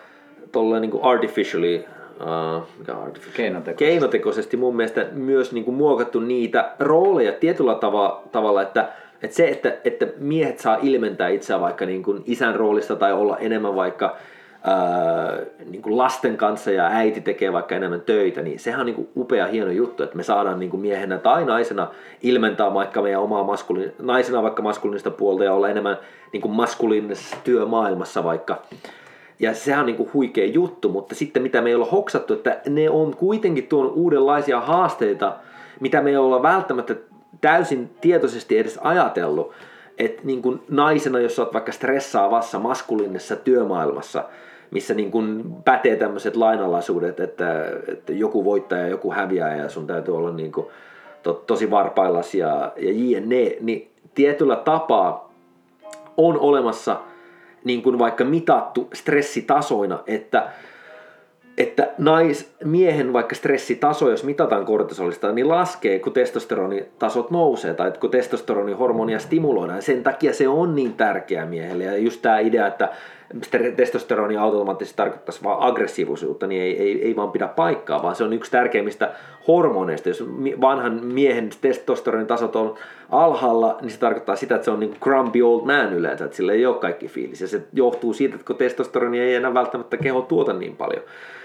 tolleen 0.52 0.82
niin 0.82 0.92
kuin 0.92 1.04
artificially 1.04 1.84
Uh, 2.22 2.68
mikä 2.80 2.94
artificial? 2.94 3.36
Keinotekoisesti. 3.36 3.86
keinotekoisesti 3.86 4.58
mun 4.58 4.76
mielestä 4.76 5.08
myös 5.12 5.52
niin 5.52 5.66
kuin 5.66 5.76
muokattu 5.76 6.20
niitä 6.20 6.72
rooleja 6.80 7.32
tietyllä 7.32 7.76
tava, 7.76 8.24
tavalla, 8.32 8.62
että, 8.62 8.90
että 9.24 9.38
se, 9.38 9.50
että, 9.50 9.78
että 9.86 10.08
miehet 10.18 10.60
saa 10.60 10.78
ilmentää 10.82 11.30
itseään 11.30 11.62
vaikka 11.62 11.86
niin 11.86 12.04
kuin 12.04 12.24
isän 12.26 12.56
roolista 12.56 12.96
tai 12.96 13.14
olla 13.14 13.38
enemmän 13.38 13.76
vaikka 13.76 14.18
ää, 14.64 15.38
niin 15.72 15.82
kuin 15.82 15.98
lasten 15.98 16.38
kanssa 16.38 16.72
ja 16.72 16.88
äiti 16.88 17.22
tekee 17.22 17.54
vaikka 17.54 17.76
enemmän 17.76 18.02
töitä, 18.02 18.42
niin 18.42 18.60
sehän 18.60 18.80
on 18.80 18.86
niin 18.86 18.96
kuin 18.96 19.10
upea 19.18 19.48
hieno 19.48 19.72
juttu, 19.72 20.04
että 20.04 20.18
me 20.18 20.24
saadaan 20.24 20.60
niin 20.60 20.70
kuin 20.70 20.82
miehenä 20.82 21.18
tai 21.18 21.46
naisena 21.46 21.88
ilmentää 22.22 22.74
vaikka 22.74 23.02
meidän 23.02 23.22
omaa 23.22 23.44
maskuliin, 23.44 23.92
naisena 24.02 24.44
vaikka 24.44 24.62
maskuliinista 24.62 25.12
puolta 25.12 25.44
ja 25.44 25.54
olla 25.54 25.70
enemmän 25.70 25.98
niin 26.34 26.42
kuin 26.42 26.52
maskuliinisessa 26.52 27.38
työmaailmassa 27.44 28.24
vaikka. 28.24 28.62
Ja 29.40 29.54
sehän 29.54 29.80
on 29.80 29.86
niin 29.86 29.98
kuin 29.98 30.14
huikea 30.14 30.46
juttu, 30.46 30.90
mutta 30.90 31.16
sitten 31.16 31.44
mitä 31.44 31.62
me 31.62 31.70
ei 31.70 31.76
olla 31.76 31.86
hoksattu, 31.86 32.34
että 32.34 32.62
ne 32.70 32.90
on 32.90 33.16
kuitenkin 33.16 33.68
tuon 33.68 33.92
uudenlaisia 33.92 34.60
haasteita, 34.60 35.36
mitä 35.80 36.02
me 36.02 36.10
ei 36.10 36.18
olla 36.18 36.42
välttämättä 36.42 36.96
täysin 37.42 37.90
tietoisesti 38.02 38.58
edes 38.58 38.80
ajatellut. 38.82 39.52
Että 39.98 40.22
niin 40.24 40.42
kuin 40.42 40.62
naisena, 40.70 41.20
jos 41.20 41.40
olet 41.40 41.54
vaikka 41.54 41.72
stressaavassa 41.72 42.60
maskuliinisessa 42.60 43.36
työmaailmassa, 43.36 44.24
missä 44.72 44.94
niin 44.94 45.12
kuin 45.12 45.56
pätee 45.66 45.96
tämmöiset 45.96 46.36
lainalaisuudet, 46.36 47.20
että, 47.20 47.66
että 47.88 48.14
joku 48.14 48.46
voittaa 48.46 48.78
ja 48.78 48.88
joku 48.88 49.12
häviää 49.12 49.56
ja 49.56 49.70
sun 49.70 49.88
täytyy 49.88 50.18
olla 50.18 50.32
niin 50.32 50.52
kuin 50.52 50.68
to, 51.24 51.34
tosi 51.34 51.72
varpaillas 51.72 52.36
ja, 52.36 52.74
ja 52.78 52.92
jne, 52.94 53.58
niin 53.60 53.92
tietyllä 54.16 54.56
tapaa 54.56 55.32
on 56.18 56.40
olemassa 56.40 57.00
niin 57.64 57.82
kuin 57.82 58.00
vaikka 58.00 58.24
mitattu 58.24 58.90
stressitasoina, 58.94 60.00
että 60.08 60.50
että 61.58 61.90
nais, 61.98 62.54
miehen 62.64 63.14
vaikka 63.14 63.36
stressitaso, 63.36 64.10
jos 64.10 64.24
mitataan 64.24 64.66
kortisolista, 64.66 65.32
niin 65.32 65.48
laskee, 65.48 66.00
kun 66.00 66.14
testosteronitasot 66.14 67.32
nousee 67.32 67.74
tai 67.74 67.92
kun 67.92 68.12
testosteronihormonia 68.12 69.20
stimuloidaan. 69.20 69.82
Sen 69.82 70.04
takia 70.04 70.34
se 70.34 70.48
on 70.48 70.76
niin 70.76 70.94
tärkeä 70.94 71.46
miehelle. 71.46 71.84
Ja 71.84 71.98
just 71.98 72.22
tämä 72.22 72.40
idea, 72.40 72.68
että 72.68 72.90
testosteroni 73.76 74.38
automaattisesti 74.38 74.98
tarkoittaisi 74.98 75.44
vain 75.44 75.58
aggressiivisuutta, 75.62 76.48
niin 76.48 76.62
ei, 76.62 76.80
ei, 76.80 77.06
ei 77.06 77.16
vaan 77.16 77.32
pidä 77.32 77.48
paikkaa, 77.48 78.04
vaan 78.04 78.16
se 78.16 78.24
on 78.24 78.34
yksi 78.34 78.52
tärkeimmistä 78.52 79.12
hormoneista. 79.48 80.10
Jos 80.10 80.26
vanhan 80.62 81.06
miehen 81.06 81.50
testosteronin 81.62 82.28
tasot 82.28 82.56
on 82.56 82.76
alhaalla, 83.10 83.78
niin 83.82 83.92
se 83.92 84.00
tarkoittaa 84.00 84.36
sitä, 84.36 84.56
että 84.56 84.66
se 84.66 84.72
on 84.72 84.80
niin 84.80 84.96
grumpy 85.02 85.42
old 85.42 85.66
man 85.66 85.94
yleensä, 85.94 86.26
että 86.26 86.38
sillä 86.38 86.54
ei 86.54 86.66
ole 86.66 86.76
kaikki 86.76 87.08
fiilis. 87.08 87.42
Ja 87.42 87.48
se 87.48 87.62
johtuu 87.74 88.14
siitä, 88.14 88.36
että 88.36 88.48
kun 88.48 88.56
testosteroni 88.56 89.20
ei 89.20 89.36
enää 89.36 89.54
välttämättä 89.54 89.98
keho 89.98 90.22
tuota 90.22 90.54
niin 90.54 90.76
paljon. 90.76 91.04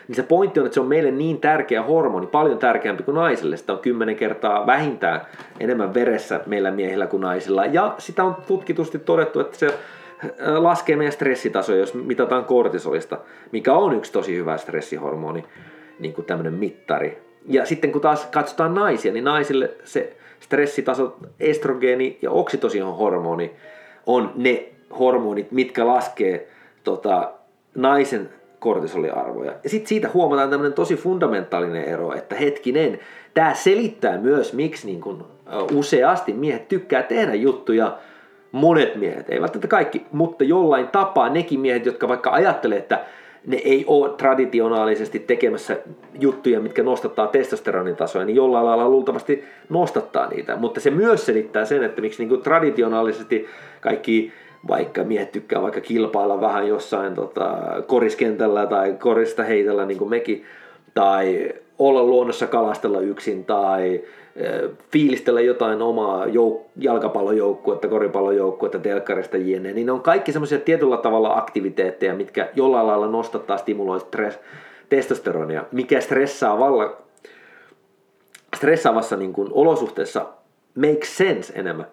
Niin 0.09 0.17
se 0.17 0.23
pointti 0.23 0.61
on, 0.61 0.67
että 0.67 0.75
se 0.75 0.81
on 0.81 0.87
meille 0.87 1.11
niin 1.11 1.41
tärkeä 1.41 1.83
hormoni, 1.83 2.27
paljon 2.27 2.59
tärkeämpi 2.59 3.03
kuin 3.03 3.15
naisille. 3.15 3.57
Sitä 3.57 3.73
on 3.73 3.79
kymmenen 3.79 4.17
kertaa 4.17 4.67
vähintään 4.67 5.21
enemmän 5.61 5.95
veressä 5.95 6.41
meillä 6.47 6.71
miehillä 6.71 7.07
kuin 7.07 7.21
naisilla. 7.21 7.67
Ja 7.67 7.95
sitä 7.99 8.25
on 8.25 8.37
tutkitusti 8.47 8.99
todettu, 8.99 9.41
että 9.41 9.59
se 9.59 9.75
laskee 10.57 10.97
meidän 10.97 11.13
stressitasoja, 11.13 11.79
jos 11.79 11.95
mitataan 11.95 12.45
kortisolista, 12.45 13.19
mikä 13.53 13.75
on 13.75 13.97
yksi 13.97 14.13
tosi 14.13 14.37
hyvä 14.37 14.57
stressihormoni, 14.57 15.45
niin 15.99 16.15
kuin 16.15 16.25
tämmöinen 16.25 16.55
mittari. 16.55 17.19
Ja 17.49 17.67
sitten 17.67 17.93
kun 17.93 18.01
taas 18.01 18.27
katsotaan 18.27 18.75
naisia, 18.75 19.13
niin 19.13 19.25
naisille 19.25 19.71
se 19.85 20.17
stressitaso, 20.41 21.17
estrogeeni 21.41 22.19
ja 22.23 22.31
oksitosinhormoni 22.31 23.53
on 24.07 24.33
ne 24.35 24.69
hormonit, 24.99 25.53
mitkä 25.53 25.87
laskee 25.87 26.49
tota, 26.85 27.33
naisen 27.75 28.29
kortisoliarvoja. 28.59 29.53
Ja 29.65 29.71
sitten 29.71 29.89
siitä 29.89 30.11
huomataan 30.15 30.51
tämmöinen 30.51 30.73
tosi 30.73 30.97
fundamentaalinen 30.97 31.85
ero, 31.85 32.13
että 32.13 32.35
hetkinen, 32.35 32.99
tämä 33.35 33.55
selittää 33.55 34.19
myös, 34.19 34.53
miksi 34.53 34.87
niin 34.87 35.01
kun, 35.01 35.27
useasti 35.73 36.33
miehet 36.33 36.69
tykkää 36.69 37.03
tehdä 37.03 37.35
juttuja, 37.35 37.99
monet 38.57 38.97
miehet, 38.97 39.31
ei 39.31 39.41
välttämättä 39.41 39.69
kaikki, 39.69 40.07
mutta 40.13 40.45
jollain 40.45 40.89
tapaa 40.89 41.29
nekin 41.29 41.61
miehet, 41.61 41.87
jotka 41.87 42.09
vaikka 42.09 42.31
ajattelee, 42.31 42.79
että 42.79 43.05
ne 43.47 43.57
ei 43.57 43.85
ole 43.87 44.09
traditionaalisesti 44.09 45.19
tekemässä 45.19 45.77
juttuja, 46.21 46.61
mitkä 46.61 46.83
nostattaa 46.83 47.27
testosteronin 47.27 47.97
tasoa, 47.97 48.25
niin 48.25 48.37
jollain 48.37 48.67
lailla 48.67 48.89
luultavasti 48.89 49.45
nostattaa 49.69 50.29
niitä. 50.29 50.57
Mutta 50.57 50.81
se 50.81 50.91
myös 50.91 51.27
selittää 51.27 51.65
sen, 51.65 51.83
että 51.83 52.01
miksi 52.01 52.23
niin 52.23 52.29
kuin 52.29 52.43
traditionaalisesti 52.43 53.47
kaikki 53.81 54.33
vaikka 54.69 55.05
miehet 55.05 55.33
tykkää 55.33 55.63
vaikka 55.63 55.81
kilpailla 55.81 56.41
vähän 56.41 56.69
jossain 56.69 57.15
tota, 57.15 57.59
koriskentällä 57.87 58.67
tai 58.67 58.93
korista 58.93 59.43
heitellä 59.43 59.87
niin 59.87 59.99
kuin 59.99 60.11
mekin, 60.11 60.45
tai 60.95 61.53
olla 61.79 62.03
luonnossa 62.03 62.47
kalastella 62.47 63.01
yksin 63.01 63.45
tai 63.45 64.03
fiilistellä 64.91 65.41
jotain 65.41 65.83
omaa 65.83 66.27
jouk- 66.27 66.63
jalkapallojoukkuetta, 66.77 67.89
koripallojoukkuetta, 67.89 68.79
telkkarista 68.79 69.37
jne, 69.37 69.73
niin 69.73 69.87
ne 69.87 69.93
on 69.93 70.01
kaikki 70.01 70.33
semmoisia 70.33 70.59
tietyllä 70.59 70.97
tavalla 70.97 71.37
aktiviteetteja, 71.37 72.15
mitkä 72.15 72.49
jollain 72.55 72.87
lailla 72.87 73.07
nostattaa, 73.07 73.57
stimuloi 73.59 74.01
stress, 74.01 74.39
testosteronia, 74.89 75.65
mikä 75.73 76.01
stressaa 76.01 76.59
valla, 76.59 76.97
stressaavassa 78.57 79.17
niin 79.17 79.33
kuin 79.33 79.49
olosuhteessa 79.53 80.27
makes 80.75 81.17
sense 81.17 81.53
enemmän. 81.57 81.87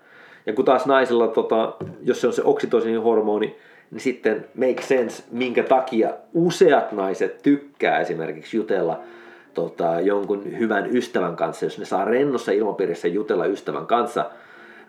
Ja 0.46 0.54
kun 0.54 0.66
taas 0.66 0.86
naisella, 0.86 1.28
tota, 1.28 1.76
jos 2.02 2.22
se 2.22 2.28
on 2.28 2.34
se 2.34 2.42
oksitosinin 2.46 3.02
hormoni, 3.02 3.56
niin 3.92 4.02
sitten 4.02 4.46
make 4.56 4.82
sense, 4.82 5.24
minkä 5.32 5.64
takia 5.64 6.14
useat 6.34 6.92
naiset 6.92 7.42
tykkää 7.44 8.00
esimerkiksi 8.00 8.58
jutella 8.58 9.00
tota, 9.54 10.00
jonkun 10.00 10.58
hyvän 10.58 10.96
ystävän 10.96 11.36
kanssa, 11.36 11.66
jos 11.66 11.80
ne 11.80 11.86
saa 11.86 12.06
rennossa 12.06 12.52
ilmapiirissä 12.52 13.08
jutella 13.08 13.46
ystävän 13.46 13.86
kanssa 13.86 14.26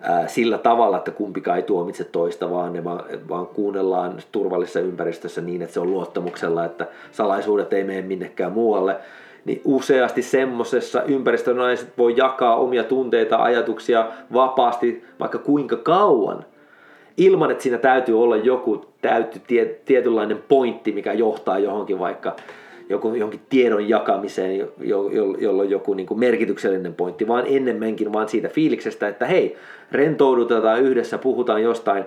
ää, 0.00 0.28
sillä 0.28 0.58
tavalla, 0.58 0.96
että 0.96 1.10
kumpikaan 1.10 1.56
ei 1.56 1.62
tuomitse 1.62 2.04
toista, 2.04 2.50
vaan 2.50 2.72
ne 2.72 2.84
vaan, 2.84 3.04
vaan 3.28 3.46
kuunnellaan 3.46 4.18
turvallisessa 4.32 4.80
ympäristössä 4.80 5.40
niin, 5.40 5.62
että 5.62 5.74
se 5.74 5.80
on 5.80 5.90
luottamuksella, 5.90 6.64
että 6.64 6.86
salaisuudet 7.12 7.72
ei 7.72 7.84
mene 7.84 8.02
minnekään 8.02 8.52
muualle, 8.52 8.96
niin 9.44 9.60
useasti 9.64 10.22
semmoisessa 10.22 11.02
ympäristössä 11.02 11.60
naiset 11.60 11.98
voi 11.98 12.14
jakaa 12.16 12.56
omia 12.56 12.84
tunteita, 12.84 13.36
ajatuksia 13.36 14.06
vapaasti 14.32 15.04
vaikka 15.20 15.38
kuinka 15.38 15.76
kauan, 15.76 16.44
ilman 17.16 17.50
että 17.50 17.62
siinä 17.62 17.78
täytyy 17.78 18.22
olla 18.22 18.36
joku 18.36 18.86
täytty 19.00 19.40
tie, 19.46 19.64
tietynlainen 19.84 20.42
pointti, 20.48 20.92
mikä 20.92 21.12
johtaa 21.12 21.58
johonkin 21.58 21.98
vaikka 21.98 22.36
joku, 22.88 23.14
johonkin 23.14 23.40
tiedon 23.48 23.88
jakamiseen, 23.88 24.58
jo, 24.58 24.72
jo, 24.80 25.10
jolla 25.38 25.62
on 25.62 25.70
joku 25.70 25.94
niin 25.94 26.06
kuin 26.06 26.20
merkityksellinen 26.20 26.94
pointti, 26.94 27.28
vaan 27.28 27.44
enemmänkin 27.46 28.12
vaan 28.12 28.28
siitä 28.28 28.48
fiiliksestä, 28.48 29.08
että 29.08 29.26
hei, 29.26 29.56
rentoudutaan 29.92 30.82
yhdessä, 30.82 31.18
puhutaan 31.18 31.62
jostain, 31.62 32.04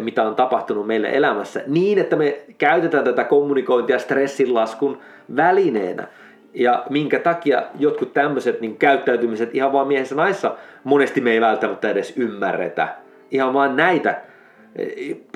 mitä 0.00 0.22
on 0.22 0.34
tapahtunut 0.34 0.86
meille 0.86 1.10
elämässä, 1.12 1.62
niin 1.66 1.98
että 1.98 2.16
me 2.16 2.40
käytetään 2.58 3.04
tätä 3.04 3.24
kommunikointia 3.24 3.98
stressinlaskun 3.98 4.98
välineenä. 5.36 6.08
Ja 6.54 6.84
minkä 6.90 7.18
takia 7.18 7.62
jotkut 7.78 8.12
tämmöiset 8.12 8.60
niin 8.60 8.76
käyttäytymiset 8.76 9.54
ihan 9.54 9.72
vaan 9.72 9.88
miehessä 9.88 10.14
naissa 10.14 10.56
monesti 10.84 11.20
me 11.20 11.32
ei 11.32 11.40
välttämättä 11.40 11.90
edes 11.90 12.12
ymmärretä. 12.16 12.88
Ihan 13.30 13.54
vaan 13.54 13.76
näitä 13.76 14.20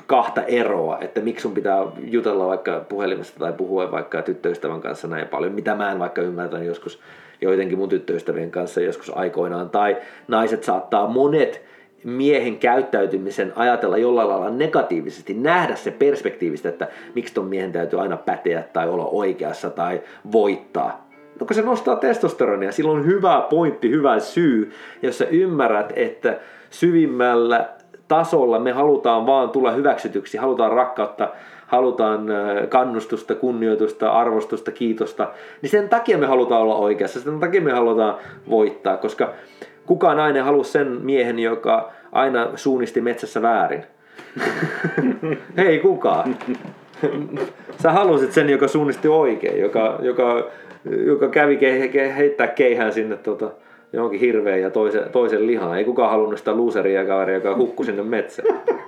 kahta 0.07 0.43
eroa, 0.43 0.97
että 1.01 1.21
miksi 1.21 1.41
sun 1.41 1.53
pitää 1.53 1.85
jutella 1.97 2.47
vaikka 2.47 2.85
puhelimesta 2.89 3.39
tai 3.39 3.53
puhua 3.53 3.91
vaikka 3.91 4.21
tyttöystävän 4.21 4.81
kanssa 4.81 5.07
näin 5.07 5.27
paljon, 5.27 5.53
mitä 5.53 5.75
mä 5.75 5.91
en 5.91 5.99
vaikka 5.99 6.21
ymmärtänyt 6.21 6.67
joskus 6.67 6.99
joidenkin 7.41 7.77
mun 7.77 7.89
tyttöystävien 7.89 8.51
kanssa 8.51 8.81
joskus 8.81 9.17
aikoinaan, 9.17 9.69
tai 9.69 9.97
naiset 10.27 10.63
saattaa 10.63 11.07
monet 11.07 11.61
miehen 12.03 12.57
käyttäytymisen 12.57 13.53
ajatella 13.55 13.97
jollain 13.97 14.29
lailla 14.29 14.49
negatiivisesti, 14.49 15.33
nähdä 15.33 15.75
se 15.75 15.91
perspektiivistä, 15.91 16.69
että 16.69 16.87
miksi 17.15 17.33
ton 17.33 17.47
miehen 17.47 17.71
täytyy 17.71 18.01
aina 18.01 18.17
päteä 18.17 18.63
tai 18.73 18.89
olla 18.89 19.05
oikeassa 19.05 19.69
tai 19.69 20.01
voittaa. 20.31 21.09
No 21.39 21.45
kun 21.45 21.55
se 21.55 21.61
nostaa 21.61 21.95
testosteronia, 21.95 22.71
silloin 22.71 22.99
on 22.99 23.05
hyvä 23.05 23.47
pointti, 23.49 23.89
hyvä 23.89 24.19
syy, 24.19 24.71
jos 25.01 25.17
sä 25.17 25.25
ymmärrät, 25.25 25.93
että 25.95 26.39
syvimmällä 26.69 27.69
tasolla 28.07 28.59
me 28.59 28.71
halutaan 28.71 29.25
vaan 29.25 29.49
tulla 29.49 29.71
hyväksytyksi, 29.71 30.37
halutaan 30.37 30.71
rakkautta, 30.71 31.29
halutaan 31.67 32.27
kannustusta, 32.69 33.35
kunnioitusta, 33.35 34.11
arvostusta, 34.11 34.71
kiitosta, 34.71 35.27
niin 35.61 35.69
sen 35.69 35.89
takia 35.89 36.17
me 36.17 36.25
halutaan 36.25 36.61
olla 36.61 36.75
oikeassa, 36.75 37.19
sen 37.19 37.39
takia 37.39 37.61
me 37.61 37.71
halutaan 37.71 38.15
voittaa, 38.49 38.97
koska 38.97 39.33
kukaan 39.85 40.17
nainen 40.17 40.43
halua 40.43 40.63
sen 40.63 40.87
miehen, 40.87 41.39
joka 41.39 41.91
aina 42.11 42.49
suunnisti 42.55 43.01
metsässä 43.01 43.41
väärin. 43.41 43.83
Hei 45.57 45.79
kukaan. 45.79 46.37
Sä 47.83 47.91
halusit 47.91 48.31
sen, 48.31 48.49
joka 48.49 48.67
suunnisti 48.67 49.07
oikein, 49.07 49.61
joka, 49.61 49.99
joka, 50.01 50.47
joka 51.05 51.27
kävi 51.27 51.57
ke, 51.57 51.87
ke, 51.87 52.15
heittää 52.17 52.47
keihään 52.47 52.93
sinne 52.93 53.17
tota, 53.17 53.49
johonkin 53.93 54.19
hirveän 54.19 54.61
ja 54.61 54.69
toisen, 54.69 55.03
toisen 55.11 55.47
lihaan. 55.47 55.77
Ei 55.77 55.83
kukaan 55.83 56.11
halunnut 56.11 56.39
sitä 56.39 56.57
loseria 56.57 57.05
kaveria, 57.05 57.35
joka 57.35 57.55
hukkui 57.55 57.85
sinne 57.85 58.03
metsään. 58.03 58.61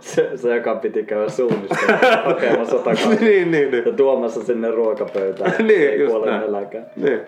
se, 0.00 0.30
se, 0.36 0.56
joka 0.56 0.74
piti 0.74 1.02
käydä 1.02 1.28
suunnista 1.28 1.76
hakemassa 2.24 2.76
takaisin 2.84 3.10
niin, 3.10 3.50
niin, 3.50 3.70
niin. 3.70 3.84
ja 3.86 3.92
tuomassa 3.92 4.44
sinne 4.44 4.70
ruokapöytään. 4.70 5.52
niin, 5.66 6.00
just 6.00 6.14
näin. 6.24 6.52
Niin. 6.96 7.20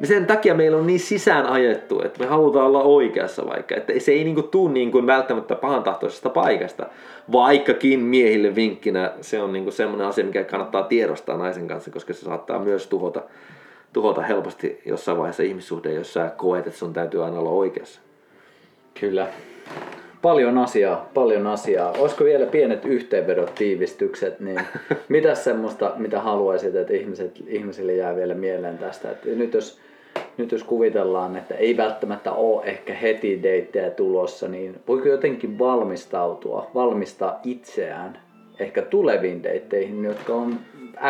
Niin 0.00 0.08
sen 0.08 0.26
takia 0.26 0.54
meillä 0.54 0.76
on 0.76 0.86
niin 0.86 1.00
sisään 1.00 1.46
ajettu, 1.46 2.02
että 2.04 2.20
me 2.20 2.26
halutaan 2.26 2.66
olla 2.66 2.82
oikeassa 2.82 3.46
vaikka. 3.46 3.74
Että 3.74 3.92
se 3.98 4.12
ei 4.12 4.24
niinku 4.24 4.42
tuu 4.42 4.68
niinku 4.68 5.06
välttämättä 5.06 5.54
pahantahtoisesta 5.54 6.30
paikasta. 6.30 6.86
Vaikkakin 7.32 8.00
miehille 8.00 8.54
vinkkinä 8.54 9.12
se 9.20 9.42
on 9.42 9.52
niinku 9.52 9.70
semmoinen 9.70 10.06
asia, 10.06 10.24
mikä 10.24 10.44
kannattaa 10.44 10.82
tiedostaa 10.82 11.36
naisen 11.36 11.68
kanssa, 11.68 11.90
koska 11.90 12.12
se 12.12 12.20
saattaa 12.20 12.58
myös 12.58 12.86
tuhota, 12.86 13.22
tuhota 13.92 14.22
helposti 14.22 14.82
jossain 14.86 15.18
vaiheessa 15.18 15.42
ihmissuhde, 15.42 15.92
jos 15.92 16.12
sä 16.12 16.32
koet, 16.36 16.66
että 16.66 16.78
sun 16.78 16.92
täytyy 16.92 17.24
aina 17.24 17.38
olla 17.38 17.50
oikeassa. 17.50 18.00
Kyllä. 19.00 19.26
Paljon 20.22 20.58
asiaa, 20.58 21.10
paljon 21.14 21.46
asiaa. 21.46 21.92
Olisiko 21.98 22.24
vielä 22.24 22.46
pienet 22.46 22.84
yhteenvedot, 22.84 23.54
tiivistykset, 23.54 24.40
niin 24.40 24.60
mitä 25.08 25.34
semmoista, 25.34 25.92
mitä 25.96 26.20
haluaisit, 26.20 26.74
että 26.74 26.92
ihmiset, 26.92 27.42
ihmisille 27.46 27.94
jää 27.94 28.16
vielä 28.16 28.34
mieleen 28.34 28.78
tästä? 28.78 29.10
Että 29.10 29.28
nyt 29.28 29.54
jos 29.54 29.80
nyt 30.36 30.52
jos 30.52 30.64
kuvitellaan, 30.64 31.36
että 31.36 31.54
ei 31.54 31.76
välttämättä 31.76 32.32
ole 32.32 32.64
ehkä 32.64 32.94
heti 32.94 33.42
deittejä 33.42 33.90
tulossa, 33.90 34.48
niin 34.48 34.80
voiko 34.88 35.08
jotenkin 35.08 35.58
valmistautua, 35.58 36.70
valmistaa 36.74 37.40
itseään 37.44 38.18
ehkä 38.58 38.82
tuleviin 38.82 39.42
deitteihin, 39.42 40.04
jotka 40.04 40.34
on 40.34 40.58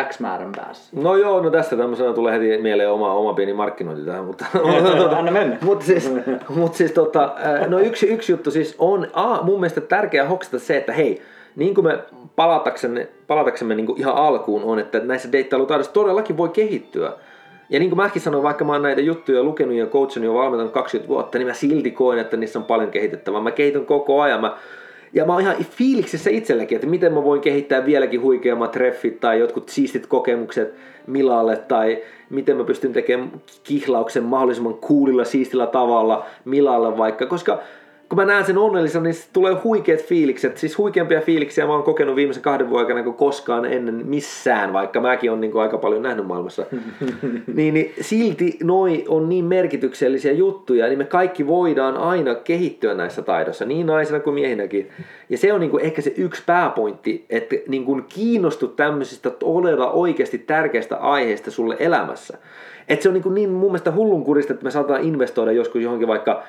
X 0.09 0.19
määrän 0.19 0.51
päässä? 0.55 0.89
No 1.01 1.15
joo, 1.15 1.41
no 1.41 1.49
tästä 1.49 1.75
tämmöisenä 1.75 2.13
tulee 2.13 2.33
heti 2.33 2.61
mieleen 2.61 2.91
oma, 2.91 3.13
oma 3.13 3.33
pieni 3.33 3.53
markkinointi 3.53 4.05
tähän, 4.05 4.25
mutta... 4.25 4.45
Anna 5.17 5.31
mennä. 5.31 5.57
mutta 5.65 5.85
siis, 5.85 6.11
mut 6.49 6.75
siis 6.75 6.91
tota, 6.91 7.35
no 7.67 7.79
yksi, 7.79 8.07
yksi 8.07 8.31
juttu 8.31 8.51
siis 8.51 8.75
on, 8.77 9.07
a, 9.13 9.43
mun 9.43 9.59
mielestä 9.59 9.81
tärkeää 9.81 10.27
hoksata 10.27 10.59
se, 10.59 10.77
että 10.77 10.93
hei, 10.93 11.21
niin 11.55 11.75
kuin 11.75 11.87
me 11.87 11.99
palataksemme, 12.35 13.07
palataksemme 13.27 13.75
niin 13.75 13.85
kuin 13.85 13.99
ihan 13.99 14.15
alkuun 14.15 14.63
on, 14.63 14.79
että 14.79 14.99
näissä 14.99 15.31
deittailutaidoissa 15.31 15.93
todellakin 15.93 16.37
voi 16.37 16.49
kehittyä. 16.49 17.13
Ja 17.69 17.79
niin 17.79 17.89
kuin 17.89 17.97
mäkin 17.97 18.21
sanoin, 18.21 18.43
vaikka 18.43 18.65
mä 18.65 18.71
oon 18.71 18.81
näitä 18.81 19.01
juttuja 19.01 19.43
lukenut 19.43 19.75
ja 19.75 19.85
coachin 19.85 20.23
jo 20.23 20.33
valmentanut 20.33 20.73
20 20.73 21.09
vuotta, 21.09 21.37
niin 21.37 21.47
mä 21.47 21.53
silti 21.53 21.91
koen, 21.91 22.19
että 22.19 22.37
niissä 22.37 22.59
on 22.59 22.65
paljon 22.65 22.91
kehitettävää. 22.91 23.41
Mä 23.41 23.51
kehitän 23.51 23.85
koko 23.85 24.21
ajan. 24.21 24.41
Mä, 24.41 24.57
ja 25.13 25.25
mä 25.25 25.33
oon 25.33 25.41
ihan 25.41 25.55
fiiliksissä 25.55 26.29
itselläkin, 26.29 26.75
että 26.75 26.87
miten 26.87 27.13
mä 27.13 27.23
voin 27.23 27.41
kehittää 27.41 27.85
vieläkin 27.85 28.21
huikeammat 28.21 28.71
treffit 28.71 29.19
tai 29.19 29.39
jotkut 29.39 29.69
siistit 29.69 30.07
kokemukset 30.07 30.73
Milalle 31.07 31.57
tai 31.57 32.03
miten 32.29 32.57
mä 32.57 32.63
pystyn 32.63 32.93
tekemään 32.93 33.31
kihlauksen 33.63 34.23
mahdollisimman 34.23 34.73
kuulilla, 34.73 35.25
siistillä 35.25 35.67
tavalla 35.67 36.25
Milalle 36.45 36.97
vaikka, 36.97 37.25
koska 37.25 37.59
kun 38.13 38.25
mä 38.25 38.33
näen 38.33 38.45
sen 38.45 38.57
onnellisena, 38.57 39.03
niin 39.03 39.15
tulee 39.33 39.53
huikeat 39.53 40.01
fiilikset. 40.01 40.57
Siis 40.57 40.77
huikeampia 40.77 41.21
fiiliksiä 41.21 41.65
mä 41.65 41.73
oon 41.73 41.83
kokenut 41.83 42.15
viimeisen 42.15 42.43
kahden 42.43 42.69
vuoden 42.69 42.85
aikana 42.85 43.03
kuin 43.03 43.15
koskaan 43.15 43.65
ennen 43.65 44.01
missään, 44.05 44.73
vaikka 44.73 45.01
mäkin 45.01 45.31
on 45.31 45.41
niin 45.41 45.57
aika 45.57 45.77
paljon 45.77 46.01
nähnyt 46.01 46.25
maailmassa. 46.25 46.65
niin, 47.55 47.73
niin 47.73 47.93
silti 48.01 48.57
noi 48.63 49.05
on 49.07 49.29
niin 49.29 49.45
merkityksellisiä 49.45 50.31
juttuja, 50.31 50.87
niin 50.87 50.97
me 50.97 51.05
kaikki 51.05 51.47
voidaan 51.47 51.97
aina 51.97 52.35
kehittyä 52.35 52.93
näissä 52.93 53.21
taidoissa, 53.21 53.65
niin 53.65 53.85
naisena 53.85 54.19
kuin 54.19 54.33
miehinäkin. 54.33 54.89
Ja 55.29 55.37
se 55.37 55.53
on 55.53 55.59
niin 55.59 55.71
kuin 55.71 55.83
ehkä 55.83 56.01
se 56.01 56.13
yksi 56.17 56.43
pääpointti, 56.45 57.25
että 57.29 57.55
niin 57.67 57.85
kuin 57.85 58.03
kiinnostut 58.03 58.75
tämmöisistä 58.75 59.29
todella 59.29 59.91
oikeasti 59.91 60.37
tärkeistä 60.37 60.97
aiheista 60.97 61.51
sulle 61.51 61.75
elämässä. 61.79 62.37
Että 62.87 63.03
se 63.03 63.09
on 63.09 63.13
niin, 63.13 63.23
kuin 63.23 63.35
niin 63.35 63.49
mun 63.49 63.71
mielestä 63.71 63.91
hullunkurista, 63.91 64.53
että 64.53 64.65
me 64.65 64.71
saadaan 64.71 65.03
investoida 65.03 65.51
joskus 65.51 65.81
johonkin 65.81 66.07
vaikka 66.07 66.43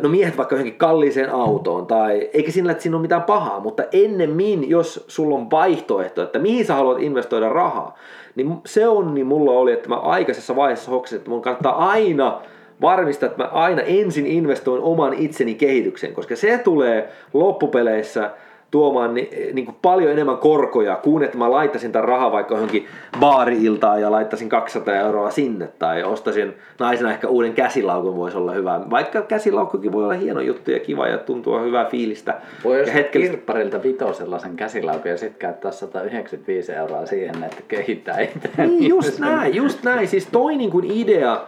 no 0.00 0.08
miehet 0.08 0.36
vaikka 0.36 0.54
johonkin 0.54 0.78
kalliiseen 0.78 1.30
autoon, 1.30 1.86
tai 1.86 2.30
eikä 2.32 2.52
siinä, 2.52 2.70
että 2.70 2.82
siinä 2.82 2.96
ole 2.96 3.02
mitään 3.02 3.22
pahaa, 3.22 3.60
mutta 3.60 3.82
ennemmin, 3.92 4.70
jos 4.70 5.04
sulla 5.08 5.34
on 5.34 5.50
vaihtoehto, 5.50 6.22
että 6.22 6.38
mihin 6.38 6.66
sä 6.66 6.74
haluat 6.74 7.02
investoida 7.02 7.48
rahaa, 7.48 7.98
niin 8.34 8.56
se 8.66 8.88
on, 8.88 9.14
niin 9.14 9.26
mulla 9.26 9.50
oli, 9.50 9.72
että 9.72 9.88
mä 9.88 9.96
aikaisessa 9.96 10.56
vaiheessa 10.56 10.90
hoksin, 10.90 11.16
että 11.16 11.30
mun 11.30 11.42
kannattaa 11.42 11.88
aina 11.88 12.40
varmistaa, 12.80 13.26
että 13.26 13.42
mä 13.42 13.48
aina 13.52 13.82
ensin 13.82 14.26
investoin 14.26 14.82
oman 14.82 15.14
itseni 15.14 15.54
kehitykseen, 15.54 16.14
koska 16.14 16.36
se 16.36 16.58
tulee 16.58 17.08
loppupeleissä– 17.32 18.30
tuomaan 18.70 19.14
ni, 19.14 19.30
niin 19.52 19.64
kuin 19.64 19.76
paljon 19.82 20.12
enemmän 20.12 20.36
korkoja 20.36 20.96
kuin 20.96 21.22
että 21.22 21.38
mä 21.38 21.50
laittaisin 21.50 21.92
tämän 21.92 22.08
rahaa 22.08 22.32
vaikka 22.32 22.54
johonkin 22.54 22.86
baari-iltaan 23.20 24.00
ja 24.00 24.10
laittaisin 24.10 24.48
200 24.48 24.94
euroa 24.94 25.30
sinne 25.30 25.68
tai 25.78 26.02
ostaisin 26.02 26.54
naisena 26.78 27.10
ehkä 27.10 27.28
uuden 27.28 27.52
käsilaukun 27.52 28.16
voisi 28.16 28.36
olla 28.36 28.52
hyvä. 28.52 28.80
Vaikka 28.90 29.22
käsilaukkukin 29.22 29.92
voi 29.92 30.04
olla 30.04 30.14
hieno 30.14 30.40
juttu 30.40 30.70
ja 30.70 30.80
kiva 30.80 31.06
ja 31.06 31.18
tuntua 31.18 31.60
hyvää 31.60 31.84
fiilistä. 31.84 32.40
Voi 32.64 32.80
ostaa 32.80 32.94
hetkellistä... 32.94 33.32
kirpparilta 33.32 33.82
vitosella 33.82 34.38
sen 34.38 34.56
käsilaukun 34.56 35.10
ja 35.10 35.16
sitten 35.16 35.38
käyttää 35.38 35.70
195 35.70 36.72
euroa 36.72 37.06
siihen, 37.06 37.44
että 37.44 37.62
kehittää 37.68 38.20
itseään. 38.20 38.68
Niin, 38.68 38.88
just 38.88 39.18
näin, 39.18 39.54
just 39.54 39.82
näin. 39.82 40.08
Siis 40.08 40.28
toi 40.32 40.56
niin 40.56 40.70
kuin 40.70 40.90
idea, 40.90 41.40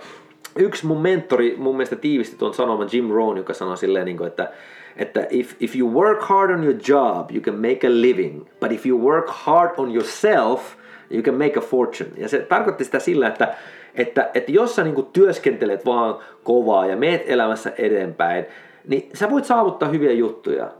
yksi 0.56 0.86
mun 0.86 1.00
mentori 1.00 1.54
mun 1.58 1.76
mielestä 1.76 1.96
tiivisti 1.96 2.36
tuon 2.36 2.54
sanoman 2.54 2.88
Jim 2.92 3.10
Rohn, 3.10 3.36
joka 3.36 3.54
sanoi 3.54 3.76
silleen, 3.76 4.04
niin 4.04 4.16
kuin, 4.16 4.26
että 4.26 4.50
että 4.96 5.26
if, 5.30 5.54
if 5.60 5.76
you 5.76 5.92
work 5.92 6.22
hard 6.22 6.50
on 6.50 6.64
your 6.64 6.76
job, 6.88 7.30
you 7.30 7.40
can 7.40 7.54
make 7.54 7.86
a 7.86 7.90
living. 7.90 8.46
But 8.60 8.72
if 8.72 8.86
you 8.86 9.00
work 9.00 9.28
hard 9.28 9.70
on 9.76 9.94
yourself, 9.94 10.76
you 11.10 11.22
can 11.22 11.34
make 11.34 11.58
a 11.58 11.60
fortune. 11.60 12.10
Ja 12.16 12.28
se 12.28 12.38
tarkoitti 12.38 12.84
sitä 12.84 12.98
sillä, 12.98 13.28
että, 13.28 13.54
että, 13.94 14.30
että 14.34 14.52
jos 14.52 14.76
sä 14.76 14.84
niin 14.84 15.06
työskentelet 15.12 15.86
vaan 15.86 16.18
kovaa 16.44 16.86
ja 16.86 16.96
meet 16.96 17.22
elämässä 17.26 17.72
eteenpäin, 17.78 18.46
niin 18.88 19.10
sä 19.14 19.30
voit 19.30 19.44
saavuttaa 19.44 19.88
hyviä 19.88 20.12
juttuja. 20.12 20.70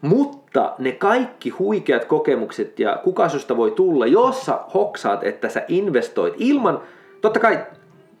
Mutta 0.00 0.74
ne 0.78 0.92
kaikki 0.92 1.50
huikeat 1.50 2.04
kokemukset 2.04 2.78
ja 2.78 3.00
kuka 3.04 3.28
susta 3.28 3.56
voi 3.56 3.70
tulla, 3.70 4.06
jos 4.06 4.46
sä 4.46 4.58
hoksaat, 4.74 5.24
että 5.24 5.48
sä 5.48 5.64
investoit 5.68 6.34
ilman, 6.38 6.80
totta 7.20 7.40
kai 7.40 7.58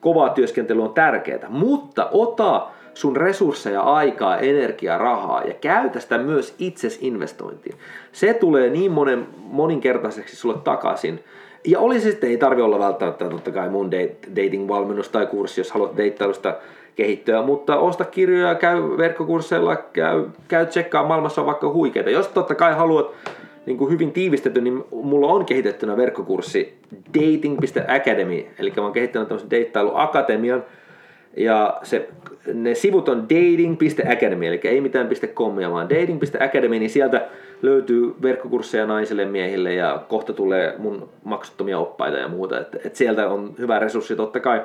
kovaa 0.00 0.28
työskentely 0.28 0.82
on 0.82 0.94
tärkeää, 0.94 1.46
mutta 1.48 2.08
ota 2.12 2.66
sun 2.94 3.16
resursseja, 3.16 3.80
aikaa, 3.80 4.38
energiaa, 4.38 4.98
rahaa 4.98 5.42
ja 5.42 5.54
käytä 5.54 6.00
sitä 6.00 6.18
myös 6.18 6.54
itses 6.58 6.98
investointiin. 7.02 7.76
Se 8.12 8.34
tulee 8.34 8.70
niin 8.70 8.92
monen, 8.92 9.26
moninkertaiseksi 9.36 10.36
sulle 10.36 10.58
takaisin. 10.64 11.24
Ja 11.64 11.80
oli 11.80 12.00
se 12.00 12.10
sitten, 12.10 12.30
ei 12.30 12.36
tarvi 12.36 12.62
olla 12.62 12.78
välttämättä 12.78 13.28
totta 13.28 13.50
kai 13.50 13.68
mun 13.68 13.90
dating-valmennus 14.36 15.08
tai 15.08 15.26
kurssi, 15.26 15.60
jos 15.60 15.72
haluat 15.72 15.96
deittailusta 15.96 16.56
kehittyä, 16.96 17.42
mutta 17.42 17.76
osta 17.78 18.04
kirjoja, 18.04 18.54
käy 18.54 18.82
verkkokursseilla, 18.98 19.76
käy, 19.76 20.24
käy 20.48 20.66
tsekkaa, 20.66 21.06
maailmassa 21.06 21.40
on 21.40 21.46
vaikka 21.46 21.72
huikeita. 21.72 22.10
Jos 22.10 22.28
totta 22.28 22.54
kai 22.54 22.74
haluat 22.74 23.10
niin 23.66 23.78
kuin 23.78 23.90
hyvin 23.90 24.12
tiivistetty, 24.12 24.60
niin 24.60 24.84
mulla 24.90 25.26
on 25.26 25.44
kehitettynä 25.44 25.96
verkkokurssi 25.96 26.78
dating.academy, 27.14 28.46
eli 28.58 28.72
mä 28.76 28.82
oon 28.82 28.92
kehittänyt 28.92 29.28
tämmöisen 29.28 29.50
deittailuakatemian, 29.50 30.64
ja 31.36 31.80
se, 31.82 32.08
ne 32.54 32.74
sivut 32.74 33.08
on 33.08 33.22
dating.academy, 33.22 34.46
eli 34.46 34.60
ei 34.64 34.80
mitään 34.80 35.08
.comia, 35.34 35.70
vaan 35.70 35.88
dating.academy, 35.88 36.78
niin 36.78 36.90
sieltä 36.90 37.26
löytyy 37.62 38.14
verkkokursseja 38.22 38.86
naisille, 38.86 39.24
miehille 39.24 39.74
ja 39.74 40.04
kohta 40.08 40.32
tulee 40.32 40.74
mun 40.78 41.08
maksuttomia 41.24 41.78
oppaita 41.78 42.16
ja 42.16 42.28
muuta. 42.28 42.60
Et, 42.60 42.86
et 42.86 42.96
sieltä 42.96 43.28
on 43.28 43.54
hyvä 43.58 43.78
resurssi 43.78 44.16
totta 44.16 44.40
kai, 44.40 44.62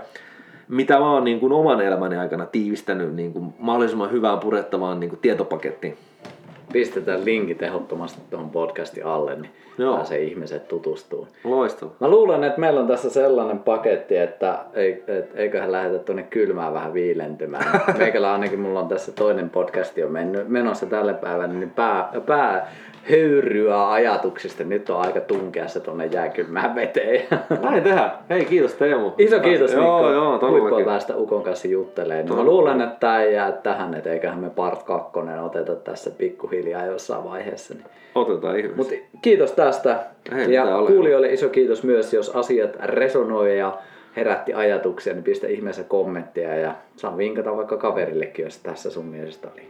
mitä 0.67 0.99
mä 0.99 1.13
oon 1.13 1.23
niin 1.23 1.39
kuin 1.39 1.53
oman 1.53 1.81
elämäni 1.81 2.17
aikana 2.17 2.45
tiivistänyt 2.45 3.15
niin 3.15 3.33
kuin 3.33 3.53
mahdollisimman 3.59 4.11
hyvään 4.11 4.39
purettavaan 4.39 4.99
niin 4.99 5.09
kuin 5.09 5.19
tietopakettiin. 5.19 5.97
pistetään 6.73 7.25
linkit 7.25 7.63
ehdottomasti 7.63 8.21
tuohon 8.29 8.49
podcastin 8.49 9.05
alle, 9.05 9.35
niin 9.35 9.51
Joo. 9.79 9.95
pääsee 9.95 10.19
ihmiset 10.19 10.67
tutustuu. 10.67 11.27
Loistava. 11.43 11.91
Mä 11.99 12.09
luulen, 12.09 12.43
että 12.43 12.59
meillä 12.59 12.79
on 12.79 12.87
tässä 12.87 13.09
sellainen 13.09 13.59
paketti, 13.59 14.17
että 14.17 14.59
ei, 14.73 15.03
et, 15.07 15.31
eiköhän 15.35 15.71
lähdetä 15.71 15.99
tuonne 15.99 16.23
kylmään 16.23 16.73
vähän 16.73 16.93
viilentymään. 16.93 17.81
Meikällä 17.97 18.31
ainakin 18.33 18.59
mulla 18.59 18.79
on 18.79 18.87
tässä 18.87 19.11
toinen 19.11 19.49
podcasti 19.49 20.03
on 20.03 20.11
mennyt, 20.11 20.47
menossa 20.47 20.85
tälle 20.85 21.13
päivälle, 21.13 21.47
niin 21.53 21.71
pää, 21.71 22.09
pää 22.25 22.71
höyryä 23.09 23.91
ajatuksista. 23.91 24.63
Nyt 24.63 24.89
on 24.89 25.01
aika 25.01 25.21
tunkea 25.21 25.67
se 25.67 25.79
tuonne 25.79 26.05
jääkylmään 26.05 26.75
veteen. 26.75 27.27
Näin 27.63 27.83
tehdään. 27.83 28.11
Hei, 28.29 28.45
kiitos 28.45 28.73
Teemu. 28.73 29.11
Iso 29.17 29.39
kiitos 29.39 29.71
Mikko. 29.71 29.85
Joo, 29.85 30.13
joo, 30.13 30.37
todellakin. 30.37 30.85
päästä 30.85 31.15
Ukon 31.15 31.43
kanssa 31.43 31.67
juttelemaan. 31.67 32.23
Mä 32.23 32.29
Todellakin. 32.29 32.51
luulen, 32.53 32.81
että 32.81 32.95
tämä 32.99 33.21
ei 33.21 33.33
jää 33.33 33.51
tähän, 33.51 33.93
että 33.93 34.11
eiköhän 34.11 34.39
me 34.39 34.49
part 34.49 34.83
kakkonen 34.83 35.43
oteta 35.43 35.75
tässä 35.75 36.11
pikkuhiljaa 36.11 36.85
jossain 36.85 37.23
vaiheessa. 37.23 37.73
Niin. 37.73 37.85
Otetaan 38.15 38.55
ihmeessä. 38.59 38.77
Mutta 38.77 38.95
kiitos 39.21 39.51
tästä. 39.51 39.68
Ei 40.31 40.47
mitään 40.47 40.67
ja 40.67 40.77
ole. 40.77 40.91
kuulijoille 40.91 41.33
iso 41.33 41.49
kiitos 41.49 41.83
myös, 41.83 42.13
jos 42.13 42.29
asiat 42.29 42.75
resonoi 42.83 43.57
ja 43.57 43.77
herätti 44.15 44.53
ajatuksia, 44.53 45.13
niin 45.13 45.23
pistä 45.23 45.47
ihmeessä 45.47 45.83
kommenttia 45.83 46.55
ja 46.55 46.75
saa 46.95 47.17
vinkata 47.17 47.57
vaikka 47.57 47.77
kaverillekin, 47.77 48.43
jos 48.45 48.57
tässä 48.57 48.89
sun 48.89 49.05
mielestä 49.05 49.47
oli 49.53 49.61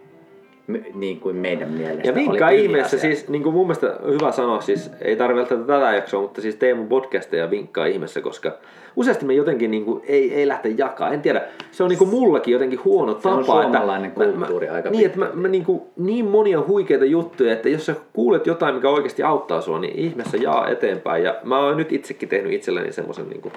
niin 0.94 1.20
kuin 1.20 1.36
meidän 1.36 1.70
mielestä 1.70 2.08
Ja 2.08 2.14
hyviä 2.14 2.50
ihmeessä, 2.50 2.98
asioita. 2.98 3.16
siis 3.16 3.30
niin 3.30 3.44
kuin 3.44 3.54
mun 3.54 3.68
mielestä 3.68 3.96
hyvä 4.08 4.32
sanoa, 4.32 4.62
siis 4.62 4.92
ei 5.02 5.16
tarvitse 5.16 5.58
tätä 5.58 5.94
jaksoa, 5.96 6.22
mutta 6.22 6.42
siis 6.42 6.56
Teemun 6.56 6.88
podcasteja 6.88 7.50
vinkkaa 7.50 7.86
ihmeessä, 7.86 8.22
koska 8.22 8.58
useasti 8.96 9.26
me 9.26 9.34
jotenkin 9.34 9.72
niin 9.72 9.86
kuin, 9.86 10.04
ei, 10.08 10.34
ei 10.34 10.48
lähteä 10.48 10.74
jakaa. 10.78 11.14
En 11.14 11.22
tiedä, 11.22 11.42
se 11.72 11.84
on 11.84 11.90
niin 11.90 11.98
kuin 11.98 12.10
mullakin 12.10 12.52
jotenkin 12.52 12.80
huono 12.86 13.14
tapa. 13.14 13.36
on 13.36 13.46
suomalainen 13.46 14.08
että 14.12 14.24
kulttuuri 14.24 14.68
mä, 14.68 14.74
aika 14.74 14.90
Niin, 14.90 15.06
että 15.06 15.20
mä, 15.20 15.30
mä 15.34 15.48
niin, 15.48 15.66
kuin, 15.66 15.82
niin 15.98 16.26
monia 16.26 16.62
huikeita 16.68 17.06
juttuja, 17.06 17.54
että 17.54 17.70
jos 17.70 17.86
sä 17.86 17.96
kuulet 18.14 18.48
jotain, 18.48 18.76
mikä 18.76 18.90
oikeasti 18.90 19.24
auttaa 19.24 19.62
sua, 19.62 19.80
niin 19.80 20.00
ihmeessä 20.00 20.38
jaa 20.38 20.68
eteenpäin. 20.68 21.24
Ja 21.24 21.36
mä 21.44 21.60
oon 21.60 21.78
nyt 21.78 21.92
itsekin 21.92 22.30
tehnyt 22.30 22.54
itselleni 22.54 22.92
semmoisen 22.92 23.30
niin 23.30 23.42
kuin, 23.42 23.54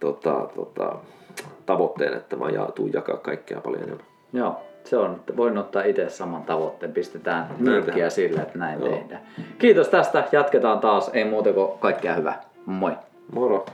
tota, 0.00 0.48
tota, 0.54 0.96
tavoitteen, 1.66 2.14
että 2.14 2.36
mä 2.36 2.50
ja- 2.50 2.68
tuun 2.74 2.92
jakaa 2.92 3.16
kaikkea 3.16 3.60
paljon 3.60 3.82
enemmän. 3.82 4.06
Joo, 4.32 4.56
se 4.84 4.96
on. 4.96 5.20
Voin 5.36 5.58
ottaa 5.58 5.82
itse 5.82 6.08
saman 6.08 6.42
tavoitteen. 6.42 6.92
Pistetään 6.92 7.46
nyrkkiä 7.58 7.92
tehdään. 7.92 8.10
sille, 8.10 8.40
että 8.40 8.58
näin 8.58 8.80
Joo. 8.80 8.88
tehdään. 8.88 9.22
Kiitos 9.58 9.88
tästä. 9.88 10.24
Jatketaan 10.32 10.78
taas. 10.80 11.10
Ei 11.12 11.24
muuta 11.24 11.52
kuin 11.52 11.78
kaikkea 11.78 12.14
hyvää. 12.14 12.40
Moi. 12.66 12.92
Moro! 13.32 13.66